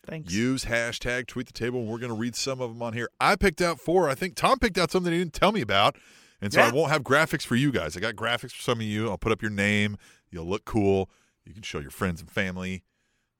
Thanks. 0.05 0.33
Use 0.33 0.65
hashtag 0.65 1.27
tweet 1.27 1.47
the 1.47 1.53
table, 1.53 1.81
and 1.81 1.87
we're 1.89 1.99
going 1.99 2.11
to 2.11 2.17
read 2.17 2.35
some 2.35 2.61
of 2.61 2.69
them 2.69 2.81
on 2.81 2.93
here. 2.93 3.09
I 3.19 3.35
picked 3.35 3.61
out 3.61 3.79
four. 3.79 4.09
I 4.09 4.15
think 4.15 4.35
Tom 4.35 4.57
picked 4.57 4.77
out 4.77 4.91
something 4.91 5.11
he 5.11 5.19
didn't 5.19 5.33
tell 5.33 5.51
me 5.51 5.61
about. 5.61 5.97
And 6.41 6.53
so 6.53 6.61
I 6.61 6.71
won't 6.71 6.91
have 6.91 7.03
graphics 7.03 7.45
for 7.45 7.55
you 7.55 7.71
guys. 7.71 7.97
I 7.97 7.99
got 7.99 8.15
graphics 8.15 8.53
for 8.53 8.61
some 8.61 8.79
of 8.79 8.85
you. 8.85 9.09
I'll 9.09 9.17
put 9.17 9.33
up 9.33 9.41
your 9.41 9.51
name. 9.51 9.97
You'll 10.31 10.45
look 10.45 10.63
cool. 10.63 11.09
You 11.45 11.53
can 11.53 11.63
show 11.63 11.79
your 11.79 11.91
friends 11.91 12.21
and 12.21 12.31
family, 12.31 12.83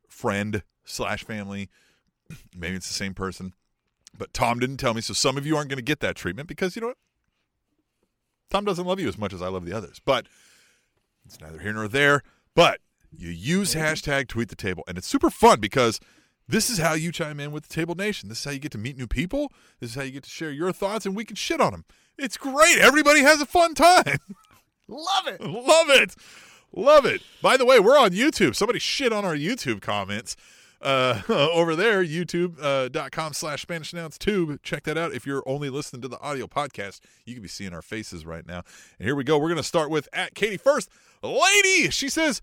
friend 0.10 0.64
slash 0.84 1.24
family. 1.24 1.70
Maybe 2.56 2.76
it's 2.76 2.88
the 2.88 2.94
same 2.94 3.14
person. 3.14 3.54
But 4.18 4.34
Tom 4.34 4.60
didn't 4.60 4.78
tell 4.78 4.94
me. 4.94 5.02
So 5.02 5.14
some 5.14 5.38
of 5.38 5.46
you 5.46 5.56
aren't 5.56 5.70
going 5.70 5.78
to 5.78 5.84
get 5.84 6.02
that 6.02 6.16
treatment 6.16 6.50
because 6.50 6.76
you 6.76 6.82
know 6.82 6.90
what? 6.90 6.98
Tom 8.50 8.66
doesn't 8.66 8.86
love 8.86 9.00
you 9.00 9.08
as 9.08 9.18
much 9.18 9.34
as 9.34 9.42
I 9.42 9.48
love 9.48 9.66
the 9.66 9.74
others. 9.74 10.02
But 10.04 10.28
it's 11.26 11.40
neither 11.40 11.60
here 11.60 11.74
nor 11.74 11.88
there. 11.88 12.24
But 12.56 12.80
you 13.12 13.30
use 13.30 13.76
hashtag 13.76 14.28
tweet 14.28 14.50
the 14.50 14.56
table, 14.56 14.84
and 14.88 14.98
it's 14.98 15.08
super 15.08 15.30
fun 15.30 15.60
because 15.60 16.00
this 16.48 16.70
is 16.70 16.80
how 16.80 16.94
you 16.94 17.12
chime 17.12 17.40
in 17.40 17.52
with 17.52 17.68
the 17.68 17.74
Table 17.74 17.96
Nation. 17.96 18.30
This 18.30 18.40
is 18.40 18.46
how 18.46 18.52
you 18.52 18.60
get 18.60 18.72
to 18.72 18.78
meet 18.78 18.98
new 18.98 19.08
people. 19.08 19.52
This 19.80 19.92
is 19.92 19.96
how 19.96 20.02
you 20.02 20.12
get 20.12 20.24
to 20.24 20.30
share 20.30 20.52
your 20.52 20.72
thoughts, 20.72 21.06
and 21.06 21.16
we 21.16 21.26
can 21.26 21.36
shit 21.36 21.62
on 21.62 21.72
them. 21.72 21.86
It's 22.18 22.38
great. 22.38 22.80
Everybody 22.80 23.22
has 23.22 23.40
a 23.40 23.46
fun 23.46 23.76
time. 23.76 24.18
Love 24.88 25.28
it. 25.28 25.42
Love 25.42 25.90
it. 25.90 26.16
Love 26.72 27.06
it. 27.06 27.22
By 27.42 27.58
the 27.58 27.66
way, 27.66 27.80
we're 27.80 27.98
on 27.98 28.12
YouTube. 28.12 28.56
Somebody 28.56 28.80
shit 28.80 29.14
on 29.14 29.26
our 29.26 29.36
YouTube 29.36 29.82
comments 29.82 30.36
uh, 30.82 31.22
over 31.30 31.76
there, 31.76 32.04
youtube.com 32.04 33.34
slash 33.34 33.62
Spanish 33.62 33.94
Announce 33.94 34.18
Tube. 34.18 34.62
Check 34.64 34.84
that 34.84 34.98
out. 34.98 35.14
If 35.14 35.26
you're 35.26 35.44
only 35.46 35.70
listening 35.70 36.02
to 36.04 36.08
the 36.08 36.20
audio 36.20 36.48
podcast, 36.48 37.02
you 37.26 37.34
can 37.34 37.42
be 37.42 37.50
seeing 37.50 37.74
our 37.74 37.82
faces 37.82 38.26
right 38.26 38.46
now. 38.46 38.64
And 38.98 39.06
here 39.06 39.16
we 39.16 39.24
go. 39.24 39.38
We're 39.38 39.50
going 39.50 39.58
to 39.58 39.64
start 39.64 39.90
with 39.90 40.08
at 40.14 40.36
Katie 40.36 40.58
first. 40.58 40.90
Lady, 41.22 41.90
she 41.90 42.10
says, 42.10 42.42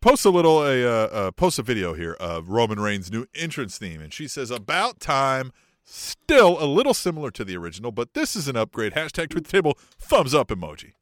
post 0.00 0.24
a 0.24 0.30
little, 0.30 0.62
a 0.62 0.84
uh, 0.84 1.06
uh, 1.06 1.30
post 1.30 1.58
a 1.58 1.62
video 1.62 1.94
here 1.94 2.14
of 2.14 2.48
Roman 2.48 2.80
Reigns' 2.80 3.10
new 3.10 3.26
entrance 3.34 3.78
theme. 3.78 4.00
And 4.00 4.12
she 4.12 4.28
says, 4.28 4.50
about 4.50 5.00
time. 5.00 5.52
Still 5.86 6.56
a 6.62 6.64
little 6.64 6.94
similar 6.94 7.30
to 7.32 7.44
the 7.44 7.58
original, 7.58 7.92
but 7.92 8.14
this 8.14 8.34
is 8.34 8.48
an 8.48 8.56
upgrade. 8.56 8.94
Hashtag 8.94 9.34
the 9.34 9.42
table, 9.42 9.76
thumbs 9.98 10.34
up 10.34 10.48
emoji. 10.48 10.92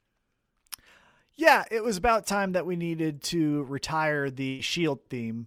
Yeah, 1.35 1.65
it 1.71 1.83
was 1.83 1.97
about 1.97 2.27
time 2.27 2.53
that 2.53 2.67
we 2.67 2.77
needed 2.77 3.23
to 3.25 3.63
retire 3.65 4.29
the 4.29 4.61
Shield 4.61 4.99
theme. 5.09 5.47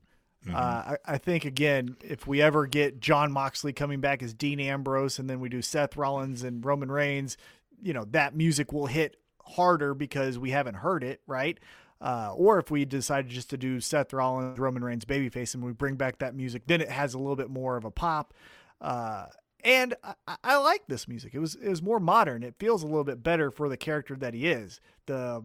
Uh, 0.54 0.96
I, 1.08 1.14
I 1.14 1.18
think 1.18 1.46
again, 1.46 1.96
if 2.04 2.28
we 2.28 2.42
ever 2.42 2.68
get 2.68 3.00
Jon 3.00 3.32
Moxley 3.32 3.74
coming 3.74 4.00
back 4.02 4.22
as 4.22 4.34
Dean 4.34 4.60
Ambrose, 4.60 5.18
and 5.20 5.30
then 5.30 5.40
we 5.40 5.50
do 5.50 5.62
Seth 5.62 5.96
Rollins 5.98 6.44
and 6.44 6.64
Roman 6.64 6.92
Reigns, 6.92 7.38
you 7.82 7.94
know 7.94 8.06
that 8.12 8.36
music 8.36 8.72
will 8.72 8.86
hit 8.88 9.18
harder 9.44 9.94
because 9.94 10.38
we 10.40 10.52
haven't 10.52 10.76
heard 10.76 11.04
it, 11.04 11.22
right? 11.28 11.60
Uh, 12.02 12.34
or 12.36 12.60
if 12.60 12.70
we 12.70 12.84
decide 12.86 13.28
just 13.30 13.50
to 13.50 13.58
do 13.58 13.80
Seth 13.80 14.12
Rollins, 14.14 14.60
Roman 14.60 14.84
Reigns, 14.84 15.06
babyface, 15.06 15.56
and 15.56 15.64
we 15.64 15.72
bring 15.72 15.96
back 15.96 16.20
that 16.20 16.36
music, 16.36 16.64
then 16.68 16.82
it 16.82 16.90
has 16.90 17.14
a 17.14 17.18
little 17.18 17.36
bit 17.38 17.50
more 17.50 17.78
of 17.78 17.86
a 17.86 17.92
pop. 17.92 18.34
Uh, 18.82 19.26
and 19.64 19.96
I- 20.28 20.36
I 20.44 20.58
like 20.58 20.84
this 20.88 21.08
music. 21.08 21.34
It 21.34 21.40
was 21.40 21.56
it 21.56 21.70
was 21.70 21.82
more 21.82 22.00
modern. 22.00 22.44
It 22.44 22.56
feels 22.60 22.84
a 22.84 22.86
little 22.86 23.04
bit 23.04 23.24
better 23.24 23.50
for 23.50 23.68
the 23.70 23.78
character 23.78 24.16
that 24.18 24.34
he 24.34 24.48
is. 24.48 24.80
The 25.08 25.44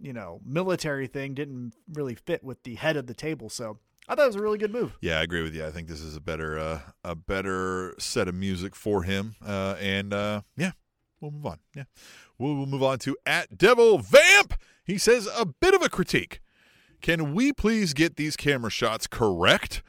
you 0.00 0.12
know 0.12 0.40
military 0.46 1.06
thing 1.06 1.34
didn't 1.34 1.74
really 1.92 2.14
fit 2.14 2.42
with 2.44 2.62
the 2.62 2.76
head 2.76 2.96
of 2.96 3.06
the 3.06 3.14
table, 3.14 3.50
so 3.50 3.78
I 4.10 4.16
thought 4.16 4.24
it 4.24 4.26
was 4.26 4.36
a 4.36 4.42
really 4.42 4.58
good 4.58 4.72
move. 4.72 4.98
Yeah, 5.00 5.20
I 5.20 5.22
agree 5.22 5.40
with 5.40 5.54
you. 5.54 5.64
I 5.64 5.70
think 5.70 5.86
this 5.86 6.00
is 6.00 6.16
a 6.16 6.20
better 6.20 6.58
uh, 6.58 6.80
a 7.04 7.14
better 7.14 7.94
set 8.00 8.26
of 8.26 8.34
music 8.34 8.74
for 8.74 9.04
him. 9.04 9.36
Uh, 9.40 9.76
and 9.80 10.12
uh, 10.12 10.40
yeah, 10.56 10.72
we'll 11.20 11.30
move 11.30 11.46
on. 11.46 11.60
Yeah, 11.76 11.84
we'll, 12.36 12.56
we'll 12.56 12.66
move 12.66 12.82
on 12.82 12.98
to 13.00 13.16
at 13.24 13.56
Devil 13.56 13.98
Vamp. 13.98 14.54
He 14.82 14.98
says 14.98 15.28
a 15.38 15.46
bit 15.46 15.74
of 15.74 15.82
a 15.82 15.88
critique. 15.88 16.40
Can 17.00 17.34
we 17.34 17.52
please 17.52 17.94
get 17.94 18.16
these 18.16 18.36
camera 18.36 18.68
shots 18.68 19.06
correct? 19.06 19.80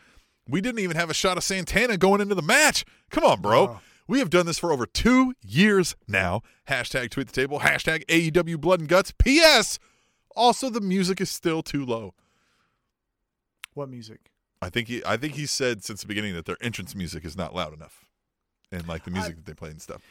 We 0.47 0.61
didn't 0.61 0.81
even 0.81 0.97
have 0.97 1.09
a 1.09 1.15
shot 1.15 1.37
of 1.37 1.43
Santana 1.43 1.97
going 1.97 2.21
into 2.21 2.35
the 2.35 2.43
match. 2.43 2.85
Come 3.09 3.23
on, 3.23 3.41
bro. 3.41 3.59
Oh. 3.59 3.79
We 4.07 4.19
have 4.19 4.29
done 4.29 4.45
this 4.45 4.59
for 4.59 4.71
over 4.71 4.85
two 4.85 5.33
years 5.41 5.95
now. 6.07 6.41
Hashtag 6.69 7.09
tweet 7.09 7.25
the 7.25 7.33
table. 7.33 7.61
Hashtag 7.61 8.05
AEW 8.05 8.61
blood 8.61 8.81
and 8.81 8.89
guts. 8.89 9.13
P.S. 9.17 9.79
Also, 10.35 10.69
the 10.69 10.79
music 10.79 11.19
is 11.19 11.31
still 11.31 11.63
too 11.63 11.83
low. 11.83 12.13
What 13.73 13.89
music? 13.89 14.31
I 14.61 14.69
think 14.69 14.87
he 14.87 15.01
I 15.05 15.17
think 15.17 15.35
he 15.35 15.45
said 15.45 15.83
since 15.83 16.01
the 16.01 16.07
beginning 16.07 16.33
that 16.35 16.45
their 16.45 16.57
entrance 16.61 16.95
music 16.95 17.25
is 17.25 17.35
not 17.35 17.55
loud 17.55 17.73
enough. 17.73 18.05
And 18.71 18.87
like 18.87 19.03
the 19.03 19.11
music 19.11 19.35
that 19.35 19.45
they 19.45 19.53
play 19.53 19.69
and 19.69 19.81
stuff. 19.81 20.01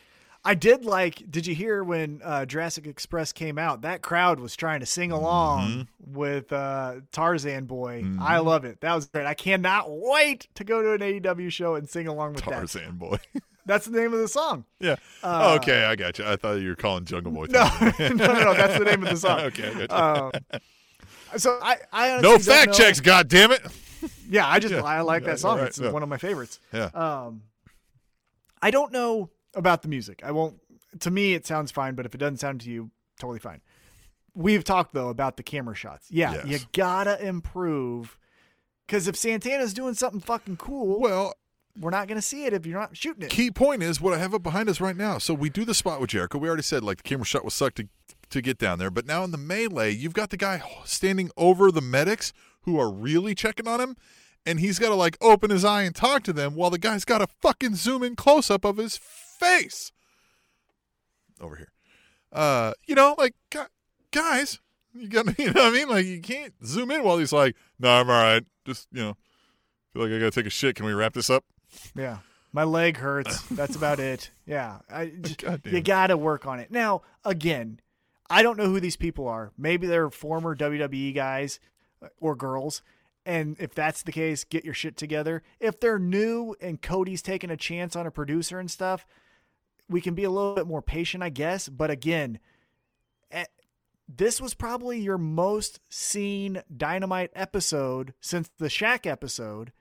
I 0.45 0.55
did 0.55 0.85
like. 0.87 1.31
Did 1.31 1.47
you 1.47 1.55
hear 1.55 1.85
when 1.85 2.23
uh, 2.25 2.47
Jurassic 2.47 2.87
Express 2.87 3.31
came 3.33 3.59
out? 3.59 3.83
That 3.83 4.01
crowd 4.01 4.41
was 4.41 4.57
trying 4.57 4.81
to 4.81 4.87
sing 4.87 5.13
along 5.13 5.89
with 5.99 6.51
uh, 6.53 6.97
Tarzan 7.13 7.67
Boy. 7.67 8.05
I 8.19 8.39
love 8.39 8.65
it. 8.65 8.81
That 8.81 8.95
was 8.95 9.07
great. 9.07 9.27
I 9.27 9.35
cannot 9.35 9.87
wait 9.89 10.49
to 10.55 10.65
go 10.65 10.83
to 10.83 10.93
an 10.93 11.01
AEW 11.01 11.51
show 11.53 11.75
and 11.75 11.89
sing 11.89 12.07
along 12.07 12.35
with 12.35 12.45
that. 12.45 12.53
Tarzan 12.53 12.97
boy. 12.97 13.19
That's 13.67 13.85
the 13.87 14.01
name 14.01 14.13
of 14.15 14.21
the 14.21 14.29
song. 14.29 14.65
yeah. 14.81 14.97
okay, 15.23 15.85
I 15.85 15.95
got 15.95 16.19
you. 16.19 16.25
I 16.25 16.37
thought 16.37 16.55
you 16.55 16.71
were 16.71 16.75
calling 16.75 17.05
Jungle 17.05 17.33
Boy. 17.33 17.47
No, 17.51 17.69
no, 17.99 18.09
no, 18.09 18.15
no. 18.17 18.55
That's 18.55 18.79
the 18.79 18.85
name 18.85 19.03
of 19.03 19.11
the 19.11 19.17
song. 19.17 19.41
okay, 19.51 19.69
I 19.69 19.87
got 19.87 19.91
you. 19.91 19.97
Um, 19.97 20.61
so 21.37 21.59
I, 21.63 21.77
I 21.93 22.21
no 22.21 22.39
fact 22.39 22.75
checks. 22.75 23.01
God 23.01 23.29
damn 23.29 23.53
it. 23.53 23.63
Yeah, 24.31 24.47
I 24.49 24.61
just 24.61 24.73
Yeah. 24.73 24.83
I 24.85 25.01
like 25.01 25.25
that 25.25 25.41
song. 25.41 25.59
right, 25.59 25.67
it's 25.67 25.79
yeah. 25.81 25.91
one 25.91 26.05
of 26.05 26.09
my 26.09 26.17
favorites. 26.17 26.61
Yeah. 26.73 26.85
Um, 26.95 27.43
I 28.63 28.71
don't 28.71 28.93
know 28.93 29.29
about 29.55 29.83
the 29.83 29.89
music. 29.89 30.23
I 30.25 30.31
won't. 30.31 30.57
To 31.01 31.11
me, 31.11 31.35
it 31.35 31.47
sounds 31.47 31.73
fine, 31.73 31.97
but 31.97 32.07
if 32.07 32.15
it 32.15 32.19
doesn't 32.19 32.37
sound 32.39 32.61
to 32.61 32.71
you, 32.71 32.91
totally 33.19 33.41
fine. 33.41 33.61
We've 34.35 34.63
talked 34.63 34.95
though 34.95 35.09
about 35.09 35.37
the 35.37 35.43
camera 35.43 35.75
shots. 35.75 36.07
Yeah, 36.11 36.35
Yes. 36.35 36.47
you 36.47 36.59
gotta 36.73 37.21
improve. 37.27 38.17
Because 38.87 39.09
if 39.09 39.17
Santana's 39.17 39.75
doing 39.75 39.95
something 39.95 40.21
fucking 40.21 40.57
cool, 40.59 41.01
well, 41.01 41.35
we're 41.81 41.91
not 41.91 42.07
gonna 42.09 42.23
see 42.23 42.45
it 42.45 42.53
if 42.53 42.65
you're 42.67 42.79
not 42.79 42.97
shooting 42.97 43.25
it. 43.25 43.31
key 43.31 43.51
point 43.51 43.83
is 43.83 44.01
what 44.01 44.15
I 44.15 44.19
have 44.19 44.33
up 44.33 44.43
behind 44.45 44.69
us 44.69 44.81
right 44.81 44.97
now. 44.97 45.19
So 45.19 45.35
we 45.35 45.51
do 45.51 45.65
the 45.65 45.75
spot 45.75 46.01
with 46.01 46.11
Jericho. 46.11 46.39
We 46.39 46.47
already 46.49 46.63
said 46.63 46.85
like 46.85 46.99
the 46.99 47.03
camera 47.03 47.25
shot 47.27 47.45
was 47.45 47.55
sucked 47.55 47.77
to 47.79 47.89
to 48.31 48.41
get 48.41 48.59
down 48.59 48.79
there, 48.79 48.91
but 48.91 49.07
now 49.07 49.25
in 49.25 49.31
the 49.31 49.39
melee, 49.39 49.91
you've 49.91 50.15
got 50.15 50.31
the 50.31 50.37
guy 50.37 50.63
standing 50.85 51.31
over 51.37 51.71
the 51.71 51.81
medics 51.81 52.33
who 52.63 52.79
are 52.79 52.91
really 52.91 53.35
checking 53.35 53.69
on 53.69 53.81
him, 53.81 53.97
and 54.47 54.61
he's 54.61 54.79
got 54.79 54.89
to 54.89 54.95
like 54.95 55.17
open 55.21 55.51
his 55.51 55.65
eye 55.65 55.83
and 55.83 55.95
talk 55.95 56.23
to 56.25 56.33
them 56.33 56.55
while 56.55 56.71
the 56.71 56.79
guy's 56.79 57.05
got 57.05 57.23
a 57.23 57.27
fucking 57.27 57.75
zoom 57.75 58.03
in 58.03 58.17
close 58.17 58.51
up 58.51 58.65
of 58.65 58.77
his 58.77 58.97
face 58.97 59.93
over 61.41 61.57
here. 61.57 61.73
Uh, 62.33 62.73
you 62.87 62.95
know, 62.95 63.15
like 63.19 63.35
guys, 64.13 64.61
you 64.95 65.09
got 65.09 65.27
me 65.27 65.35
you 65.39 65.53
know 65.53 65.63
what 65.65 65.75
I 65.75 65.77
mean? 65.77 65.89
Like 65.89 66.07
you 66.07 66.21
can't 66.21 66.55
zoom 66.65 66.91
in 66.91 67.03
while 67.03 67.19
he's 67.19 67.33
like, 67.33 67.57
"No, 67.79 67.91
I'm 67.91 68.09
all 68.09 68.23
right. 68.23 68.45
Just 68.65 68.89
you 68.93 69.03
know, 69.03 69.17
feel 69.93 70.03
like 70.03 70.13
I 70.13 70.19
gotta 70.19 70.31
take 70.31 70.47
a 70.47 70.51
shit. 70.51 70.77
Can 70.77 70.87
we 70.87 70.93
wrap 70.93 71.15
this 71.15 71.31
up?" 71.31 71.45
Yeah. 71.95 72.19
My 72.53 72.65
leg 72.65 72.97
hurts. 72.97 73.43
That's 73.51 73.77
about 73.77 74.01
it. 74.01 74.31
Yeah. 74.47 74.79
I 74.91 75.07
just, 75.21 75.43
you 75.65 75.81
got 75.81 76.09
to 76.09 76.17
work 76.17 76.47
on 76.47 76.59
it. 76.61 76.71
Now, 76.71 77.03
again, 77.25 77.81
I 78.31 78.43
don't 78.43 78.57
know 78.57 78.67
who 78.67 78.81
these 78.81 78.97
people 78.97 79.27
are. 79.29 79.53
Maybe 79.59 79.87
they're 79.87 80.09
former 80.11 80.55
WWE 80.57 81.15
guys 81.15 81.59
uh, 82.03 82.09
or 82.21 82.37
girls. 82.37 82.83
And 83.27 83.57
if 83.59 83.75
that's 83.75 84.03
the 84.03 84.13
case, 84.13 84.45
get 84.45 84.65
your 84.65 84.73
shit 84.75 84.97
together. 84.97 85.43
If 85.59 85.79
they're 85.81 85.99
new 85.99 86.55
and 86.61 86.81
Cody's 86.81 87.21
taking 87.23 87.51
a 87.51 87.57
chance 87.57 87.95
on 87.95 88.07
a 88.07 88.11
producer 88.11 88.59
and 88.59 88.71
stuff, 88.71 89.05
we 89.89 90.01
can 90.01 90.15
be 90.15 90.25
a 90.25 90.31
little 90.31 90.55
bit 90.55 90.67
more 90.67 90.81
patient, 90.81 91.23
I 91.23 91.29
guess. 91.29 91.69
But 91.69 91.91
again, 91.91 92.39
eh, 93.31 93.45
this 94.09 94.41
was 94.41 94.55
probably 94.55 95.01
your 95.01 95.19
most 95.19 95.81
seen 95.91 96.63
Dynamite 96.75 97.31
episode 97.35 98.15
since 98.21 98.49
the 98.59 98.69
Shaq 98.69 99.07
episode. 99.07 99.73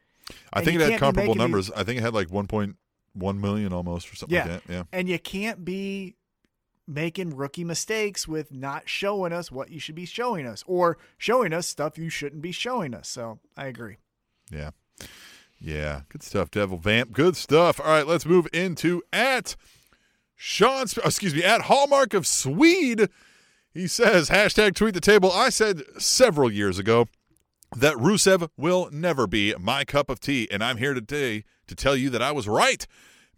I 0.51 0.63
think 0.63 0.80
it 0.81 0.89
had 0.91 0.99
comparable 0.99 1.35
numbers. 1.35 1.71
I 1.71 1.84
think 1.84 1.99
it 1.99 2.01
had 2.01 2.13
like 2.13 2.27
1.1 2.27 2.76
million 3.39 3.73
almost 3.73 4.11
or 4.11 4.15
something 4.15 4.35
Yeah. 4.35 4.47
like 4.47 4.63
that. 4.65 4.73
Yeah. 4.73 4.84
And 4.91 5.07
you 5.07 5.17
can't 5.17 5.63
be 5.63 6.15
making 6.90 7.36
rookie 7.36 7.64
mistakes 7.64 8.28
with 8.28 8.52
not 8.52 8.90
showing 8.90 9.32
us 9.32 9.52
what 9.52 9.70
you 9.70 9.80
should 9.80 9.95
be 9.95 10.06
showing 10.06 10.45
us 10.45 10.64
or 10.68 10.98
showing 11.18 11.53
us 11.53 11.68
stuff 11.68 11.98
you 11.98 12.10
shouldn't 12.10 12.41
be 12.41 12.52
showing 12.52 12.94
us. 12.94 13.07
So 13.07 13.40
I 13.56 13.68
agree. 13.68 13.98
Yeah. 14.52 14.72
Yeah. 15.60 16.02
Good 16.10 16.24
stuff, 16.24 16.52
Devil 16.52 16.78
Vamp. 16.78 17.11
Good 17.11 17.36
stuff. 17.36 17.80
All 17.80 17.88
right, 17.88 18.07
let's 18.07 18.26
move 18.26 18.48
into 18.52 19.03
at 19.14 19.56
Shawn, 20.36 20.88
excuse 21.03 21.36
me, 21.36 21.44
at 21.44 21.61
Hallmark 21.61 22.14
of 22.14 22.26
Swede. 22.26 23.10
He 23.72 23.88
says, 23.88 24.30
hashtag 24.30 24.76
tweet 24.76 24.95
the 24.95 25.02
table. 25.02 25.32
I 25.32 25.49
said 25.49 25.84
several 25.98 26.52
years 26.52 26.80
ago 26.80 27.07
that 27.76 27.95
Rusev 27.95 28.49
will 28.57 28.90
never 28.91 29.28
be 29.28 29.53
my 29.60 29.86
cup 29.86 30.10
of 30.10 30.20
tea, 30.20 30.48
and 30.49 30.64
I'm 30.64 30.78
here 30.78 30.94
today 30.95 31.44
to 31.68 31.76
tell 31.76 31.95
you 31.95 32.10
that 32.10 32.22
I 32.22 32.32
was 32.32 32.48
right. 32.48 32.88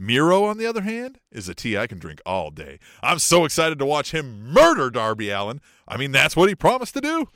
Miro, 0.02 0.46
on 0.46 0.58
the 0.58 0.66
other 0.66 0.82
hand, 0.82 1.20
is 1.32 1.48
a 1.48 1.54
tea 1.54 1.78
I 1.78 1.86
can 1.86 2.00
drink 2.00 2.22
all 2.26 2.50
day. 2.50 2.80
I'm 3.04 3.20
so 3.20 3.46
excited 3.46 3.78
to 3.78 3.86
watch 3.86 4.12
him 4.12 4.52
murder 4.52 4.90
Darby 4.90 5.30
Allin. 5.30 5.62
I 5.88 5.98
mean, 5.98 6.12
that's 6.12 6.36
what 6.36 6.50
he 6.50 6.56
promised 6.56 6.96
to 6.96 7.02
do. 7.02 7.30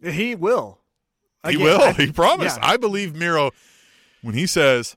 He 0.00 0.36
will. 0.36 0.78
He 1.48 1.56
will. 1.56 1.80
I- 1.80 1.92
he 1.94 2.12
promised. 2.12 2.58
yeah. 2.58 2.66
I 2.68 2.76
believe 2.76 3.16
Miro 3.16 3.50
when 4.22 4.34
he 4.34 4.46
says 4.46 4.96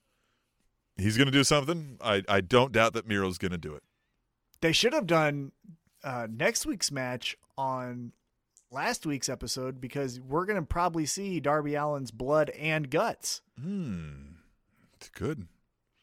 he's 0.98 1.18
going 1.18 1.26
to 1.26 1.32
do 1.32 1.44
something. 1.44 1.98
I, 2.00 2.22
I 2.30 2.42
don't 2.42 2.72
doubt 2.72 2.94
that 2.94 3.08
Miro's 3.08 3.40
going 3.40 3.52
to 3.54 3.58
do 3.58 3.74
it. 3.74 3.82
They 4.62 4.72
should 4.72 4.94
have 4.94 5.08
done 5.08 5.54
uh, 6.04 6.28
next 6.32 6.68
week's 6.68 6.92
match 6.92 7.36
on 7.58 8.12
last 8.70 9.08
week's 9.08 9.30
episode 9.30 9.82
because 9.82 10.20
we're 10.20 10.46
going 10.46 10.60
to 10.60 10.66
probably 10.66 11.08
see 11.08 11.40
Darby 11.40 11.76
Allin's 11.76 12.12
blood 12.12 12.52
and 12.52 12.92
guts. 12.92 13.42
Hmm. 13.60 14.34
It's 14.96 15.10
good. 15.10 15.48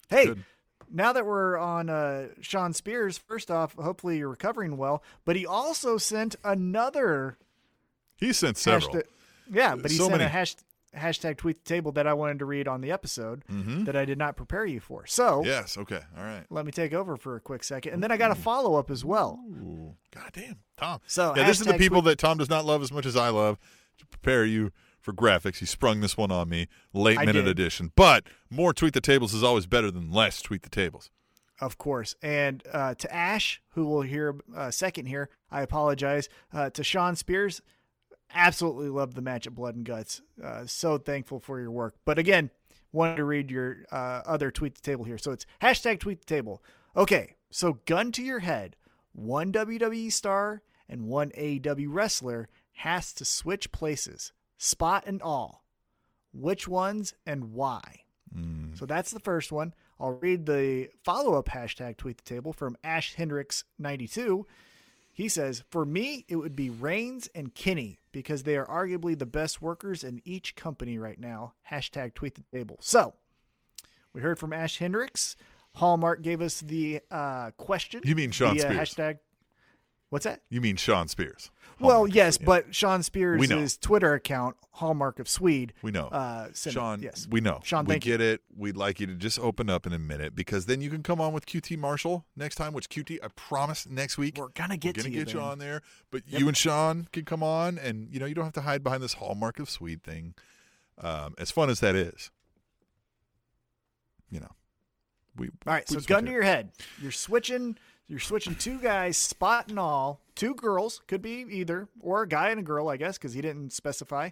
Hey, 0.08 0.26
Good. 0.26 0.44
now 0.90 1.12
that 1.12 1.26
we're 1.26 1.56
on 1.58 1.90
uh, 1.90 2.28
Shawn 2.40 2.72
Spears, 2.72 3.18
first 3.18 3.50
off, 3.50 3.74
hopefully 3.74 4.18
you're 4.18 4.28
recovering 4.30 4.76
well. 4.76 5.02
But 5.24 5.36
he 5.36 5.46
also 5.46 5.98
sent 5.98 6.36
another 6.44 7.36
He 8.16 8.32
sent 8.32 8.56
several. 8.56 8.94
Hashtag, 8.94 9.02
yeah, 9.50 9.74
but 9.76 9.90
he 9.90 9.96
So 9.96 10.04
sent 10.04 10.14
a 10.16 10.18
many. 10.18 10.30
hash, 10.30 10.56
hashtag 10.96 11.36
tweet 11.36 11.64
the 11.64 11.68
table 11.68 11.92
that 11.92 12.06
I 12.06 12.14
wanted 12.14 12.38
to 12.40 12.44
read 12.46 12.66
on 12.68 12.80
the 12.80 12.90
episode 12.90 13.42
that 13.84 13.96
I 13.96 14.04
did 14.04 14.18
not 14.18 14.36
prepare 14.36 14.64
you 14.66 14.80
for. 14.80 15.06
So 15.06 15.42
Yes. 15.44 15.76
Okay. 15.78 16.00
All 16.16 16.24
right. 16.24 16.44
let 16.50 16.64
me 16.66 16.72
take 16.72 16.92
over 16.94 17.16
for 17.16 17.36
a 17.36 17.40
quick 17.40 17.62
second, 17.64 17.92
and 17.92 18.02
then 18.02 18.10
I 18.10 18.16
got 18.16 18.30
a 18.30 18.34
follow 18.34 18.76
up 18.76 18.90
as 18.90 19.04
well. 19.04 19.38
Ooh. 19.48 19.94
God 20.14 20.30
damn. 20.32 20.56
Tom. 20.76 21.00
So, 21.06 21.34
yeah, 21.36 21.46
this 21.46 21.60
is 21.60 21.66
the 21.66 21.74
people 21.74 22.00
tweet- 22.02 22.12
that 22.12 22.18
Tom 22.18 22.38
does 22.38 22.48
not 22.48 22.64
love 22.64 22.82
as 22.82 22.90
much 22.92 23.04
as 23.04 23.16
I 23.16 23.28
love 23.28 23.58
to 23.98 24.06
prepare 24.06 24.44
you 24.44 24.70
for 25.08 25.14
graphics. 25.14 25.56
He 25.56 25.64
sprung 25.64 26.00
this 26.00 26.18
one 26.18 26.30
on 26.30 26.50
me, 26.50 26.68
late 26.92 27.18
I 27.18 27.24
minute 27.24 27.44
did. 27.44 27.48
edition. 27.48 27.92
But 27.96 28.24
more 28.50 28.74
tweet 28.74 28.92
the 28.92 29.00
tables 29.00 29.32
is 29.32 29.42
always 29.42 29.64
better 29.64 29.90
than 29.90 30.12
less 30.12 30.42
tweet 30.42 30.62
the 30.62 30.68
tables. 30.68 31.10
Of 31.62 31.78
course. 31.78 32.14
And 32.22 32.62
uh, 32.70 32.94
to 32.94 33.14
Ash, 33.14 33.62
who 33.70 33.86
will 33.86 34.02
hear 34.02 34.36
a 34.54 34.70
second 34.70 35.06
here, 35.06 35.30
I 35.50 35.62
apologize. 35.62 36.28
Uh, 36.52 36.68
to 36.70 36.84
Shawn 36.84 37.16
Spears, 37.16 37.62
absolutely 38.34 38.90
loved 38.90 39.14
the 39.14 39.22
match 39.22 39.46
at 39.46 39.54
Blood 39.54 39.76
and 39.76 39.84
Guts. 39.86 40.20
Uh, 40.42 40.66
so 40.66 40.98
thankful 40.98 41.40
for 41.40 41.58
your 41.58 41.70
work. 41.70 41.94
But 42.04 42.18
again, 42.18 42.50
wanted 42.92 43.16
to 43.16 43.24
read 43.24 43.50
your 43.50 43.86
uh, 43.90 44.20
other 44.26 44.50
tweet 44.50 44.74
the 44.74 44.82
table 44.82 45.04
here. 45.04 45.16
So 45.16 45.32
it's 45.32 45.46
hashtag 45.62 46.00
tweet 46.00 46.20
the 46.20 46.26
table. 46.26 46.62
Okay, 46.94 47.36
so 47.50 47.80
gun 47.86 48.12
to 48.12 48.22
your 48.22 48.40
head. 48.40 48.76
One 49.12 49.52
WWE 49.52 50.12
star 50.12 50.60
and 50.86 51.08
one 51.08 51.30
AEW 51.30 51.86
wrestler 51.88 52.48
has 52.78 53.12
to 53.14 53.24
switch 53.24 53.72
places, 53.72 54.32
spot 54.58 55.04
and 55.06 55.22
all. 55.22 55.64
Which 56.34 56.68
ones 56.68 57.14
and 57.24 57.52
why? 57.52 58.02
So 58.74 58.84
that's 58.86 59.10
the 59.10 59.20
first 59.20 59.50
one. 59.50 59.74
I'll 59.98 60.12
read 60.12 60.46
the 60.46 60.88
follow 61.02 61.34
up 61.34 61.48
hashtag 61.48 61.96
tweet 61.96 62.18
the 62.18 62.24
table 62.24 62.52
from 62.52 62.76
Ash 62.84 63.14
Hendricks 63.14 63.64
92. 63.78 64.46
He 65.12 65.28
says, 65.28 65.64
For 65.70 65.84
me, 65.84 66.24
it 66.28 66.36
would 66.36 66.54
be 66.54 66.70
Reigns 66.70 67.28
and 67.34 67.52
Kenny 67.54 67.98
because 68.12 68.44
they 68.44 68.56
are 68.56 68.66
arguably 68.66 69.18
the 69.18 69.26
best 69.26 69.60
workers 69.60 70.04
in 70.04 70.20
each 70.24 70.54
company 70.54 70.98
right 70.98 71.18
now. 71.18 71.54
Hashtag 71.70 72.14
tweet 72.14 72.36
the 72.36 72.44
table. 72.56 72.76
So 72.80 73.14
we 74.12 74.20
heard 74.20 74.38
from 74.38 74.52
Ash 74.52 74.78
Hendricks. 74.78 75.36
Hallmark 75.74 76.22
gave 76.22 76.40
us 76.40 76.60
the 76.60 77.00
uh, 77.10 77.50
question. 77.56 78.02
You 78.04 78.14
mean 78.14 78.30
Shawn 78.30 78.54
via 78.54 78.62
Spears. 78.62 78.94
Hashtag. 78.94 79.18
What's 80.10 80.24
that? 80.24 80.40
You 80.48 80.60
mean 80.60 80.76
Shawn 80.76 81.08
Spears? 81.08 81.50
Well, 81.80 81.90
Hallmark 81.90 82.10
of 82.10 82.16
yes, 82.16 82.34
Swede. 82.36 82.46
but 82.46 82.74
Shawn 82.74 83.02
We 83.14 83.46
know. 83.46 83.56
Spears' 83.56 83.76
Twitter 83.76 84.14
account, 84.14 84.56
Hallmark 84.72 85.20
of 85.20 85.28
Swede. 85.28 85.74
We 85.82 85.90
know. 85.90 86.06
Uh, 86.06 86.48
sent 86.52 86.74
it. 86.74 86.78
Shawn, 86.78 87.02
yes. 87.02 87.28
we 87.30 87.40
know. 87.40 87.60
Shawn, 87.62 87.84
we 87.84 87.94
thank 87.94 88.06
you. 88.06 88.14
get 88.14 88.20
it. 88.20 88.40
We'd 88.56 88.76
like 88.76 88.98
you 89.00 89.06
to 89.06 89.14
just 89.14 89.38
open 89.38 89.70
up 89.70 89.86
in 89.86 89.92
a 89.92 89.98
minute 89.98 90.34
because 90.34 90.66
then 90.66 90.80
you 90.80 90.90
can 90.90 91.02
come 91.02 91.20
on 91.20 91.32
with 91.32 91.46
QT 91.46 91.78
Marshall 91.78 92.24
next 92.34 92.56
time, 92.56 92.72
which 92.72 92.88
QT, 92.88 93.18
I 93.22 93.28
promise 93.36 93.86
next 93.86 94.18
week. 94.18 94.38
We're 94.38 94.48
gonna 94.48 94.76
get 94.76 94.96
we're 94.96 95.02
to 95.04 95.08
gonna 95.08 95.18
you, 95.18 95.24
get 95.24 95.34
you 95.34 95.40
Ben. 95.40 95.48
on 95.48 95.58
there. 95.58 95.82
But 96.10 96.22
you 96.26 96.48
and 96.48 96.56
Shawn 96.56 97.06
can 97.12 97.24
come 97.24 97.42
on 97.42 97.78
and 97.78 98.08
you 98.10 98.18
know, 98.18 98.26
you 98.26 98.34
don't 98.34 98.44
have 98.44 98.54
to 98.54 98.62
hide 98.62 98.82
behind 98.82 99.02
this 99.02 99.14
hallmark 99.14 99.58
of 99.60 99.68
Swede 99.70 100.02
thing. 100.02 100.34
Um, 101.00 101.34
as 101.38 101.50
fun 101.52 101.70
as 101.70 101.78
that 101.80 101.94
is. 101.94 102.30
You 104.30 104.40
know. 104.40 104.50
We 105.36 105.46
All 105.46 105.74
right, 105.74 105.84
we 105.88 105.92
so 105.92 105.98
just 105.98 106.08
gun 106.08 106.16
want 106.16 106.26
to 106.26 106.32
your 106.32 106.42
head. 106.42 106.72
You're 107.00 107.12
switching. 107.12 107.76
You're 108.08 108.18
switching 108.20 108.54
two 108.54 108.78
guys, 108.78 109.16
spot 109.18 109.68
and 109.68 109.78
all. 109.78 110.20
Two 110.34 110.54
girls 110.54 111.02
could 111.06 111.20
be 111.20 111.44
either, 111.50 111.88
or 112.00 112.22
a 112.22 112.28
guy 112.28 112.48
and 112.50 112.60
a 112.60 112.62
girl, 112.62 112.88
I 112.88 112.96
guess, 112.96 113.18
because 113.18 113.34
he 113.34 113.42
didn't 113.42 113.70
specify. 113.72 114.30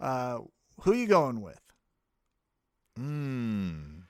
Uh, 0.00 0.40
who 0.82 0.92
you 0.92 1.06
going 1.08 1.40
with? 1.40 1.60
Mm. 2.98 4.02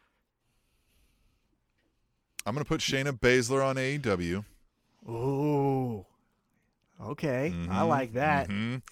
I'm 2.44 2.54
gonna 2.54 2.64
put 2.64 2.80
Shayna 2.80 3.18
Baszler 3.18 3.64
on 3.64 3.76
AEW. 3.76 4.44
Ooh, 5.08 6.04
okay, 7.00 7.46
I 7.46 7.50
Mhm, 7.82 7.88
like 7.88 8.12
that. 8.14 8.48
mhm. 8.48 8.82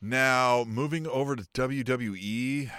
Now 0.00 0.64
moving 0.64 1.06
over 1.06 1.34
to 1.36 1.42
WWE, 1.54 2.70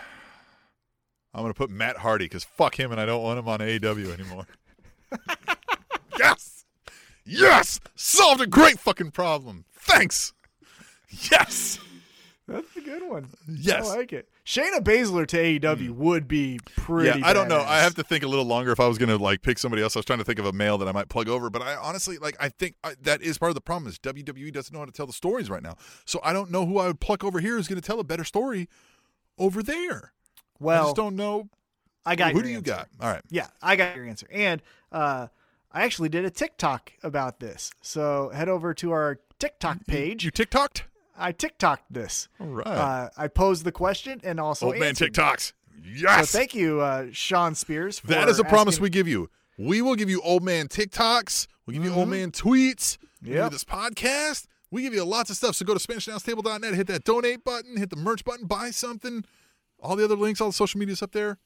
I'm 1.33 1.41
gonna 1.41 1.53
put 1.53 1.69
Matt 1.69 1.97
Hardy 1.97 2.25
because 2.25 2.43
fuck 2.45 2.79
him 2.79 2.91
and 2.91 3.01
I 3.01 3.05
don't 3.05 3.23
want 3.23 3.39
him 3.39 3.47
on 3.49 3.59
AEW 3.59 4.11
anymore. 4.13 4.47
yes, 6.19 6.54
yes, 7.25 7.79
solved 7.95 8.41
a 8.41 8.47
great 8.47 8.79
fucking 8.79 9.11
problem. 9.11 9.65
Thanks. 9.73 10.33
Yes, 11.31 11.79
That's 12.47 12.75
a 12.75 12.81
good 12.81 13.07
one. 13.07 13.29
yes. 13.47 13.89
I 13.89 13.95
like 13.97 14.11
it. 14.13 14.27
Shayna 14.45 14.79
Baszler 14.79 15.25
to 15.27 15.37
AEW 15.37 15.91
would 15.91 16.27
be 16.27 16.59
pretty. 16.75 17.19
yeah, 17.19 17.25
I 17.25 17.33
don't 17.33 17.47
know. 17.47 17.61
I 17.61 17.79
have 17.79 17.95
to 17.95 18.03
think 18.03 18.23
a 18.23 18.27
little 18.27 18.45
longer 18.45 18.71
if 18.71 18.79
I 18.79 18.87
was 18.87 18.97
going 18.97 19.09
to 19.09 19.17
like 19.17 19.41
pick 19.41 19.57
somebody 19.57 19.81
else. 19.81 19.95
I 19.95 19.99
was 19.99 20.05
trying 20.05 20.19
to 20.19 20.25
think 20.25 20.37
of 20.39 20.45
a 20.45 20.51
male 20.53 20.77
that 20.77 20.87
I 20.87 20.91
might 20.91 21.09
plug 21.09 21.29
over, 21.29 21.49
but 21.49 21.61
I 21.61 21.75
honestly 21.75 22.17
like. 22.17 22.35
I 22.39 22.49
think 22.49 22.75
I, 22.83 22.95
that 23.01 23.21
is 23.21 23.37
part 23.37 23.49
of 23.49 23.55
the 23.55 23.61
problem 23.61 23.89
is 23.89 23.97
WWE 23.99 24.51
doesn't 24.51 24.73
know 24.73 24.79
how 24.79 24.85
to 24.85 24.91
tell 24.91 25.07
the 25.07 25.13
stories 25.13 25.49
right 25.49 25.63
now. 25.63 25.77
So 26.05 26.19
I 26.23 26.33
don't 26.33 26.51
know 26.51 26.65
who 26.65 26.77
I 26.79 26.87
would 26.87 26.99
pluck 26.99 27.23
over 27.23 27.39
here 27.39 27.55
who's 27.55 27.67
going 27.67 27.81
to 27.81 27.85
tell 27.87 27.99
a 27.99 28.03
better 28.03 28.23
story 28.25 28.67
over 29.39 29.63
there. 29.63 30.11
Well, 30.59 30.83
I 30.83 30.85
just 30.85 30.95
don't 30.95 31.15
know. 31.15 31.49
I 32.05 32.15
got 32.15 32.33
who 32.33 32.43
do 32.43 32.49
you 32.49 32.61
got? 32.61 32.87
All 33.01 33.09
right. 33.09 33.23
Yeah, 33.31 33.47
I 33.61 33.75
got 33.75 33.95
your 33.95 34.05
answer. 34.05 34.27
And 34.31 34.61
uh, 34.91 35.27
I 35.75 35.83
actually 35.83 36.07
did 36.07 36.23
a 36.23 36.29
TikTok 36.29 36.93
about 37.03 37.39
this. 37.41 37.69
So 37.81 38.29
head 38.33 38.47
over 38.47 38.73
to 38.75 38.91
our 38.91 39.19
TikTok 39.39 39.85
page. 39.87 40.23
You 40.23 40.31
TikToked? 40.31 40.83
I 41.17 41.33
TikToked 41.33 41.79
this. 41.89 42.29
All 42.39 42.47
right. 42.47 42.65
Uh, 42.65 43.09
I 43.17 43.27
posed 43.27 43.65
the 43.65 43.73
question 43.73 44.21
and 44.23 44.39
also 44.39 44.67
Old 44.67 44.77
man. 44.77 44.95
TikToks. 44.95 45.47
So 45.47 45.53
Yes. 45.83 46.31
thank 46.31 46.55
you, 46.55 46.79
uh, 46.79 47.07
Shawn 47.11 47.55
Spears. 47.55 47.99
For 47.99 48.07
that 48.07 48.29
is 48.29 48.39
a 48.39 48.45
promise 48.45 48.79
we 48.79 48.89
give 48.89 49.07
you. 49.07 49.29
We 49.57 49.81
will 49.81 49.95
give 49.95 50.09
you 50.09 50.21
old 50.21 50.43
man 50.43 50.69
TikToks. 50.69 51.47
We 51.65 51.73
give 51.73 51.83
you 51.83 51.93
old 51.93 52.07
man 52.09 52.31
tweets. 52.31 52.97
We 53.21 53.31
give 53.31 53.51
this 53.51 53.65
podcast. 53.65 54.45
We 54.71 54.81
give 54.81 54.93
you 54.93 55.03
lots 55.03 55.29
of 55.29 55.35
stuff. 55.35 55.55
So 55.55 55.65
go 55.65 55.73
to 55.73 55.79
SpanishAnnounceTable.net, 55.87 56.73
hit 56.73 56.87
that 56.87 57.03
donate 57.03 57.43
button, 57.43 57.77
hit 57.77 57.89
the 57.89 57.95
merch 57.97 58.23
button, 58.23 58.47
buy 58.47 58.71
something. 58.71 59.25
All 59.79 59.95
the 59.97 60.05
other 60.05 60.15
links, 60.15 60.39
all 60.41 60.47
the 60.47 60.53
social 60.53 60.79
media's 60.79 61.01
up 61.01 61.11
there. 61.11 61.37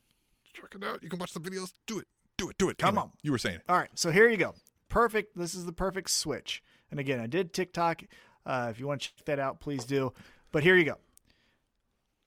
Check 0.54 0.76
it 0.76 0.84
out. 0.84 1.02
You 1.04 1.10
can 1.10 1.20
watch 1.20 1.34
the 1.34 1.40
videos. 1.40 1.74
Do 1.88 2.00
it. 2.00 2.08
Do 2.40 2.50
it. 2.50 2.58
Do 2.58 2.70
it. 2.70 2.78
Come 2.78 2.90
Anyway, 2.98 3.04
on. 3.04 3.12
You 3.22 3.32
were 3.32 3.38
saying 3.38 3.58
it. 3.58 3.62
All 3.70 3.78
right, 3.78 3.90
so 3.96 4.12
here 4.12 4.30
you 4.30 4.38
go. 4.38 4.56
Perfect. 4.88 5.38
This 5.38 5.54
is 5.54 5.66
the 5.66 5.72
perfect 5.74 6.10
switch. 6.10 6.64
And 6.90 7.00
again, 7.00 7.20
I 7.20 7.28
did 7.28 7.54
TikTok. 7.54 8.02
Uh, 8.46 8.70
if 8.72 8.80
you 8.80 8.88
want 8.88 9.02
to 9.02 9.10
check 9.16 9.26
that 9.26 9.40
out, 9.40 9.60
please 9.60 9.86
do. 9.86 10.14
But 10.52 10.64
here 10.64 10.76
you 10.76 10.86
go. 10.86 10.96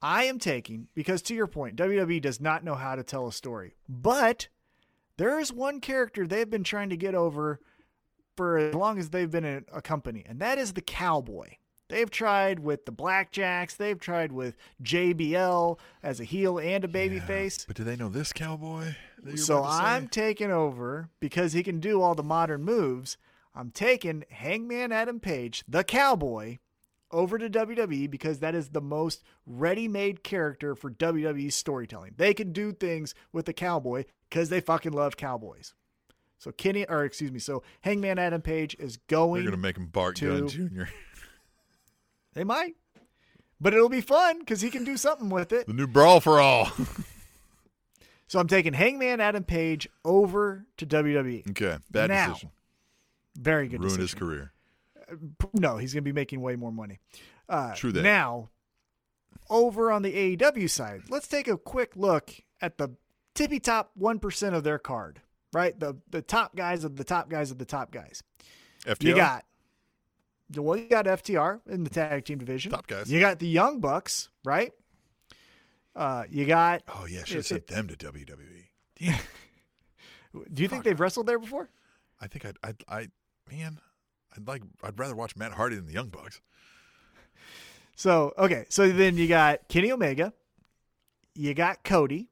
I 0.00 0.24
am 0.24 0.38
taking 0.38 0.88
because 0.94 1.22
to 1.22 1.34
your 1.34 1.46
point, 1.46 1.76
WWE 1.76 2.20
does 2.20 2.40
not 2.40 2.62
know 2.64 2.74
how 2.74 2.94
to 2.94 3.02
tell 3.02 3.26
a 3.26 3.32
story, 3.32 3.74
but 3.88 4.48
there 5.16 5.38
is 5.38 5.52
one 5.52 5.80
character 5.80 6.26
they've 6.26 6.50
been 6.50 6.64
trying 6.64 6.90
to 6.90 6.96
get 6.96 7.14
over 7.14 7.60
for 8.36 8.58
as 8.58 8.74
long 8.74 8.98
as 8.98 9.10
they've 9.10 9.30
been 9.30 9.44
in 9.44 9.64
a 9.72 9.80
company, 9.82 10.24
and 10.28 10.40
that 10.40 10.58
is 10.58 10.72
the 10.72 10.80
cowboy. 10.80 11.50
They've 11.92 12.10
tried 12.10 12.60
with 12.60 12.86
the 12.86 12.92
Blackjacks. 12.92 13.76
They've 13.76 14.00
tried 14.00 14.32
with 14.32 14.56
JBL 14.82 15.78
as 16.02 16.20
a 16.20 16.24
heel 16.24 16.58
and 16.58 16.82
a 16.86 16.88
babyface. 16.88 17.66
But 17.66 17.76
do 17.76 17.84
they 17.84 17.96
know 17.96 18.08
this 18.08 18.32
cowboy? 18.32 18.94
So 19.36 19.58
about 19.58 19.70
to 19.70 19.76
say? 19.76 19.82
I'm 19.84 20.08
taking 20.08 20.50
over 20.50 21.10
because 21.20 21.52
he 21.52 21.62
can 21.62 21.80
do 21.80 22.00
all 22.00 22.14
the 22.14 22.22
modern 22.22 22.62
moves. 22.62 23.18
I'm 23.54 23.70
taking 23.70 24.24
Hangman 24.30 24.90
Adam 24.90 25.20
Page, 25.20 25.64
the 25.68 25.84
cowboy, 25.84 26.60
over 27.10 27.36
to 27.36 27.50
WWE 27.50 28.10
because 28.10 28.38
that 28.38 28.54
is 28.54 28.70
the 28.70 28.80
most 28.80 29.22
ready-made 29.44 30.24
character 30.24 30.74
for 30.74 30.90
WWE 30.90 31.52
storytelling. 31.52 32.14
They 32.16 32.32
can 32.32 32.54
do 32.54 32.72
things 32.72 33.14
with 33.34 33.44
the 33.44 33.52
cowboy 33.52 34.04
because 34.30 34.48
they 34.48 34.62
fucking 34.62 34.92
love 34.92 35.18
cowboys. 35.18 35.74
So 36.38 36.52
Kenny, 36.52 36.86
or 36.88 37.04
excuse 37.04 37.30
me, 37.30 37.38
so 37.38 37.62
Hangman 37.82 38.18
Adam 38.18 38.40
Page 38.40 38.74
is 38.80 38.96
going. 38.96 39.42
going 39.42 39.50
to 39.50 39.58
make 39.58 39.76
him 39.76 39.88
Bart 39.88 40.16
to- 40.16 40.40
Gunn 40.40 40.48
Jr. 40.48 40.84
They 42.34 42.44
might, 42.44 42.76
but 43.60 43.74
it'll 43.74 43.88
be 43.88 44.00
fun 44.00 44.38
because 44.40 44.60
he 44.60 44.70
can 44.70 44.84
do 44.84 44.96
something 44.96 45.28
with 45.28 45.52
it. 45.52 45.66
the 45.66 45.72
new 45.72 45.86
Brawl 45.86 46.20
for 46.20 46.40
All. 46.40 46.70
So 48.28 48.38
I'm 48.40 48.48
taking 48.48 48.72
Hangman 48.72 49.20
Adam 49.20 49.44
Page 49.44 49.90
over 50.06 50.64
to 50.78 50.86
WWE. 50.86 51.50
okay. 51.50 51.76
Bad 51.90 52.08
Now, 52.08 52.28
decision. 52.28 52.50
Very 53.38 53.68
good. 53.68 53.82
Decision. 53.82 53.98
Ruined 53.98 54.00
his 54.00 54.14
career. 54.14 54.52
No, 55.52 55.76
he's 55.76 55.92
going 55.92 56.02
to 56.02 56.08
be 56.08 56.14
making 56.14 56.40
way 56.40 56.56
more 56.56 56.72
money. 56.72 56.98
Uh, 57.46 57.74
True 57.74 57.92
that. 57.92 58.00
Now, 58.00 58.48
over 59.50 59.92
on 59.92 60.00
the 60.00 60.36
AEW 60.38 60.70
side, 60.70 61.02
let's 61.10 61.28
take 61.28 61.46
a 61.46 61.58
quick 61.58 61.94
look 61.94 62.32
at 62.62 62.78
the 62.78 62.96
tippy 63.34 63.60
top 63.60 63.90
1% 64.00 64.54
of 64.54 64.64
their 64.64 64.78
card, 64.78 65.20
right? 65.52 65.78
The 65.78 65.98
the 66.10 66.22
top 66.22 66.56
guys 66.56 66.84
of 66.84 66.96
the 66.96 67.04
top 67.04 67.28
guys 67.28 67.50
of 67.50 67.58
the 67.58 67.66
top 67.66 67.90
guys. 67.92 68.22
FTR? 68.86 69.02
You 69.08 69.14
got, 69.14 69.44
well, 70.56 70.76
you 70.76 70.88
got 70.88 71.06
FTR 71.06 71.60
in 71.68 71.84
the 71.84 71.90
tag 71.90 72.24
team 72.24 72.38
division. 72.38 72.72
Top 72.72 72.86
guys. 72.86 73.10
You 73.10 73.20
got 73.20 73.38
the 73.38 73.46
Young 73.46 73.80
Bucks, 73.80 74.28
right? 74.44 74.72
Uh, 75.94 76.24
you 76.30 76.46
got, 76.46 76.82
Oh, 76.88 77.06
yeah. 77.06 77.24
Should 77.24 77.36
have 77.36 77.46
sent 77.46 77.66
them 77.66 77.88
to 77.88 77.96
WWE. 77.96 78.64
do 80.52 80.62
you 80.62 80.68
think 80.68 80.84
they've 80.84 80.98
wrestled 80.98 81.26
there 81.26 81.38
before? 81.38 81.68
I 82.20 82.26
think 82.28 82.46
I'd, 82.46 82.56
I'd, 82.62 82.82
I, 82.88 83.08
man, 83.50 83.78
I'd 84.36 84.46
like, 84.46 84.62
I'd 84.82 84.98
rather 84.98 85.14
watch 85.14 85.36
Matt 85.36 85.52
Hardy 85.52 85.76
than 85.76 85.86
the 85.86 85.92
Young 85.92 86.08
Bucks. 86.08 86.40
So 87.94 88.32
okay, 88.38 88.64
so 88.68 88.90
then 88.90 89.16
you 89.16 89.28
got 89.28 89.68
Kenny 89.68 89.92
Omega, 89.92 90.32
you 91.34 91.54
got 91.54 91.84
Cody. 91.84 92.28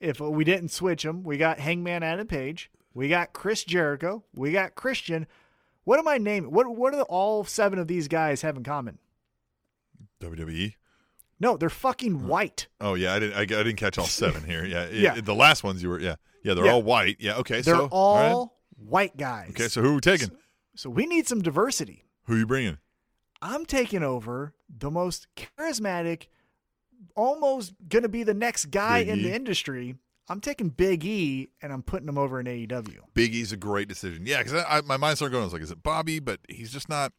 If 0.00 0.20
we 0.20 0.44
didn't 0.44 0.70
switch 0.70 1.02
them, 1.02 1.22
we 1.22 1.38
got 1.38 1.58
Hangman 1.60 2.02
Adam 2.02 2.26
Page, 2.26 2.70
we 2.92 3.08
got 3.08 3.32
Chris 3.32 3.64
Jericho, 3.64 4.24
we 4.34 4.52
got 4.52 4.74
Christian. 4.74 5.26
What 5.84 5.98
am 5.98 6.06
I 6.08 6.18
naming? 6.18 6.50
What 6.52 6.68
what 6.76 6.92
do 6.92 7.00
all 7.02 7.44
seven 7.44 7.78
of 7.78 7.88
these 7.88 8.08
guys 8.08 8.42
have 8.42 8.56
in 8.56 8.62
common? 8.62 8.98
WWE. 10.20 10.74
No, 11.40 11.56
they're 11.56 11.70
fucking 11.70 12.26
white. 12.28 12.68
Oh 12.80 12.94
yeah, 12.94 13.14
I 13.14 13.18
didn't. 13.18 13.36
I, 13.36 13.40
I 13.40 13.44
didn't 13.64 13.76
catch 13.76 13.98
all 13.98 14.06
seven 14.06 14.44
here. 14.44 14.64
Yeah, 14.64 14.84
it- 14.84 14.94
Yeah. 14.94 15.20
the 15.20 15.34
last 15.34 15.64
ones 15.64 15.82
you 15.82 15.88
were. 15.88 15.98
Yeah, 15.98 16.16
yeah. 16.44 16.54
They're 16.54 16.66
Yeah. 16.66 16.72
all 16.74 16.82
white. 16.82 17.16
Yeah. 17.18 17.36
Okay. 17.38 17.60
They're 17.62 17.74
so 17.74 17.88
all 17.90 18.16
right. 18.44 18.48
white 18.88 19.16
guys. 19.16 19.50
Okay. 19.50 19.68
So 19.68 19.82
who 19.82 19.90
are 19.90 19.94
we 19.94 20.00
taking? 20.00 20.30
so 20.76 20.88
we 20.88 21.04
need 21.06 21.26
some 21.26 21.42
diversity. 21.42 22.04
Who 22.26 22.34
are 22.34 22.38
you 22.38 22.46
bringing? 22.46 22.78
I'm 23.42 23.66
taking 23.66 24.04
over 24.04 24.54
the 24.68 24.90
most 24.90 25.26
charismatic, 25.36 26.28
almost 27.16 27.74
gonna 27.88 28.08
be 28.08 28.22
the 28.22 28.34
next 28.34 28.66
guy 28.70 29.00
Big 29.00 29.08
in 29.08 29.18
E. 29.18 29.22
the 29.24 29.34
industry. 29.34 29.96
I'm 30.28 30.40
taking 30.40 30.68
Big 30.68 31.04
E 31.04 31.48
and 31.60 31.72
I'm 31.72 31.82
putting 31.82 32.08
him 32.08 32.16
over 32.18 32.38
in 32.40 32.46
AEW. 32.46 32.98
Big 33.14 33.34
E's 33.34 33.52
a 33.52 33.56
great 33.56 33.88
decision. 33.88 34.24
Yeah, 34.24 34.42
because 34.42 34.84
my 34.86 34.96
mind 34.96 35.16
started 35.18 35.32
going. 35.32 35.42
I 35.42 35.46
was 35.46 35.52
like, 35.52 35.62
is 35.62 35.70
it 35.70 35.82
Bobby? 35.82 36.20
But 36.20 36.40
he's 36.48 36.72
just 36.72 36.88
not. 36.88 37.12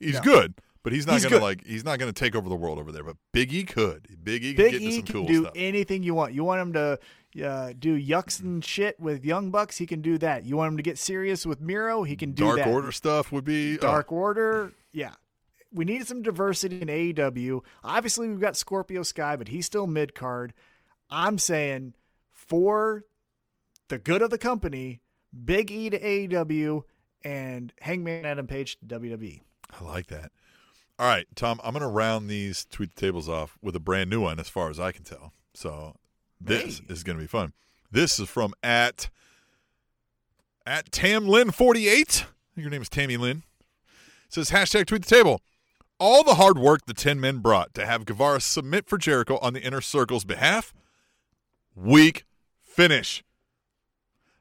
He's 0.00 0.14
No. 0.14 0.20
good, 0.22 0.54
but 0.82 0.92
he's 0.92 1.06
not 1.06 1.14
He's 1.14 1.24
gonna 1.24 1.36
good. 1.36 1.42
like. 1.42 1.64
He's 1.64 1.84
not 1.84 1.98
gonna 1.98 2.12
take 2.12 2.34
over 2.34 2.48
the 2.48 2.56
world 2.56 2.78
over 2.78 2.90
there. 2.90 3.04
But 3.04 3.16
Big 3.32 3.52
E 3.52 3.64
could. 3.64 4.08
Big 4.24 4.44
E 4.44 4.54
could 4.54 4.56
Big 4.56 4.72
get 4.72 4.82
into 4.82 4.88
E 4.88 4.96
some 4.96 5.02
can 5.02 5.12
cool 5.12 5.26
do 5.26 5.40
stuff. 5.42 5.52
anything 5.56 6.02
you 6.02 6.14
want. 6.14 6.32
You 6.32 6.44
want 6.44 6.60
him 6.62 6.72
to 6.72 6.98
uh, 7.44 7.72
do 7.78 8.00
yucks 8.00 8.40
and 8.40 8.64
shit 8.64 8.98
with 8.98 9.24
Young 9.24 9.50
Bucks, 9.50 9.76
he 9.76 9.86
can 9.86 10.00
do 10.00 10.16
that. 10.18 10.44
You 10.44 10.56
want 10.56 10.72
him 10.72 10.76
to 10.78 10.82
get 10.82 10.96
serious 10.98 11.44
with 11.44 11.60
Miro, 11.60 12.02
he 12.02 12.16
can 12.16 12.32
do 12.32 12.44
Dark 12.44 12.56
that. 12.58 12.68
Order 12.68 12.90
stuff 12.90 13.30
would 13.30 13.44
be 13.44 13.74
oh, 13.78 13.82
Dark 13.82 14.10
Order, 14.10 14.72
yeah. 14.92 15.12
We 15.70 15.84
need 15.84 16.06
some 16.08 16.22
diversity 16.22 16.80
in 16.80 16.88
AEW. 16.88 17.60
Obviously, 17.84 18.26
we've 18.28 18.40
got 18.40 18.56
Scorpio 18.56 19.02
Sky, 19.02 19.36
but 19.36 19.48
he's 19.48 19.66
still 19.66 19.86
mid 19.86 20.14
card. 20.14 20.54
I'm 21.10 21.38
saying 21.38 21.92
for 22.48 23.04
the 23.88 23.98
good 23.98 24.22
of 24.22 24.30
the 24.30 24.38
company, 24.38 25.00
Big 25.44 25.70
E 25.70 25.90
to 25.90 25.98
AEW 26.00 26.82
and 27.24 27.72
Hangman 27.80 28.24
Adam 28.24 28.46
Page 28.46 28.78
to 28.80 28.86
WWE. 28.86 29.40
I 29.78 29.84
like 29.84 30.06
that. 30.08 30.32
All 30.98 31.06
right, 31.06 31.26
Tom, 31.36 31.60
I'm 31.62 31.72
going 31.72 31.82
to 31.82 31.88
round 31.88 32.28
these 32.28 32.64
tweet 32.70 32.94
the 32.94 33.00
tables 33.00 33.28
off 33.28 33.56
with 33.62 33.76
a 33.76 33.80
brand 33.80 34.10
new 34.10 34.20
one 34.20 34.40
as 34.40 34.48
far 34.48 34.68
as 34.70 34.80
I 34.80 34.90
can 34.92 35.04
tell. 35.04 35.32
So 35.54 35.94
this 36.40 36.78
Hey. 36.78 36.84
is 36.92 37.04
going 37.04 37.16
to 37.18 37.22
be 37.22 37.28
fun. 37.28 37.52
This 37.90 38.18
is 38.18 38.28
from 38.28 38.52
at 38.62 39.08
at 40.66 40.90
TamLin48. 40.90 42.24
Your 42.56 42.70
name 42.70 42.82
is 42.82 42.88
Tammy 42.88 43.16
Lynn. 43.16 43.42
It 44.26 44.34
says 44.34 44.50
hashtag 44.50 44.86
tweet 44.86 45.04
the 45.06 45.14
table. 45.14 45.40
All 46.00 46.22
the 46.22 46.34
hard 46.34 46.58
work 46.58 46.86
the 46.86 46.94
10 46.94 47.18
men 47.20 47.38
brought 47.38 47.74
to 47.74 47.86
have 47.86 48.04
Guevara 48.04 48.40
submit 48.40 48.88
for 48.88 48.98
Jericho 48.98 49.38
on 49.38 49.52
the 49.52 49.62
inner 49.62 49.80
circle's 49.80 50.24
behalf. 50.24 50.72
Weak 51.74 52.24
finish. 52.78 53.24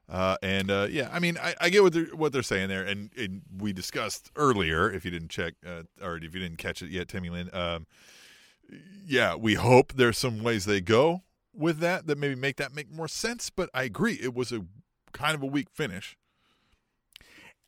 Uh, 0.10 0.38
and 0.42 0.72
uh, 0.72 0.88
yeah, 0.90 1.10
I 1.12 1.20
mean, 1.20 1.38
I, 1.42 1.54
I 1.60 1.70
get 1.70 1.84
what 1.84 1.92
they're 1.94 2.06
what 2.16 2.32
they're 2.32 2.44
saying 2.44 2.70
there, 2.70 2.84
and, 2.84 3.10
and 3.18 3.42
we 3.58 3.74
discussed 3.74 4.32
earlier. 4.38 4.90
If 4.90 5.04
you 5.04 5.12
didn't 5.12 5.30
check, 5.30 5.56
uh, 5.66 5.84
or 6.02 6.16
if 6.18 6.24
you 6.34 6.40
didn't 6.40 6.58
catch 6.58 6.82
it 6.82 6.90
yet, 6.90 7.10
Timmy 7.10 7.30
Lynn. 7.30 7.50
Um, 7.54 7.88
yeah, 9.06 9.36
we 9.36 9.56
hope 9.56 9.94
there's 9.94 10.18
some 10.18 10.44
ways 10.44 10.64
they 10.66 10.80
go 10.82 11.24
with 11.54 11.80
that 11.80 12.08
that 12.08 12.18
maybe 12.18 12.36
make 12.36 12.56
that 12.58 12.74
make 12.74 12.90
more 12.90 13.10
sense. 13.10 13.50
But 13.50 13.70
I 13.74 13.84
agree, 13.84 14.18
it 14.22 14.34
was 14.34 14.54
a 14.54 14.66
kind 15.12 15.36
of 15.36 15.44
a 15.44 15.48
weak 15.48 15.68
finish. 15.74 16.16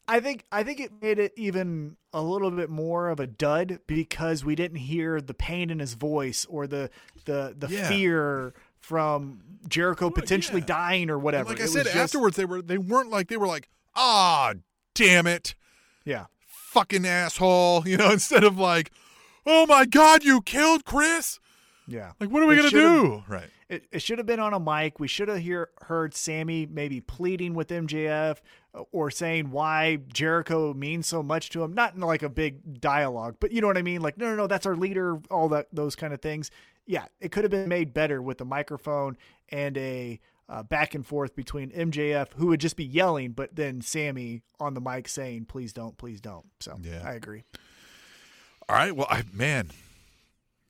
I 0.08 0.20
think 0.22 0.46
I 0.52 0.64
think 0.64 0.80
it 0.80 0.92
made 1.02 1.20
it 1.20 1.34
even 1.36 1.98
a 2.14 2.22
little 2.22 2.52
bit 2.52 2.70
more 2.70 3.10
of 3.10 3.20
a 3.20 3.28
dud 3.28 3.80
because 3.86 4.44
we 4.46 4.56
didn't 4.56 4.78
hear 4.78 5.22
the 5.22 5.34
pain 5.36 5.70
in 5.70 5.80
his 5.80 5.94
voice 5.94 6.46
or 6.50 6.68
the 6.68 6.90
the 7.26 7.54
the 7.58 7.68
Yeah. 7.68 7.88
fear 7.90 8.54
from 8.80 9.42
Jericho 9.68 10.10
potentially 10.10 10.62
yeah. 10.62 10.66
dying 10.68 11.10
or 11.10 11.16
And 11.16 11.24
whatever. 11.24 11.50
like 11.50 11.62
I 11.62 11.66
It 11.66 11.70
said 11.70 11.86
just- 11.86 11.96
afterwards, 11.96 12.36
they 12.38 12.46
were 12.46 12.62
they 12.62 12.78
weren't 12.78 13.10
like 13.10 13.28
they 13.28 13.38
were 13.38 13.48
like, 13.48 13.70
ah, 13.96 14.54
damn 14.96 15.28
it, 15.28 15.56
yeah. 16.06 16.26
fucking 16.48 17.06
asshole, 17.06 17.84
you 17.88 17.98
know, 17.98 18.12
instead 18.12 18.44
of 18.44 18.58
like, 18.58 18.92
oh 19.46 19.66
my 19.66 19.86
god, 19.86 20.24
you 20.24 20.42
killed 20.42 20.86
Chris. 20.86 21.40
Yeah. 21.88 22.12
Like, 22.20 22.30
what 22.30 22.44
are 22.44 22.46
we 22.46 22.54
It 22.56 22.58
gonna 22.58 22.70
do? 22.70 23.24
Right. 23.28 23.50
It, 23.68 23.86
it 23.92 24.02
should 24.02 24.18
have 24.20 24.28
been 24.28 24.40
on 24.40 24.54
a 24.54 24.60
mic. 24.60 25.00
We 25.00 25.08
should 25.08 25.28
have 25.28 25.40
hear, 25.40 25.70
heard 25.84 26.16
Sammy 26.16 26.66
maybe 26.68 27.02
pleading 27.02 27.54
with 27.56 27.68
MJF 27.70 28.38
or 28.92 29.10
saying 29.12 29.52
why 29.52 30.00
Jericho 30.12 30.74
means 30.74 31.06
so 31.08 31.22
much 31.24 31.50
to 31.52 31.64
him. 31.64 31.74
Not 31.74 31.94
in 31.96 32.02
like 32.02 32.22
a 32.24 32.30
big 32.30 32.80
dialogue, 32.82 33.38
but 33.40 33.52
you 33.52 33.62
know 33.62 33.68
what 33.68 33.78
I 33.78 33.82
mean? 33.84 34.02
Like, 34.02 34.18
no, 34.18 34.28
no, 34.30 34.36
no, 34.36 34.48
that's 34.48 34.66
our 34.68 34.76
leader, 34.76 35.20
all 35.32 35.50
that, 35.50 35.68
those 35.74 35.96
kind 35.96 36.14
of 36.14 36.22
things. 36.22 36.50
Yeah, 36.90 37.06
it 37.22 37.32
could 37.32 37.44
have 37.44 37.52
been 37.52 37.70
made 37.70 37.94
better 37.94 38.20
with 38.20 38.42
a 38.42 38.46
microphone 38.46 39.16
and 39.50 39.78
a 39.78 40.20
uh, 40.50 40.64
back 40.64 40.96
and 40.96 41.06
forth 41.06 41.36
between 41.36 41.70
MJF, 41.70 42.30
who 42.38 42.48
would 42.48 42.60
just 42.60 42.76
be 42.76 42.84
yelling, 42.84 43.34
but 43.34 43.56
then 43.56 43.82
Sammy 43.82 44.42
on 44.60 44.74
the 44.74 44.82
mic 44.82 45.08
saying, 45.08 45.46
please 45.46 45.72
don't, 45.72 45.96
please 46.00 46.20
don't. 46.20 46.48
So 46.60 46.80
Yeah. 46.82 47.04
I 47.06 47.14
agree. 47.14 47.44
All 48.68 48.76
right. 48.76 48.96
Well, 48.96 49.06
I 49.08 49.22
man, 49.32 49.70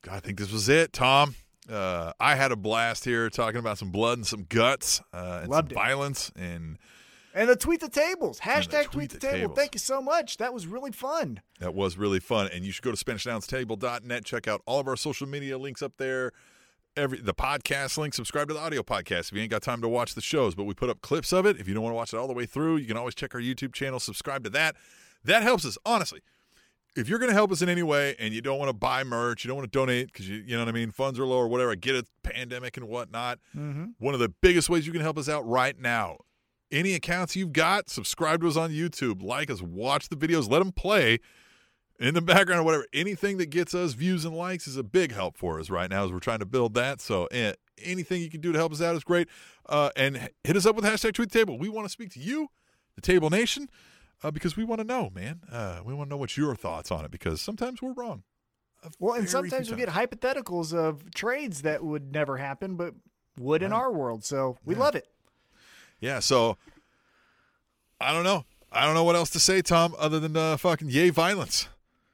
God, 0.02 0.16
I 0.16 0.20
think 0.20 0.38
this 0.38 0.52
was 0.52 0.68
it, 0.68 0.92
Tom. 0.92 1.36
Uh, 1.66 2.12
I 2.20 2.34
had 2.34 2.52
a 2.52 2.56
blast 2.56 3.06
here 3.06 3.30
talking 3.30 3.58
about 3.58 3.78
some 3.78 3.90
blood 3.90 4.18
and 4.18 4.26
some 4.26 4.44
guts 4.46 5.00
uh, 5.14 5.38
and 5.42 5.50
Loved 5.50 5.70
some 5.70 5.78
it. 5.78 5.80
violence 5.82 6.30
and 6.36 6.76
And 7.34 7.48
the 7.48 7.56
tweet 7.56 7.80
the 7.80 7.88
tables. 7.88 8.40
Hashtag 8.40 8.84
tweet 8.84 8.92
tweet, 8.92 9.10
the 9.10 9.18
the, 9.18 9.26
table. 9.26 9.38
tables. 9.38 9.56
Thank 9.56 9.74
you 9.74 9.78
so 9.78 10.02
much. 10.02 10.36
That 10.38 10.52
was 10.52 10.66
really 10.66 10.92
fun. 10.92 11.40
That 11.60 11.74
was 11.74 11.96
really 11.96 12.20
fun. 12.20 12.48
And 12.52 12.64
you 12.64 12.72
should 12.72 12.82
go 12.82 12.92
to 12.92 13.04
SpanishAnnounceTable.net, 13.04 14.24
check 14.24 14.48
out 14.48 14.62
all 14.66 14.80
of 14.80 14.88
our 14.88 14.96
social 14.96 15.28
media 15.28 15.56
links 15.58 15.82
up 15.82 15.92
there. 15.96 16.32
Every 16.96 17.20
the 17.20 17.34
podcast 17.34 17.96
link, 17.98 18.14
subscribe 18.14 18.48
to 18.48 18.54
the 18.54 18.60
audio 18.60 18.82
podcast 18.82 19.30
if 19.30 19.32
you 19.32 19.40
ain't 19.40 19.50
got 19.50 19.62
time 19.62 19.80
to 19.80 19.88
watch 19.88 20.14
the 20.14 20.20
shows. 20.20 20.56
But 20.56 20.64
we 20.64 20.74
put 20.74 20.90
up 20.90 21.02
clips 21.02 21.32
of 21.32 21.46
it. 21.46 21.56
If 21.60 21.68
you 21.68 21.74
don't 21.74 21.84
want 21.84 21.92
to 21.92 21.96
watch 21.96 22.12
it 22.12 22.16
all 22.16 22.26
the 22.26 22.34
way 22.34 22.46
through, 22.46 22.78
you 22.78 22.86
can 22.86 22.96
always 22.96 23.14
check 23.14 23.32
our 23.34 23.40
YouTube 23.40 23.72
channel, 23.72 24.00
subscribe 24.00 24.42
to 24.44 24.50
that. 24.50 24.74
That 25.22 25.42
helps 25.42 25.64
us, 25.64 25.78
honestly. 25.86 26.20
If 26.96 27.08
you're 27.08 27.20
going 27.20 27.30
to 27.30 27.34
help 27.34 27.52
us 27.52 27.62
in 27.62 27.68
any 27.68 27.84
way 27.84 28.16
and 28.18 28.34
you 28.34 28.40
don't 28.40 28.58
want 28.58 28.70
to 28.70 28.76
buy 28.76 29.04
merch, 29.04 29.44
you 29.44 29.48
don't 29.48 29.56
want 29.56 29.72
to 29.72 29.78
donate 29.78 30.12
because 30.12 30.28
you, 30.28 30.42
you 30.44 30.56
know 30.56 30.64
what 30.64 30.68
I 30.68 30.72
mean, 30.72 30.90
funds 30.90 31.20
are 31.20 31.24
low 31.24 31.38
or 31.38 31.46
whatever, 31.46 31.70
I 31.70 31.76
get 31.76 31.94
it, 31.94 32.08
pandemic 32.24 32.76
and 32.76 32.88
whatnot. 32.88 33.38
Mm-hmm. 33.56 33.84
One 33.98 34.14
of 34.14 34.18
the 34.18 34.28
biggest 34.28 34.68
ways 34.68 34.88
you 34.88 34.92
can 34.92 35.00
help 35.00 35.16
us 35.16 35.28
out 35.28 35.46
right 35.46 35.78
now 35.78 36.18
any 36.72 36.94
accounts 36.94 37.36
you've 37.36 37.52
got, 37.52 37.88
subscribe 37.90 38.40
to 38.42 38.48
us 38.48 38.56
on 38.56 38.70
YouTube, 38.70 39.22
like 39.22 39.50
us, 39.50 39.60
watch 39.62 40.08
the 40.08 40.16
videos, 40.16 40.50
let 40.50 40.60
them 40.60 40.72
play 40.72 41.18
in 41.98 42.14
the 42.14 42.22
background 42.22 42.60
or 42.60 42.64
whatever. 42.64 42.86
Anything 42.92 43.38
that 43.38 43.50
gets 43.50 43.74
us 43.74 43.92
views 43.94 44.24
and 44.24 44.34
likes 44.36 44.66
is 44.66 44.76
a 44.76 44.82
big 44.82 45.12
help 45.12 45.36
for 45.36 45.58
us 45.60 45.68
right 45.70 45.90
now 45.90 46.04
as 46.04 46.12
we're 46.12 46.18
trying 46.20 46.38
to 46.38 46.46
build 46.46 46.74
that. 46.74 47.00
So 47.00 47.26
eh, 47.26 47.52
anything 47.82 48.22
you 48.22 48.30
can 48.30 48.40
do 48.40 48.52
to 48.52 48.58
help 48.58 48.72
us 48.72 48.80
out 48.80 48.94
is 48.96 49.04
great. 49.04 49.28
Uh, 49.68 49.90
and 49.96 50.30
hit 50.44 50.56
us 50.56 50.66
up 50.66 50.76
with 50.76 50.84
hashtag 50.84 51.12
tweet 51.14 51.30
the 51.30 51.38
table. 51.38 51.58
We 51.58 51.68
want 51.68 51.86
to 51.86 51.90
speak 51.90 52.10
to 52.12 52.20
you, 52.20 52.48
the 52.94 53.00
Table 53.00 53.30
Nation, 53.30 53.68
uh, 54.22 54.30
because 54.30 54.56
we 54.56 54.64
want 54.64 54.80
to 54.80 54.86
know, 54.86 55.10
man. 55.14 55.40
Uh, 55.50 55.80
we 55.84 55.94
want 55.94 56.08
to 56.08 56.14
know 56.14 56.18
what 56.18 56.36
your 56.36 56.54
thoughts 56.56 56.90
on 56.90 57.04
it 57.04 57.10
because 57.10 57.40
sometimes 57.40 57.80
we're 57.82 57.92
wrong. 57.92 58.22
Uh, 58.82 58.88
Well, 58.98 59.14
and 59.14 59.28
sometimes 59.28 59.70
we 59.70 59.76
get 59.76 59.90
hypotheticals 59.90 60.74
of 60.74 61.12
trades 61.14 61.62
that 61.62 61.84
would 61.84 62.12
never 62.12 62.36
happen, 62.38 62.76
but 62.76 62.94
would 63.38 63.62
in 63.62 63.72
our 63.72 63.92
world. 63.92 64.24
So 64.24 64.56
we 64.64 64.74
Yeah. 64.74 64.80
love 64.80 64.94
it. 64.96 65.06
Yeah, 66.00 66.20
so 66.20 66.56
I 68.00 68.12
don't 68.12 68.24
know. 68.24 68.44
I 68.72 68.86
don't 68.86 68.94
know 68.94 69.04
what 69.04 69.16
else 69.16 69.30
to 69.30 69.40
say, 69.40 69.62
Tom, 69.62 69.94
other 69.98 70.20
than 70.20 70.36
uh, 70.36 70.56
fucking 70.56 70.90
yay 70.90 71.10
violence. 71.10 71.68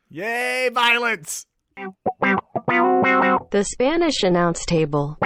Yay, 0.09 0.71
violence! 0.73 1.47
The 1.77 3.65
Spanish 3.65 4.23
announce 4.23 4.65
table. 4.65 5.19